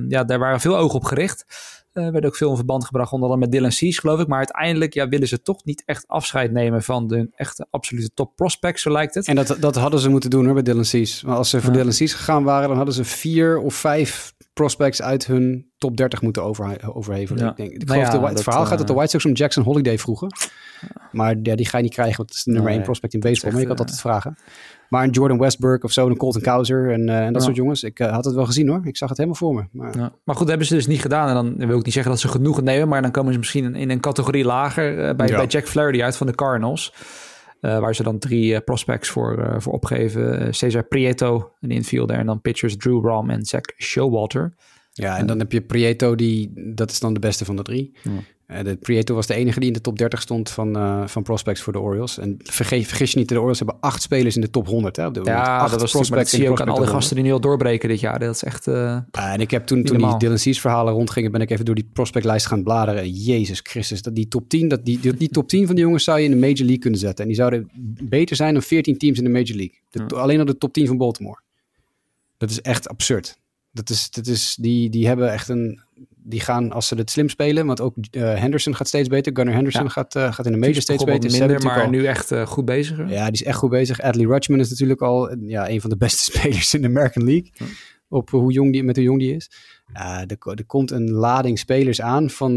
ja, 0.07 0.24
daar 0.24 0.39
waren 0.39 0.59
veel 0.59 0.78
ogen 0.78 0.95
op 0.95 1.03
gericht. 1.03 1.45
Uh, 1.94 2.10
werd 2.10 2.26
ook 2.26 2.36
veel 2.36 2.50
in 2.50 2.56
verband 2.56 2.86
gebracht, 2.86 3.12
onder 3.12 3.30
andere 3.30 3.48
met 3.48 3.56
Dylan 3.56 3.72
Cease, 3.72 4.00
geloof 4.00 4.20
ik. 4.20 4.28
Maar 4.28 4.38
uiteindelijk 4.38 4.94
ja, 4.94 5.08
willen 5.08 5.28
ze 5.28 5.41
toch 5.41 5.64
niet 5.64 5.84
echt 5.86 6.08
afscheid 6.08 6.52
nemen 6.52 6.84
van 6.84 7.08
de 7.08 7.30
echte 7.36 7.68
absolute 7.70 8.10
top 8.14 8.36
prospects, 8.36 8.82
zo 8.82 8.91
lijkt 8.91 9.14
het. 9.14 9.28
En 9.28 9.36
dat, 9.36 9.58
dat 9.60 9.76
hadden 9.76 10.00
ze 10.00 10.10
moeten 10.10 10.30
doen 10.30 10.46
hoor, 10.46 10.54
bij 10.54 10.64
Dylan 10.64 10.86
Cease. 10.86 11.26
Maar 11.26 11.36
als 11.36 11.50
ze 11.50 11.62
voor 11.62 11.72
ja. 11.72 11.78
Dylan 11.78 11.94
Cease 11.94 12.16
gegaan 12.16 12.44
waren, 12.44 12.68
dan 12.68 12.78
hadden 12.78 12.96
ze 12.96 13.04
vier 13.04 13.58
of 13.58 13.76
vijf 13.76 14.34
prospects 14.54 15.02
uit 15.02 15.26
hun 15.26 15.72
top 15.78 15.98
30 15.98 16.22
moeten 16.22 16.44
over, 16.44 16.94
overhevelen. 16.96 17.50
Ik, 17.50 17.56
denk, 17.56 17.72
ik 17.72 17.78
nou 17.78 18.00
geloof 18.00 18.14
ja, 18.14 18.20
de, 18.20 18.34
het 18.34 18.44
verhaal 18.44 18.66
gaat 18.66 18.78
dat 18.78 18.88
de 18.88 18.94
White 18.94 19.10
Sox 19.10 19.26
om 19.26 19.32
Jackson 19.32 19.64
Holiday 19.64 19.98
vroegen. 19.98 20.28
Maar 21.12 21.36
ja, 21.44 21.56
die 21.56 21.66
ga 21.66 21.78
je 21.78 21.84
niet 21.84 21.94
krijgen, 21.94 22.18
want 22.18 22.30
het 22.30 22.38
is 22.38 22.44
de 22.44 22.52
nummer 22.52 22.72
1 22.72 22.82
prospect 22.82 23.14
in 23.14 23.20
baseball. 23.20 23.52
Maar 23.52 23.62
je 23.62 23.68
kan 23.68 23.78
altijd 23.78 24.00
vragen. 24.00 24.38
Maar 24.90 25.04
een 25.04 25.10
Jordan 25.10 25.38
Westburg 25.38 25.84
of 25.84 25.92
zo, 25.92 26.08
een 26.08 26.18
Colton 26.18 26.42
Cowser 26.42 26.92
en, 26.92 27.02
uh, 27.02 27.26
en 27.26 27.34
dat 27.34 27.44
soort 27.44 27.56
jongens. 27.56 27.84
Ik 27.84 28.00
uh, 28.00 28.12
had 28.12 28.26
het 28.26 28.36
wel 28.36 28.46
gezien 28.46 28.68
hoor. 28.68 28.82
Ik 28.84 28.98
zag 28.98 29.10
het 29.10 29.18
helemaal 29.18 29.40
voor 29.40 29.54
me. 29.54 29.64
Maar, 29.72 29.98
ja. 29.98 30.14
maar 30.24 30.36
goed, 30.36 30.48
hebben 30.48 30.68
ze 30.68 30.74
dus 30.74 30.88
niet 30.88 31.02
gedaan. 31.02 31.28
En 31.28 31.34
dan 31.34 31.68
wil 31.68 31.78
ik 31.78 31.86
niet 31.86 31.94
zeggen 31.94 32.12
dat 32.12 32.22
ze 32.22 32.28
genoeg 32.28 32.62
nemen. 32.62 32.88
Maar 32.88 33.02
dan 33.02 33.12
komen 33.12 33.34
ze 33.34 33.40
misschien 33.40 33.76
in 33.76 33.90
een 33.90 34.00
categorie 34.00 34.46
lager 34.46 34.92
uh, 34.92 35.16
bij, 35.16 35.28
bij 35.28 35.46
Jack 35.46 35.68
Flaherty 35.68 36.04
uit 36.04 36.18
van 36.18 36.28
de 36.28 36.36
Cardinals. 36.36 36.94
Uh, 37.62 37.80
waar 37.80 37.96
ze 37.96 38.04
dan 38.04 38.20
drie 38.20 38.54
uh, 38.54 38.60
prospects 38.66 39.10
voor, 39.10 39.40
uh, 39.40 39.56
voor 39.58 39.74
opgeven. 39.74 40.54
Cesar 40.54 40.84
Prieto, 40.84 41.52
een 41.62 41.72
infielder. 41.72 42.16
En 42.16 42.26
dan 42.26 42.42
pitchers 42.42 42.78
Drew 42.78 43.06
Rom 43.06 43.30
en 43.30 43.46
Zach 43.46 43.62
Showalter. 43.78 44.54
Ja, 44.92 45.18
en 45.18 45.26
dan 45.26 45.40
heb 45.40 45.52
je 45.52 45.62
Prieto, 45.62 46.16
die, 46.16 46.52
dat 46.76 46.92
is 46.92 47.00
dan 47.00 47.14
de 47.14 47.20
beste 47.20 47.46
van 47.46 47.56
de 47.56 47.62
drie. 47.62 47.96
Uh, 48.54 48.64
de 48.64 48.76
Prieto 48.76 49.16
was 49.16 49.28
de 49.28 49.34
enige 49.34 49.60
die 49.60 49.68
in 49.68 49.74
de 49.74 49.82
top 49.82 49.97
30 49.97 50.22
stond 50.22 50.49
van, 50.49 50.78
uh, 50.78 51.08
van 51.08 51.24
prospects 51.24 51.62
voor 51.62 51.74
de 51.74 51.80
Orioles. 51.80 52.18
En 52.18 52.38
vergeet, 52.43 52.88
vergis 52.88 53.12
je 53.12 53.20
niet, 53.20 53.30
de 53.30 53.36
Orioles 53.36 53.58
hebben 53.58 53.78
acht 53.80 54.01
spelers 54.01 54.36
in 54.36 54.41
de 54.41 54.49
top 54.49 54.68
100. 54.68 54.95
Hè, 54.95 55.04
ja, 55.04 55.58
acht 55.58 55.72
dat 55.72 55.82
was 55.82 55.91
prospects 55.91 56.32
zie 56.32 56.41
je 56.41 56.49
ook 56.49 56.62
aan 56.62 56.70
al 56.70 56.80
die 56.80 56.88
gasten 56.88 57.16
die 57.16 57.26
nu 57.26 57.32
al 57.32 57.39
doorbreken 57.39 57.89
dit 57.89 57.99
jaar. 57.99 58.20
Dat 58.20 58.36
is 58.36 58.43
echt 58.43 58.68
uh, 58.68 58.97
En 59.12 59.41
ik 59.41 59.51
heb 59.51 59.66
toen, 59.66 59.84
toen 59.84 59.97
die 59.97 60.18
Dylan 60.18 60.39
Cease 60.39 60.62
verhalen 60.62 60.93
rondgingen, 60.93 61.32
ben 61.32 61.41
ik 61.41 61.49
even 61.49 61.66
door 61.66 61.76
die 61.76 61.89
prospectlijst 61.93 62.45
gaan 62.45 62.64
bladeren. 62.64 63.10
Jezus 63.10 63.60
Christus, 63.64 64.01
dat 64.01 64.16
die 64.16 64.28
top 64.28 64.49
10, 64.49 64.68
dat 64.68 64.86
die, 64.86 64.99
die, 64.99 65.14
die, 65.14 65.30
top 65.30 65.49
10 65.49 65.66
van 65.66 65.76
die 65.76 65.84
jongens 65.84 66.04
zou 66.04 66.20
je 66.20 66.26
in 66.26 66.32
de 66.32 66.38
Major 66.38 66.58
League 66.58 66.78
kunnen 66.78 66.99
zetten. 66.99 67.24
En 67.24 67.28
die 67.28 67.38
zouden 67.38 67.70
beter 68.04 68.36
zijn 68.36 68.54
dan 68.54 68.64
14 68.64 68.97
teams 68.97 69.18
in 69.18 69.24
de 69.24 69.30
Major 69.30 69.56
League. 69.56 69.80
De, 69.89 70.04
ja. 70.08 70.22
Alleen 70.22 70.39
al 70.39 70.45
de 70.45 70.58
top 70.58 70.74
10 70.74 70.88
van 70.88 70.97
Baltimore. 70.97 71.39
Dat 72.38 72.49
is 72.49 72.62
echt 72.62 72.89
absurd. 72.89 73.38
Dat 73.72 73.89
is, 73.89 74.10
dat 74.10 74.28
is, 74.28 74.58
die, 74.60 74.89
die 74.89 75.08
hebben 75.08 75.32
echt 75.32 75.49
een. 75.49 75.83
Die 76.26 76.39
gaan 76.39 76.71
als 76.71 76.88
ze 76.88 76.95
het 76.95 77.09
slim 77.09 77.30
spelen. 77.30 77.65
Want 77.65 77.82
ook 77.82 77.95
uh, 77.97 78.34
Henderson 78.36 78.76
gaat 78.76 78.88
steeds 78.88 79.07
beter. 79.07 79.36
Gunnar 79.36 79.53
Henderson 79.55 79.84
ja. 79.84 79.89
gaat, 79.89 80.15
uh, 80.15 80.34
gaat 80.34 80.45
in 80.45 80.51
de 80.51 80.57
major 80.57 80.82
steeds 80.82 81.03
beter. 81.03 81.32
Minder, 81.32 81.63
maar 81.63 81.82
al, 81.82 81.89
nu 81.89 82.05
echt 82.05 82.32
uh, 82.32 82.45
goed 82.45 82.65
bezig. 82.65 82.97
Hè? 82.97 83.03
Ja, 83.03 83.24
die 83.24 83.34
is 83.34 83.43
echt 83.43 83.57
goed 83.57 83.69
bezig. 83.69 84.01
Adley 84.01 84.26
Rutschman 84.26 84.59
is 84.59 84.69
natuurlijk 84.69 85.01
al 85.01 85.38
ja, 85.38 85.69
een 85.69 85.82
van 85.82 85.89
de 85.89 85.97
beste 85.97 86.24
spelers 86.32 86.74
in 86.74 86.82
de 86.82 86.88
American 86.88 87.24
League. 87.24 87.51
Op 88.09 88.30
hoe 88.30 88.51
jong 88.51 88.71
die, 88.71 88.84
met 88.84 88.95
hoe 88.95 89.05
jong 89.05 89.19
die 89.19 89.36
is. 89.36 89.51
er, 89.93 90.38
er 90.55 90.65
komt 90.65 90.91
een 90.91 91.11
lading 91.11 91.59
spelers 91.59 92.01
aan 92.01 92.30
van, 92.30 92.55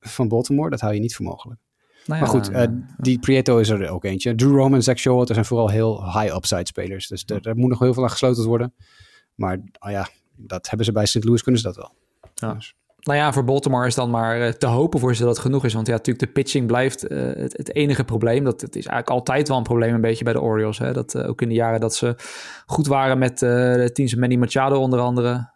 van 0.00 0.28
Baltimore. 0.28 0.70
Dat 0.70 0.80
hou 0.80 0.94
je 0.94 1.00
niet 1.00 1.14
voor 1.14 1.24
mogelijk. 1.24 1.60
Nou 2.06 2.20
ja, 2.20 2.26
maar 2.26 2.42
goed, 2.42 2.50
uh, 2.50 2.62
die 2.96 3.18
Prieto 3.18 3.58
is 3.58 3.68
er 3.68 3.88
ook 3.88 4.04
eentje. 4.04 4.34
Drew 4.34 4.56
Roman 4.56 4.74
en 4.74 4.82
Zach 4.82 4.98
Showalter 4.98 5.34
zijn 5.34 5.46
vooral 5.46 5.70
heel 5.70 6.04
high 6.04 6.34
upside 6.34 6.66
spelers. 6.66 7.08
Dus 7.08 7.24
daar, 7.24 7.40
daar 7.40 7.56
moet 7.56 7.70
nog 7.70 7.78
heel 7.78 7.94
veel 7.94 8.02
aan 8.02 8.10
gesloten 8.10 8.44
worden. 8.44 8.74
Maar 9.34 9.58
oh 9.78 9.90
ja, 9.90 10.08
dat 10.36 10.68
hebben 10.68 10.86
ze 10.86 10.92
bij 10.92 11.06
St. 11.06 11.24
Louis, 11.24 11.42
kunnen 11.42 11.60
ze 11.60 11.66
dat 11.66 11.76
wel. 11.76 11.94
Dus. 12.50 12.74
Nou 13.02 13.18
ja, 13.18 13.32
voor 13.32 13.44
Baltimore 13.44 13.86
is 13.86 13.94
dan 13.94 14.10
maar 14.10 14.40
uh, 14.40 14.48
te 14.48 14.66
hopen 14.66 15.00
voor 15.00 15.14
ze 15.14 15.22
dat 15.22 15.30
het 15.30 15.44
genoeg 15.44 15.64
is. 15.64 15.74
Want 15.74 15.86
ja, 15.86 15.92
natuurlijk 15.92 16.26
de 16.26 16.32
pitching 16.32 16.66
blijft 16.66 17.10
uh, 17.10 17.18
het, 17.34 17.74
enige 17.74 18.04
probleem. 18.04 18.44
Dat, 18.44 18.60
het 18.60 18.76
is 18.76 18.86
eigenlijk 18.86 19.10
altijd 19.10 19.48
wel 19.48 19.56
een 19.56 19.62
probleem 19.62 19.94
een 19.94 20.00
beetje 20.00 20.24
bij 20.24 20.32
de 20.32 20.40
Orioles. 20.40 20.78
Hè? 20.78 20.92
Dat, 20.92 21.14
uh, 21.14 21.28
ook 21.28 21.42
in 21.42 21.48
de 21.48 21.54
jaren 21.54 21.80
dat 21.80 21.94
ze 21.94 22.14
goed 22.66 22.86
waren 22.86 23.18
met 23.18 23.38
de 23.38 23.90
teams 23.92 24.14
Manny 24.14 24.36
Machado 24.36 24.80
onder 24.80 25.00
andere. 25.00 25.50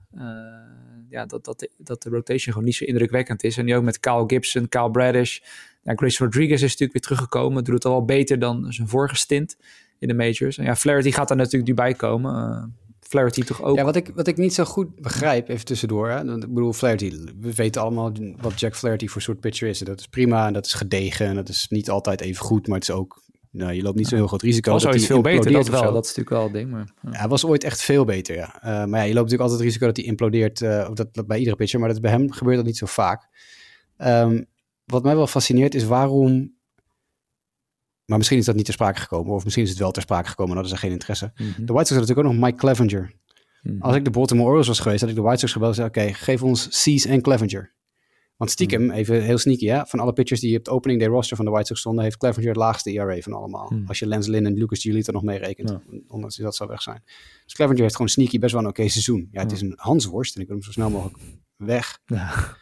ja, 1.09 1.26
dat, 1.26 1.45
dat, 1.45 1.68
dat 1.78 2.03
de 2.03 2.11
rotation 2.11 2.53
gewoon 2.53 2.64
niet 2.64 2.74
zo 2.74 2.84
indrukwekkend 2.84 3.45
is. 3.45 3.57
En 3.57 3.64
nu 3.64 3.76
ook 3.76 3.82
met 3.82 4.01
Kyle 4.01 4.24
Gibson, 4.26 4.68
Kyle 4.68 4.91
Bradish. 4.91 5.39
Ja, 5.82 5.93
Grace 5.95 6.24
Rodriguez 6.24 6.62
is 6.62 6.70
natuurlijk 6.70 6.93
weer 6.93 7.03
teruggekomen. 7.03 7.64
Doet 7.64 7.74
het 7.74 7.84
al 7.84 7.93
wel 7.93 8.05
beter 8.05 8.39
dan 8.39 8.72
zijn 8.72 8.89
vorige 8.89 9.16
stint 9.16 9.57
in 9.99 10.09
de 10.09 10.14
majors. 10.14 10.59
En 10.59 10.64
ja, 10.64 10.76
Flaherty 10.76 11.11
gaat 11.11 11.28
daar 11.28 11.37
natuurlijk 11.37 11.66
nu 11.66 11.74
bij 11.74 11.95
komen. 11.95 12.74
Flaherty 13.09 13.42
toch 13.42 13.62
ook. 13.62 13.76
Ja, 13.76 13.84
wat 13.84 13.96
ik, 13.96 14.11
wat 14.14 14.26
ik 14.26 14.36
niet 14.36 14.54
zo 14.54 14.64
goed 14.64 15.00
begrijp, 15.00 15.48
even 15.48 15.64
tussendoor. 15.64 16.09
Hè? 16.09 16.34
Ik 16.34 16.54
bedoel, 16.54 16.72
Flaherty, 16.72 17.12
we 17.40 17.54
weten 17.54 17.82
allemaal 17.82 18.12
wat 18.40 18.61
Jack 18.61 18.76
Flaherty 18.76 19.07
voor 19.07 19.22
soort 19.22 19.40
pitcher 19.40 19.68
is. 19.68 19.78
Dat 19.78 20.00
is 20.00 20.07
prima 20.07 20.46
en 20.46 20.52
dat 20.52 20.66
is 20.66 20.72
gedegen 20.72 21.26
en 21.26 21.34
dat 21.34 21.48
is 21.48 21.66
niet 21.68 21.90
altijd 21.90 22.20
even 22.20 22.44
goed, 22.44 22.66
maar 22.66 22.78
het 22.78 22.88
is 22.88 22.94
ook... 22.94 23.24
Nou, 23.50 23.72
je 23.72 23.82
loopt 23.82 23.96
niet 23.96 24.09
zo 24.09 24.16
heel 24.16 24.26
groot 24.26 24.42
risico. 24.42 24.72
Was 24.72 24.82
dat 24.82 24.92
ooit 24.92 25.04
veel 25.04 25.20
beter, 25.20 25.52
dat 25.52 25.68
wel. 25.68 25.92
Dat 25.92 26.04
is 26.04 26.14
natuurlijk 26.14 26.28
wel 26.28 26.42
het 26.42 26.52
ding. 26.52 26.70
Maar, 26.70 26.92
ja. 27.02 27.11
ja. 27.11 27.18
hij 27.18 27.28
was 27.28 27.44
ooit 27.44 27.64
echt 27.64 27.82
veel 27.82 28.04
beter, 28.04 28.34
ja. 28.34 28.54
Uh, 28.57 28.62
maar 28.62 29.00
ja, 29.00 29.07
je 29.07 29.14
loopt 29.14 29.30
natuurlijk 29.30 29.40
altijd 29.40 29.59
het 29.59 29.68
risico 29.68 29.86
dat 29.86 29.96
hij 29.96 30.04
implodeert. 30.04 30.61
Uh, 30.61 30.88
dat, 30.94 31.14
dat 31.14 31.26
bij 31.26 31.38
iedere 31.38 31.57
pitcher, 31.57 31.80
maar 31.80 31.88
dat 31.88 32.00
bij 32.00 32.11
hem 32.11 32.32
gebeurt 32.32 32.57
dat 32.57 32.66
niet 32.66 32.76
zo 32.76 32.86
vaak. 32.86 33.28
Um, 33.98 34.46
wat 34.84 35.02
mij 35.02 35.16
wel 35.16 35.26
fascineert 35.26 35.74
is 35.74 35.84
waarom 35.84 36.55
maar 38.07 38.18
misschien 38.18 38.38
is 38.38 38.44
dat 38.44 38.54
niet 38.54 38.64
ter 38.64 38.74
sprake 38.74 39.00
gekomen. 39.00 39.34
Of 39.34 39.44
misschien 39.44 39.64
is 39.64 39.70
het 39.70 39.78
wel 39.78 39.90
ter 39.90 40.02
sprake 40.02 40.28
gekomen 40.28 40.50
en 40.50 40.59
hadden 40.59 40.76
ze 40.76 40.82
geen 40.82 40.92
interesse. 40.92 41.24
Mm 41.24 41.46
-hmm. 41.46 41.66
De 41.66 41.72
White 41.72 41.88
Sox 41.88 41.98
hadden 41.98 41.98
natuurlijk 41.98 42.28
ook 42.28 42.32
nog 42.34 42.44
Mike 42.44 42.59
Clevenger. 42.59 43.14
Mm 43.62 43.72
-hmm. 43.72 43.82
Als 43.82 43.96
ik 43.96 44.04
de 44.04 44.11
Baltimore 44.11 44.46
Orioles 44.46 44.68
was 44.68 44.80
geweest, 44.80 45.00
had 45.00 45.11
ik 45.11 45.16
de 45.16 45.22
White 45.22 45.38
Sox 45.38 45.52
gebeld 45.52 45.70
en 45.70 45.76
zei... 45.76 45.88
Oké, 45.88 46.14
geef 46.14 46.42
ons 46.42 46.82
Cease 46.82 47.09
en 47.09 47.20
Clevenger. 47.20 47.74
Want 48.36 48.50
stiekem, 48.50 48.82
mm 48.82 48.88
-hmm. 48.88 48.96
even 48.96 49.22
heel 49.22 49.38
sneaky, 49.38 49.66
hè, 49.66 49.86
van 49.86 49.98
alle 49.98 50.12
pitchers 50.12 50.40
die 50.40 50.59
op 50.59 50.64
de 50.64 50.70
opening 50.70 51.00
day 51.00 51.09
roster 51.09 51.36
van 51.36 51.44
de 51.44 51.50
White 51.50 51.66
Sox 51.66 51.80
stonden... 51.80 52.04
heeft 52.04 52.16
Clevenger 52.16 52.48
het 52.48 52.57
laagste 52.57 52.90
ERA 52.90 53.20
van 53.20 53.32
allemaal. 53.32 53.72
Als 53.86 53.98
je 53.98 54.07
Lance 54.07 54.30
Lynn 54.30 54.46
en 54.46 54.54
Lucas 54.54 54.80
Giolito 54.80 55.12
nog 55.12 55.22
meerekent. 55.22 55.70
Ja. 55.70 55.80
Ondanks 56.09 56.36
dat 56.36 56.44
dat 56.44 56.57
zou 56.57 56.68
weg 56.68 56.82
zijn. 56.82 57.02
Dus 57.44 57.54
Clevenger 57.54 57.82
heeft 57.82 57.94
gewoon 57.94 58.11
sneaky 58.11 58.38
best 58.38 58.52
wel 58.52 58.62
een 58.62 58.68
oké 58.68 58.80
okay 58.80 58.90
seizoen. 58.90 59.28
Ja, 59.30 59.42
het 59.42 59.52
is 59.52 59.61
een 59.61 59.74
Hansworst 59.76 60.34
en 60.36 60.40
ik 60.40 60.46
wil 60.46 60.57
hem 60.57 60.64
zo 60.64 60.72
snel 60.72 60.90
mogelijk 60.90 61.18
weg. 61.57 61.98
Ja. 62.07 62.57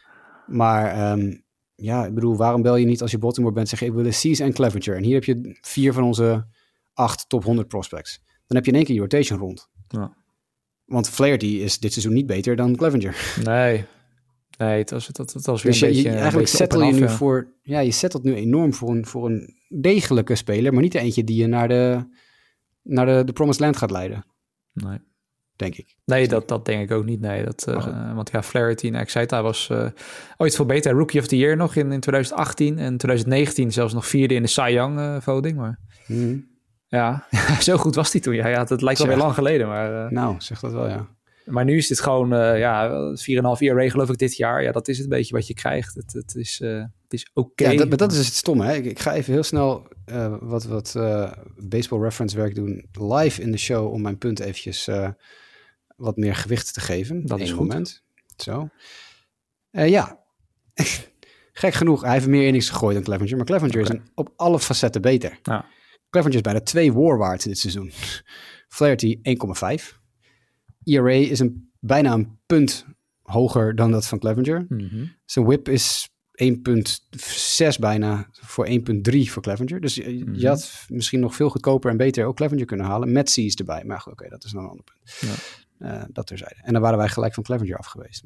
Maar... 0.47 1.11
Um, 1.11 1.43
ja, 1.75 2.05
ik 2.05 2.13
bedoel, 2.13 2.35
waarom 2.35 2.61
bel 2.61 2.75
je 2.75 2.85
niet 2.85 3.01
als 3.01 3.11
je 3.11 3.17
Baltimore 3.17 3.53
bent? 3.53 3.69
Zeg 3.69 3.81
ik 3.81 3.93
wil 3.93 4.11
Cease 4.11 4.43
en 4.43 4.53
Clevenger. 4.53 4.95
En 4.95 5.03
hier 5.03 5.13
heb 5.13 5.23
je 5.23 5.57
vier 5.61 5.93
van 5.93 6.03
onze 6.03 6.47
acht 6.93 7.29
top 7.29 7.43
100 7.43 7.67
prospects. 7.67 8.21
Dan 8.47 8.57
heb 8.57 8.65
je 8.65 8.71
in 8.71 8.77
één 8.77 8.85
keer 8.85 8.95
je 8.95 9.01
rotation 9.01 9.39
rond. 9.39 9.69
Ja. 9.87 10.17
Want 10.85 11.09
Flaherty 11.09 11.45
is 11.45 11.79
dit 11.79 11.91
seizoen 11.91 12.13
niet 12.13 12.25
beter 12.25 12.55
dan 12.55 12.75
Clevenger. 12.75 13.35
Nee, 13.43 13.85
nee 14.57 14.77
het 14.77 14.89
was, 14.89 15.07
dat, 15.07 15.33
het 15.33 15.45
was 15.45 15.63
weer 15.63 15.71
dus 15.71 15.81
een 15.81 15.87
beetje... 15.87 16.09
Je, 16.09 16.15
eigenlijk 16.15 16.47
settle 16.47 16.85
je 16.85 16.93
nu 16.93 17.09
voor... 17.09 17.53
Ja, 17.61 17.79
je 17.79 17.91
settelt 17.91 18.23
nu 18.23 18.35
enorm 18.35 18.73
voor 18.73 18.89
een, 18.89 19.05
voor 19.05 19.25
een 19.25 19.55
degelijke 19.67 20.35
speler, 20.35 20.73
maar 20.73 20.81
niet 20.81 20.95
eentje 20.95 21.23
die 21.23 21.37
je 21.37 21.47
naar 21.47 21.67
de, 21.67 22.07
naar 22.81 23.05
de, 23.05 23.23
de 23.25 23.33
Promised 23.33 23.61
Land 23.61 23.77
gaat 23.77 23.91
leiden. 23.91 24.25
Nee. 24.73 24.99
Denk 25.55 25.75
ik. 25.77 25.95
Nee, 26.05 26.27
dat, 26.27 26.47
dat 26.47 26.65
denk 26.65 26.81
ik 26.81 26.91
ook 26.91 27.05
niet. 27.05 27.19
Nee, 27.19 27.43
dat, 27.43 27.65
uh, 27.69 28.15
want 28.15 28.31
ja, 28.31 28.43
Flaherty 28.43 28.87
en 28.87 28.95
Excita 28.95 29.41
was 29.41 29.69
uh, 29.71 29.87
ooit 30.37 30.55
veel 30.55 30.65
beter. 30.65 30.91
Rookie 30.91 31.19
of 31.19 31.27
the 31.27 31.37
Year 31.37 31.57
nog 31.57 31.75
in, 31.75 31.91
in 31.91 31.99
2018 31.99 32.77
en 32.79 32.97
2019 32.97 33.71
zelfs 33.71 33.93
nog 33.93 34.07
vierde 34.07 34.33
in 34.33 34.41
de 34.41 34.47
Cy 34.47 34.69
Young 34.71 34.99
uh, 34.99 35.17
voting. 35.19 35.57
Maar 35.57 35.79
mhm. 36.07 36.37
ja, 36.87 37.27
zo 37.59 37.77
goed 37.77 37.95
was 37.95 38.11
hij 38.11 38.21
toen. 38.21 38.35
Ja, 38.35 38.47
ja, 38.47 38.65
het 38.65 38.81
lijkt 38.81 38.99
wel 38.99 39.07
weer 39.07 39.17
lang 39.17 39.33
geleden. 39.33 39.67
Maar, 39.67 40.13
nou, 40.13 40.35
zeg 40.37 40.59
dat 40.59 40.71
wel, 40.71 40.87
ja. 40.87 41.07
Maar 41.45 41.65
nu 41.65 41.77
is 41.77 41.87
dit 41.87 41.99
gewoon, 41.99 42.29
ja, 42.57 42.89
4,5 43.15 43.15
jaar 43.57 43.91
geloof 43.91 44.09
ik 44.09 44.17
dit 44.17 44.35
jaar. 44.35 44.63
Ja, 44.63 44.71
dat 44.71 44.87
is 44.87 44.97
het 44.97 45.09
beetje 45.09 45.33
wat 45.33 45.47
je 45.47 45.53
krijgt. 45.53 45.95
Het, 45.95 46.13
het 46.13 46.35
is, 46.35 46.59
het 47.03 47.13
is 47.13 47.29
oké. 47.33 47.69
Ja, 47.69 47.85
dat, 47.85 47.99
dat 47.99 48.11
is 48.11 48.25
het 48.25 48.35
stomme. 48.35 48.65
Hè? 48.65 48.73
Ik, 48.73 48.85
ik, 48.85 48.99
ga 48.99 49.13
even 49.13 49.33
heel 49.33 49.43
snel 49.43 49.87
uh, 50.05 50.35
wat, 50.39 50.63
wat 50.63 50.95
baseball 51.57 52.01
reference 52.01 52.37
werk 52.37 52.55
doen 52.55 52.85
live 52.91 53.41
in 53.41 53.51
de 53.51 53.57
show 53.57 53.91
om 53.91 54.01
mijn 54.01 54.17
punt 54.17 54.39
eventjes 54.39 54.87
wat 55.95 56.17
meer 56.17 56.35
gewicht 56.35 56.73
te 56.73 56.79
geven. 56.79 57.25
Dat 57.25 57.39
is 57.39 57.51
goed. 57.51 57.67
Moment. 57.67 58.03
Zo. 58.37 58.69
ja, 59.71 60.19
gek 61.53 61.73
genoeg. 61.73 62.01
Hij 62.01 62.13
heeft 62.13 62.27
meer 62.27 62.45
innings 62.45 62.69
gegooid 62.69 62.95
dan 62.95 63.03
Clevenger. 63.03 63.37
Maar 63.37 63.45
Clevenger 63.45 63.81
okay. 63.81 63.95
is 63.95 64.01
een, 64.01 64.11
op 64.15 64.33
alle 64.35 64.59
facetten 64.59 65.01
beter. 65.01 65.39
Ja. 65.43 65.65
Clevenger 66.09 66.35
is 66.35 66.41
bijna 66.41 66.61
twee 66.61 66.93
war 66.93 67.17
waard 67.17 67.43
dit 67.43 67.57
seizoen. 67.57 67.91
Flaherty 68.75 69.19
1,5. 69.79 70.03
ERA 70.83 71.11
is 71.11 71.39
een, 71.39 71.71
bijna 71.79 72.13
een 72.13 72.39
punt 72.45 72.85
hoger 73.21 73.75
dan 73.75 73.91
dat 73.91 74.07
van 74.07 74.19
Clevenger. 74.19 74.65
Mhm. 74.69 75.05
Zijn 75.25 75.45
whip 75.45 75.69
is 75.69 76.09
1,6 76.43 77.79
bijna 77.79 78.29
voor 78.31 78.67
1,3 78.67 78.75
voor 79.23 79.41
Clevenger. 79.41 79.81
Dus 79.81 79.95
je, 79.95 80.23
mm 80.25 80.35
je, 80.35 80.47
had 80.47 80.85
misschien 80.87 81.19
nog 81.19 81.35
veel 81.35 81.49
goedkoper 81.49 81.91
en 81.91 81.97
beter 81.97 82.25
ook 82.25 82.35
Clevenger 82.35 82.65
kunnen 82.65 82.85
halen. 82.85 83.11
Met 83.11 83.29
C's 83.29 83.55
erbij. 83.55 83.83
Maar 83.83 83.99
oké, 83.99 84.09
okay, 84.09 84.29
dat 84.29 84.43
is 84.43 84.51
een 84.51 84.59
ander 84.59 84.83
punt. 84.83 85.17
Ja. 85.19 85.35
Uh, 85.79 86.03
dat 86.07 86.27
terzijde. 86.27 86.55
En 86.61 86.73
dan 86.73 86.81
waren 86.81 86.97
wij 86.97 87.07
gelijk 87.07 87.33
van 87.33 87.43
Clevenger 87.43 87.77
af 87.77 87.85
geweest. 87.85 88.23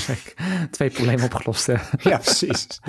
Twee 0.70 0.90
problemen 0.90 1.24
opgelost. 1.24 1.66
ja, 2.10 2.18
precies. 2.18 2.80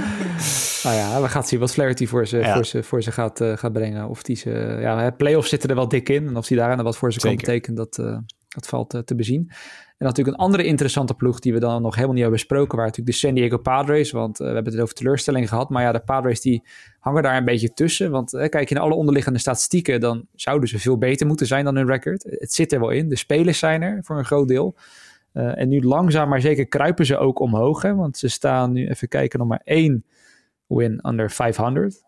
nou 0.83 0.95
ja, 0.95 1.21
we 1.21 1.29
gaan 1.29 1.43
zien 1.43 1.59
wat 1.59 1.71
Flaherty 1.71 2.07
voor 2.07 2.27
ze, 2.27 2.51
voor 2.53 2.65
ze, 2.65 2.83
voor 2.83 3.03
ze 3.03 3.11
gaat, 3.11 3.41
uh, 3.41 3.57
gaat 3.57 3.73
brengen. 3.73 4.09
Of 4.09 4.23
die 4.23 4.35
ze, 4.35 4.77
ja, 4.79 5.11
playoffs 5.11 5.49
zitten 5.49 5.69
er 5.69 5.75
wel 5.75 5.87
dik 5.87 6.09
in. 6.09 6.27
En 6.27 6.37
of 6.37 6.47
die 6.47 6.57
daar 6.57 6.83
wat 6.83 6.97
voor 6.97 7.13
ze 7.13 7.19
kan 7.19 7.35
betekenen, 7.35 7.75
dat, 7.75 7.97
uh, 7.97 8.17
dat 8.47 8.67
valt 8.67 9.01
te 9.05 9.15
bezien. 9.15 9.51
En 9.97 10.05
natuurlijk 10.05 10.37
een 10.37 10.43
andere 10.43 10.63
interessante 10.63 11.13
ploeg 11.13 11.39
die 11.39 11.53
we 11.53 11.59
dan 11.59 11.81
nog 11.81 11.93
helemaal 11.95 12.13
niet 12.13 12.23
hebben 12.23 12.39
besproken, 12.39 12.77
waren 12.77 12.91
natuurlijk 12.91 13.19
de 13.19 13.27
San 13.27 13.35
Diego 13.35 13.57
Padres. 13.57 14.11
Want 14.11 14.39
uh, 14.39 14.47
we 14.47 14.53
hebben 14.53 14.73
het 14.73 14.81
over 14.81 14.93
teleurstelling 14.93 15.49
gehad. 15.49 15.69
Maar 15.69 15.83
ja, 15.83 15.91
de 15.91 15.99
Padres 15.99 16.41
die 16.41 16.63
hangen 16.99 17.23
daar 17.23 17.37
een 17.37 17.45
beetje 17.45 17.73
tussen. 17.73 18.11
Want 18.11 18.33
uh, 18.33 18.47
kijk 18.47 18.69
naar 18.69 18.83
alle 18.83 18.93
onderliggende 18.93 19.39
statistieken, 19.39 19.99
dan 19.99 20.27
zouden 20.35 20.69
ze 20.69 20.79
veel 20.79 20.97
beter 20.97 21.27
moeten 21.27 21.47
zijn 21.47 21.65
dan 21.65 21.75
hun 21.75 21.85
record. 21.85 22.23
Het 22.23 22.53
zit 22.53 22.71
er 22.71 22.79
wel 22.79 22.89
in. 22.89 23.09
De 23.09 23.15
spelers 23.15 23.59
zijn 23.59 23.81
er 23.81 24.03
voor 24.03 24.17
een 24.17 24.25
groot 24.25 24.47
deel. 24.47 24.75
en 25.33 25.69
nu 25.69 25.81
langzaam 25.81 26.29
maar 26.29 26.41
zeker 26.41 26.67
kruipen 26.67 27.05
ze 27.05 27.17
ook 27.17 27.39
omhoog. 27.39 27.81
Hè, 27.81 27.95
want 27.95 28.17
ze 28.17 28.27
staan 28.27 28.71
nu, 28.71 28.87
even 28.87 29.07
kijken, 29.07 29.39
nog 29.39 29.47
maar 29.47 29.61
één 29.63 30.05
win 30.67 31.07
under 31.07 31.31
500. 31.31 32.03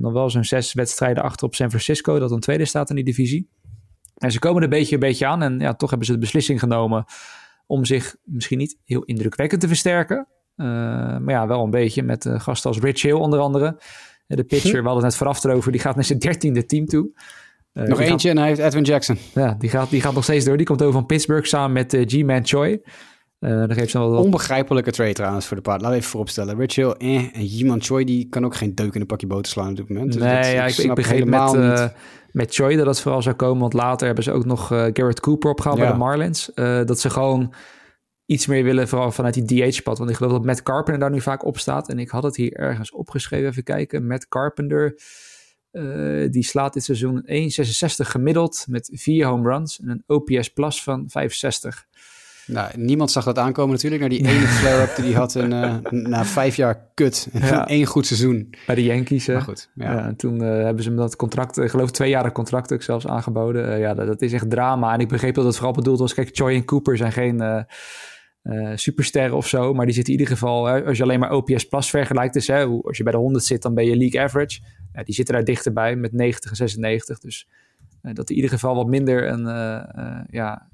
dan 0.00 0.12
wel 0.12 0.30
zo'n 0.30 0.44
zes 0.44 0.72
wedstrijden 0.72 1.22
achter 1.22 1.46
op 1.46 1.54
San 1.54 1.68
Francisco, 1.68 2.18
dat 2.18 2.28
dan 2.28 2.40
tweede 2.40 2.64
staat 2.64 2.88
in 2.88 2.96
die 2.96 3.04
divisie. 3.04 3.48
En 4.16 4.32
ze 4.32 4.38
komen 4.38 4.56
er 4.56 4.62
een 4.62 4.78
beetje, 4.78 4.94
een 4.94 5.00
beetje 5.00 5.26
aan. 5.26 5.42
En 5.42 5.58
ja, 5.58 5.74
toch 5.74 5.88
hebben 5.88 6.06
ze 6.06 6.12
de 6.12 6.18
beslissing 6.18 6.58
genomen 6.58 7.04
om 7.66 7.84
zich 7.84 8.16
misschien 8.24 8.58
niet 8.58 8.78
heel 8.84 9.02
indrukwekkend 9.02 9.60
te 9.60 9.68
versterken. 9.68 10.26
Uh, 10.56 10.66
maar 11.18 11.30
ja, 11.30 11.46
wel 11.46 11.64
een 11.64 11.70
beetje 11.70 12.02
met 12.02 12.24
uh, 12.24 12.40
gasten 12.40 12.70
als 12.70 12.78
Rich 12.78 13.02
Hill 13.02 13.12
onder 13.12 13.38
andere. 13.38 13.66
Uh, 14.28 14.36
de 14.36 14.44
pitcher, 14.44 14.70
we 14.70 14.88
hadden 14.88 14.94
het 14.94 15.02
net 15.02 15.16
vooraf 15.16 15.44
erover, 15.44 15.72
die 15.72 15.80
gaat 15.80 15.94
naar 15.94 16.04
zijn 16.04 16.18
dertiende 16.18 16.66
team 16.66 16.86
toe. 16.86 17.10
nog 17.72 18.00
eentje 18.00 18.30
en 18.30 18.38
hij 18.38 18.46
heeft 18.46 18.60
Edwin 18.60 18.82
Jackson. 18.82 19.18
Ja, 19.34 19.54
die 19.58 19.70
gaat, 19.70 19.90
die 19.90 20.00
gaat 20.00 20.14
nog 20.14 20.24
steeds 20.24 20.44
door. 20.44 20.56
Die 20.56 20.66
komt 20.66 20.82
over 20.82 20.94
van 20.94 21.06
Pittsburgh 21.06 21.46
samen 21.46 21.72
met 21.72 22.04
G-Man 22.06 22.46
Choi. 22.46 22.80
Uh, 23.42 23.64
geeft 23.68 23.90
ze 23.90 23.98
wel 23.98 24.16
Onbegrijpelijke 24.16 24.90
trade 24.90 25.12
trouwens 25.12 25.46
voor 25.46 25.56
de 25.56 25.62
paard. 25.62 25.80
Laten 25.80 25.90
we 25.90 25.98
even 25.98 26.10
vooropstellen. 26.10 26.58
Rich 26.58 26.74
Hill 26.74 26.94
eh, 26.98 27.36
en 27.36 27.44
Jiman 27.44 27.82
Choi, 27.82 28.04
die 28.04 28.28
kan 28.28 28.44
ook 28.44 28.54
geen 28.54 28.74
deuk 28.74 28.94
in 28.94 29.00
een 29.00 29.06
pakje 29.06 29.26
boter 29.26 29.52
slaan 29.52 29.70
op 29.70 29.76
dit 29.76 29.88
moment. 29.88 30.12
Dus 30.12 30.22
nee, 30.22 30.54
ja, 30.54 30.66
ik, 30.66 30.76
ik 30.76 30.94
begreep 30.94 31.24
met, 31.24 31.92
met 32.32 32.54
Choi 32.54 32.76
dat 32.76 32.86
dat 32.86 33.00
vooral 33.00 33.22
zou 33.22 33.36
komen. 33.36 33.60
Want 33.60 33.72
later 33.72 34.06
hebben 34.06 34.24
ze 34.24 34.32
ook 34.32 34.44
nog 34.44 34.72
uh, 34.72 34.78
Garrett 34.92 35.20
Cooper 35.20 35.50
opgehaald 35.50 35.78
ja. 35.78 35.84
bij 35.84 35.92
de 35.92 35.98
Marlins. 35.98 36.50
dat 36.84 37.00
ze 37.00 37.10
gewoon 37.10 37.54
iets 38.26 38.46
meer 38.46 38.64
willen, 38.64 38.88
vooral 38.88 39.12
vanuit 39.12 39.34
die 39.34 39.70
DH-pad. 39.70 39.98
Want 39.98 40.10
ik 40.10 40.16
geloof 40.16 40.32
dat 40.32 40.44
Matt 40.44 40.62
Carpenter 40.62 40.98
daar 40.98 41.10
nu 41.10 41.20
vaak 41.20 41.44
op 41.44 41.58
staat. 41.58 41.88
En 41.88 41.98
ik 41.98 42.08
had 42.08 42.22
het 42.22 42.36
hier 42.36 42.52
ergens 42.52 42.92
opgeschreven. 42.92 43.48
Even 43.48 43.62
kijken. 43.62 44.06
Matt 44.06 44.28
Carpenter, 44.28 45.00
die 46.30 46.44
slaat 46.44 46.72
dit 46.72 46.84
seizoen 46.84 47.22
1,66 47.26 47.26
gemiddeld 47.96 48.66
met 48.68 48.90
vier 48.92 49.26
home 49.26 49.48
runs. 49.48 49.80
En 49.80 49.88
een 49.88 50.02
OPS 50.06 50.52
plus 50.52 50.82
van 50.82 51.04
65. 51.08 51.86
Nou, 52.46 52.70
niemand 52.76 53.10
zag 53.10 53.24
dat 53.24 53.38
aankomen 53.38 53.72
natuurlijk. 53.72 54.00
Naar 54.00 54.10
die 54.10 54.26
ene 54.32 54.46
flare-up 54.46 54.96
die 54.96 55.16
had 55.16 55.36
en, 55.36 55.52
uh, 55.52 55.76
na 55.90 56.24
vijf 56.24 56.56
jaar 56.56 56.86
kut. 56.94 57.28
En 57.32 57.46
ja. 57.46 57.68
één 57.68 57.86
goed 57.86 58.06
seizoen. 58.06 58.54
Bij 58.66 58.74
de 58.74 58.82
Yankees. 58.84 59.26
Maar 59.26 59.42
goed, 59.42 59.70
ja. 59.74 59.92
ja 59.92 60.06
en 60.06 60.16
toen 60.16 60.42
uh, 60.42 60.48
hebben 60.48 60.82
ze 60.82 60.88
hem 60.88 60.98
dat 60.98 61.16
contract, 61.16 61.58
ik 61.58 61.70
geloof 61.70 61.90
tweejarig 61.90 62.32
contract 62.32 62.72
ook 62.72 62.82
zelfs 62.82 63.06
aangeboden. 63.06 63.68
Uh, 63.68 63.78
ja, 63.78 63.94
dat, 63.94 64.06
dat, 64.06 64.22
is 64.22 64.32
echt 64.32 64.50
drama. 64.50 64.92
En 64.92 65.00
ik 65.00 65.08
begreep 65.08 65.34
dat 65.34 65.44
het 65.44 65.54
vooral 65.54 65.72
bedoeld 65.72 65.98
was. 65.98 66.14
Kijk, 66.14 66.28
Choi 66.32 66.56
en 66.56 66.64
Cooper 66.64 66.96
zijn 66.96 67.12
geen 67.12 67.66
supersterren 68.74 69.36
of 69.36 69.48
zo. 69.48 69.74
Maar 69.74 69.84
die 69.84 69.94
zitten 69.94 70.12
in 70.12 70.18
ieder 70.20 70.34
geval, 70.34 70.68
als 70.68 70.96
je 70.96 71.02
alleen 71.02 71.20
maar 71.20 71.32
OPS 71.32 71.68
Plus 71.68 71.90
vergelijkt. 71.90 72.34
Dus 72.34 72.46
hè, 72.46 72.64
als 72.64 72.96
je 72.96 73.02
bij 73.02 73.12
de 73.12 73.18
100 73.18 73.44
zit, 73.44 73.62
dan 73.62 73.74
ben 73.74 73.84
je 73.84 73.96
league 73.96 74.20
average. 74.20 74.60
Ja, 74.92 75.02
die 75.02 75.14
zitten 75.14 75.34
daar 75.34 75.44
dichterbij 75.44 75.96
met 75.96 76.12
90 76.12 76.50
en 76.50 76.56
96. 76.56 77.18
Dus 77.18 77.48
dat 78.00 78.30
in 78.30 78.36
ieder 78.36 78.50
geval 78.50 78.74
wat 78.74 78.86
minder 78.86 79.28
een, 79.28 79.44
ja... 80.30 80.68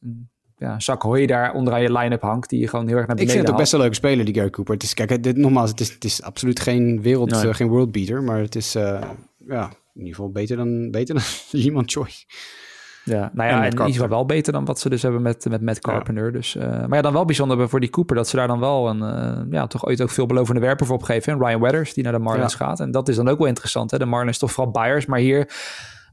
Een, 0.00 0.28
ja, 0.56 0.80
zak 0.80 1.02
hooi 1.02 1.26
daar 1.26 1.52
onderaan 1.52 1.82
je 1.82 1.92
line-up 1.92 2.22
hangt, 2.22 2.50
die 2.50 2.60
je 2.60 2.68
gewoon 2.68 2.86
heel 2.86 2.96
erg 2.96 3.06
naar 3.06 3.16
beneden 3.16 3.34
Ik 3.34 3.40
vind 3.40 3.46
het 3.46 3.54
ook 3.54 3.62
best 3.62 3.72
een 3.72 3.80
leuke 3.80 3.94
speler, 3.94 4.24
die 4.24 4.34
Gary 4.34 4.50
Cooper. 4.50 4.74
Het 4.74 4.82
is, 4.82 4.94
kijk, 4.94 5.22
dit, 5.22 5.36
nogmaals, 5.36 5.70
het 5.70 5.80
is, 5.80 5.92
het 5.92 6.04
is 6.04 6.22
absoluut 6.22 6.60
geen 6.60 7.02
wereld, 7.02 7.30
nee. 7.30 7.46
uh, 7.46 7.54
geen 7.54 7.68
worldbeater, 7.68 8.22
maar 8.22 8.38
het 8.38 8.54
is, 8.54 8.76
uh, 8.76 9.00
ja, 9.48 9.64
in 9.94 10.00
ieder 10.00 10.14
geval 10.14 10.30
beter 10.30 10.56
dan, 10.56 10.90
beter 10.90 11.14
dan 11.14 11.24
iemand 11.62 11.92
Choi. 11.92 12.10
Ja, 13.04 13.30
nou 13.32 13.48
ja, 13.50 13.56
en, 13.56 13.62
en 13.62 13.70
in 13.70 13.70
ieder 13.72 13.92
geval 13.92 14.08
wel 14.08 14.26
beter 14.26 14.52
dan 14.52 14.64
wat 14.64 14.80
ze 14.80 14.88
dus 14.88 15.02
hebben 15.02 15.22
met, 15.22 15.46
met 15.48 15.62
Matt 15.62 15.80
Carpenter. 15.80 16.24
Ja. 16.24 16.30
Dus, 16.30 16.56
uh, 16.56 16.62
maar 16.62 16.94
ja, 16.94 17.02
dan 17.02 17.12
wel 17.12 17.24
bijzonder 17.24 17.68
voor 17.68 17.80
die 17.80 17.90
Cooper, 17.90 18.16
dat 18.16 18.28
ze 18.28 18.36
daar 18.36 18.46
dan 18.46 18.60
wel 18.60 18.88
een, 18.88 19.00
uh, 19.00 19.52
ja, 19.52 19.66
toch 19.66 19.86
ooit 19.86 20.02
ook 20.02 20.10
veelbelovende 20.10 20.60
werper 20.60 20.86
voor 20.86 20.96
opgeven. 20.96 21.32
En 21.32 21.38
Ryan 21.38 21.60
Weathers, 21.60 21.94
die 21.94 22.04
naar 22.04 22.12
de 22.12 22.18
Marlins 22.18 22.52
ja. 22.52 22.66
gaat. 22.66 22.80
En 22.80 22.90
dat 22.90 23.08
is 23.08 23.16
dan 23.16 23.28
ook 23.28 23.38
wel 23.38 23.46
interessant, 23.46 23.90
hè. 23.90 23.98
De 23.98 24.04
Marlins 24.04 24.38
toch 24.38 24.52
vooral 24.52 24.72
buyers, 24.72 25.06
maar 25.06 25.18
hier 25.18 25.48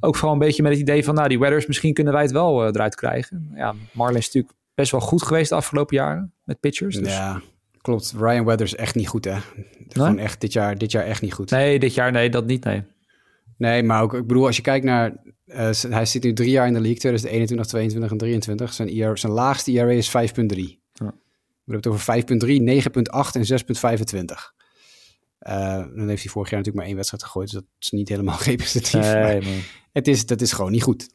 ook 0.03 0.15
vooral 0.15 0.33
een 0.33 0.39
beetje 0.39 0.63
met 0.63 0.71
het 0.71 0.81
idee 0.81 1.03
van, 1.03 1.15
nou, 1.15 1.27
die 1.27 1.39
Weathers, 1.39 1.65
misschien 1.65 1.93
kunnen 1.93 2.13
wij 2.13 2.21
het 2.21 2.31
wel 2.31 2.61
uh, 2.61 2.67
eruit 2.67 2.95
krijgen. 2.95 3.51
Ja, 3.55 3.75
Marlins 3.91 4.25
natuurlijk 4.25 4.53
best 4.73 4.91
wel 4.91 5.01
goed 5.01 5.23
geweest 5.23 5.49
de 5.49 5.55
afgelopen 5.55 5.95
jaren 5.95 6.33
met 6.43 6.59
pitchers. 6.59 6.95
Dus. 6.95 7.13
Ja, 7.13 7.41
klopt. 7.81 8.13
Ryan 8.17 8.45
Weathers 8.45 8.75
echt 8.75 8.95
niet 8.95 9.07
goed, 9.07 9.25
hè? 9.25 9.37
Gewoon 9.87 10.15
nee? 10.15 10.23
echt 10.23 10.41
dit 10.41 10.53
jaar, 10.53 10.77
dit 10.77 10.91
jaar 10.91 11.03
echt 11.03 11.21
niet 11.21 11.33
goed. 11.33 11.49
Nee, 11.49 11.79
dit 11.79 11.93
jaar 11.93 12.11
nee, 12.11 12.29
dat 12.29 12.45
niet, 12.45 12.63
nee. 12.63 12.83
Nee, 13.57 13.83
maar 13.83 14.01
ook, 14.01 14.13
ik 14.13 14.27
bedoel, 14.27 14.45
als 14.45 14.55
je 14.55 14.61
kijkt 14.61 14.85
naar... 14.85 15.13
Uh, 15.45 15.69
hij 15.89 16.05
zit 16.05 16.23
nu 16.23 16.33
drie 16.33 16.49
jaar 16.49 16.67
in 16.67 16.73
de 16.73 16.79
league, 16.79 16.99
2021, 16.99 17.67
22 17.67 18.11
en 18.11 18.17
23. 18.17 18.73
Zijn, 18.73 18.89
ER, 18.89 19.17
zijn 19.17 19.31
laagste 19.31 19.71
ERA 19.71 19.89
is 19.89 20.07
5,3. 20.09 20.13
Ja. 20.15 21.13
We 21.65 21.71
hebben 21.71 21.75
het 21.75 21.87
over 21.87 22.21
5,3, 22.21 22.27
9,8 22.27 23.31
en 23.31 23.45
6,25. 24.23 24.60
Uh, 25.47 25.75
dan 25.95 26.07
heeft 26.07 26.23
hij 26.23 26.31
vorig 26.31 26.49
jaar 26.49 26.59
natuurlijk 26.59 26.75
maar 26.75 26.85
één 26.85 26.95
wedstrijd 26.95 27.23
gegooid. 27.23 27.51
Dus 27.51 27.59
dat 27.59 27.69
is 27.79 27.89
niet 27.89 28.09
helemaal 28.09 28.37
representatief. 28.51 29.13
Nee, 29.13 29.63
het 29.91 30.07
is, 30.07 30.25
dat 30.25 30.41
is 30.41 30.51
gewoon 30.51 30.71
niet 30.71 30.83
goed. 30.83 31.09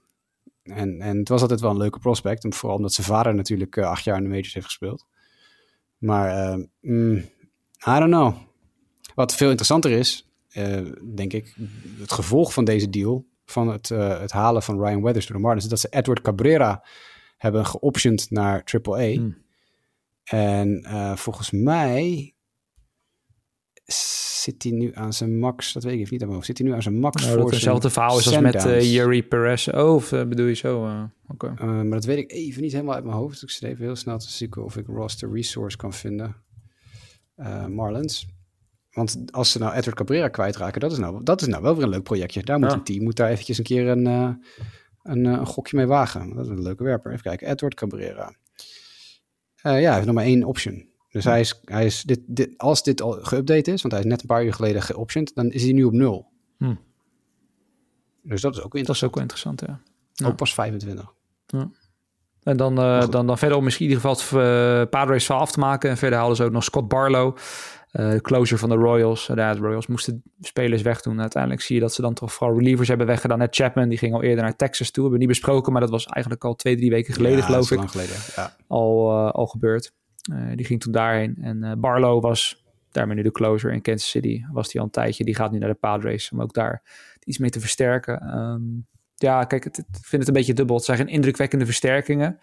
En, 0.63 1.01
en 1.01 1.19
het 1.19 1.29
was 1.29 1.41
altijd 1.41 1.61
wel 1.61 1.71
een 1.71 1.77
leuke 1.77 1.99
prospect. 1.99 2.45
En 2.45 2.53
vooral 2.53 2.77
omdat 2.77 2.93
zijn 2.93 3.07
vader 3.07 3.35
natuurlijk 3.35 3.77
uh, 3.77 3.89
acht 3.89 4.05
jaar 4.05 4.17
in 4.17 4.23
de 4.23 4.29
majors 4.29 4.55
heeft 4.55 4.67
gespeeld. 4.67 5.07
Maar 5.99 6.59
uh, 6.59 6.65
mm, 6.81 7.17
I 7.87 7.99
don't 7.99 8.11
know. 8.11 8.35
Wat 9.15 9.35
veel 9.35 9.49
interessanter 9.49 9.91
is, 9.91 10.29
uh, 10.53 10.91
denk 11.15 11.33
ik, 11.33 11.57
het 11.99 12.13
gevolg 12.13 12.53
van 12.53 12.65
deze 12.65 12.91
deal, 12.91 13.27
van 13.45 13.69
het, 13.69 13.89
het 13.89 14.33
halen 14.33 14.63
van 14.63 14.85
Ryan 14.85 15.03
Weathers 15.03 15.27
door 15.27 15.37
de 15.37 15.43
Marlins, 15.43 15.65
is 15.65 15.71
dat 15.71 15.81
ze 15.81 15.89
Edward 15.91 16.21
Cabrera 16.21 16.85
hebben 17.37 17.67
geoptioned 17.67 18.31
naar 18.31 18.65
AAA. 18.83 19.13
Hmm. 19.13 19.37
En 20.25 20.85
volgens 21.19 21.51
mij 21.51 22.35
zit 23.87 24.63
hij 24.63 24.73
nu 24.73 24.91
aan 24.95 25.13
zijn 25.13 25.39
max? 25.39 25.73
Dat 25.73 25.83
weet 25.83 25.93
ik 25.93 26.01
even 26.01 26.17
niet 26.19 26.29
mijn 26.29 26.45
Zit 26.45 26.59
hij 26.59 26.67
nu 26.67 26.73
aan 26.73 26.83
zijn 26.83 26.99
max 26.99 27.23
nou, 27.25 27.41
voor 27.41 27.51
hetzelfde 27.51 27.91
verhaal 27.91 28.19
is 28.19 28.27
als 28.27 28.41
met 28.41 28.67
uh, 28.67 28.93
Yuri 28.95 29.25
Perez. 29.25 29.69
Oh, 29.69 29.95
of 29.95 30.13
uh, 30.13 30.25
bedoel 30.25 30.47
je 30.47 30.55
zo? 30.55 30.87
Uh, 30.87 31.03
okay. 31.29 31.51
maar 31.67 31.91
dat 31.91 32.05
weet 32.05 32.19
ik 32.19 32.33
even 32.33 32.63
niet 32.63 32.73
helemaal 32.73 32.95
uit 32.95 33.05
mijn 33.05 33.17
hoofd. 33.17 33.43
Ik 33.43 33.51
zit 33.51 33.63
even 33.63 33.85
heel 33.85 33.97
snel 33.97 34.19
te 34.19 34.31
zoeken 34.31 34.65
of 34.65 34.77
ik 34.77 34.87
roster 34.87 35.33
resource 35.33 35.77
kan 35.77 35.93
vinden. 35.93 36.37
Marlins. 37.69 38.27
Want 38.93 39.19
als 39.31 39.51
ze 39.51 39.59
nou 39.59 39.75
Edward 39.75 39.97
Cabrera 39.97 40.29
kwijtraken, 40.29 40.81
dat 40.81 40.93
is 40.93 40.99
nou, 40.99 41.23
dat 41.23 41.41
is 41.41 41.47
nou 41.47 41.63
wel 41.63 41.75
weer 41.75 41.85
een 41.85 41.91
leuk 41.91 42.03
projectje. 42.03 42.43
Daar 42.43 42.59
moet 42.59 42.73
een 42.73 42.85
team 42.85 43.03
moet 43.03 43.17
daar 43.17 43.31
eventjes 43.31 43.59
een 43.59 43.65
keer 43.65 43.89
een, 43.89 44.07
een, 44.07 45.25
een, 45.25 45.47
gokje 45.47 45.77
mee 45.77 45.87
wagen. 45.87 46.35
Dat 46.35 46.45
is 46.45 46.51
een 46.51 46.63
leuke 46.63 46.83
werper. 46.83 47.11
Even 47.11 47.23
kijken, 47.23 47.49
Edward 47.49 47.75
Cabrera. 47.75 48.35
Ja, 49.63 49.71
hij 49.71 49.95
heeft 49.95 50.07
nog 50.07 50.15
maar 50.15 50.25
één 50.25 50.45
option. 50.45 50.89
Dus 51.11 51.25
hij 51.25 51.41
is, 51.41 51.61
hij 51.65 51.87
is 51.87 52.03
dit, 52.03 52.21
dit, 52.27 52.55
als 52.57 52.83
dit 52.83 53.03
al 53.03 53.19
geüpdate 53.21 53.73
is, 53.73 53.83
want 53.83 53.95
hij 53.95 53.99
is 53.99 54.05
net 54.05 54.21
een 54.21 54.27
paar 54.27 54.45
uur 54.45 54.53
geleden 54.53 54.83
geoptioned, 54.83 55.35
dan 55.35 55.51
is 55.51 55.63
hij 55.63 55.73
nu 55.73 55.85
op 55.85 55.93
nul. 55.93 56.27
Hm. 56.59 56.75
Dus 58.23 58.41
dat 58.41 58.57
is 58.57 58.63
ook 58.63 58.75
interessant. 58.75 58.87
Dat 58.87 58.97
is 58.97 59.03
ook 59.03 59.15
wel 59.15 59.23
interessant, 59.23 59.61
ja. 59.61 60.29
Ook 60.29 60.37
pas 60.37 60.55
25. 60.55 61.13
Ja. 61.47 61.71
En 62.43 62.57
dan, 62.57 62.79
uh, 62.81 63.09
dan, 63.09 63.27
dan 63.27 63.39
verder 63.39 63.57
om 63.57 63.65
misschien 63.65 63.87
in 63.87 63.93
ieder 63.93 64.11
geval 64.11 64.25
het 64.25 64.85
uh, 64.85 64.91
Padres 64.91 65.31
af 65.31 65.53
te 65.53 65.59
maken. 65.59 65.91
En 65.91 65.97
verder 65.97 66.19
halen 66.19 66.37
ze 66.37 66.45
ook 66.45 66.51
nog 66.51 66.65
Scott 66.65 66.89
Barlow, 66.89 67.37
uh, 67.93 68.11
de 68.11 68.21
closer 68.21 68.59
van 68.59 68.69
de 68.69 68.75
Royals. 68.75 69.29
Uh, 69.29 69.37
de 69.37 69.59
Royals 69.59 69.87
moesten 69.87 70.23
spelers 70.41 70.83
wegdoen. 70.83 71.21
Uiteindelijk 71.21 71.63
zie 71.63 71.75
je 71.75 71.81
dat 71.81 71.95
ze 71.95 72.03
dan 72.03 72.15
toch 72.15 72.33
vooral 72.33 72.57
relievers 72.57 72.89
hebben 72.89 73.07
weggedaan. 73.07 73.39
Net 73.39 73.55
Chapman, 73.55 73.89
die 73.89 73.99
ging 73.99 74.15
al 74.15 74.23
eerder 74.23 74.45
naar 74.45 74.57
Texas 74.57 74.91
toe. 74.91 75.03
Hebben 75.03 75.21
we 75.21 75.27
niet 75.27 75.37
besproken, 75.37 75.73
maar 75.73 75.81
dat 75.81 75.91
was 75.91 76.07
eigenlijk 76.07 76.45
al 76.45 76.55
twee, 76.55 76.77
drie 76.77 76.91
weken 76.91 77.15
geleden, 77.15 77.43
geloof 77.43 77.71
ik. 77.71 77.77
lang 77.77 77.91
geleden, 77.91 78.17
ja. 78.37 78.57
Al, 78.67 79.13
al 79.31 79.47
gebeurd. 79.47 79.93
Die 80.55 80.67
ging 80.67 80.81
toen 80.81 80.93
daarheen. 80.93 81.37
En 81.41 81.81
Barlow 81.81 82.23
was 82.23 82.65
daarmee 82.91 83.17
nu 83.17 83.23
de 83.23 83.33
closer 83.33 83.73
in 83.73 83.83
Kansas 83.83 84.11
City. 84.11 84.43
Was 84.53 84.69
die 84.69 84.81
al 84.81 84.87
een 84.87 84.93
tijdje. 84.93 85.25
Die 85.25 85.35
gaat 85.35 85.53
nu 85.53 85.59
naar 85.59 85.69
de 85.69 85.75
Padres 85.75 86.31
om 86.31 86.43
ook 86.43 86.55
daar 86.55 86.83
iets 87.25 87.39
mee 87.39 87.51
te 87.51 87.61
versterken. 87.61 88.39
Um, 88.39 88.87
ja, 89.15 89.45
kijk, 89.45 89.65
ik 89.65 89.75
vind 89.91 90.23
het 90.23 90.29
een 90.29 90.35
beetje 90.35 90.55
dubbel. 90.55 90.77
Het 90.77 90.85
zijn 90.85 90.99
geen 90.99 91.09
indrukwekkende 91.09 91.65
versterkingen. 91.65 92.39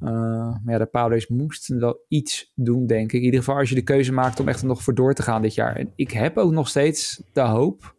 Uh, 0.00 0.10
maar 0.10 0.72
ja, 0.72 0.78
de 0.78 0.86
Padres 0.86 1.28
moesten 1.28 1.80
wel 1.80 2.04
iets 2.08 2.52
doen, 2.54 2.86
denk 2.86 3.12
ik. 3.12 3.18
In 3.18 3.24
ieder 3.24 3.38
geval 3.38 3.56
als 3.56 3.68
je 3.68 3.74
de 3.74 3.82
keuze 3.82 4.12
maakt 4.12 4.40
om 4.40 4.48
echt 4.48 4.62
nog 4.62 4.82
voor 4.82 4.94
door 4.94 5.14
te 5.14 5.22
gaan 5.22 5.42
dit 5.42 5.54
jaar. 5.54 5.76
En 5.76 5.92
ik 5.96 6.10
heb 6.10 6.36
ook 6.36 6.52
nog 6.52 6.68
steeds 6.68 7.22
de 7.32 7.40
hoop, 7.40 7.94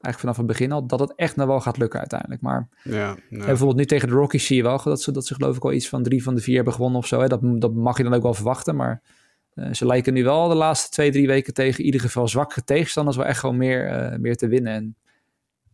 eigenlijk 0.00 0.18
vanaf 0.18 0.36
het 0.36 0.46
begin 0.46 0.72
al, 0.72 0.86
dat 0.86 1.00
het 1.00 1.14
echt 1.14 1.36
nou 1.36 1.48
wel 1.48 1.60
gaat 1.60 1.76
lukken 1.76 1.98
uiteindelijk. 1.98 2.40
Maar 2.40 2.68
ja, 2.82 3.16
bijvoorbeeld 3.30 3.76
nu 3.76 3.86
tegen 3.86 4.08
de 4.08 4.14
Rockies 4.14 4.46
zie 4.46 4.56
je 4.56 4.62
wel 4.62 4.82
dat 4.82 5.02
ze, 5.02 5.12
dat 5.12 5.26
ze 5.26 5.34
geloof 5.34 5.56
ik 5.56 5.64
al 5.64 5.72
iets 5.72 5.88
van 5.88 6.02
drie 6.02 6.22
van 6.22 6.34
de 6.34 6.40
vier 6.40 6.54
hebben 6.54 6.74
gewonnen 6.74 6.98
of 6.98 7.06
zo. 7.06 7.20
Hè. 7.20 7.26
Dat, 7.28 7.40
dat 7.42 7.74
mag 7.74 7.96
je 7.96 8.02
dan 8.02 8.14
ook 8.14 8.22
wel 8.22 8.34
verwachten, 8.34 8.76
maar... 8.76 9.02
Uh, 9.54 9.72
ze 9.72 9.86
lijken 9.86 10.12
nu 10.12 10.24
wel 10.24 10.48
de 10.48 10.54
laatste 10.54 10.90
twee, 10.90 11.10
drie 11.10 11.26
weken 11.26 11.54
tegen 11.54 11.78
in 11.78 11.84
ieder 11.84 12.00
geval 12.00 12.28
zwakke 12.28 12.64
tegenstanders 12.64 13.16
wel 13.16 13.26
echt 13.26 13.38
gewoon 13.38 13.56
meer, 13.56 14.12
uh, 14.12 14.18
meer 14.18 14.36
te 14.36 14.48
winnen. 14.48 14.72
En 14.72 14.96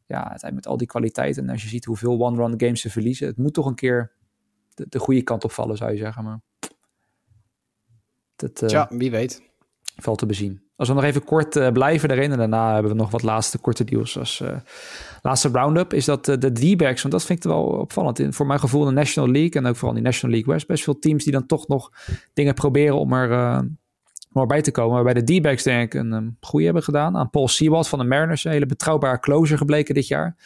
ja, 0.07 0.17
uiteindelijk 0.17 0.55
met 0.55 0.67
al 0.67 0.77
die 0.77 0.87
kwaliteiten. 0.87 1.43
En 1.43 1.51
als 1.51 1.63
je 1.63 1.69
ziet 1.69 1.85
hoeveel 1.85 2.21
one-run 2.21 2.55
games 2.61 2.81
ze 2.81 2.91
verliezen, 2.91 3.27
het 3.27 3.37
moet 3.37 3.55
toch 3.55 3.67
een 3.67 3.75
keer 3.75 4.13
de, 4.75 4.87
de 4.89 4.99
goede 4.99 5.23
kant 5.23 5.45
opvallen, 5.45 5.77
zou 5.77 5.91
je 5.91 5.97
zeggen. 5.97 6.25
Maar 6.25 6.41
dat, 8.37 8.63
uh, 8.63 8.69
Tja, 8.69 8.89
wie 8.91 9.11
weet. 9.11 9.43
Valt 9.97 10.19
te 10.19 10.27
bezien. 10.27 10.61
Als 10.77 10.89
we 10.89 10.95
nog 10.95 11.05
even 11.05 11.25
kort 11.25 11.57
uh, 11.57 11.69
blijven 11.69 12.09
daarin 12.09 12.33
en 12.33 12.39
daarna 12.39 12.73
hebben 12.73 12.93
we 12.93 12.99
nog 12.99 13.11
wat 13.11 13.23
laatste 13.23 13.59
korte 13.59 13.85
deals 13.85 14.19
als 14.19 14.41
uh, 14.41 14.57
laatste 15.23 15.49
roundup, 15.49 15.93
is 15.93 16.05
dat 16.05 16.25
de 16.25 16.53
D-backs, 16.53 17.03
want 17.03 17.15
dat 17.15 17.25
vind 17.25 17.45
ik 17.45 17.51
wel 17.51 17.63
opvallend. 17.63 18.23
Voor 18.31 18.47
mijn 18.47 18.61
gevoel 18.61 18.85
de 18.85 18.91
National 18.91 19.31
League 19.31 19.63
en 19.63 19.67
ook 19.67 19.77
vooral 19.77 19.95
die 19.95 20.05
National 20.05 20.35
League 20.35 20.55
West, 20.55 20.67
best 20.67 20.85
veel 20.85 20.99
teams 20.99 21.25
die 21.25 21.33
dan 21.33 21.47
toch 21.47 21.69
nog 21.69 21.93
dingen 22.33 22.55
proberen 22.55 22.99
om 22.99 23.13
er 23.13 23.65
maar 24.37 24.47
bij 24.47 24.63
te 24.63 24.71
komen. 24.71 24.95
Waarbij 24.95 25.23
de 25.23 25.39
D-backs 25.39 25.63
denk 25.63 25.95
ik 25.95 26.01
een 26.01 26.13
um, 26.13 26.37
goede 26.41 26.65
hebben 26.65 26.83
gedaan. 26.83 27.17
Aan 27.17 27.31
Paul 27.31 27.49
Sewald 27.49 27.89
van 27.89 27.99
de 27.99 28.05
Mariners. 28.05 28.45
Een 28.45 28.51
hele 28.51 28.67
betrouwbare 28.67 29.21
closer 29.21 29.59
gebleken 29.59 29.95
dit 29.95 30.07
jaar. 30.07 30.37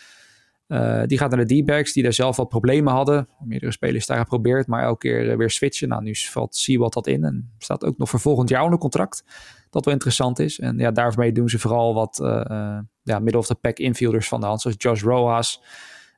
Uh, 0.70 1.02
die 1.06 1.18
gaat 1.18 1.30
naar 1.30 1.46
de 1.46 1.62
D-backs 1.62 1.92
die 1.92 2.02
daar 2.02 2.12
zelf 2.12 2.36
wat 2.36 2.48
problemen 2.48 2.92
hadden. 2.92 3.28
Meerdere 3.38 3.72
spelers 3.72 4.06
daar 4.06 4.18
geprobeerd, 4.18 4.66
maar 4.66 4.82
elke 4.82 4.98
keer 4.98 5.30
uh, 5.30 5.36
weer 5.36 5.50
switchen. 5.50 5.88
Nou, 5.88 6.02
nu 6.02 6.14
valt 6.14 6.56
Sewald 6.56 6.92
dat 6.92 7.06
in 7.06 7.24
en 7.24 7.52
staat 7.58 7.84
ook 7.84 7.98
nog 7.98 8.08
voor 8.08 8.20
volgend 8.20 8.48
jaar 8.48 8.62
onder 8.62 8.78
contract. 8.78 9.24
Dat 9.70 9.84
wel 9.84 9.94
interessant 9.94 10.38
is. 10.38 10.58
En 10.58 10.78
ja, 10.78 10.90
daarmee 10.90 11.32
doen 11.32 11.48
ze 11.48 11.58
vooral 11.58 11.94
wat 11.94 12.18
uh, 12.22 12.78
ja, 13.02 13.18
middle 13.18 13.38
of 13.38 13.46
the 13.46 13.54
pack 13.54 13.78
infielders 13.78 14.28
van 14.28 14.40
de 14.40 14.46
hand. 14.46 14.60
Zoals 14.60 14.76
Josh 14.78 15.02
Rojas, 15.02 15.62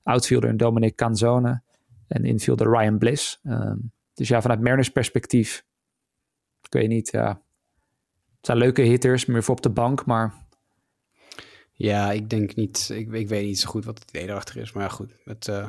outfielder 0.03 0.57
Dominic 0.57 0.97
Canzone 0.97 1.63
en 2.09 2.25
infielder 2.25 2.71
Ryan 2.71 2.99
Bliss. 2.99 3.41
Ehm, 3.43 3.77
dus 4.15 4.29
ja, 4.29 4.41
vanuit 4.41 4.61
Mariners 4.61 4.91
perspectief, 4.91 5.65
ik 6.63 6.73
weet 6.73 6.89
niet, 6.89 7.11
ja, 7.11 7.29
het 8.37 8.47
zijn 8.47 8.59
leuke 8.59 8.83
hitters, 8.83 9.27
meer 9.27 9.43
voor 9.43 9.55
op 9.55 9.63
de 9.63 9.71
bank, 9.71 10.05
maar... 10.07 10.42
Ja, 11.73 12.13
ik 12.13 12.31
denk 12.31 12.55
niet... 12.55 12.91
Ik, 12.95 13.13
ik 13.13 13.29
weet 13.29 13.45
niet 13.45 13.61
zo 13.61 13.69
goed 13.69 13.85
wat 13.85 13.99
het 13.99 14.09
idee 14.09 14.29
erachter 14.29 14.57
is. 14.57 14.73
Maar 14.73 14.83
ja, 14.83 14.89
goed. 14.89 15.17
Met, 15.25 15.49
uh, 15.49 15.69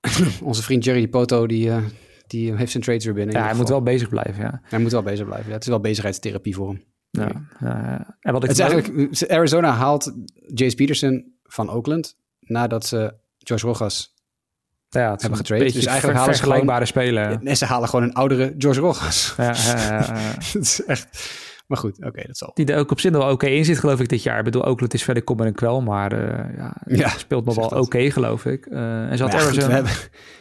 onze 0.42 0.62
vriend 0.62 0.84
Jerry 0.84 1.08
Poto, 1.08 1.46
die, 1.46 1.66
uh, 1.66 1.84
die 2.26 2.54
heeft 2.54 2.70
zijn 2.70 2.82
trades 2.82 3.04
weer 3.04 3.14
binnen. 3.14 3.34
Ja, 3.34 3.44
hij 3.44 3.54
moet 3.54 3.68
wel 3.68 3.82
bezig 3.82 4.08
blijven, 4.08 4.42
ja. 4.42 4.60
Hij 4.62 4.78
moet 4.78 4.92
wel 4.92 5.02
bezig 5.02 5.26
blijven. 5.26 5.46
Ja, 5.48 5.54
het 5.54 5.62
is 5.62 5.68
wel 5.68 5.80
bezigheidstherapie 5.80 6.54
voor 6.54 6.68
hem. 6.68 6.84
Ja, 7.10 7.48
ja. 7.60 8.16
En 8.20 8.32
wat 8.32 8.42
ik 8.42 8.48
het 8.48 8.58
is 8.58 8.64
eigenlijk, 8.64 9.30
Arizona 9.30 9.72
haalt 9.72 10.12
Jace 10.54 10.74
Peterson 10.74 11.38
van 11.42 11.70
Oakland 11.70 12.16
nadat 12.40 12.86
ze 12.86 13.14
Josh 13.38 13.62
Rojas 13.62 14.14
ja, 14.88 15.10
het 15.10 15.20
hebben 15.20 15.38
getraind. 15.38 15.72
Dus 15.72 15.86
eigenlijk 15.86 16.18
halen 16.18 16.34
ze 16.34 16.40
vergelijkbare 16.40 16.84
spelen. 16.84 17.46
En 17.46 17.56
ze 17.56 17.64
halen 17.64 17.88
gewoon 17.88 18.04
een 18.04 18.14
oudere 18.14 18.54
George 18.58 18.80
Rojas. 18.80 19.34
Ja, 19.36 19.54
het 20.52 20.54
is 20.54 20.84
echt. 20.84 21.08
Maar 21.68 21.78
goed, 21.78 22.04
oké, 22.04 22.22
dat 22.26 22.36
zal. 22.36 22.50
Die 22.54 22.66
er 22.66 22.78
ook 22.78 22.90
op 22.90 23.00
zin 23.00 23.12
wel 23.12 23.30
oké 23.30 23.46
in 23.46 23.64
zit, 23.64 23.78
geloof 23.78 24.00
ik, 24.00 24.08
dit 24.08 24.22
jaar. 24.22 24.38
Ik 24.38 24.44
bedoel, 24.44 24.66
Oakland 24.66 24.94
is 24.94 25.02
verder 25.02 25.22
kom 25.22 25.40
en 25.40 25.54
kwel, 25.54 25.80
maar 25.80 26.12
uh, 26.12 26.56
ja, 26.56 26.76
ja, 26.86 27.08
speelt 27.08 27.44
nog 27.44 27.54
wel 27.54 27.68
oké, 27.68 28.10
geloof 28.10 28.44
ik. 28.44 28.66
Uh, 28.66 29.10
en 29.10 29.18
zat 29.18 29.32
ja, 29.32 29.50
we 29.50 29.72
hebben, 29.72 29.92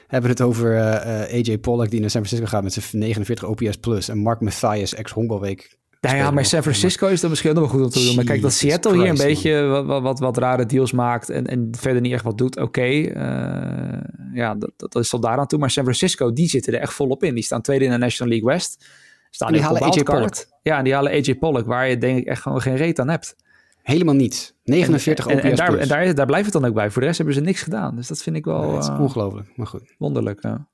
hebben 0.08 0.30
het 0.30 0.42
over 0.42 0.74
uh, 0.74 1.40
AJ 1.40 1.58
Pollock 1.58 1.90
die 1.90 2.00
naar 2.00 2.10
San 2.10 2.26
Francisco 2.26 2.52
gaat 2.56 2.64
met 2.64 2.74
zijn 2.74 2.86
49 2.92 3.48
OPS 3.48 3.78
plus. 3.78 4.10
En 4.10 4.18
Mark 4.18 4.42
Mathias, 4.42 4.94
ex-Hongerweek, 4.94 5.78
ja, 6.02 6.16
ja, 6.16 6.32
maar 6.32 6.46
San 6.46 6.62
Francisco 6.62 7.08
is 7.08 7.22
dan 7.22 7.30
misschien 7.30 7.54
nog 7.54 7.60
wel 7.60 7.72
goed 7.72 7.84
om 7.84 7.90
te 7.90 8.06
doen. 8.06 8.16
Maar 8.16 8.26
kijk, 8.26 8.42
dat 8.42 8.54
Seattle 8.54 8.94
hier 8.94 9.10
een 9.10 9.18
beetje 9.18 9.62
wat, 9.62 10.02
wat, 10.02 10.20
wat, 10.20 10.38
rare 10.38 10.66
deals 10.66 10.92
maakt 10.92 11.30
en, 11.30 11.48
en 11.48 11.68
verder 11.72 12.02
niet 12.02 12.14
echt 12.14 12.24
wat 12.24 12.38
doet, 12.38 12.58
oké. 12.58 12.66
Okay. 12.66 13.02
Uh, 13.02 14.02
ja, 14.34 14.56
dat, 14.56 14.72
dat 14.78 14.96
is 14.96 15.14
al 15.14 15.20
daaraan 15.20 15.48
toe. 15.48 15.60
Maar 15.60 15.72
San 15.72 15.84
Francisco, 15.84 16.34
die 16.34 16.50
zitten 16.50 16.74
er 16.74 16.80
echt 16.80 16.94
volop 16.94 17.24
in. 17.24 17.34
Die 17.34 17.44
staan 17.44 17.62
tweede 17.62 17.86
in 17.86 17.92
de 17.92 17.98
National 17.98 18.32
League 18.34 18.54
West. 18.54 18.86
Staan 19.30 19.48
en 19.48 19.54
die 19.54 19.64
halen 19.64 19.82
AJ 19.82 20.04
Pollock. 20.04 20.46
Ja, 20.62 20.78
en 20.78 20.84
die 20.84 20.94
halen 20.94 21.12
AJ 21.12 21.36
Pollock, 21.36 21.66
waar 21.66 21.90
je 21.90 21.98
denk 21.98 22.18
ik 22.18 22.26
echt 22.26 22.42
gewoon 22.42 22.62
geen 22.62 22.76
reet 22.76 23.00
aan 23.00 23.10
hebt. 23.10 23.36
Helemaal 23.82 24.16
niets. 24.16 24.54
49 24.64 25.28
en, 25.28 25.38
en, 25.38 25.50
en, 25.50 25.56
daar, 25.56 25.78
en 25.78 25.88
daar, 25.88 26.16
daar 26.16 26.26
blijft 26.26 26.46
het 26.46 26.62
dan 26.62 26.66
ook 26.66 26.76
bij. 26.76 26.92
Voor 26.92 27.02
de 27.02 27.08
rest 27.08 27.18
hebben 27.18 27.36
ze 27.36 27.42
niks 27.42 27.62
gedaan. 27.62 27.96
Dus 27.96 28.08
dat 28.08 28.22
vind 28.22 28.36
ik 28.36 28.46
wel... 28.46 28.72
Nee, 28.72 28.90
uh, 28.90 29.02
ongelooflijk, 29.02 29.50
maar 29.56 29.68
goed. 29.68 29.96
Wonderlijk, 29.98 30.44
ja. 30.44 30.68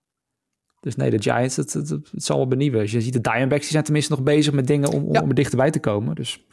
Dus 0.80 0.96
nee, 0.96 1.10
de 1.10 1.22
Giants, 1.22 1.56
het, 1.56 1.74
het, 1.74 1.90
het, 1.90 2.10
zal 2.12 2.38
wel 2.38 2.48
benieuwen. 2.48 2.82
Als 2.82 2.92
je 2.92 3.02
ziet 3.02 3.14
de 3.14 3.22
Diamondbacks, 3.22 3.62
die 3.62 3.72
zijn 3.72 3.84
tenminste 3.84 4.12
nog 4.12 4.24
bezig 4.24 4.54
met 4.54 4.68
dingen 4.68 4.90
om, 4.90 5.04
om 5.04 5.30
er 5.30 5.36
dichterbij 5.36 5.72
te 5.72 5.80
komen. 5.80 6.16
Dus 6.16 6.46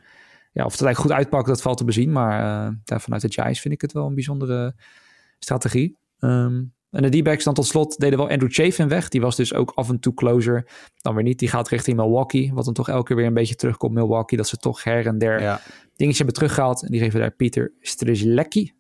ja, 0.53 0.65
of 0.65 0.73
het 0.73 0.83
eigenlijk 0.83 0.97
goed 0.99 1.13
uitpakt, 1.13 1.47
dat 1.47 1.63
valt 1.63 1.77
te 1.77 1.85
bezien. 1.85 2.13
Maar 2.13 2.41
uh, 2.41 2.75
ja, 2.85 2.99
vanuit 2.99 3.23
de 3.23 3.33
Giants 3.33 3.61
vind 3.61 3.75
ik 3.75 3.81
het 3.81 3.93
wel 3.93 4.07
een 4.07 4.15
bijzondere 4.15 4.75
strategie. 5.39 5.97
Um, 6.19 6.73
en 6.91 7.11
de 7.11 7.21
D-backs 7.21 7.45
dan 7.45 7.55
tot 7.55 7.67
slot 7.67 7.99
deden 7.99 8.19
wel 8.19 8.29
Andrew 8.29 8.53
Chafin 8.53 8.89
weg. 8.89 9.09
Die 9.09 9.21
was 9.21 9.37
dus 9.37 9.55
ook 9.55 9.73
af 9.75 9.89
en 9.89 10.01
toe 10.01 10.15
closer. 10.15 10.67
Dan 10.97 11.15
weer 11.15 11.25
niet. 11.25 11.39
Die 11.39 11.49
gaat 11.49 11.69
richting 11.69 11.97
Milwaukee. 11.97 12.51
Wat 12.55 12.65
dan 12.65 12.75
toch 12.75 12.89
elke 12.89 13.05
keer 13.05 13.17
weer 13.17 13.27
een 13.27 13.35
beetje 13.35 13.55
terugkomt. 13.55 13.95
Milwaukee. 13.95 14.39
Dat 14.39 14.49
ze 14.49 14.57
toch 14.57 14.85
her 14.85 15.07
en 15.07 15.19
der 15.19 15.41
ja. 15.41 15.61
dingetjes 15.97 16.17
hebben 16.17 16.35
teruggehaald. 16.35 16.83
En 16.83 16.91
die 16.91 17.01
geven 17.01 17.21
daar 17.21 17.31
Pieter 17.31 17.73
Strzelecki. 17.81 18.73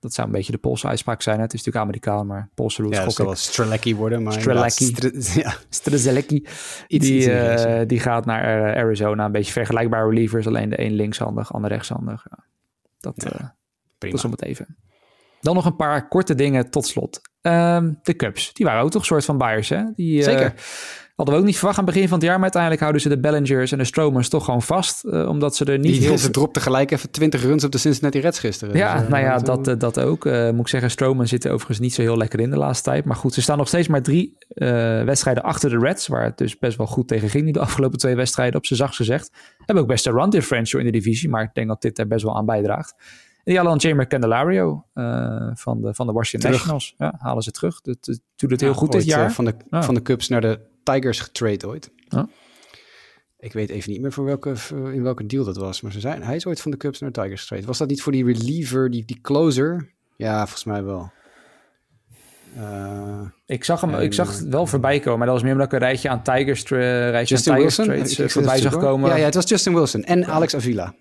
Dat 0.00 0.14
zou 0.14 0.26
een 0.26 0.32
beetje 0.32 0.52
de 0.52 0.58
Poolse 0.58 0.86
uitspraak 0.86 1.22
zijn. 1.22 1.40
Het 1.40 1.52
is 1.52 1.64
natuurlijk 1.64 1.84
Amerikaan, 1.84 2.26
maar 2.26 2.50
Poolse 2.54 2.82
roots. 2.82 2.96
Ja, 2.96 3.04
het 3.04 3.12
zal 3.12 3.26
wel 3.26 3.34
Strelecki 3.34 3.96
worden, 3.96 4.22
maar 4.22 4.32
Strelecki. 4.32 4.94
ja. 5.40 5.56
Die, 6.86 7.30
uh, 7.30 7.80
die 7.86 8.00
gaat 8.00 8.26
naar 8.26 8.70
uh, 8.70 8.82
Arizona. 8.82 9.24
Een 9.24 9.32
beetje 9.32 9.52
vergelijkbare 9.52 10.08
relievers. 10.08 10.46
Alleen 10.46 10.68
de 10.68 10.80
een 10.80 10.92
linkshandig, 10.92 11.52
ander 11.52 11.70
rechtshandig. 11.70 12.26
Ja. 12.30 12.44
Dat, 13.00 13.14
ja, 13.16 13.40
uh, 13.40 13.48
dat 13.98 14.12
is 14.12 14.24
om 14.24 14.30
het 14.30 14.42
even. 14.42 14.76
Dan 15.46 15.54
nog 15.54 15.64
een 15.64 15.76
paar 15.76 16.08
korte 16.08 16.34
dingen 16.34 16.70
tot 16.70 16.86
slot. 16.86 17.20
Um, 17.42 17.98
de 18.02 18.16
Cubs, 18.16 18.52
die 18.52 18.66
waren 18.66 18.82
ook 18.82 18.90
toch 18.90 19.00
een 19.00 19.06
soort 19.06 19.24
van 19.24 19.38
buyers, 19.38 19.68
hè? 19.68 19.82
Die, 19.94 20.22
Zeker. 20.22 20.54
Hadden 21.14 21.34
we 21.34 21.40
ook 21.40 21.46
niet 21.46 21.56
verwacht 21.56 21.78
aan 21.78 21.84
het 21.84 21.94
begin 21.94 22.08
van 22.08 22.18
het 22.18 22.26
jaar. 22.26 22.34
Maar 22.34 22.42
uiteindelijk 22.42 22.82
houden 22.82 23.02
ze 23.02 23.08
de 23.08 23.20
Bellingers 23.20 23.72
en 23.72 23.78
de 23.78 23.84
Stromers 23.84 24.28
toch 24.28 24.44
gewoon 24.44 24.62
vast. 24.62 25.04
Uh, 25.04 25.28
omdat 25.28 25.56
ze 25.56 25.64
er 25.64 25.78
niet 25.78 25.92
die, 25.92 26.00
heel... 26.00 26.18
Ze 26.18 26.30
dropten 26.30 26.62
gelijk 26.62 26.90
even 26.90 27.10
20 27.10 27.42
runs 27.42 27.64
op 27.64 27.72
de 27.72 27.78
Cincinnati 27.78 28.20
Reds 28.20 28.38
gisteren. 28.38 28.76
Ja, 28.76 28.94
dus, 28.94 29.02
uh, 29.02 29.08
nou 29.08 29.22
ja, 29.22 29.38
dat, 29.38 29.80
dat 29.80 30.00
ook. 30.00 30.24
moet 30.24 30.60
ik 30.60 30.68
zeggen, 30.68 30.90
Stroman 30.90 31.26
zit 31.26 31.44
er 31.44 31.50
overigens 31.50 31.78
niet 31.78 31.94
zo 31.94 32.02
heel 32.02 32.16
lekker 32.16 32.40
in 32.40 32.50
de 32.50 32.56
laatste 32.56 32.90
tijd. 32.90 33.04
Maar 33.04 33.16
goed, 33.16 33.34
ze 33.34 33.42
staan 33.42 33.58
nog 33.58 33.68
steeds 33.68 33.88
maar 33.88 34.02
drie 34.02 34.36
wedstrijden 35.04 35.42
achter 35.42 35.70
de 35.70 35.78
Reds. 35.78 36.06
Waar 36.06 36.24
het 36.24 36.38
dus 36.38 36.58
best 36.58 36.76
wel 36.76 36.86
goed 36.86 37.08
tegen 37.08 37.28
ging 37.28 37.52
de 37.52 37.60
afgelopen 37.60 37.98
twee 37.98 38.14
wedstrijden. 38.14 38.56
Op 38.56 38.66
ze 38.66 38.74
zachts 38.74 38.96
gezegd. 38.96 39.30
Hebben 39.56 39.84
ook 39.84 39.90
best 39.90 40.06
een 40.06 40.12
run 40.12 40.30
differential 40.30 40.80
in 40.80 40.86
de 40.86 40.98
divisie. 40.98 41.28
Maar 41.28 41.42
ik 41.42 41.54
denk 41.54 41.68
dat 41.68 41.82
dit 41.82 41.98
er 41.98 42.06
best 42.06 42.24
wel 42.24 42.36
aan 42.36 42.46
bijdraagt. 42.46 42.94
Die 43.46 43.56
halen 43.56 43.78
dan 43.78 43.90
Jamer 43.90 44.06
Candelario 44.06 44.86
uh, 44.94 45.50
van, 45.54 45.82
de, 45.82 45.94
van 45.94 46.06
de 46.06 46.12
Washington 46.12 46.50
terug. 46.50 46.66
Nationals. 46.66 46.94
Ja, 46.98 47.14
halen 47.18 47.42
ze 47.42 47.50
terug. 47.50 47.80
Dat 47.80 48.20
doet 48.36 48.50
het 48.50 48.60
heel 48.60 48.70
ja, 48.70 48.76
goed 48.76 48.92
dit 48.92 49.04
jaar. 49.04 49.32
Van 49.32 49.44
de, 49.44 49.54
ja. 49.70 49.82
van 49.82 49.94
de 49.94 50.02
Cubs 50.02 50.28
naar 50.28 50.40
de 50.40 50.60
Tigers 50.82 51.20
getrade 51.20 51.68
ooit. 51.68 51.90
Ja. 52.08 52.28
Ik 53.38 53.52
weet 53.52 53.70
even 53.70 53.92
niet 53.92 54.00
meer 54.00 54.12
voor 54.12 54.24
welke, 54.24 54.54
in 54.70 55.02
welke 55.02 55.26
deal 55.26 55.44
dat 55.44 55.56
was. 55.56 55.80
Maar 55.80 55.92
ze 55.92 56.00
zijn, 56.00 56.22
hij 56.22 56.36
is 56.36 56.46
ooit 56.46 56.60
van 56.60 56.70
de 56.70 56.76
Cubs 56.76 57.00
naar 57.00 57.12
de 57.12 57.20
Tigers 57.20 57.40
getrade. 57.40 57.66
Was 57.66 57.78
dat 57.78 57.88
niet 57.88 58.02
voor 58.02 58.12
die 58.12 58.24
reliever, 58.24 58.90
die, 58.90 59.04
die 59.04 59.20
closer? 59.20 59.92
Ja, 60.16 60.38
volgens 60.38 60.64
mij 60.64 60.84
wel. 60.84 61.12
ik 63.46 63.64
zag 63.64 63.80
hem, 63.80 63.94
ik 63.94 64.12
zag 64.12 64.38
het 64.38 64.48
wel 64.48 64.66
voorbij 64.66 65.00
komen, 65.00 65.18
maar 65.18 65.26
dat 65.26 65.36
was 65.36 65.44
meer 65.44 65.52
omdat 65.52 65.66
ik 65.66 65.72
een 65.72 65.86
rijtje 65.86 66.08
aan 66.08 66.22
Tigers, 66.22 66.68
rijtje 66.68 67.34
Justin 67.34 67.52
aan 67.52 67.58
Wilson? 67.58 68.28
Voorbij 68.28 68.58
zag 68.58 68.76
komen. 68.76 69.10
Ja, 69.10 69.16
ja, 69.16 69.24
het 69.24 69.34
was 69.34 69.48
Justin 69.48 69.74
Wilson 69.74 70.02
en 70.02 70.26
Alex 70.26 70.54
Avila. 70.54 70.94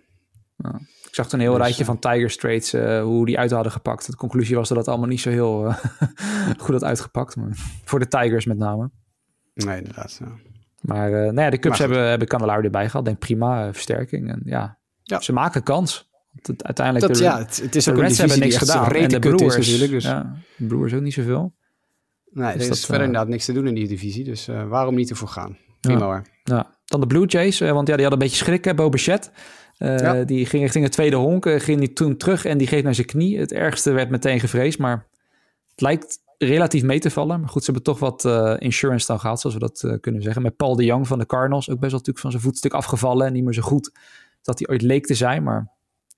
Ik 1.17 1.23
zag 1.23 1.31
een 1.31 1.39
heel 1.39 1.53
dus, 1.53 1.61
rijtje 1.61 1.85
van 1.85 1.99
Tiger 1.99 2.29
Straits, 2.29 2.71
hoe 3.01 3.25
die 3.25 3.39
uit 3.39 3.51
hadden 3.51 3.71
gepakt. 3.71 4.05
De 4.05 4.15
conclusie 4.15 4.55
was 4.55 4.69
dat 4.69 4.77
het 4.77 4.87
allemaal 4.87 5.07
niet 5.07 5.19
zo 5.19 5.29
heel 5.29 5.73
goed 6.63 6.73
had 6.73 6.83
uitgepakt, 6.83 7.35
maar 7.35 7.49
voor 7.83 7.99
de 7.99 8.07
Tigers 8.07 8.45
met 8.45 8.57
name. 8.57 8.89
Nee, 9.53 9.77
inderdaad. 9.77 10.17
Ja. 10.19 10.31
Maar 10.81 11.09
nou 11.09 11.41
ja, 11.41 11.49
de 11.49 11.59
Cubs 11.59 11.79
hebben, 11.79 12.09
hebben 12.09 12.27
Candelario 12.27 12.63
erbij 12.63 12.89
gehad. 12.89 13.05
Denk 13.05 13.19
prima 13.19 13.73
versterking. 13.73 14.29
En 14.29 14.41
ja, 14.45 14.77
ja, 15.03 15.21
ze 15.21 15.33
maken 15.33 15.63
kans. 15.63 16.09
Want 16.31 16.63
uiteindelijk 16.63 17.07
dat, 17.07 17.17
de, 17.17 17.23
ja, 17.23 17.37
het, 17.37 17.61
het 17.61 17.75
is 17.75 17.83
de 17.83 17.91
ook 17.91 17.97
Reds 17.97 18.17
hebben 18.17 18.39
niks 18.39 18.57
gedaan. 18.57 18.91
En 18.91 19.09
de 19.09 19.19
Brewers, 19.19 19.55
is 19.55 19.67
natuurlijk. 19.67 19.91
Dus. 19.91 20.03
Ja, 20.03 20.35
de 20.57 20.65
Brewers 20.65 20.93
ook 20.93 21.01
niet 21.01 21.13
zoveel. 21.13 21.53
Nee, 22.31 22.57
dus 22.57 22.65
er 22.65 22.71
is 22.71 22.79
verder 22.79 22.99
uh, 22.99 23.05
inderdaad 23.05 23.29
niks 23.29 23.45
te 23.45 23.53
doen 23.53 23.67
in 23.67 23.73
die 23.73 23.87
divisie. 23.87 24.23
Dus 24.23 24.47
uh, 24.47 24.67
waarom 24.67 24.95
niet 24.95 25.09
ervoor 25.09 25.27
gaan? 25.27 25.57
Prima 25.81 26.05
hoor. 26.05 26.21
Ja. 26.43 26.77
Dan 26.85 26.99
de 26.99 27.07
Blue 27.07 27.25
Jays, 27.25 27.61
uh, 27.61 27.71
want 27.71 27.87
ja, 27.87 27.95
die 27.95 28.05
hadden 28.05 28.21
een 28.21 28.27
beetje 28.27 28.45
schrik, 28.45 28.65
hè, 28.65 28.73
Bo 28.73 28.89
Bichette. 28.89 29.29
Ja. 29.77 30.23
Die 30.23 30.45
ging 30.45 30.63
richting 30.63 30.83
het 30.83 30.93
tweede 30.93 31.15
honk, 31.15 31.49
ging 31.49 31.79
die 31.79 31.93
toen 31.93 32.17
terug 32.17 32.45
en 32.45 32.57
die 32.57 32.67
geeft 32.67 32.83
naar 32.83 32.95
zijn 32.95 33.07
knie. 33.07 33.39
Het 33.39 33.51
ergste 33.51 33.91
werd 33.91 34.09
meteen 34.09 34.39
gevreesd, 34.39 34.79
maar 34.79 35.07
het 35.69 35.81
lijkt 35.81 36.19
relatief 36.37 36.83
mee 36.83 36.99
te 36.99 37.11
vallen. 37.11 37.39
Maar 37.39 37.49
goed, 37.49 37.63
ze 37.63 37.71
hebben 37.71 37.93
toch 37.93 37.99
wat 37.99 38.25
insurance 38.61 39.07
dan 39.07 39.19
gehad, 39.19 39.41
zoals 39.41 39.55
we 39.55 39.61
dat 39.61 39.99
kunnen 40.01 40.21
zeggen. 40.21 40.41
Met 40.41 40.55
Paul 40.55 40.75
de 40.75 40.85
Jong 40.85 41.07
van 41.07 41.19
de 41.19 41.25
Cardinals, 41.25 41.69
ook 41.69 41.79
best 41.79 41.91
wel 41.91 41.99
natuurlijk 41.99 42.19
van 42.19 42.31
zijn 42.31 42.43
voetstuk 42.43 42.73
afgevallen 42.73 43.27
en 43.27 43.33
niet 43.33 43.43
meer 43.43 43.53
zo 43.53 43.61
goed 43.61 43.91
dat 44.41 44.59
hij 44.59 44.67
ooit 44.69 44.81
leek 44.81 45.05
te 45.05 45.13
zijn, 45.13 45.43
maar... 45.43 45.73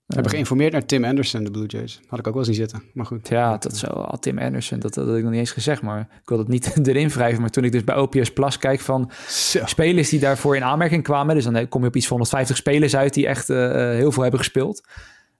Hebben 0.07 0.31
geïnformeerd 0.31 0.71
naar 0.71 0.85
Tim 0.85 1.05
Anderson, 1.05 1.43
de 1.43 1.51
Blue 1.51 1.65
Jays. 1.65 1.99
Had 2.07 2.19
ik 2.19 2.27
ook 2.27 2.33
wel 2.33 2.43
niet 2.43 2.55
zitten, 2.55 2.83
maar 2.93 3.05
goed. 3.05 3.27
Ja, 3.27 3.57
dat 3.57 3.77
zo, 3.77 3.87
al 3.87 4.19
Tim 4.19 4.39
Anderson, 4.39 4.79
dat, 4.79 4.93
dat 4.93 5.07
had 5.07 5.15
ik 5.15 5.21
nog 5.21 5.31
niet 5.31 5.39
eens 5.39 5.51
gezegd, 5.51 5.81
maar 5.81 5.99
ik 5.99 6.29
wil 6.29 6.37
het 6.37 6.47
niet 6.47 6.73
erin 6.87 7.09
wrijven. 7.09 7.41
Maar 7.41 7.49
toen 7.49 7.63
ik 7.63 7.71
dus 7.71 7.83
bij 7.83 7.95
OPS 7.95 8.33
Plus 8.33 8.57
kijk 8.57 8.79
van 8.79 9.11
zo. 9.27 9.65
spelers 9.65 10.09
die 10.09 10.19
daarvoor 10.19 10.55
in 10.55 10.63
aanmerking 10.63 11.03
kwamen, 11.03 11.35
dus 11.35 11.43
dan 11.43 11.67
kom 11.67 11.81
je 11.81 11.87
op 11.87 11.95
iets 11.95 12.07
van 12.07 12.17
150 12.17 12.57
spelers 12.57 12.95
uit 12.95 13.13
die 13.13 13.27
echt 13.27 13.49
uh, 13.49 13.57
heel 13.73 14.11
veel 14.11 14.21
hebben 14.21 14.39
gespeeld. 14.39 14.87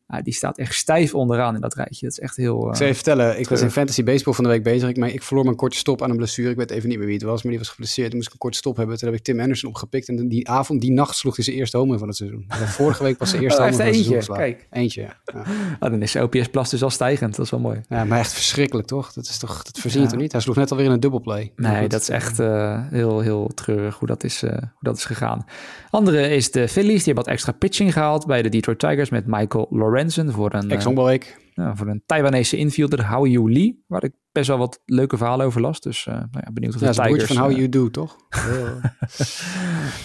Ah, 0.07 0.23
die 0.23 0.33
staat 0.33 0.57
echt 0.57 0.73
stijf 0.73 1.15
onderaan 1.15 1.55
in 1.55 1.61
dat 1.61 1.73
rijtje. 1.73 2.05
Dat 2.05 2.11
is 2.11 2.19
echt 2.19 2.35
heel... 2.35 2.63
Uh, 2.63 2.69
ik 2.69 2.75
zou 2.75 2.89
je 2.89 2.95
vertellen, 2.95 3.39
ik 3.39 3.49
was 3.49 3.61
in 3.61 3.71
fantasy 3.71 4.03
baseball 4.03 4.33
van 4.33 4.43
de 4.43 4.49
week 4.49 4.63
bezig. 4.63 4.89
Ik, 4.89 4.97
ik 4.97 5.23
verloor 5.23 5.43
mijn 5.43 5.55
korte 5.55 5.77
stop 5.77 6.01
aan 6.01 6.09
een 6.09 6.15
blessure. 6.15 6.49
Ik 6.49 6.57
weet 6.57 6.71
even 6.71 6.89
niet 6.89 6.97
meer 6.97 7.07
wie 7.07 7.15
het 7.15 7.25
was, 7.25 7.41
maar 7.43 7.51
die 7.51 7.59
was 7.59 7.69
geblesseerd. 7.69 8.07
Toen 8.07 8.15
moest 8.15 8.27
ik 8.27 8.33
een 8.33 8.39
korte 8.39 8.57
stop 8.57 8.77
hebben. 8.77 8.97
Toen 8.97 9.09
heb 9.09 9.17
ik 9.17 9.23
Tim 9.23 9.39
Anderson 9.39 9.69
opgepikt. 9.69 10.07
En 10.07 10.27
die 10.27 10.49
avond, 10.49 10.81
die 10.81 10.91
nacht 10.91 11.15
sloeg 11.15 11.35
hij 11.35 11.43
zijn 11.43 11.57
eerste 11.57 11.77
home 11.77 11.97
van 11.97 12.07
het 12.07 12.17
seizoen. 12.17 12.45
En 12.47 12.67
vorige 12.67 13.03
week 13.03 13.19
was 13.19 13.29
zijn 13.29 13.41
eerste 13.43 13.59
oh, 13.59 13.65
home 13.65 13.77
van 13.77 13.85
het 13.85 13.95
eentje. 13.95 14.11
seizoen 14.11 14.35
Kijk. 14.35 14.67
Eentje, 14.71 15.01
ja. 15.01 15.17
ja. 15.33 15.39
Oh, 15.79 15.89
dan 15.91 16.01
is 16.01 16.15
OPS 16.15 16.47
Plus 16.47 16.69
dus 16.69 16.83
al 16.83 16.89
stijgend. 16.89 17.35
Dat 17.35 17.45
is 17.45 17.51
wel 17.51 17.59
mooi. 17.59 17.81
Ja, 17.89 18.03
maar 18.03 18.19
echt 18.19 18.33
verschrikkelijk, 18.33 18.87
toch? 18.87 19.13
Dat, 19.13 19.25
is 19.25 19.37
toch, 19.37 19.63
dat 19.63 19.79
verzin 19.79 19.99
je 19.99 20.05
ja. 20.05 20.11
toch 20.11 20.21
niet? 20.21 20.31
Hij 20.31 20.41
sloeg 20.41 20.55
net 20.55 20.71
alweer 20.71 20.85
in 20.85 20.91
een 20.91 20.99
dubbelplay. 20.99 21.51
Nee, 21.55 21.87
dat 21.87 22.01
is 22.01 22.09
echt 22.09 22.39
uh, 22.39 22.87
heel, 22.89 23.19
heel 23.19 23.51
treurig 23.55 23.97
hoe 23.97 24.07
dat, 24.07 24.23
is, 24.23 24.43
uh, 24.43 24.51
hoe 24.51 24.59
dat 24.79 24.97
is 24.97 25.05
gegaan. 25.05 25.45
Andere 25.89 26.29
is 26.29 26.51
de 26.51 26.67
Phillies. 26.67 27.03
Die 27.03 27.05
hebben 27.05 27.23
wat 27.23 27.33
extra 27.33 27.51
pitching 27.51 27.93
gehaald 27.93 28.25
bij 28.25 28.41
de 28.41 28.49
Detroit 28.49 28.79
Tigers 28.79 29.09
met 29.09 29.27
Michael 29.27 29.67
Lorenzen 29.97 30.31
voor 30.31 30.53
een... 30.53 30.71
Ex-honkbalweek. 30.71 31.37
Ja, 31.53 31.75
voor 31.75 31.87
een 31.87 32.03
Taiwanese 32.05 32.57
infielder, 32.57 33.07
How 33.07 33.27
You 33.27 33.51
Lee, 33.51 33.83
waar 33.87 34.03
ik 34.03 34.13
best 34.31 34.47
wel 34.47 34.57
wat 34.57 34.81
leuke 34.85 35.17
verhalen 35.17 35.45
over 35.45 35.61
las. 35.61 35.81
Dus 35.81 36.05
uh, 36.05 36.13
nou 36.13 36.27
ja, 36.31 36.51
benieuwd 36.51 36.75
of 36.75 36.81
ja, 36.81 36.91
de 36.91 37.01
Tigers... 37.01 37.23
van 37.23 37.37
How 37.37 37.51
uh, 37.51 37.57
You 37.57 37.69
Do, 37.69 37.89
toch? 37.89 38.17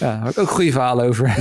ja, 0.01 0.17
daar 0.17 0.23
heb 0.25 0.33
ik 0.33 0.39
ook 0.39 0.49
goede 0.49 0.73
verhalen 0.73 1.07
over. 1.07 1.27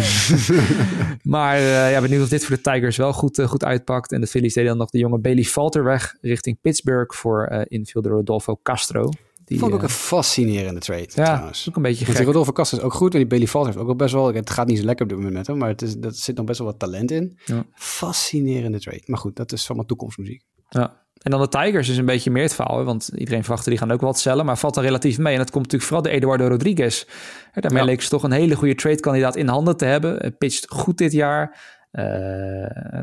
maar 1.24 1.58
uh, 1.58 1.92
ja, 1.92 2.02
benieuwd 2.02 2.24
of 2.24 2.30
dit 2.30 2.46
voor 2.46 2.56
de 2.56 2.62
Tigers 2.62 2.98
wel 2.98 3.14
goed, 3.14 3.42
goed 3.42 3.64
uitpakt. 3.64 4.12
En 4.12 4.22
de 4.22 4.28
Phillies 4.28 4.54
deden 4.54 4.70
dan 4.70 4.80
nog 4.80 4.90
de 4.90 4.98
jonge 4.98 5.20
Bailey 5.20 5.44
Falter 5.44 5.84
weg 5.84 6.16
richting 6.22 6.62
Pittsburgh 6.62 7.16
voor 7.16 7.66
infielder 7.68 8.12
Rodolfo 8.12 8.60
Castro. 8.64 9.10
Die, 9.52 9.60
Vond 9.60 9.72
ik 9.72 9.78
ook 9.78 9.84
een 9.84 9.90
fascinerende 9.90 10.80
trade 10.80 11.08
ja, 11.14 11.24
trouwens. 11.24 11.70
ook 11.70 11.76
een 11.76 11.82
beetje 11.82 12.06
gek. 12.06 12.26
Rodolfo 12.26 12.52
Castro 12.52 12.78
is 12.78 12.84
ook 12.84 12.94
goed, 12.94 13.10
maar 13.10 13.20
die 13.20 13.30
Bailey 13.30 13.48
Falter 13.48 13.70
heeft 13.70 13.82
ook 13.82 13.88
wel 13.88 13.96
best 13.96 14.14
wel... 14.14 14.34
Het 14.34 14.50
gaat 14.50 14.68
niet 14.68 14.78
zo 14.78 14.86
lekker 14.86 15.04
op 15.04 15.10
dit 15.10 15.18
moment 15.18 15.38
met 15.38 15.48
hem, 15.48 15.58
maar 15.58 15.70
het 15.70 15.82
is, 15.82 15.98
dat 15.98 16.18
zit 16.18 16.36
nog 16.36 16.46
best 16.46 16.60
wel 16.60 16.68
wat 16.68 16.80
talent 16.80 17.12
in. 17.12 17.40
Ja. 17.46 17.66
Fascinerende 17.74 18.80
trade. 18.80 19.02
Maar 19.06 19.20
goed, 19.20 19.36
dat 19.36 19.52
is 19.52 19.68
allemaal 19.68 19.86
toekomstmuziek. 19.86 20.44
Ja. 20.70 21.04
En 21.18 21.32
dan 21.32 21.42
de 21.42 21.48
Tigers 21.48 21.90
is 21.90 21.98
een 21.98 22.06
beetje 22.06 22.32
meer 22.32 22.44
het 22.44 22.56
verhaal. 22.56 22.84
Want 22.84 23.12
iedereen 23.16 23.44
verwachtte 23.44 23.70
die 23.70 23.80
gaan 23.80 23.92
ook 23.92 24.02
wat 24.02 24.20
cellen. 24.20 24.46
Maar 24.46 24.58
valt 24.58 24.74
dan 24.74 24.84
relatief 24.84 25.18
mee. 25.18 25.34
En 25.34 25.40
dat 25.40 25.52
komt 25.52 25.64
natuurlijk 25.64 25.92
vooral 25.92 26.12
de 26.12 26.18
Eduardo 26.18 26.48
Rodriguez. 26.48 27.06
Daarmee 27.54 27.82
ja. 27.82 27.86
leek 27.86 28.02
ze 28.02 28.10
toch 28.10 28.24
een 28.24 28.32
hele 28.32 28.56
goede 28.56 28.76
trade-kandidaat 28.76 29.36
in 29.36 29.48
handen 29.48 29.78
te 29.78 29.86
hebben. 29.86 30.36
Pitcht 30.38 30.70
goed 30.70 30.98
dit 30.98 31.12
jaar. 31.12 31.58
Uh, 31.92 32.04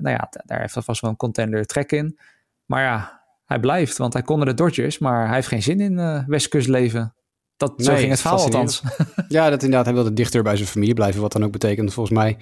nou 0.00 0.10
ja, 0.10 0.28
daar 0.44 0.60
heeft 0.60 0.76
vast 0.78 1.00
wel 1.00 1.10
een 1.10 1.16
contender 1.16 1.66
trek 1.66 1.92
in. 1.92 2.18
Maar 2.64 2.82
ja, 2.82 3.17
hij 3.48 3.60
blijft. 3.60 3.96
Want 3.96 4.12
hij 4.12 4.22
kon 4.22 4.36
naar 4.36 4.46
de 4.46 4.54
Dodgers. 4.54 4.98
Maar 4.98 5.26
hij 5.26 5.34
heeft 5.34 5.48
geen 5.48 5.62
zin 5.62 5.80
in 5.80 5.92
uh, 5.92 6.20
Westkustleven. 6.26 7.14
Dat, 7.56 7.78
nee, 7.78 7.86
zo 7.86 7.94
ging 7.94 8.10
het 8.10 8.20
verhaal 8.20 8.38
althans. 8.38 8.82
Ja, 9.28 9.50
dat 9.50 9.62
inderdaad. 9.62 9.84
Hij 9.84 9.94
wilde 9.94 10.12
dichter 10.12 10.42
bij 10.42 10.56
zijn 10.56 10.68
familie 10.68 10.94
blijven. 10.94 11.20
Wat 11.20 11.32
dan 11.32 11.44
ook 11.44 11.52
betekent 11.52 11.92
volgens 11.92 12.18
mij... 12.18 12.36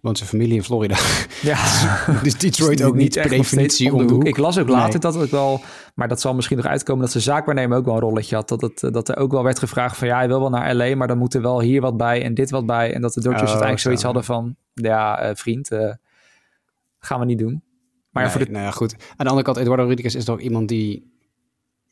Want 0.00 0.16
zijn 0.16 0.28
familie 0.28 0.54
in 0.54 0.64
Florida. 0.64 0.96
Ja. 1.42 1.56
dus 2.22 2.38
Detroit 2.38 2.82
ook 2.82 2.94
niet 2.94 3.14
per 3.14 3.28
definitie 3.28 3.94
om 3.94 4.06
de 4.06 4.12
hoek. 4.12 4.24
Ik 4.24 4.36
las 4.36 4.58
ook 4.58 4.68
later 4.68 4.88
nee. 4.88 4.98
dat 4.98 5.14
het 5.14 5.30
wel... 5.30 5.60
Maar 5.94 6.08
dat 6.08 6.20
zal 6.20 6.34
misschien 6.34 6.56
nog 6.56 6.66
uitkomen 6.66 7.02
dat 7.02 7.10
zijn 7.10 7.22
zaakwaarnemer 7.22 7.78
ook 7.78 7.84
wel 7.84 7.94
een 7.94 8.00
rolletje 8.00 8.34
had. 8.34 8.48
Dat, 8.48 8.60
het, 8.60 8.88
dat 8.92 9.08
er 9.08 9.16
ook 9.16 9.30
wel 9.30 9.42
werd 9.42 9.58
gevraagd 9.58 9.96
van... 9.96 10.08
Ja, 10.08 10.16
hij 10.16 10.28
wil 10.28 10.40
wel 10.40 10.50
naar 10.50 10.74
L.A., 10.74 10.96
maar 10.96 11.08
dan 11.08 11.18
moet 11.18 11.34
er 11.34 11.42
wel 11.42 11.60
hier 11.60 11.80
wat 11.80 11.96
bij 11.96 12.22
en 12.22 12.34
dit 12.34 12.50
wat 12.50 12.66
bij. 12.66 12.94
En 12.94 13.00
dat 13.00 13.12
de 13.12 13.20
Dodgers 13.20 13.42
oh, 13.42 13.58
uiteindelijk 13.58 13.82
zoiets 13.82 14.02
hadden 14.02 14.24
van... 14.24 14.56
Ja, 14.74 15.28
uh, 15.28 15.34
vriend, 15.34 15.70
uh, 15.70 15.92
gaan 16.98 17.20
we 17.20 17.26
niet 17.26 17.38
doen. 17.38 17.62
Maar 18.10 18.22
nee, 18.22 18.32
voor 18.32 18.44
de... 18.44 18.50
nou 18.50 18.64
ja, 18.64 18.70
goed. 18.70 18.92
Aan 18.92 19.16
de 19.16 19.24
andere 19.24 19.42
kant, 19.42 19.56
Eduardo 19.56 19.82
Rodriguez 19.82 20.14
is 20.14 20.24
toch 20.24 20.40
iemand 20.40 20.68
die 20.68 21.16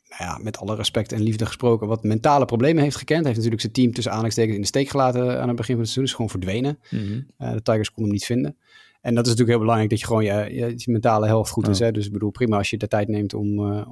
nou 0.09 0.23
ja, 0.23 0.39
met 0.41 0.57
alle 0.57 0.75
respect 0.75 1.11
en 1.11 1.21
liefde 1.21 1.45
gesproken, 1.45 1.87
wat 1.87 2.03
mentale 2.03 2.45
problemen 2.45 2.83
heeft 2.83 2.95
gekend. 2.95 3.25
Hij 3.25 3.33
heeft 3.33 3.37
natuurlijk 3.37 3.61
zijn 3.61 3.73
team 3.73 3.93
tussen 3.93 4.11
aanhalingstekens 4.11 4.55
in 4.55 4.61
de 4.61 4.67
steek 4.67 4.89
gelaten 4.89 5.41
aan 5.41 5.47
het 5.47 5.57
begin 5.57 5.75
van 5.75 5.83
het 5.83 5.93
seizoen. 5.93 6.03
is 6.03 6.11
gewoon 6.11 6.29
verdwenen. 6.29 6.79
Mm 6.89 6.99
-hmm. 6.99 7.47
uh, 7.47 7.53
de 7.53 7.61
Tigers 7.61 7.87
konden 7.87 8.03
hem 8.03 8.13
niet 8.13 8.25
vinden. 8.25 8.57
En 9.01 9.15
dat 9.15 9.25
is 9.25 9.31
natuurlijk 9.31 9.49
heel 9.49 9.59
belangrijk 9.59 9.89
dat 9.89 9.99
je 9.99 10.05
gewoon 10.05 10.23
je, 10.23 10.53
je, 10.53 10.73
je 10.75 10.91
mentale 10.91 11.27
helft 11.27 11.51
goed 11.51 11.67
is. 11.67 11.79
Hè? 11.79 11.91
Dus 11.91 12.05
ik 12.05 12.11
bedoel, 12.11 12.31
prima 12.31 12.57
als 12.57 12.69
je 12.69 12.77
de 12.77 12.87
tijd 12.87 13.07
neemt 13.07 13.33
om, 13.33 13.59
uh, 13.59 13.87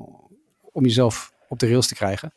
om 0.72 0.84
jezelf 0.84 1.34
op 1.50 1.60
de 1.60 1.68
rails 1.68 1.88
te 1.88 1.96
krijgen. 1.96 2.34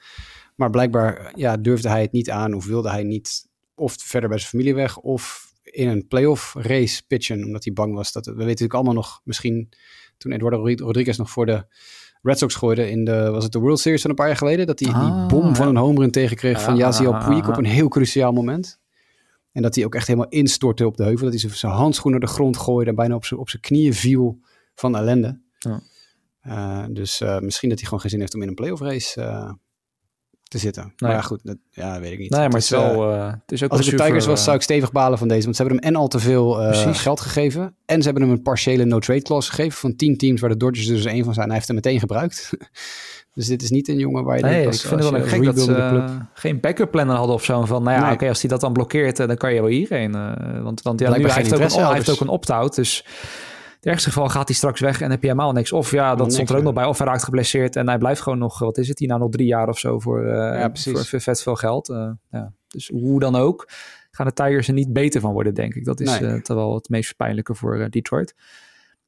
Maar 0.54 0.70
blijkbaar 0.70 1.32
ja, 1.34 1.56
durfde 1.56 1.88
hij 1.88 2.00
het 2.00 2.12
niet 2.12 2.30
aan 2.30 2.54
of 2.54 2.66
wilde 2.66 2.90
hij 2.90 3.02
niet 3.02 3.46
of 3.74 3.96
verder 3.98 4.28
bij 4.28 4.38
zijn 4.38 4.50
familie 4.50 4.74
weg 4.74 4.98
of 4.98 5.47
in 5.78 5.88
een 5.88 6.06
playoff 6.08 6.54
race 6.54 7.02
pitchen, 7.06 7.44
omdat 7.44 7.64
hij 7.64 7.72
bang 7.72 7.94
was 7.94 8.12
dat 8.12 8.26
we 8.26 8.32
weten 8.32 8.46
natuurlijk 8.46 8.74
allemaal 8.74 8.94
nog, 8.94 9.20
misschien 9.24 9.68
toen 10.16 10.32
Eduardo 10.32 10.68
Rodriguez 10.76 11.16
nog 11.16 11.30
voor 11.30 11.46
de 11.46 11.66
Red 12.22 12.38
Sox 12.38 12.54
gooide 12.54 12.90
in 12.90 13.04
de, 13.04 13.30
was 13.30 13.42
het 13.42 13.52
de 13.52 13.58
World 13.58 13.80
Series 13.80 14.00
van 14.00 14.10
een 14.10 14.16
paar 14.16 14.26
jaar 14.26 14.36
geleden, 14.36 14.66
dat 14.66 14.80
hij 14.80 14.92
Ah, 14.92 15.00
die 15.00 15.26
bom 15.26 15.56
van 15.56 15.68
een 15.68 15.76
home 15.76 16.00
run 16.00 16.10
tegenkreeg 16.10 16.62
van 16.62 16.72
Ah, 16.72 16.78
Yasiel 16.78 17.14
ah, 17.14 17.26
Puig 17.28 17.42
ah, 17.42 17.48
op 17.48 17.56
een 17.56 17.64
heel 17.64 17.88
cruciaal 17.88 18.32
moment. 18.32 18.80
En 19.52 19.62
dat 19.62 19.74
hij 19.74 19.84
ook 19.84 19.94
echt 19.94 20.06
helemaal 20.06 20.28
instortte 20.28 20.86
op 20.86 20.96
de 20.96 21.04
heuvel, 21.04 21.30
dat 21.30 21.40
hij 21.40 21.50
zijn- 21.50 21.72
handschoenen 21.72 22.20
de 22.20 22.26
grond 22.26 22.56
gooide 22.56 22.90
en 22.90 22.96
bijna 22.96 23.14
op 23.14 23.24
zijn, 23.24 23.40
op 23.40 23.48
zijn 23.48 23.62
knieën 23.62 23.94
viel 23.94 24.38
van 24.74 24.96
ellende. 24.96 25.40
Ja. 25.58 25.80
Uh, 26.46 26.84
dus 26.90 27.20
uh, 27.20 27.38
misschien 27.38 27.68
dat 27.68 27.78
hij 27.78 27.86
gewoon 27.86 28.00
geen 28.00 28.10
zin 28.10 28.20
heeft 28.20 28.34
om 28.34 28.42
in 28.42 28.48
een 28.48 28.54
playoff 28.54 28.82
race 28.82 29.20
uh, 29.20 29.52
te 30.48 30.58
zitten. 30.58 30.82
Nee. 30.82 30.92
Maar 30.98 31.10
ja, 31.10 31.20
goed, 31.20 31.40
dat, 31.42 31.56
ja, 31.70 32.00
weet 32.00 32.12
ik 32.12 32.18
niet. 32.18 32.30
Nee, 32.30 32.40
maar 32.40 32.48
het 32.48 32.62
is 32.62 32.68
Dus, 32.68 32.78
eh, 32.78 32.90
wel... 32.90 33.12
eh, 33.12 33.26
het 33.26 33.52
is 33.52 33.62
ook 33.64 33.70
als 33.70 33.80
ik 33.80 33.86
wel 33.90 33.98
de 33.98 34.04
Tigers 34.04 34.26
was, 34.26 34.34
voor, 34.34 34.44
zou 34.44 34.56
ik 34.56 34.62
stevig 34.62 34.92
balen 34.92 35.18
van 35.18 35.28
deze. 35.28 35.42
Want 35.44 35.56
ze 35.56 35.62
hebben 35.62 35.80
hem 35.82 35.92
en 35.94 36.00
al 36.00 36.08
te 36.08 36.18
veel 36.18 36.62
eh, 36.62 36.94
geld 36.94 37.20
gegeven. 37.20 37.74
En 37.86 37.98
ze 37.98 38.04
hebben 38.04 38.22
hem 38.22 38.32
een 38.32 38.42
partiële 38.42 38.84
no-trade 38.84 39.22
clause 39.22 39.50
gegeven 39.50 39.78
van 39.78 39.96
10 39.96 40.16
teams 40.16 40.40
waar 40.40 40.50
de 40.50 40.56
Dodgers 40.56 40.88
er 40.88 40.94
dus 40.94 41.04
één 41.04 41.24
van 41.24 41.34
zijn. 41.34 41.46
Hij 41.46 41.54
heeft 41.54 41.66
hem 41.66 41.76
meteen 41.76 41.98
gebruikt. 42.00 42.50
dus 43.34 43.46
dit 43.46 43.62
is 43.62 43.70
niet 43.70 43.88
een 43.88 43.98
jongen 43.98 44.24
waar 44.24 44.36
je 44.36 44.42
Nee, 44.42 44.60
denkt, 44.62 44.74
ik 44.74 44.80
vind 44.80 45.02
het 45.02 45.10
wel 45.10 45.22
gek 45.22 45.44
dat 45.44 45.58
ze 45.60 45.74
eh, 45.74 46.10
geen 46.34 46.60
backup 46.60 46.90
planner 46.90 47.16
hadden 47.16 47.34
of 47.34 47.44
zo. 47.44 47.64
Van, 47.64 47.82
nou 47.82 47.96
ja, 47.96 48.04
Nee. 48.04 48.12
oké, 48.14 48.28
als 48.28 48.40
hij 48.40 48.50
dat 48.50 48.60
dan 48.60 48.72
blokkeert, 48.72 49.20
eh, 49.20 49.26
dan 49.26 49.36
kan 49.36 49.54
je 49.54 49.60
wel 49.60 49.70
hierheen. 49.70 50.14
eh, 50.14 50.62
want 50.62 50.82
want 50.82 51.00
ja, 51.00 51.16
nu, 51.16 51.24
hij, 51.24 51.34
heeft 51.34 51.54
ook, 51.54 51.60
een, 51.60 51.84
hij 51.86 51.94
heeft 51.94 52.10
ook 52.10 52.20
een 52.20 52.28
opt-out. 52.28 52.74
Dus 52.74 53.04
het 53.78 53.86
ergste 53.86 54.08
geval 54.08 54.28
gaat 54.28 54.48
hij 54.48 54.56
straks 54.56 54.80
weg 54.80 55.00
en 55.00 55.10
heb 55.10 55.22
je 55.22 55.28
helemaal 55.28 55.52
niks. 55.52 55.72
Of 55.72 55.90
ja, 55.90 56.08
dat 56.08 56.18
niks, 56.18 56.32
stond 56.34 56.50
er 56.50 56.56
ook 56.56 56.62
nog 56.62 56.72
bij. 56.72 56.84
Of 56.84 56.98
hij 56.98 57.06
raakt 57.06 57.24
geblesseerd 57.24 57.76
en 57.76 57.88
hij 57.88 57.98
blijft 57.98 58.20
gewoon 58.20 58.38
nog, 58.38 58.58
wat 58.58 58.78
is 58.78 58.88
het 58.88 58.98
hier 58.98 59.08
nou, 59.08 59.20
nog 59.20 59.30
drie 59.30 59.46
jaar 59.46 59.68
of 59.68 59.78
zo 59.78 59.98
voor, 59.98 60.24
eh, 60.24 60.58
Ja, 60.58 60.70
voor, 60.74 61.20
vet 61.20 61.42
veel 61.42 61.54
geld. 61.56 61.88
Eh, 61.88 62.10
ja. 62.30 62.52
Dus 62.68 62.88
hoe 62.88 63.20
dan 63.20 63.36
ook, 63.36 63.68
gaan 64.10 64.26
de 64.26 64.32
Tigers 64.32 64.68
er 64.68 64.74
niet 64.74 64.92
beter 64.92 65.20
van 65.20 65.32
worden, 65.32 65.54
denk 65.54 65.74
ik. 65.74 65.84
Dat 65.84 66.00
is 66.00 66.20
Nee. 66.20 66.30
eh, 66.30 66.40
toch 66.40 66.56
wel 66.56 66.74
het 66.74 66.88
meest 66.88 67.16
pijnlijke 67.16 67.54
voor 67.54 67.90
Detroit. 67.90 68.34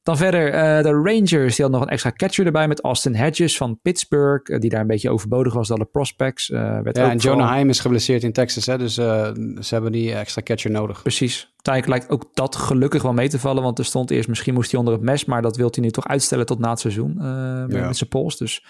Dan 0.03 0.17
verder, 0.17 0.53
eh, 0.53 0.83
de 0.83 0.91
Rangers, 0.91 1.29
die 1.55 1.65
hadden 1.65 1.71
nog 1.71 1.81
een 1.81 1.87
extra 1.87 2.11
catcher 2.15 2.45
erbij 2.45 2.67
met 2.67 2.81
Austin 2.83 3.15
Hedges 3.15 3.57
van 3.57 3.79
Pittsburgh, 3.81 4.53
eh, 4.53 4.59
die 4.59 4.69
daar 4.69 4.81
een 4.81 4.87
beetje 4.87 5.09
overbodig 5.09 5.53
was 5.53 5.67
dan 5.67 5.79
de 5.79 5.85
prospects. 5.85 6.49
eh, 6.49 6.79
werd 6.79 6.97
Ja, 6.97 7.09
en 7.09 7.17
Jonah 7.17 7.49
Heim 7.49 7.69
is 7.69 7.79
geblesseerd 7.79 8.23
in 8.23 8.31
Texas. 8.31 8.65
Hè, 8.65 8.77
dus 8.77 8.93
ze 8.93 9.33
hebben 9.69 9.91
die 9.91 10.13
extra 10.13 10.41
catcher 10.41 10.71
nodig. 10.71 11.01
Precies. 11.01 11.51
Uiteindelijk 11.63 11.87
lijkt 11.97 12.09
ook 12.25 12.35
dat 12.35 12.55
gelukkig 12.55 13.01
wel 13.01 13.13
mee 13.13 13.29
te 13.29 13.39
vallen, 13.39 13.63
want 13.63 13.79
er 13.79 13.85
stond 13.85 14.11
eerst 14.11 14.29
misschien 14.29 14.53
moest 14.53 14.69
hij 14.71 14.79
onder 14.79 14.93
het 14.95 15.03
mes, 15.03 15.25
maar 15.25 15.41
dat 15.41 15.57
wil 15.57 15.67
hij 15.71 15.83
nu 15.83 15.89
toch 15.91 16.07
uitstellen 16.07 16.45
tot 16.45 16.59
na 16.59 16.69
het 16.69 16.79
seizoen 16.79 17.13
met- 17.15 17.75
Ja. 17.77 17.85
met 17.87 17.97
zijn 17.97 18.09
pols. 18.09 18.37
Dus, 18.37 18.65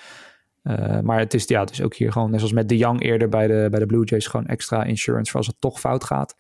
maar 1.03 1.19
het 1.19 1.33
is 1.33 1.47
ja, 1.47 1.65
dus 1.65 1.81
ook 1.81 1.95
hier 1.95 2.11
gewoon, 2.11 2.29
net 2.29 2.39
zoals 2.39 2.53
met 2.55 2.69
De 2.69 2.77
Young 2.77 3.01
eerder 3.03 3.29
bij 3.29 3.47
de, 3.47 3.67
bij 3.71 3.79
de 3.79 3.85
Blue 3.85 4.05
Jays, 4.05 4.27
gewoon 4.27 4.45
extra 4.45 4.83
insurance 4.83 5.29
voor 5.31 5.39
als 5.39 5.47
het 5.47 5.55
toch 5.61 5.79
fout 5.79 6.03
gaat. 6.03 6.35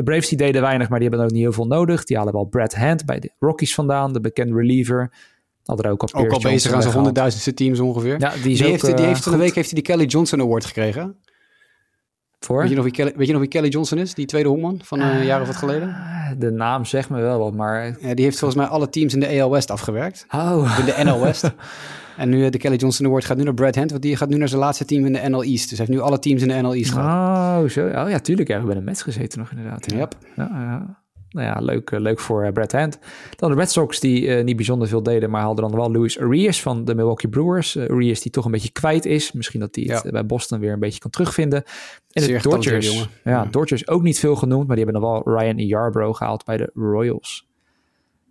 De 0.00 0.06
Braves 0.06 0.28
die 0.28 0.38
deden 0.38 0.62
weinig, 0.62 0.88
maar 0.88 0.98
die 0.98 1.08
hebben 1.08 1.26
ook 1.26 1.32
niet 1.32 1.42
heel 1.42 1.52
veel 1.52 1.66
nodig. 1.66 2.04
Die 2.04 2.16
halen 2.16 2.32
wel 2.32 2.44
Brad 2.44 2.74
Hand 2.74 3.04
bij 3.04 3.20
de 3.20 3.30
Rockies 3.38 3.74
vandaan, 3.74 4.12
de 4.12 4.20
bekende 4.20 4.54
reliever. 4.54 5.12
Had 5.64 5.84
er 5.84 5.90
ook 5.90 6.02
al, 6.02 6.24
ook 6.24 6.32
al 6.32 6.40
bezig 6.40 6.72
aan 6.72 6.82
zijn 6.82 6.94
honderdduizendste 6.94 7.54
teams 7.54 7.80
ongeveer. 7.80 8.20
Ja, 8.20 8.32
die, 8.32 8.42
die 8.42 8.64
heeft, 8.64 8.96
die 8.96 9.06
heeft 9.06 9.22
van 9.22 9.32
de 9.32 9.38
week 9.38 9.54
heeft 9.54 9.70
hij 9.70 9.82
die 9.82 9.94
Kelly 9.94 10.04
Johnson 10.04 10.40
Award 10.40 10.64
gekregen. 10.64 11.16
Voor? 12.38 12.60
Weet 12.60 12.68
je, 12.68 12.74
nog 12.74 12.84
wie 12.84 12.92
Kelly, 12.92 13.12
weet 13.16 13.26
je 13.26 13.32
nog 13.32 13.40
wie 13.40 13.50
Kelly 13.50 13.68
Johnson 13.68 13.98
is? 13.98 14.14
Die 14.14 14.26
tweede 14.26 14.48
hondman 14.48 14.80
van 14.82 15.00
een 15.00 15.24
jaar 15.24 15.40
of 15.40 15.46
wat 15.46 15.56
geleden? 15.56 15.96
De 16.38 16.50
naam 16.50 16.84
zegt 16.84 17.10
me 17.10 17.20
wel 17.20 17.38
wat, 17.38 17.54
maar... 17.54 17.96
Ja, 18.00 18.14
die 18.14 18.24
heeft 18.24 18.38
volgens 18.38 18.60
mij 18.60 18.70
alle 18.70 18.88
teams 18.88 19.14
in 19.14 19.20
de 19.20 19.40
AL 19.40 19.50
West 19.50 19.70
afgewerkt. 19.70 20.26
Oh. 20.34 20.76
In 20.78 20.84
de 20.84 21.04
NL 21.04 21.20
West. 21.20 21.42
En 22.20 22.28
nu 22.28 22.44
eh, 22.44 22.50
de 22.50 22.58
Kelly 22.58 22.76
Johnson 22.76 23.06
Award 23.06 23.24
gaat 23.24 23.36
nu 23.36 23.42
naar 23.42 23.54
Brad 23.54 23.74
Hand, 23.74 23.90
want 23.90 24.02
die 24.02 24.16
gaat 24.16 24.28
nu 24.28 24.36
naar 24.36 24.48
zijn 24.48 24.60
laatste 24.60 24.84
team 24.84 25.04
in 25.04 25.12
de 25.12 25.28
NL 25.28 25.42
East. 25.42 25.68
Dus 25.68 25.78
hij 25.78 25.86
heeft 25.86 25.98
nu 25.98 26.00
alle 26.00 26.18
teams 26.18 26.42
in 26.42 26.48
de 26.48 26.54
NL 26.54 26.74
East 26.74 26.92
gehad. 26.92 27.62
Oh, 27.62 27.68
zo. 27.68 27.86
Oh 27.86 28.10
ja, 28.10 28.18
tuurlijk. 28.18 28.48
Ja, 28.48 28.54
we 28.54 28.60
hebben 28.60 28.76
een 28.76 28.84
match 28.84 29.02
gezeten 29.02 29.38
nog 29.38 29.50
inderdaad. 29.50 29.90
Ja. 29.90 29.96
Yep. 29.96 30.14
Ja, 30.36 30.48
ja. 30.52 31.02
Nou 31.30 31.46
ja, 31.46 31.60
leuk, 31.60 31.90
eh, 31.90 32.00
leuk 32.00 32.20
voor 32.20 32.44
uh, 32.44 32.52
Brad 32.52 32.72
Hand. 32.72 32.98
Dan 33.36 33.50
de 33.50 33.56
Red 33.56 33.70
Sox 33.70 34.00
die 34.00 34.22
uh, 34.22 34.44
niet 34.44 34.56
bijzonder 34.56 34.88
veel 34.88 35.02
deden, 35.02 35.30
maar 35.30 35.42
hadden 35.42 35.70
dan 35.70 35.78
wel 35.78 35.92
Luis 35.92 36.18
Arias 36.18 36.62
van 36.62 36.84
de 36.84 36.94
Milwaukee 36.94 37.30
Brewers. 37.30 37.76
Uh, 37.76 37.88
Arias 37.88 38.20
die 38.20 38.32
toch 38.32 38.44
een 38.44 38.50
beetje 38.50 38.72
kwijt 38.72 39.04
is. 39.04 39.32
Misschien 39.32 39.60
dat 39.60 39.74
hij 39.74 39.84
het 39.84 40.02
ja. 40.02 40.10
bij 40.10 40.26
Boston 40.26 40.60
weer 40.60 40.72
een 40.72 40.78
beetje 40.78 41.00
kan 41.00 41.10
terugvinden. 41.10 41.62
En 42.10 42.26
de 42.26 42.38
Dodgers, 42.42 42.86
jongen. 42.86 43.08
Ja, 43.24 43.30
ja, 43.30 43.44
Dodgers 43.44 43.88
ook 43.88 44.02
niet 44.02 44.18
veel 44.18 44.36
genoemd, 44.36 44.66
maar 44.66 44.76
die 44.76 44.84
hebben 44.84 45.02
dan 45.02 45.12
wel 45.12 45.38
Ryan 45.38 45.56
Yarbrough 45.58 46.18
gehaald 46.18 46.44
bij 46.44 46.56
de 46.56 46.70
Royals. 46.74 47.48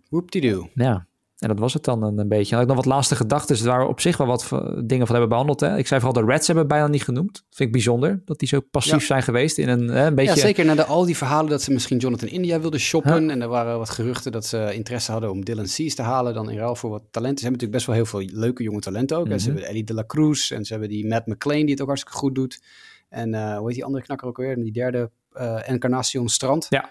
Whoop-de-doo. 0.08 0.68
Ja, 0.74 1.06
en 1.40 1.48
dat 1.48 1.58
was 1.58 1.74
het 1.74 1.84
dan 1.84 2.02
een, 2.02 2.18
een 2.18 2.28
beetje. 2.28 2.54
had 2.54 2.62
ik 2.62 2.68
nog 2.68 2.76
wat 2.76 2.94
laatste 2.94 3.16
gedachten. 3.16 3.56
Dus 3.56 3.64
waar 3.64 3.80
we 3.80 3.88
op 3.88 4.00
zich 4.00 4.16
wel 4.16 4.26
wat 4.26 4.48
dingen 4.84 5.06
van 5.06 5.14
hebben 5.16 5.28
behandeld. 5.28 5.60
Hè. 5.60 5.76
Ik 5.78 5.86
zei 5.86 6.00
vooral 6.00 6.24
de 6.24 6.32
Reds 6.32 6.46
hebben 6.46 6.68
bijna 6.68 6.86
niet 6.86 7.02
genoemd. 7.02 7.32
Dat 7.32 7.42
vind 7.48 7.68
ik 7.68 7.72
bijzonder. 7.72 8.22
Dat 8.24 8.38
die 8.38 8.48
zo 8.48 8.60
passief 8.60 9.06
zijn 9.06 9.22
geweest 9.22 9.58
in 9.58 9.68
een, 9.68 9.88
hè, 9.88 10.06
een 10.06 10.14
beetje... 10.14 10.34
Ja, 10.34 10.40
zeker 10.40 10.64
na 10.64 10.74
de, 10.74 10.84
al 10.84 11.04
die 11.04 11.16
verhalen 11.16 11.50
dat 11.50 11.62
ze 11.62 11.72
misschien 11.72 11.98
Jonathan 11.98 12.28
India 12.28 12.60
wilden 12.60 12.80
shoppen. 12.80 13.30
En 13.30 13.42
er 13.42 13.48
waren 13.48 13.78
wat 13.78 13.90
geruchten 13.90 14.32
dat 14.32 14.46
ze 14.46 14.74
interesse 14.74 15.12
hadden 15.12 15.30
om 15.30 15.44
Dylan 15.44 15.66
Cease 15.66 15.96
te 15.96 16.02
halen. 16.02 16.34
Dan 16.34 16.50
in 16.50 16.58
ruil 16.58 16.76
voor 16.76 16.90
wat 16.90 17.02
talenten. 17.10 17.38
Ze 17.38 17.44
hebben 17.44 17.66
natuurlijk 17.66 17.72
best 17.72 17.86
wel 17.86 17.94
heel 17.94 18.30
veel 18.30 18.40
leuke 18.40 18.62
jonge 18.62 18.80
talenten 18.80 19.16
ook. 19.16 19.28
Mm 19.28 19.38
Ze 19.38 19.46
hebben 19.46 19.68
Ellie 19.68 19.84
de 19.84 19.94
la 19.94 20.04
Cruz. 20.06 20.50
En 20.50 20.64
ze 20.64 20.72
hebben 20.72 20.90
die 20.90 21.06
Matt 21.06 21.26
McLean 21.26 21.60
die 21.60 21.70
het 21.70 21.80
ook 21.80 21.86
hartstikke 21.86 22.18
goed 22.18 22.34
doet. 22.34 22.62
En 23.08 23.34
uh, 23.34 23.56
hoe 23.56 23.66
heet 23.66 23.74
die 23.74 23.84
andere 23.84 24.04
knakker 24.04 24.28
ook 24.28 24.36
weer? 24.36 24.52
En 24.52 24.62
die 24.62 24.72
derde 24.72 25.10
uh, 25.36 25.68
Encarnacion 25.68 26.28
Strand. 26.28 26.66
Ja 26.68 26.88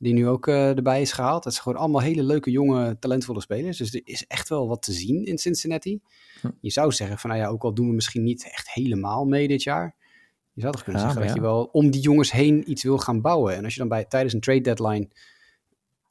die 0.00 0.12
nu 0.12 0.28
ook 0.28 0.46
uh, 0.46 0.76
erbij 0.76 1.00
is 1.00 1.12
gehaald. 1.12 1.42
Dat 1.42 1.52
zijn 1.52 1.64
gewoon 1.64 1.80
allemaal 1.80 2.00
hele 2.00 2.22
leuke, 2.22 2.50
jonge, 2.50 2.98
talentvolle 2.98 3.40
spelers. 3.40 3.78
Dus 3.78 3.94
er 3.94 4.00
is 4.04 4.26
echt 4.26 4.48
wel 4.48 4.68
wat 4.68 4.82
te 4.82 4.92
zien 4.92 5.24
in 5.24 5.38
Cincinnati. 5.38 6.00
Hm. 6.40 6.50
Je 6.60 6.70
zou 6.70 6.92
zeggen 6.92 7.18
van, 7.18 7.30
nou 7.30 7.42
ja, 7.42 7.48
ook 7.48 7.62
al 7.62 7.74
doen 7.74 7.88
we 7.88 7.94
misschien 7.94 8.22
niet 8.22 8.44
echt 8.44 8.70
helemaal 8.70 9.24
mee 9.24 9.48
dit 9.48 9.62
jaar. 9.62 9.94
Je 10.52 10.60
zou 10.60 10.72
toch 10.72 10.82
kunnen 10.82 11.02
ja, 11.02 11.08
zeggen 11.08 11.26
dat 11.26 11.36
je 11.36 11.42
wel 11.42 11.64
om 11.72 11.90
die 11.90 12.00
jongens 12.00 12.32
heen 12.32 12.70
iets 12.70 12.82
wil 12.82 12.98
gaan 12.98 13.20
bouwen. 13.20 13.56
En 13.56 13.64
als 13.64 13.72
je 13.72 13.80
dan 13.80 13.88
bij, 13.88 14.04
tijdens 14.04 14.34
een 14.34 14.40
trade 14.40 14.60
deadline 14.60 15.08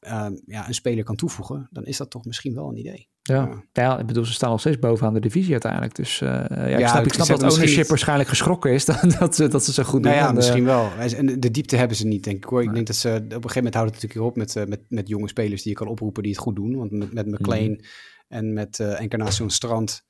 uh, 0.07 0.27
ja, 0.45 0.67
een 0.67 0.73
speler 0.73 1.03
kan 1.03 1.15
toevoegen, 1.15 1.67
dan 1.71 1.85
is 1.85 1.97
dat 1.97 2.09
toch 2.09 2.25
misschien 2.25 2.53
wel 2.53 2.69
een 2.69 2.77
idee. 2.77 3.09
Ja. 3.21 3.63
ja, 3.71 3.99
ik 3.99 4.05
bedoel, 4.05 4.25
ze 4.25 4.33
staan 4.33 4.49
nog 4.49 4.59
steeds 4.59 4.79
bovenaan 4.79 5.13
de 5.13 5.19
divisie 5.19 5.51
uiteindelijk. 5.51 5.95
Dus 5.95 6.21
uh, 6.21 6.29
ja, 6.29 6.77
ik 6.77 6.87
snap, 6.87 7.05
ik 7.05 7.13
snap 7.13 7.27
dat 7.27 7.51
ownership 7.51 7.87
waarschijnlijk 7.87 8.29
geschrokken 8.29 8.71
is 8.71 8.85
dat, 8.89 9.15
dat, 9.19 9.35
ze, 9.35 9.47
dat 9.47 9.63
ze 9.63 9.73
zo 9.73 9.83
goed 9.83 10.01
nou 10.01 10.15
doen. 10.15 10.23
Ja, 10.23 10.31
misschien 10.31 10.65
wel. 10.65 10.91
En 10.91 11.39
de 11.39 11.51
diepte 11.51 11.75
hebben 11.75 11.97
ze 11.97 12.07
niet, 12.07 12.23
denk 12.23 12.37
ik 12.37 12.43
hoor. 12.43 12.63
Ik 12.63 12.73
denk 12.73 12.87
dat 12.87 12.95
ze 12.95 13.09
op 13.09 13.15
een 13.15 13.31
gegeven 13.31 13.55
moment 13.55 13.73
houden 13.73 13.95
het 13.95 14.03
natuurlijk 14.03 14.29
op 14.31 14.37
met, 14.37 14.55
uh, 14.55 14.65
met, 14.65 14.81
met 14.87 15.07
jonge 15.07 15.27
spelers 15.27 15.61
die 15.61 15.71
je 15.71 15.77
kan 15.77 15.87
oproepen 15.87 16.23
die 16.23 16.31
het 16.31 16.41
goed 16.41 16.55
doen. 16.55 16.75
Want 16.75 16.91
met, 16.91 17.13
met 17.13 17.27
McLean 17.27 17.69
mm. 17.69 17.79
en 18.27 18.53
met 18.53 18.79
uh, 18.79 19.01
Encarnacion 19.01 19.49
Strand 19.49 20.03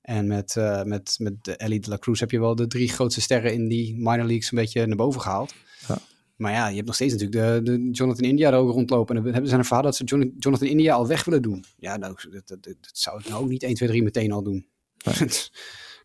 en 0.00 0.26
met, 0.26 0.54
uh, 0.58 0.82
met, 0.82 1.16
met 1.18 1.56
Ellie 1.56 1.80
de 1.80 1.88
la 1.88 1.98
Cruz 1.98 2.20
heb 2.20 2.30
je 2.30 2.40
wel 2.40 2.54
de 2.54 2.66
drie 2.66 2.88
grootste 2.88 3.20
sterren 3.20 3.52
in 3.52 3.68
die 3.68 3.94
minor 3.96 4.26
leagues 4.26 4.50
een 4.50 4.58
beetje 4.58 4.86
naar 4.86 4.96
boven 4.96 5.20
gehaald. 5.20 5.54
Ja. 5.88 5.98
Maar 6.36 6.52
ja, 6.52 6.68
je 6.68 6.74
hebt 6.74 6.86
nog 6.86 6.94
steeds 6.94 7.12
natuurlijk 7.12 7.64
de, 7.64 7.72
de 7.72 7.90
Jonathan 7.90 8.24
India 8.24 8.50
er 8.50 8.58
ook 8.58 8.72
rondlopen. 8.72 9.16
En 9.16 9.22
dan 9.22 9.32
hebben 9.32 9.50
ze 9.50 9.56
een 9.56 9.64
verhaal 9.64 9.82
dat 9.82 9.96
ze 9.96 10.04
Jonathan 10.38 10.68
India 10.68 10.94
al 10.94 11.06
weg 11.06 11.24
willen 11.24 11.42
doen. 11.42 11.64
Ja, 11.76 11.96
nou, 11.96 12.14
dat, 12.30 12.48
dat, 12.48 12.62
dat 12.62 12.76
zou 12.92 13.20
ik 13.20 13.28
nou 13.28 13.42
ook 13.42 13.48
niet 13.48 13.62
1, 13.62 13.74
2, 13.74 13.88
3 13.88 14.02
meteen 14.02 14.32
al 14.32 14.42
doen. 14.42 14.66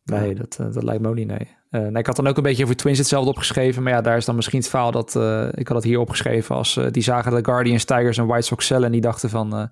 Nee, 0.04 0.36
dat, 0.42 0.58
uh, 0.62 0.74
dat 0.74 0.84
lijkt 0.84 1.02
me 1.02 1.08
ook 1.08 1.16
niet, 1.16 1.28
nee. 1.28 1.60
Uh, 1.70 1.82
nou, 1.82 1.98
ik 1.98 2.06
had 2.06 2.16
dan 2.16 2.28
ook 2.28 2.38
een 2.38 2.44
beetje 2.44 2.64
over 2.64 2.76
Twins 2.76 2.98
hetzelfde 2.98 3.30
opgeschreven. 3.30 3.84
Maar 3.84 3.94
ja, 3.94 4.02
daar 4.02 4.18
is 4.18 4.26
dan 4.26 4.36
misschien 4.36 4.60
het 4.60 4.70
verhaal 4.70 4.92
dat... 4.92 5.16
Uh, 5.16 5.48
ik 5.52 5.68
had 5.68 5.78
het 5.78 5.86
hier 5.86 6.00
opgeschreven 6.00 6.56
als 6.56 6.80
die 6.92 7.04
zagen 7.04 7.32
de 7.32 7.46
Guardians, 7.46 7.86
Tigers 7.86 8.18
en 8.18 8.28
White 8.28 8.46
Sox 8.46 8.66
cellen. 8.66 8.86
En 8.86 8.92
die 8.92 9.02
dachten 9.02 9.30
van... 9.30 9.70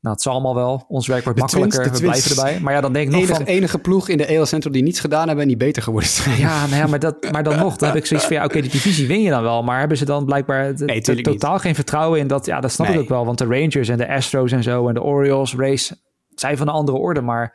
Nou, 0.00 0.14
het 0.14 0.22
zal 0.24 0.32
allemaal 0.32 0.54
wel. 0.54 0.84
Ons 0.88 1.06
werk 1.06 1.24
wordt 1.24 1.38
makkelijker. 1.38 1.82
Twins, 1.82 1.98
we 1.98 2.04
blijven 2.06 2.36
erbij. 2.36 2.60
Maar 2.60 2.72
ja, 2.72 2.80
dan 2.80 2.92
denk 2.92 3.06
ik 3.06 3.12
nog 3.12 3.20
enige, 3.20 3.36
van... 3.36 3.44
enige 3.44 3.78
ploeg 3.78 4.08
in 4.08 4.16
de 4.16 4.38
AL 4.38 4.46
Central 4.46 4.72
die 4.72 4.82
niets 4.82 5.00
gedaan 5.00 5.26
hebben 5.26 5.42
en 5.42 5.48
die 5.48 5.56
beter 5.56 5.82
geworden 5.82 6.08
zijn. 6.10 6.38
Ja, 6.38 6.66
nou 6.66 6.76
ja, 6.76 6.86
maar, 6.86 6.98
dat, 6.98 7.30
maar 7.32 7.42
dan 7.42 7.58
nog. 7.58 7.76
Dan 7.76 7.88
heb 7.88 7.98
ik 7.98 8.06
zoiets 8.06 8.26
van, 8.26 8.36
ja, 8.36 8.44
oké, 8.44 8.50
okay, 8.50 8.62
die 8.62 8.70
divisie 8.70 9.06
win 9.06 9.22
je 9.22 9.30
dan 9.30 9.42
wel. 9.42 9.62
Maar 9.62 9.78
hebben 9.78 9.96
ze 9.96 10.04
dan 10.04 10.24
blijkbaar 10.24 10.72
nee, 10.76 11.00
totaal 11.00 11.52
niet. 11.52 11.62
geen 11.62 11.74
vertrouwen 11.74 12.20
in 12.20 12.26
dat... 12.26 12.46
Ja, 12.46 12.60
dat 12.60 12.72
snap 12.72 12.86
nee. 12.86 12.96
ik 12.96 13.02
ook 13.02 13.08
wel. 13.08 13.24
Want 13.24 13.38
de 13.38 13.44
Rangers 13.44 13.88
en 13.88 13.98
de 13.98 14.08
Astros 14.08 14.52
en 14.52 14.62
zo 14.62 14.88
en 14.88 14.94
de 14.94 15.02
Orioles 15.02 15.54
race 15.54 15.96
zijn 16.34 16.56
van 16.56 16.68
een 16.68 16.74
andere 16.74 16.98
orde. 16.98 17.20
Maar 17.20 17.54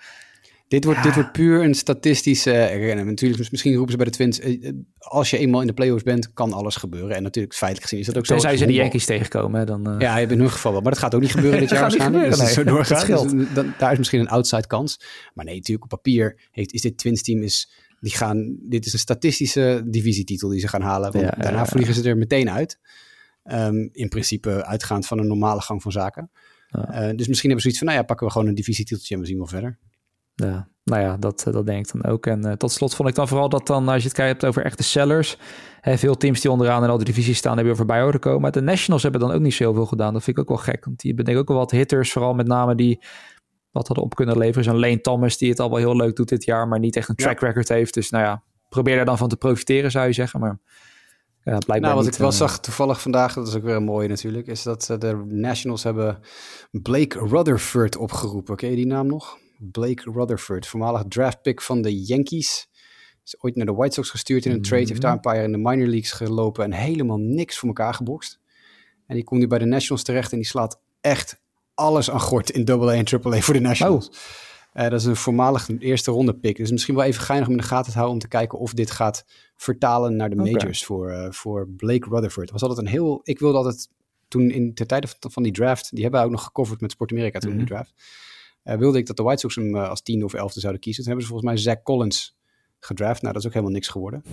dit 0.72 0.84
wordt, 0.84 1.03
dit 1.03 1.13
wordt 1.13 1.32
puur 1.32 1.63
een 1.63 1.76
statistische 1.76 2.80
uh, 2.80 3.03
Natuurlijk, 3.03 3.51
misschien 3.51 3.74
roepen 3.74 3.91
ze 3.91 3.97
bij 3.97 4.05
de 4.05 4.11
Twins, 4.11 4.39
uh, 4.39 4.72
als 4.97 5.30
je 5.30 5.38
eenmaal 5.38 5.61
in 5.61 5.67
de 5.67 5.74
playoffs 5.74 6.03
bent, 6.03 6.34
kan 6.34 6.53
alles 6.53 6.76
gebeuren. 6.76 7.15
En 7.15 7.24
natuurlijk, 7.24 7.55
feitelijk 7.55 7.89
gezien 7.89 7.99
is 7.99 8.07
dat 8.11 8.17
ook 8.17 8.26
zo. 8.26 8.34
Tenzij 8.34 8.57
ze 8.57 8.65
die 8.65 8.76
Yankees 8.76 9.05
tegenkomen, 9.05 9.65
dan... 9.65 9.89
Uh... 9.93 9.99
Ja, 9.99 10.17
in 10.17 10.39
hun 10.39 10.51
geval 10.51 10.72
wel. 10.72 10.82
Maar 10.82 10.91
dat 10.91 11.01
gaat 11.01 11.15
ook 11.15 11.22
niet 11.22 11.32
gebeuren 11.32 11.59
dit 11.59 11.69
jaar 11.69 11.82
waarschijnlijk. 11.89 12.24
Gebeuren, 12.24 12.45
nee. 12.45 12.53
zo 12.53 12.63
doorgaat. 12.63 13.07
Dus, 13.07 13.53
dan, 13.53 13.74
daar 13.78 13.91
is 13.91 13.97
misschien 13.97 14.19
een 14.19 14.28
outside 14.28 14.67
kans. 14.67 14.99
Maar 15.34 15.45
nee, 15.45 15.55
natuurlijk 15.55 15.84
op 15.84 15.89
papier 15.89 16.47
heeft, 16.51 16.74
is 16.74 16.82
dit 16.82 16.97
Twins 16.97 17.24
team... 17.24 17.41
Is, 17.41 17.72
die 17.99 18.15
gaan, 18.15 18.57
dit 18.61 18.86
is 18.86 18.93
een 18.93 18.99
statistische 18.99 19.84
divisietitel 19.86 20.49
die 20.49 20.59
ze 20.59 20.67
gaan 20.67 20.82
halen. 20.82 21.11
Want 21.11 21.26
ja, 21.26 21.43
daarna 21.43 21.65
vliegen 21.65 21.93
ze 21.93 22.09
er 22.09 22.17
meteen 22.17 22.49
uit. 22.49 22.80
Um, 23.43 23.89
in 23.91 24.09
principe 24.09 24.65
uitgaand 24.65 25.07
van 25.07 25.19
een 25.19 25.28
normale 25.28 25.61
gang 25.61 25.82
van 25.82 25.91
zaken. 25.91 26.32
dus 27.15 27.28
misschien 27.28 27.49
hebben 27.49 27.61
ze 27.61 27.61
zoiets 27.61 27.78
van, 27.78 27.88
nou 27.88 27.99
ja, 27.99 28.03
pakken 28.03 28.26
we 28.26 28.32
gewoon 28.32 28.47
een 28.47 28.55
divisietiteltje 28.55 29.15
en 29.15 29.22
we 29.22 29.28
zien 29.28 29.38
wel 29.38 29.47
verder. 29.47 29.80
Ja, 30.45 30.67
nou 30.83 31.01
ja, 31.01 31.17
dat, 31.17 31.47
dat 31.51 31.65
denk 31.65 31.85
ik 31.85 32.01
dan 32.01 32.11
ook. 32.11 32.25
En 32.25 32.45
uh, 32.45 32.51
tot 32.51 32.71
slot 32.71 32.95
vond 32.95 33.09
ik 33.09 33.15
dan 33.15 33.27
vooral 33.27 33.49
dat 33.49 33.67
dan, 33.67 33.87
als 33.87 34.01
je 34.01 34.07
het 34.07 34.17
kijkt 34.17 34.45
over 34.45 34.65
echte 34.65 34.83
sellers, 34.83 35.37
hè, 35.81 35.97
veel 35.97 36.17
teams 36.17 36.41
die 36.41 36.51
onderaan 36.51 36.83
in 36.83 36.89
al 36.89 36.97
de 36.97 37.03
divisies 37.03 37.37
staan, 37.37 37.55
hebben 37.55 37.69
weer 37.69 37.85
voorbij 37.85 38.01
horen 38.01 38.19
komen. 38.19 38.41
Maar 38.41 38.51
de 38.51 38.61
Nationals 38.61 39.03
hebben 39.03 39.21
dan 39.21 39.31
ook 39.31 39.41
niet 39.41 39.53
zoveel 39.53 39.85
gedaan. 39.85 40.13
Dat 40.13 40.23
vind 40.23 40.37
ik 40.37 40.43
ook 40.43 40.49
wel 40.49 40.73
gek, 40.73 40.85
want 40.85 40.99
die 40.99 41.07
hebben 41.07 41.25
denk 41.25 41.37
ik 41.37 41.43
ook 41.43 41.49
wel 41.49 41.57
wat 41.57 41.71
hitters, 41.71 42.11
vooral 42.11 42.33
met 42.33 42.47
name 42.47 42.75
die 42.75 43.03
wat 43.71 43.87
hadden 43.87 44.05
op 44.05 44.15
kunnen 44.15 44.37
leveren. 44.37 44.63
Zo'n 44.63 44.79
Lane 44.79 45.01
Thomas, 45.01 45.37
die 45.37 45.49
het 45.49 45.59
al 45.59 45.69
wel 45.69 45.77
heel 45.77 45.95
leuk 45.95 46.15
doet 46.15 46.29
dit 46.29 46.43
jaar, 46.43 46.67
maar 46.67 46.79
niet 46.79 46.95
echt 46.95 47.09
een 47.09 47.15
track 47.15 47.39
record 47.39 47.69
heeft. 47.69 47.93
Dus 47.93 48.09
nou 48.09 48.23
ja, 48.23 48.43
probeer 48.69 48.95
daar 48.95 49.05
dan 49.05 49.17
van 49.17 49.29
te 49.29 49.37
profiteren, 49.37 49.91
zou 49.91 50.07
je 50.07 50.13
zeggen. 50.13 50.39
Maar 50.39 50.59
ja, 51.43 51.57
blijkbaar 51.57 51.79
Nou, 51.79 51.95
wat 51.95 52.03
niet, 52.03 52.13
ik 52.13 52.19
wel 52.19 52.29
uh, 52.29 52.35
zag 52.35 52.59
toevallig 52.59 53.01
vandaag, 53.01 53.33
dat 53.33 53.47
is 53.47 53.55
ook 53.55 53.63
weer 53.63 53.75
een 53.75 53.83
mooie 53.83 54.07
natuurlijk, 54.07 54.47
is 54.47 54.63
dat 54.63 54.95
de 54.99 55.23
Nationals 55.27 55.83
hebben 55.83 56.19
Blake 56.71 57.19
Rutherford 57.19 57.97
opgeroepen. 57.97 58.55
Ken 58.55 58.69
je 58.69 58.75
die 58.75 58.87
naam 58.87 59.07
nog? 59.07 59.37
Blake 59.62 60.12
Rutherford, 60.12 60.68
voormalig 60.68 61.03
draftpick 61.07 61.62
van 61.62 61.82
de 61.82 62.01
Yankees. 62.01 62.70
Is 63.24 63.36
ooit 63.39 63.55
naar 63.55 63.66
de 63.66 63.74
White 63.74 63.93
Sox 63.93 64.09
gestuurd 64.09 64.45
in 64.45 64.51
een 64.51 64.62
trade. 64.62 64.88
Heeft 64.88 65.01
daar 65.01 65.14
een 65.14 65.20
paar 65.20 65.36
jaar 65.36 65.43
in 65.43 65.51
de 65.51 65.57
minor 65.57 65.88
leagues 65.88 66.12
gelopen 66.12 66.64
en 66.64 66.74
helemaal 66.74 67.18
niks 67.18 67.57
voor 67.57 67.68
elkaar 67.68 67.93
gebokst. 67.93 68.39
En 69.07 69.16
die 69.16 69.24
komt 69.24 69.39
nu 69.39 69.47
bij 69.47 69.59
de 69.59 69.66
Nationals 69.66 70.03
terecht 70.03 70.32
en 70.32 70.38
die 70.38 70.47
slaat 70.47 70.80
echt 71.01 71.39
alles 71.74 72.12
aan 72.12 72.20
gort 72.20 72.49
in 72.49 72.70
AA 72.70 72.93
en 72.93 73.05
AAA 73.07 73.39
voor 73.39 73.53
de 73.53 73.59
Nationals. 73.59 74.07
Oh. 74.09 74.16
Uh, 74.74 74.89
dat 74.89 74.99
is 74.99 75.05
een 75.05 75.16
voormalig 75.16 75.70
eerste 75.80 76.12
ronde 76.12 76.36
pick. 76.36 76.57
Dus 76.57 76.72
misschien 76.72 76.95
wel 76.95 77.03
even 77.03 77.22
geinig 77.22 77.47
om 77.47 77.53
in 77.53 77.59
de 77.59 77.68
gaten 77.68 77.91
te 77.91 77.97
houden 77.97 78.14
om 78.14 78.22
te 78.22 78.28
kijken 78.28 78.59
of 78.59 78.74
dit 78.74 78.91
gaat 78.91 79.26
vertalen 79.55 80.16
naar 80.16 80.30
de 80.30 80.36
majors 80.36 80.86
voor, 80.86 81.12
uh, 81.12 81.31
voor 81.31 81.68
Blake 81.69 82.10
Rutherford. 82.10 82.52
Was 82.52 82.61
altijd 82.61 82.80
een 82.80 82.91
heel. 82.91 83.19
Ik 83.23 83.40
wilde 83.40 83.57
altijd 83.57 83.90
toen 84.27 84.49
in 84.49 84.72
de 84.73 84.85
tijden 84.85 85.10
van 85.19 85.44
die 85.44 85.52
draft, 85.52 85.90
die 85.91 86.02
hebben 86.02 86.19
we 86.19 86.26
ook 86.26 86.31
nog 86.31 86.44
gecoverd 86.44 86.81
met 86.81 86.91
Sport 86.91 87.11
Amerika 87.11 87.40
toen 87.40 87.49
mm 87.49 87.57
-hmm. 87.57 87.68
in 87.68 87.73
die 87.73 87.76
draft. 87.76 87.94
Uh, 88.63 88.75
wilde 88.75 88.97
ik 88.97 89.05
dat 89.05 89.17
de 89.17 89.23
White 89.23 89.39
Sox 89.39 89.55
hem 89.55 89.75
uh, 89.75 89.89
als 89.89 90.01
tiende 90.01 90.25
of 90.25 90.33
elfde 90.33 90.59
zouden 90.59 90.81
kiezen. 90.81 91.03
Toen 91.03 91.11
hebben 91.11 91.29
ze 91.29 91.33
volgens 91.33 91.53
mij 91.53 91.73
Zach 91.73 91.83
Collins 91.83 92.38
gedraft. 92.79 93.21
Nou, 93.21 93.33
dat 93.33 93.41
is 93.41 93.47
ook 93.47 93.53
helemaal 93.53 93.75
niks 93.75 93.88
geworden. 93.88 94.23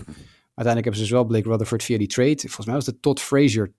Uiteindelijk 0.55 0.85
hebben 0.85 0.95
ze 0.95 1.01
dus 1.01 1.11
wel 1.11 1.25
Blake 1.25 1.49
Rutherford 1.49 1.83
via 1.83 1.99
die 1.99 2.07
trade. 2.07 2.39
Volgens 2.39 2.67
mij 2.67 2.75
was 2.75 2.87
het 2.87 3.03
Todd 3.03 3.21
Frazier. 3.21 3.73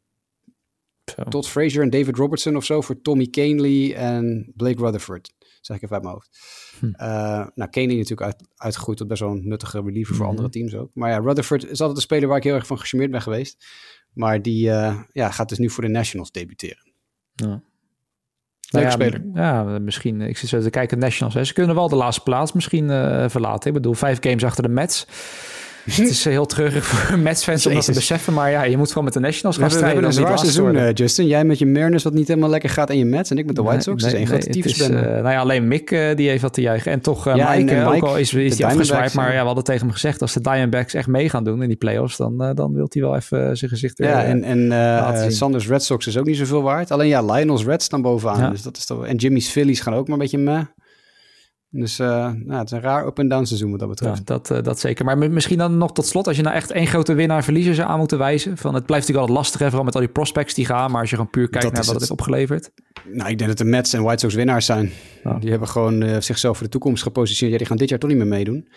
Zo. 1.05 1.23
Todd 1.23 1.47
Frazier 1.47 1.81
en 1.81 1.89
David 1.89 2.15
Robertson 2.15 2.55
of 2.55 2.65
zo 2.65 2.81
voor 2.81 3.01
Tommy 3.01 3.27
Canely 3.27 3.93
en 3.93 4.51
Blake 4.55 4.83
Rutherford. 4.83 5.33
Zeg 5.61 5.77
ik 5.77 5.83
even 5.83 5.95
uit 5.95 6.03
mijn 6.03 6.15
hoofd. 6.15 6.39
Hm. 6.79 6.85
Uh, 6.85 7.47
nou, 7.55 7.69
Canely 7.69 7.95
natuurlijk 7.95 8.21
uit, 8.21 8.43
uitgegroeid 8.55 8.97
tot 8.97 9.07
best 9.07 9.21
wel 9.21 9.31
een 9.31 9.47
nuttige 9.47 9.81
reliever 9.81 10.15
voor 10.15 10.25
mm 10.25 10.29
-hmm. 10.29 10.39
andere 10.39 10.49
teams 10.49 10.75
ook. 10.75 10.91
Maar 10.93 11.09
ja, 11.09 11.17
Rutherford 11.17 11.63
is 11.63 11.79
altijd 11.79 11.97
een 11.97 12.03
speler 12.03 12.27
waar 12.27 12.37
ik 12.37 12.43
heel 12.43 12.55
erg 12.55 12.67
van 12.67 12.79
gecharmeerd 12.79 13.11
ben 13.11 13.21
geweest. 13.21 13.65
Maar 14.13 14.41
die 14.41 14.63
ja, 15.11 15.31
gaat 15.31 15.49
dus 15.49 15.57
nu 15.57 15.69
voor 15.69 15.83
de 15.83 15.89
Nationals 15.89 16.31
debuteren. 16.31 16.91
Ja. 17.35 17.63
Nou 18.69 18.85
ja, 18.85 18.91
speler. 18.91 19.21
Ja, 19.33 19.63
misschien. 19.63 20.21
Ik 20.21 20.37
zit 20.37 20.49
zo 20.49 20.61
te 20.61 20.69
kijken, 20.69 20.99
Nationals. 20.99 21.33
Hè. 21.33 21.43
Ze 21.43 21.53
kunnen 21.53 21.75
wel 21.75 21.89
de 21.89 21.95
laatste 21.95 22.23
plaats 22.23 22.53
misschien 22.53 22.89
uh, 22.89 23.25
verlaten. 23.27 23.67
Ik 23.67 23.73
bedoel, 23.73 23.93
vijf 23.93 24.17
games 24.21 24.43
achter 24.43 24.63
de 24.63 24.69
Mets. 24.69 25.07
Het 25.95 26.09
is 26.09 26.23
heel 26.23 26.45
treurig 26.45 26.85
voor 26.85 27.19
Mets-fans 27.27 27.65
om 27.65 27.73
dat 27.73 27.85
te 27.85 27.91
beseffen. 27.91 28.33
Maar 28.33 28.51
ja, 28.51 28.63
je 28.63 28.77
moet 28.77 28.87
gewoon 28.87 29.03
met 29.03 29.13
de 29.13 29.19
Nationals 29.19 29.57
gaan 29.57 29.67
we, 29.67 29.73
strijden. 29.73 29.99
We 29.99 30.05
hebben 30.05 30.23
een 30.23 30.27
zwaar 30.27 30.39
seizoen, 30.39 30.75
uh, 30.75 30.93
Justin. 30.93 31.27
Jij 31.27 31.43
met 31.43 31.59
je 31.59 31.65
Mariners 31.65 32.03
wat 32.03 32.13
niet 32.13 32.27
helemaal 32.27 32.49
lekker 32.49 32.69
gaat 32.69 32.89
en 32.89 32.97
je 32.97 33.05
Mets. 33.05 33.31
En 33.31 33.37
ik 33.37 33.45
met 33.45 33.55
de 33.55 33.61
White 33.61 33.81
Sox. 33.81 34.03
Nee, 34.03 34.13
nee, 34.13 34.25
dus 34.25 34.45
één 34.45 34.63
grote 34.63 34.93
nee, 34.93 35.03
uh, 35.03 35.09
Nou 35.09 35.29
ja, 35.29 35.39
alleen 35.39 35.67
Mick 35.67 35.91
uh, 35.91 36.15
die 36.15 36.29
heeft 36.29 36.41
wat 36.41 36.53
te 36.53 36.61
juichen. 36.61 36.91
En 36.91 37.01
toch 37.01 37.25
ja, 37.25 37.55
Mike, 37.55 37.71
en, 37.71 37.83
Mike, 37.83 37.95
ook 37.95 38.03
al 38.03 38.17
is, 38.17 38.33
is 38.33 38.57
hij 38.57 38.67
afgezwaaid. 38.67 39.13
Maar 39.13 39.33
ja, 39.33 39.39
we 39.39 39.45
hadden 39.45 39.63
tegen 39.63 39.81
hem 39.81 39.91
gezegd... 39.91 40.21
als 40.21 40.33
de 40.33 40.41
Diamondbacks 40.41 40.93
echt 40.93 41.07
mee 41.07 41.29
gaan 41.29 41.43
doen 41.43 41.61
in 41.61 41.67
die 41.67 41.77
playoffs... 41.77 42.17
dan, 42.17 42.37
dan 42.55 42.73
wil 42.73 42.85
hij 42.89 43.01
wel 43.01 43.15
even 43.15 43.57
zijn 43.57 43.71
gezicht 43.71 43.97
Ja, 43.97 44.23
en, 44.23 44.43
en 44.43 45.31
Sanders 45.31 45.67
Red 45.67 45.83
Sox 45.83 46.07
is 46.07 46.17
ook 46.17 46.25
niet 46.25 46.37
zoveel 46.37 46.61
waard. 46.61 46.91
Alleen 46.91 47.07
ja, 47.07 47.21
Lionel's 47.21 47.65
Reds 47.65 47.85
staan 47.85 48.01
bovenaan. 48.01 48.51
Dus 48.51 48.61
dat 48.61 48.77
is 48.77 48.85
toch, 48.85 49.05
en 49.05 49.15
Jimmy's 49.15 49.49
Phillies 49.49 49.79
gaan 49.81 49.93
ook 49.93 50.07
maar 50.07 50.17
een 50.17 50.21
beetje 50.21 50.37
meh. 50.37 50.61
Dus 51.71 51.99
uh, 51.99 52.07
nou, 52.07 52.53
het 52.53 52.65
is 52.65 52.71
een 52.71 52.81
raar 52.81 53.07
up-and-down 53.07 53.43
seizoen 53.43 53.71
wat 53.71 53.79
dat 53.79 53.89
betreft. 53.89 54.17
Ja, 54.17 54.23
dat, 54.23 54.51
uh, 54.51 54.61
dat 54.61 54.79
zeker. 54.79 55.05
Maar 55.05 55.17
misschien 55.17 55.57
dan 55.57 55.77
nog 55.77 55.91
tot 55.91 56.05
slot, 56.05 56.27
als 56.27 56.35
je 56.35 56.41
nou 56.41 56.55
echt 56.55 56.71
één 56.71 56.87
grote 56.87 57.13
winnaar 57.13 57.43
verliezer 57.43 57.75
zou 57.75 57.89
aan 57.89 57.97
moeten 57.97 58.17
wijzen. 58.17 58.57
Van, 58.57 58.73
het 58.73 58.85
blijft 58.85 59.07
natuurlijk 59.07 59.29
altijd 59.29 59.37
lastig, 59.37 59.59
hè, 59.59 59.65
vooral 59.65 59.85
met 59.85 59.95
al 59.95 60.01
die 60.01 60.09
prospects 60.09 60.53
die 60.53 60.65
gaan. 60.65 60.91
Maar 60.91 61.01
als 61.01 61.09
je 61.09 61.15
gewoon 61.15 61.31
puur 61.31 61.49
kijkt 61.49 61.65
naar 61.65 61.75
wat 61.75 61.91
het 61.91 61.99
heeft 61.99 62.11
opgeleverd. 62.11 62.71
Nou, 63.05 63.29
ik 63.29 63.37
denk 63.37 63.49
dat 63.49 63.57
de 63.57 63.65
Mets 63.65 63.93
en 63.93 64.03
White 64.03 64.19
Sox 64.19 64.33
winnaars 64.33 64.65
zijn. 64.65 64.91
Die 65.39 65.49
hebben 65.49 65.67
gewoon 65.67 66.03
uh, 66.03 66.19
zichzelf 66.19 66.57
voor 66.57 66.65
de 66.65 66.71
toekomst 66.71 67.03
gepositioneerd. 67.03 67.51
Ja, 67.51 67.57
die 67.57 67.67
gaan 67.67 67.77
dit 67.77 67.89
jaar 67.89 67.99
toch 67.99 68.09
niet 68.09 68.19
meer 68.19 68.27
meedoen. 68.27 68.67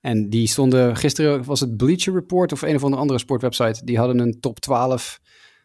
En 0.00 0.30
die 0.30 0.46
stonden, 0.46 0.96
gisteren 0.96 1.44
was 1.44 1.60
het 1.60 1.76
Bleacher 1.76 2.14
Report 2.14 2.52
of 2.52 2.62
een 2.62 2.74
of 2.74 2.84
andere 2.84 3.18
sportwebsite. 3.18 3.84
Die 3.84 3.98
hadden 3.98 4.18
een 4.18 4.40
top 4.40 4.60
12 4.60 5.20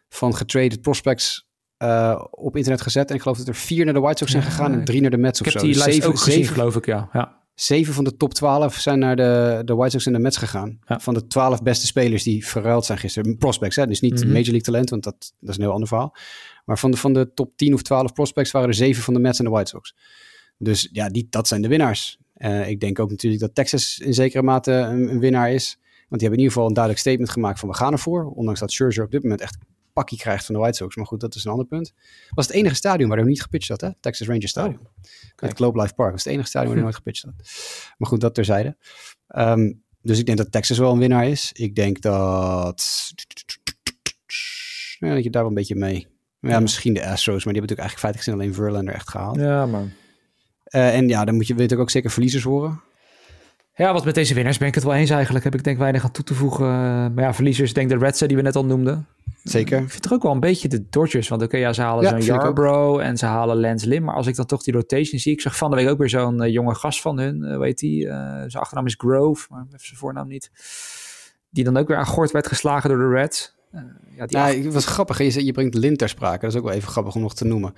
van 0.08 0.36
getraded 0.36 0.80
prospects 0.80 1.45
uh, 1.78 2.24
op 2.30 2.56
internet 2.56 2.80
gezet. 2.80 3.08
En 3.08 3.14
ik 3.14 3.22
geloof 3.22 3.38
dat 3.38 3.48
er 3.48 3.54
vier 3.54 3.84
naar 3.84 3.94
de 3.94 4.00
White 4.00 4.18
Sox 4.18 4.30
zijn 4.30 4.42
gegaan 4.42 4.72
en 4.72 4.84
drie 4.84 5.00
naar 5.00 5.10
de 5.10 5.16
Mets 5.16 5.40
ik 5.40 5.46
of 5.46 5.52
heb 5.52 5.60
zo. 5.60 5.66
die 5.66 5.76
dus 5.76 5.84
lijst 5.84 5.98
zeven, 5.98 6.14
ook 6.14 6.20
gezien, 6.20 6.44
geloof 6.44 6.76
ik, 6.76 6.86
ja. 6.86 7.08
ja. 7.12 7.44
Zeven 7.54 7.94
van 7.94 8.04
de 8.04 8.16
top 8.16 8.34
12 8.34 8.74
zijn 8.74 8.98
naar 8.98 9.16
de, 9.16 9.62
de 9.64 9.74
White 9.74 9.90
Sox 9.90 10.06
en 10.06 10.12
de 10.12 10.18
Mets 10.18 10.36
gegaan. 10.36 10.78
Ja. 10.86 11.00
Van 11.00 11.14
de 11.14 11.26
twaalf 11.26 11.62
beste 11.62 11.86
spelers 11.86 12.22
die 12.22 12.46
verruild 12.46 12.84
zijn 12.84 12.98
gisteren. 12.98 13.38
Prospects, 13.38 13.76
hè? 13.76 13.86
dus 13.86 14.00
niet 14.00 14.12
mm 14.12 14.18
-hmm. 14.18 14.28
Major 14.28 14.44
League 14.44 14.60
talent, 14.60 14.90
want 14.90 15.04
dat, 15.04 15.34
dat 15.40 15.50
is 15.50 15.56
een 15.56 15.62
heel 15.62 15.72
ander 15.72 15.88
verhaal. 15.88 16.16
Maar 16.64 16.78
van 16.78 16.90
de, 16.90 16.96
van 16.96 17.12
de 17.12 17.32
top 17.34 17.56
10 17.56 17.74
of 17.74 17.82
12 17.82 18.12
prospects 18.12 18.50
waren 18.50 18.68
er 18.68 18.74
zeven 18.74 19.02
van 19.02 19.14
de 19.14 19.20
Mets 19.20 19.38
en 19.38 19.44
de 19.44 19.50
White 19.50 19.70
Sox. 19.70 19.94
Dus 20.58 20.88
ja, 20.92 21.08
die, 21.08 21.26
dat 21.30 21.48
zijn 21.48 21.62
de 21.62 21.68
winnaars. 21.68 22.18
Uh, 22.38 22.68
ik 22.68 22.80
denk 22.80 22.98
ook 22.98 23.10
natuurlijk 23.10 23.42
dat 23.42 23.54
Texas 23.54 23.98
in 23.98 24.14
zekere 24.14 24.42
mate 24.42 24.72
een, 24.72 25.10
een, 25.10 25.20
winnaar 25.20 25.52
is. 25.52 25.78
Want 26.08 26.20
die 26.20 26.28
hebben 26.28 26.38
in 26.38 26.38
ieder 26.38 26.52
geval 26.52 26.68
een 26.68 26.74
duidelijk 26.74 27.04
statement 27.04 27.30
gemaakt 27.30 27.58
van 27.58 27.68
we 27.68 27.74
gaan 27.74 27.92
ervoor. 27.92 28.30
Ondanks 28.30 28.60
dat 28.60 28.72
Scherzer 28.72 29.04
op 29.04 29.10
dit 29.10 29.22
moment 29.22 29.40
echt 29.40 29.58
pakkie 29.96 30.18
krijgt 30.18 30.44
van 30.44 30.54
de 30.54 30.60
White 30.60 30.76
Sox. 30.76 30.96
Maar 30.96 31.06
goed, 31.06 31.20
dat 31.20 31.34
is 31.34 31.44
een 31.44 31.50
ander 31.50 31.66
punt. 31.66 31.92
Was 32.30 32.46
het 32.46 32.56
enige 32.56 32.74
stadion 32.74 33.08
waar 33.08 33.18
hij 33.18 33.26
niet 33.26 33.42
gepitcht 33.42 33.68
had, 33.68 33.80
hè? 33.80 33.90
Texas 34.00 34.26
Rangers 34.26 34.50
Stadion. 34.50 34.80
Oh, 34.80 34.88
het 35.36 35.56
Globe 35.56 35.80
Life 35.80 35.94
Park 35.94 36.12
was 36.12 36.24
het 36.24 36.32
enige 36.32 36.48
stadion 36.48 36.74
waar 36.74 36.82
hij 36.82 36.84
nooit 36.90 36.96
gepitcht 36.96 37.24
had. 37.24 37.34
Maar 37.98 38.08
goed, 38.08 38.20
dat 38.20 38.34
terzijde. 38.34 38.76
Um, 39.36 39.84
dus 40.02 40.18
ik 40.18 40.26
denk 40.26 40.38
dat 40.38 40.52
Texas 40.52 40.78
wel 40.78 40.92
een 40.92 40.98
winnaar 40.98 41.28
is. 41.28 41.50
Ik 41.52 41.74
denk 41.74 42.00
dat... 42.00 42.84
Ja, 44.98 45.14
dat 45.14 45.24
je 45.24 45.30
daar 45.30 45.42
wel 45.42 45.50
een 45.50 45.56
beetje 45.56 45.76
mee... 45.76 46.06
Ja, 46.40 46.50
ja, 46.50 46.60
misschien 46.60 46.94
de 46.94 47.06
Astros, 47.06 47.44
maar 47.44 47.52
die 47.52 47.62
hebben 47.62 47.76
natuurlijk 47.76 47.88
eigenlijk 47.88 47.98
feitelijk 47.98 48.22
zijn 48.22 48.36
alleen 48.36 48.54
Verlander 48.54 48.94
echt 48.94 49.10
gehaald. 49.10 49.36
Ja, 49.36 49.66
man. 49.66 49.90
Uh, 50.70 50.94
en 50.94 51.08
ja, 51.08 51.24
dan 51.24 51.34
moet 51.34 51.46
je 51.46 51.54
weet 51.54 51.74
ook 51.74 51.90
zeker 51.90 52.10
verliezers 52.10 52.42
horen. 52.42 52.80
Ja, 53.74 53.92
wat 53.92 54.04
met 54.04 54.14
deze 54.14 54.34
winnaars 54.34 54.58
ben 54.58 54.68
ik 54.68 54.74
het 54.74 54.84
wel 54.84 54.94
eens 54.94 55.10
eigenlijk. 55.10 55.44
Heb 55.44 55.54
ik 55.54 55.64
denk 55.64 55.78
weinig 55.78 56.04
aan 56.04 56.10
toe 56.10 56.24
te 56.24 56.34
voegen. 56.34 56.66
Maar 57.14 57.24
ja, 57.24 57.34
verliezers, 57.34 57.72
denk 57.72 57.88
de 57.88 57.98
Reds 57.98 58.18
die 58.18 58.36
we 58.36 58.42
net 58.42 58.56
al 58.56 58.64
noemden. 58.64 59.06
Zeker. 59.48 59.80
Ik 59.80 59.90
vind 59.90 60.02
toch 60.02 60.12
ook 60.12 60.22
wel 60.22 60.32
een 60.32 60.40
beetje 60.40 60.68
de 60.68 60.88
Dodgers. 60.90 61.28
Want 61.28 61.42
oké, 61.42 61.54
okay, 61.54 61.66
ja, 61.66 61.72
ze 61.72 61.82
halen 61.82 62.04
ja, 62.04 62.10
zo'n 62.10 62.20
Yarbrough 62.20 63.04
en 63.04 63.16
ze 63.16 63.26
halen 63.26 63.60
Lance 63.60 63.88
Lim. 63.88 64.02
Maar 64.02 64.14
als 64.14 64.26
ik 64.26 64.36
dan 64.36 64.46
toch 64.46 64.62
die 64.62 64.74
rotation 64.74 65.20
zie. 65.20 65.32
Ik 65.32 65.40
zag 65.40 65.56
van 65.56 65.70
de 65.70 65.76
week 65.76 65.88
ook 65.88 65.98
weer 65.98 66.08
zo'n 66.08 66.42
uh, 66.42 66.52
jonge 66.52 66.74
gast 66.74 67.00
van 67.00 67.18
hun. 67.18 67.42
Uh, 67.42 67.58
weet 67.58 67.78
die? 67.78 68.04
Uh, 68.04 68.12
zijn 68.26 68.52
achternaam 68.52 68.86
is 68.86 68.94
Grove, 68.98 69.46
maar 69.50 69.64
even 69.66 69.86
zijn 69.86 69.98
voornaam 69.98 70.28
niet. 70.28 70.50
Die 71.50 71.64
dan 71.64 71.76
ook 71.76 71.88
weer 71.88 71.96
aan 71.96 72.06
gort 72.06 72.30
werd 72.30 72.46
geslagen 72.46 72.90
door 72.90 72.98
de 72.98 73.14
Reds. 73.14 73.54
ja, 74.16 74.26
die 74.26 74.62
ja 74.62 74.70
was 74.70 74.86
grappig. 74.86 75.18
Je, 75.18 75.44
je 75.44 75.52
brengt 75.52 75.74
Lin 75.74 75.96
ter 75.96 76.08
sprake. 76.08 76.40
Dat 76.40 76.50
is 76.50 76.56
ook 76.56 76.64
wel 76.64 76.74
even 76.74 76.88
grappig 76.88 77.14
om 77.14 77.20
nog 77.20 77.34
te 77.34 77.44
noemen. 77.44 77.72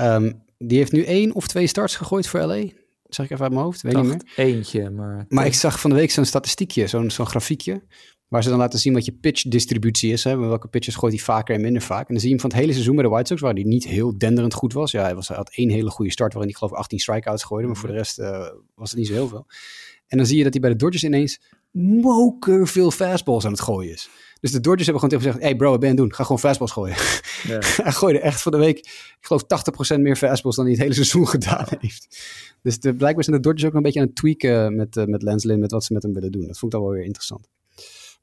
Um, 0.00 0.42
die 0.58 0.78
heeft 0.78 0.92
nu 0.92 1.04
één 1.04 1.34
of 1.34 1.46
twee 1.46 1.66
starts 1.66 1.96
gegooid 1.96 2.26
voor 2.26 2.40
LA. 2.40 2.64
Zeg 3.04 3.24
ik 3.24 3.30
even 3.30 3.44
uit 3.44 3.52
mijn 3.52 3.64
hoofd, 3.64 3.82
weet 3.82 3.94
niet 3.94 4.04
meer. 4.04 4.22
Eentje, 4.36 4.90
maar... 4.90 5.24
Maar 5.28 5.46
ik 5.46 5.54
zag 5.54 5.80
van 5.80 5.90
de 5.90 5.96
week 5.96 6.10
zo'n 6.10 6.24
statistiekje, 6.24 6.86
zo'n 6.86 7.10
zo'n 7.10 7.26
grafiekje... 7.26 7.82
waar 8.28 8.42
ze 8.42 8.48
dan 8.48 8.58
laten 8.58 8.78
zien 8.78 8.92
wat 8.92 9.04
je 9.04 9.12
pitch-distributie 9.12 10.12
is. 10.12 10.24
Hè, 10.24 10.36
welke 10.36 10.68
pitches 10.68 10.94
gooit 10.94 11.12
hij 11.12 11.22
vaker 11.22 11.54
en 11.54 11.60
minder 11.60 11.82
vaak. 11.82 12.08
En 12.08 12.14
dan 12.14 12.20
zie 12.20 12.28
je 12.28 12.34
hem 12.34 12.40
van 12.40 12.50
het 12.50 12.58
hele 12.58 12.72
seizoen 12.72 12.94
bij 12.94 13.04
de 13.04 13.10
White 13.10 13.26
Sox... 13.26 13.40
waar 13.40 13.54
hij 13.54 13.62
niet 13.62 13.84
heel 13.84 14.18
denderend 14.18 14.54
goed 14.54 14.72
was. 14.72 14.90
Ja, 14.90 15.02
hij, 15.02 15.14
was, 15.14 15.28
hij 15.28 15.36
had 15.36 15.50
één 15.54 15.70
hele 15.70 15.90
goede 15.90 16.10
start... 16.10 16.32
waarin 16.32 16.50
hij 16.50 16.58
geloof 16.58 16.72
ik 16.72 16.78
18 16.78 16.98
strikeouts 16.98 17.44
gooide... 17.44 17.66
maar 17.66 17.76
voor 17.76 17.88
de 17.88 17.94
rest 17.94 18.18
uh, 18.18 18.48
was 18.74 18.90
het 18.90 18.98
niet 18.98 19.08
zo 19.08 19.12
heel 19.12 19.28
veel. 19.28 19.46
En 20.06 20.16
dan 20.16 20.26
zie 20.26 20.36
je 20.36 20.42
dat 20.42 20.52
hij 20.52 20.62
bij 20.62 20.70
de 20.70 20.76
Dodgers 20.76 21.04
ineens... 21.04 21.40
moker 22.00 22.68
veel 22.68 22.90
fastballs 22.90 23.44
aan 23.44 23.52
het 23.52 23.60
gooien 23.60 23.92
is. 23.92 24.08
Dus 24.40 24.50
de 24.50 24.60
Dodgers 24.60 24.86
hebben 24.86 25.02
gewoon 25.02 25.18
tegen 25.18 25.32
gezegd... 25.32 25.50
hey 25.50 25.56
bro, 25.56 25.70
wat 25.70 25.80
ben 25.80 25.88
je 25.88 25.94
aan 25.94 26.00
het 26.00 26.08
doen? 26.08 26.16
Ga 26.16 26.22
gewoon 26.22 26.38
fastballs 26.38 26.72
gooien. 26.72 26.96
Ja. 27.42 27.58
hij 27.84 27.92
gooide 27.92 28.20
echt 28.20 28.42
van 28.42 28.52
de 28.52 28.58
week... 28.58 28.78
ik 28.78 29.18
geloof 29.20 29.42
80% 29.96 30.00
meer 30.00 30.16
fastballs... 30.16 30.56
dan 30.56 30.64
hij 30.64 30.74
het 30.74 30.82
hele 30.82 30.94
seizoen 30.94 31.28
gedaan 31.38 31.66
heeft. 31.78 32.22
Dus 32.62 32.80
de, 32.80 32.94
blijkbaar 32.94 33.24
zijn 33.24 33.36
de 33.36 33.42
Dodgers 33.42 33.68
ook 33.68 33.74
een 33.74 33.82
beetje 33.82 34.00
aan 34.00 34.06
het 34.06 34.16
tweaken 34.16 34.76
met, 34.76 34.96
uh, 34.96 35.04
met 35.04 35.22
Lance 35.22 35.46
Lynn, 35.46 35.60
met 35.60 35.70
wat 35.70 35.84
ze 35.84 35.92
met 35.92 36.02
hem 36.02 36.12
willen 36.12 36.32
doen. 36.32 36.46
Dat 36.46 36.58
vond 36.58 36.72
ik 36.72 36.78
dan 36.78 36.88
wel 36.88 36.96
weer 36.96 37.04
interessant. 37.04 37.48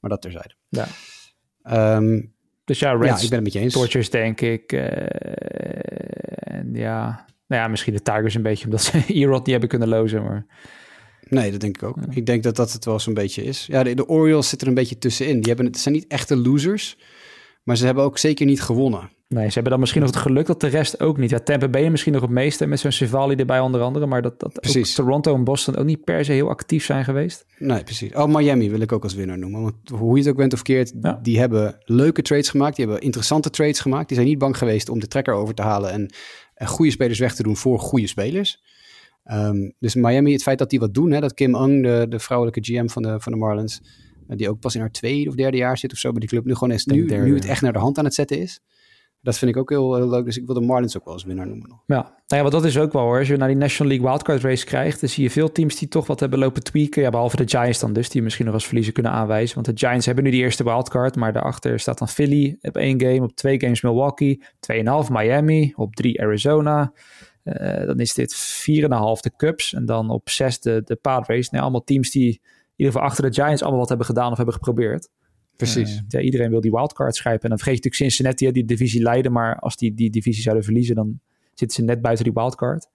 Maar 0.06 0.18
dat 0.18 0.32
terzijde. 0.32 0.54
Ja. 0.68 1.96
Um, 1.96 2.34
dus 2.64 2.78
ja, 2.78 2.92
Reds, 2.92 3.06
ja, 3.06 3.24
ik 3.24 3.28
ben 3.28 3.34
het 3.34 3.42
met 3.42 3.52
je 3.52 3.58
eens. 3.58 3.74
Dodgers 3.74 4.10
denk 4.10 4.40
ik. 4.40 4.72
Uh, 4.72 4.80
en 6.38 6.74
ja, 6.74 7.26
nou 7.46 7.62
ja, 7.62 7.68
misschien 7.68 7.94
de 7.94 8.02
Tigers 8.02 8.34
een 8.34 8.42
beetje, 8.42 8.64
omdat 8.64 8.82
ze 8.82 9.04
Erod 9.14 9.38
niet 9.38 9.50
hebben 9.50 9.68
kunnen 9.68 9.88
lozen, 9.88 10.22
maar... 10.22 10.46
Nee, 11.28 11.50
dat 11.50 11.60
denk 11.60 11.76
ik 11.76 11.82
ook. 11.82 11.96
Ja. 11.96 12.06
Ik 12.10 12.26
denk 12.26 12.42
dat 12.42 12.56
dat 12.56 12.72
het 12.72 12.84
wel 12.84 12.98
zo'n 12.98 13.14
beetje 13.14 13.44
is. 13.44 13.66
Ja, 13.66 13.82
de, 13.82 13.94
de 13.94 14.08
Orioles 14.08 14.48
zitten 14.48 14.66
er 14.66 14.72
een 14.72 14.80
beetje 14.80 14.98
tussenin. 14.98 15.40
Die 15.40 15.48
hebben, 15.48 15.66
het 15.66 15.78
zijn 15.78 15.94
niet 15.94 16.06
echte 16.06 16.36
losers, 16.36 16.98
maar 17.62 17.76
ze 17.76 17.84
hebben 17.84 18.04
ook 18.04 18.18
zeker 18.18 18.46
niet 18.46 18.62
gewonnen. 18.62 19.10
Nee, 19.28 19.46
ze 19.46 19.52
hebben 19.52 19.70
dan 19.70 19.80
misschien 19.80 20.02
nog 20.02 20.10
het 20.10 20.20
geluk 20.20 20.46
dat 20.46 20.60
de 20.60 20.66
rest 20.66 21.00
ook 21.00 21.18
niet. 21.18 21.30
Ja, 21.30 21.38
Tampa 21.38 21.68
Bay 21.68 21.88
misschien 21.88 22.12
nog 22.12 22.22
het 22.22 22.30
meeste 22.30 22.66
met 22.66 22.80
zo'n 22.80 22.92
Civali 22.92 23.34
erbij 23.34 23.60
onder 23.60 23.80
andere. 23.80 24.06
Maar 24.06 24.22
dat, 24.22 24.40
dat 24.40 24.94
Toronto 24.94 25.34
en 25.34 25.44
Boston 25.44 25.76
ook 25.76 25.84
niet 25.84 26.04
per 26.04 26.24
se 26.24 26.32
heel 26.32 26.48
actief 26.48 26.84
zijn 26.84 27.04
geweest. 27.04 27.46
Nee, 27.58 27.82
precies. 27.82 28.12
Oh, 28.14 28.34
Miami 28.34 28.70
wil 28.70 28.80
ik 28.80 28.92
ook 28.92 29.02
als 29.02 29.14
winnaar 29.14 29.38
noemen. 29.38 29.62
Want 29.62 29.74
hoe 29.88 30.12
je 30.12 30.22
het 30.22 30.30
ook 30.30 30.36
bent 30.36 30.52
of 30.52 30.62
keert, 30.62 30.92
ja. 31.00 31.18
die 31.22 31.38
hebben 31.38 31.78
leuke 31.84 32.22
trades 32.22 32.48
gemaakt. 32.48 32.76
Die 32.76 32.84
hebben 32.84 33.04
interessante 33.04 33.50
trades 33.50 33.80
gemaakt. 33.80 34.08
Die 34.08 34.16
zijn 34.16 34.28
niet 34.28 34.38
bang 34.38 34.58
geweest 34.58 34.88
om 34.88 34.98
de 34.98 35.08
trekker 35.08 35.34
over 35.34 35.54
te 35.54 35.62
halen 35.62 35.90
en, 35.90 36.12
en 36.54 36.66
goede 36.66 36.90
spelers 36.90 37.18
weg 37.18 37.34
te 37.34 37.42
doen 37.42 37.56
voor 37.56 37.78
goede 37.78 38.06
spelers. 38.06 38.62
Um, 39.32 39.72
dus 39.78 39.94
Miami, 39.94 40.32
het 40.32 40.42
feit 40.42 40.58
dat 40.58 40.70
die 40.70 40.78
wat 40.78 40.94
doen, 40.94 41.10
hè, 41.10 41.20
dat 41.20 41.34
Kim 41.34 41.54
Ung, 41.54 41.82
de, 41.82 42.06
de 42.08 42.18
vrouwelijke 42.18 42.60
GM 42.64 42.86
van 42.86 43.02
de, 43.02 43.20
van 43.20 43.32
de 43.32 43.38
Marlins, 43.38 43.80
die 44.28 44.50
ook 44.50 44.60
pas 44.60 44.74
in 44.74 44.80
haar 44.80 44.90
tweede 44.90 45.28
of 45.28 45.34
derde 45.34 45.56
jaar 45.56 45.78
zit 45.78 45.92
of 45.92 45.98
zo 45.98 46.10
bij 46.10 46.20
die 46.20 46.28
club, 46.28 46.44
nu 46.44 46.52
gewoon 46.52 46.70
eens 46.70 46.84
nu, 46.84 47.04
nu 47.04 47.34
het 47.34 47.44
echt 47.44 47.62
naar 47.62 47.72
de 47.72 47.78
hand 47.78 47.98
aan 47.98 48.04
het 48.04 48.14
zetten 48.14 48.38
is. 48.38 48.60
Dat 49.26 49.38
vind 49.38 49.50
ik 49.50 49.56
ook 49.56 49.70
heel, 49.70 50.08
leuk. 50.08 50.24
Dus 50.24 50.36
ik 50.36 50.46
wil 50.46 50.54
de 50.54 50.60
Marlins 50.60 50.96
ook 50.96 51.04
wel 51.04 51.14
als 51.14 51.24
winnaar 51.24 51.46
noemen 51.46 51.68
nog. 51.68 51.82
Ja, 51.86 52.14
nou 52.26 52.44
ja, 52.44 52.50
dat 52.50 52.64
is 52.64 52.78
ook 52.78 52.92
wel 52.92 53.02
hoor. 53.02 53.18
Als 53.18 53.28
je 53.28 53.36
naar 53.36 53.48
die 53.48 53.56
National 53.56 53.92
League 53.92 54.08
Wildcard 54.08 54.42
Race 54.42 54.64
krijgt, 54.64 55.00
dan 55.00 55.08
zie 55.08 55.22
je 55.22 55.30
veel 55.30 55.52
teams 55.52 55.76
die 55.78 55.88
toch 55.88 56.06
wat 56.06 56.20
hebben 56.20 56.38
lopen 56.38 56.62
tweaken. 56.62 57.02
Ja, 57.02 57.10
behalve 57.10 57.36
de 57.36 57.48
Giants 57.48 57.78
dan 57.78 57.92
dus, 57.92 58.08
die 58.08 58.22
misschien 58.22 58.44
nog 58.44 58.54
als 58.54 58.66
verliezer 58.66 58.92
kunnen 58.92 59.12
aanwijzen. 59.12 59.54
Want 59.54 59.66
de 59.66 59.86
Giants 59.86 60.06
hebben 60.06 60.24
nu 60.24 60.30
die 60.30 60.40
eerste 60.40 60.64
wildcard, 60.64 61.16
maar 61.16 61.32
daarachter 61.32 61.80
staat 61.80 61.98
dan 61.98 62.08
Philly 62.08 62.56
op 62.60 62.76
één 62.76 63.00
game, 63.00 63.22
op 63.22 63.36
twee 63.36 63.60
games 63.60 63.80
Milwaukee, 63.80 64.42
2,5 64.72 64.84
Miami, 65.10 65.72
op 65.76 65.94
drie 65.94 66.22
Arizona. 66.22 66.92
Uh, 67.44 67.86
dan 67.86 67.98
is 67.98 68.14
dit 68.14 68.34
4,5 68.34 68.80
de 69.20 69.32
Cubs 69.36 69.74
en 69.74 69.86
dan 69.86 70.10
op 70.10 70.28
6 70.28 70.60
de, 70.60 70.82
de 70.84 70.96
Padres. 70.96 71.50
Nee, 71.50 71.60
allemaal 71.60 71.84
teams 71.84 72.10
die 72.10 72.28
in 72.28 72.40
ieder 72.76 72.92
geval 72.92 73.08
achter 73.08 73.30
de 73.30 73.42
Giants 73.42 73.62
allemaal 73.62 73.80
wat 73.80 73.88
hebben 73.88 74.06
gedaan 74.06 74.30
of 74.30 74.36
hebben 74.36 74.54
geprobeerd. 74.54 75.08
Precies. 75.56 75.94
Uh, 75.96 76.02
ja, 76.08 76.20
iedereen 76.20 76.50
wil 76.50 76.60
die 76.60 76.70
wildcard 76.70 77.16
schrijven. 77.16 77.42
En 77.42 77.48
dan 77.48 77.58
vergeet 77.58 77.82
je 77.82 77.88
natuurlijk 77.88 78.12
Cincinnati, 78.12 78.52
die 78.52 78.64
divisie 78.64 79.02
leiden. 79.02 79.32
Maar 79.32 79.58
als 79.58 79.76
die 79.76 79.94
die 79.94 80.10
divisie 80.10 80.42
zouden 80.42 80.64
verliezen, 80.64 80.94
dan 80.94 81.20
zitten 81.54 81.76
ze 81.76 81.82
net 81.82 82.02
buiten 82.02 82.24
die 82.24 82.32
wildcard. 82.32 82.88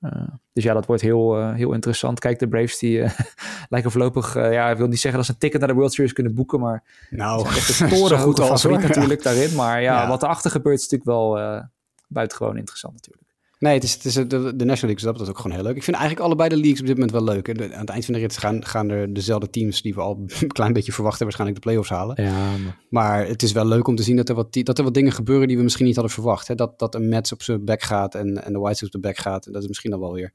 Uh, 0.00 0.28
dus 0.52 0.64
ja, 0.64 0.72
dat 0.72 0.86
wordt 0.86 1.02
heel, 1.02 1.38
uh, 1.38 1.54
heel 1.54 1.72
interessant. 1.72 2.18
Kijk, 2.18 2.38
de 2.38 2.48
Braves 2.48 2.78
die 2.78 3.04
lijken 3.68 3.90
voorlopig... 3.90 4.34
ja, 4.34 4.70
ik 4.70 4.76
wil 4.76 4.86
niet 4.86 5.00
zeggen 5.00 5.16
dat 5.16 5.26
ze 5.26 5.32
een 5.32 5.38
ticket 5.38 5.60
naar 5.60 5.68
de 5.68 5.74
World 5.74 5.92
Series 5.92 6.12
kunnen 6.12 6.34
boeken, 6.34 6.60
maar... 6.60 6.82
Nou, 7.10 7.46
toren 7.88 8.18
goed 8.26 8.40
als 8.40 8.64
natuurlijk 8.64 9.22
daarin. 9.22 9.54
Maar 9.54 9.82
ja, 9.82 10.02
ja, 10.02 10.08
wat 10.08 10.22
erachter 10.22 10.50
gebeurt 10.50 10.78
is 10.78 10.88
natuurlijk 10.88 11.10
wel 11.10 11.62
buitengewoon 12.08 12.56
interessant 12.56 12.94
natuurlijk. 12.94 13.25
Nee, 13.58 13.74
het 13.74 13.82
is, 13.82 13.94
het 13.94 14.04
is 14.04 14.14
de, 14.14 14.26
de 14.28 14.64
National 14.64 14.94
League, 14.94 15.12
dat 15.12 15.20
is 15.20 15.28
ook 15.28 15.38
gewoon 15.38 15.56
heel 15.56 15.62
leuk. 15.66 15.76
Ik 15.76 15.82
vind 15.82 15.96
eigenlijk 15.96 16.26
allebei 16.26 16.48
de 16.48 16.56
leagues 16.56 16.80
op 16.80 16.86
dit 16.86 16.94
moment 16.94 17.12
wel 17.12 17.24
leuk. 17.24 17.48
aan 17.48 17.80
het 17.80 17.88
eind 17.88 18.04
van 18.04 18.14
de 18.14 18.20
rit 18.20 18.36
gaan, 18.36 18.64
gaan 18.64 18.90
er 18.90 19.14
dezelfde 19.14 19.50
teams 19.50 19.82
die 19.82 19.94
we 19.94 20.00
al 20.00 20.24
een 20.40 20.48
klein 20.48 20.72
beetje 20.72 20.92
verwachten, 20.92 21.24
waarschijnlijk 21.24 21.62
de 21.62 21.68
playoffs 21.68 21.90
halen. 21.90 22.24
Ja, 22.24 22.56
maar... 22.56 22.78
maar 22.88 23.26
het 23.26 23.42
is 23.42 23.52
wel 23.52 23.66
leuk 23.66 23.86
om 23.86 23.96
te 23.96 24.02
zien 24.02 24.16
dat 24.16 24.28
er 24.28 24.34
wat, 24.34 24.58
dat 24.62 24.78
er 24.78 24.84
wat 24.84 24.94
dingen 24.94 25.12
gebeuren 25.12 25.48
die 25.48 25.56
we 25.56 25.62
misschien 25.62 25.86
niet 25.86 25.94
hadden 25.94 26.14
verwacht. 26.14 26.48
Hè? 26.48 26.54
Dat, 26.54 26.78
dat 26.78 26.94
een 26.94 27.08
Mets 27.08 27.32
op 27.32 27.42
zijn 27.42 27.64
back 27.64 27.82
gaat 27.82 28.14
en, 28.14 28.44
en 28.44 28.52
de 28.52 28.58
White 28.58 28.78
Sox 28.78 28.94
op 28.94 29.02
de 29.02 29.08
back 29.08 29.18
gaat. 29.18 29.46
En 29.46 29.52
dat 29.52 29.62
is 29.62 29.68
misschien 29.68 29.90
dan 29.90 30.00
wel 30.00 30.12
weer 30.12 30.32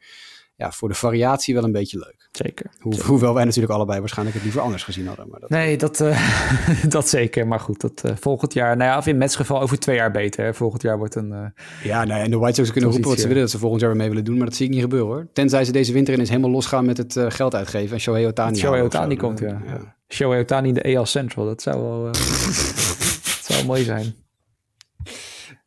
ja, 0.62 0.72
voor 0.72 0.90
de 0.90 0.96
variatie 0.96 1.54
wel 1.54 1.64
een 1.64 1.72
beetje 1.72 1.98
leuk. 1.98 2.30
Zeker. 2.32 2.72
Ho 2.80 2.92
zeker. 2.92 3.08
Hoewel 3.08 3.34
wij 3.34 3.44
natuurlijk 3.44 3.74
allebei 3.74 4.00
waarschijnlijk 4.00 4.36
het 4.36 4.46
liever 4.46 4.62
anders 4.62 4.84
gezien 4.84 5.08
hadden. 5.08 5.28
Maar 5.30 5.40
dat... 5.40 5.50
Nee, 5.50 5.78
dat, 5.78 6.00
uh, 6.00 6.34
dat 6.96 7.10
zeker. 7.10 7.48
Maar 7.48 7.60
goed, 7.60 7.82
dat, 7.82 8.02
uh, 8.06 8.12
volgend 8.20 8.54
jaar, 8.54 8.78
nou 8.78 8.90
ja, 8.90 8.98
of 8.98 9.08
in 9.08 9.18
Mets 9.18 9.36
geval 9.36 9.62
over 9.62 9.80
twee 9.80 9.96
jaar 9.96 10.12
beter. 10.12 10.46
Hè. 10.46 10.54
Volgend 10.54 10.82
jaar 10.82 10.98
wordt 10.98 11.16
een... 11.16 11.32
Uh, 11.32 11.46
ja, 11.84 12.04
nou 12.04 12.20
ja, 12.20 12.26
en 12.26 12.32
de 12.32 12.38
White 12.38 12.56
Sox 12.56 12.72
kunnen 12.72 12.90
roepen 12.90 13.10
wat 13.10 13.20
ze 13.20 13.28
willen 13.28 13.42
dat 13.42 13.52
ze 13.52 13.58
volgend 13.58 13.82
jaar 13.82 13.90
weer 13.90 14.00
mee 14.00 14.10
willen 14.10 14.24
doen. 14.24 14.38
Maar 14.38 14.46
dat 14.46 14.56
zie 14.56 14.66
ik 14.66 14.72
niet 14.72 14.82
gebeuren 14.82 15.08
hoor. 15.08 15.28
Tenzij 15.34 15.66
ze 15.66 15.72
deze 15.72 15.94
winter 15.94 16.14
ineens 16.14 16.30
helemaal 16.30 16.52
losgaan 16.52 16.86
met 16.86 16.98
het 16.98 17.20
geld 17.28 17.56
uitgeven. 17.56 17.94
En 17.94 18.02
Shohei 18.02 18.28
Otani. 18.28 18.58
Shohei 18.58 18.84
Otani 18.84 19.16
komt, 19.16 19.40
ja. 19.40 19.62
ja. 19.66 19.96
Shohei 20.08 20.42
Otani 20.42 20.68
in 20.68 20.74
de 20.74 20.98
AL 20.98 21.06
Central. 21.06 21.46
Dat 21.46 21.62
zou 21.62 21.82
wel, 21.82 22.04
dat 22.04 22.18
zou 23.48 23.66
mooi 23.66 23.84
zijn. 23.84 24.16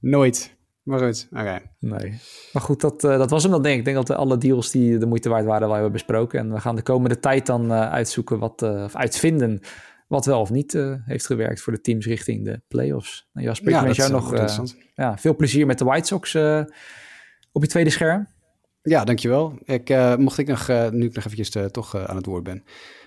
Nooit. 0.01 0.57
Maar 0.85 0.99
goed, 0.99 1.27
oké. 1.31 1.41
Okay. 1.41 1.63
Nee. 1.79 2.21
Maar 2.53 2.63
goed, 2.63 2.81
dat, 2.81 3.05
uh, 3.05 3.19
dat 3.19 3.31
was 3.31 3.43
hem 3.43 3.53
dan 3.53 3.63
denk 3.63 3.75
ik. 3.75 3.87
Ik 3.87 3.95
denk 3.95 4.07
dat 4.07 4.17
alle 4.17 4.39
deals 4.39 4.71
die 4.71 4.99
de 4.99 5.07
moeite 5.07 5.29
waard 5.29 5.45
waren 5.45 5.67
wel 5.67 5.73
hebben 5.73 5.93
besproken. 5.93 6.39
En 6.39 6.53
we 6.53 6.61
gaan 6.61 6.77
de 6.77 6.83
komende 6.83 7.21
tijd 7.21 7.47
dan 7.47 7.65
uh, 7.65 7.91
uitzoeken 7.91 8.39
wat, 8.39 8.63
uh, 8.63 8.83
of 8.85 8.97
uitvinden 8.97 9.61
wat 10.09 10.25
wel 10.25 10.41
of 10.41 10.51
niet 10.51 10.73
heeft 11.05 11.27
gewerkt 11.27 11.61
voor 11.61 11.73
de 11.73 11.81
teams 11.81 12.07
richting 12.07 12.45
de 12.45 12.61
playoffs. 12.69 13.29
Nou, 13.33 13.47
Jasper, 13.47 13.73
ik 13.73 13.81
wens 13.81 13.97
jou 13.97 14.11
nog 14.11 14.55
ja, 14.95 15.19
veel 15.19 15.37
plezier 15.37 15.67
met 15.67 15.79
de 15.79 15.85
White 15.85 16.07
Sox 16.07 16.35
op 17.53 17.63
je 17.63 17.69
tweede 17.69 17.91
scherm. 17.91 18.27
Ja, 18.83 19.05
dankjewel. 19.05 19.59
Ik, 19.65 20.17
mocht 20.19 20.39
ik 20.39 20.47
nog, 20.47 20.69
nu 20.69 21.05
ik 21.05 21.15
nog 21.15 21.25
eventjes 21.25 21.71
toch 21.71 21.97
aan 21.97 22.17
het 22.17 22.27
woord 22.27 22.45
ben. 22.45 22.65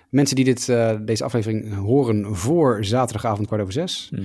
Mensen 0.10 0.36
die 0.36 0.46
dit, 0.46 0.66
deze 1.06 1.24
aflevering 1.24 1.76
horen 1.76 2.36
voor 2.36 2.86
zaterdagavond 2.86 3.48
kwart 3.48 3.62
over 3.62 3.74
zes. 3.74 4.10
Mhm. 4.12 4.24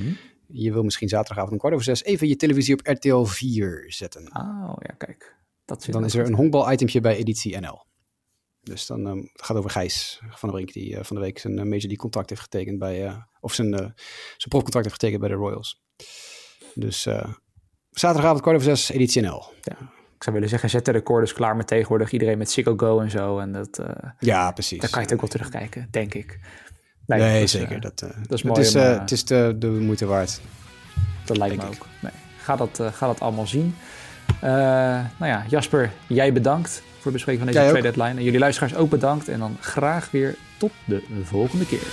Je 0.53 0.73
wil 0.73 0.83
misschien 0.83 1.09
zaterdagavond 1.09 1.53
om 1.53 1.59
kwart 1.59 1.75
over 1.75 1.87
zes 1.87 2.05
even 2.05 2.29
je 2.29 2.37
televisie 2.37 2.75
op 2.75 2.87
RTL 2.87 3.23
4 3.23 3.85
zetten. 3.89 4.37
Oh 4.37 4.75
ja, 4.79 4.95
kijk. 4.99 5.37
Dat 5.65 5.87
dan 5.91 6.05
is 6.05 6.15
er 6.15 6.27
een 6.27 6.35
honkbal-itempje 6.35 7.01
bij 7.01 7.17
Editie 7.17 7.61
NL. 7.61 7.85
Dus 8.61 8.87
dan 8.87 9.07
um, 9.07 9.31
het 9.33 9.43
gaat 9.43 9.57
over 9.57 9.71
Gijs 9.71 10.21
van 10.21 10.49
der 10.49 10.51
Brink, 10.51 10.73
die 10.73 10.99
van 11.01 11.17
de 11.17 11.23
week 11.23 11.39
zijn 11.39 11.55
Major 11.55 11.71
League 11.71 11.97
contract 11.97 12.29
heeft 12.29 12.43
getekend 12.43 12.79
bij, 12.79 13.27
of 13.41 13.55
zijn, 13.55 13.75
zijn 13.75 14.49
profcontract 14.49 14.85
heeft 14.85 15.01
getekend 15.01 15.21
bij 15.21 15.29
de 15.29 15.35
Royals. 15.35 15.83
Dus 16.75 17.03
zaterdagavond 17.91 18.41
kwart 18.41 18.57
over 18.57 18.77
zes, 18.77 18.91
Editie 18.91 19.23
NL. 19.23 19.45
Ja 19.63 19.93
ik 20.23 20.29
zou 20.29 20.41
willen 20.41 20.53
zeggen, 20.53 20.71
zet 20.71 20.85
de 20.85 20.91
recorders 20.91 21.33
klaar 21.33 21.57
met 21.57 21.67
tegenwoordig 21.67 22.13
iedereen 22.13 22.39
met 22.39 22.51
Sicko 22.51 22.77
Go 22.77 23.01
en 23.01 23.11
zo. 23.11 23.39
En 23.39 23.53
dat, 23.53 23.79
uh, 23.79 23.87
ja, 24.19 24.53
precies. 24.53 24.81
Daar 24.81 24.91
kan 24.91 24.99
je 24.99 25.05
het 25.05 25.15
ook 25.15 25.21
wel 25.21 25.31
terugkijken, 25.31 25.89
denk 25.91 26.15
ik. 26.15 26.39
Nee, 27.07 27.47
zeker. 27.47 27.81
Dat, 27.81 28.03
uh, 28.05 28.11
dat 28.27 28.39
is 28.39 28.43
mooi. 28.43 28.59
Het 28.59 28.69
is, 28.69 28.75
om, 28.75 28.83
het 28.83 29.11
is 29.11 29.25
de, 29.25 29.57
de 29.59 29.67
moeite 29.67 30.07
waard. 30.07 30.41
Dat 31.25 31.37
lijkt 31.37 31.57
me 31.57 31.67
ook. 31.67 31.87
Nee, 32.01 32.13
ga, 32.43 32.57
dat, 32.57 32.83
ga 32.93 33.07
dat 33.07 33.21
allemaal 33.21 33.47
zien. 33.47 33.75
nou 34.41 35.07
ja, 35.19 35.45
Jasper, 35.49 35.93
jij 36.07 36.33
bedankt 36.33 36.83
voor 37.03 37.13
het 37.13 37.13
bespreken 37.13 37.45
van 37.45 37.53
deze 37.53 37.69
trade 37.69 37.83
deadline. 37.83 38.19
En 38.19 38.23
jullie 38.23 38.39
luisteraars 38.39 38.75
ook 38.75 38.91
bedankt. 38.91 39.29
En 39.29 39.39
dan 39.39 39.57
graag 39.61 40.11
weer 40.11 40.37
tot 40.57 40.73
de 40.85 41.03
volgende 41.25 41.67
keer. 41.67 41.87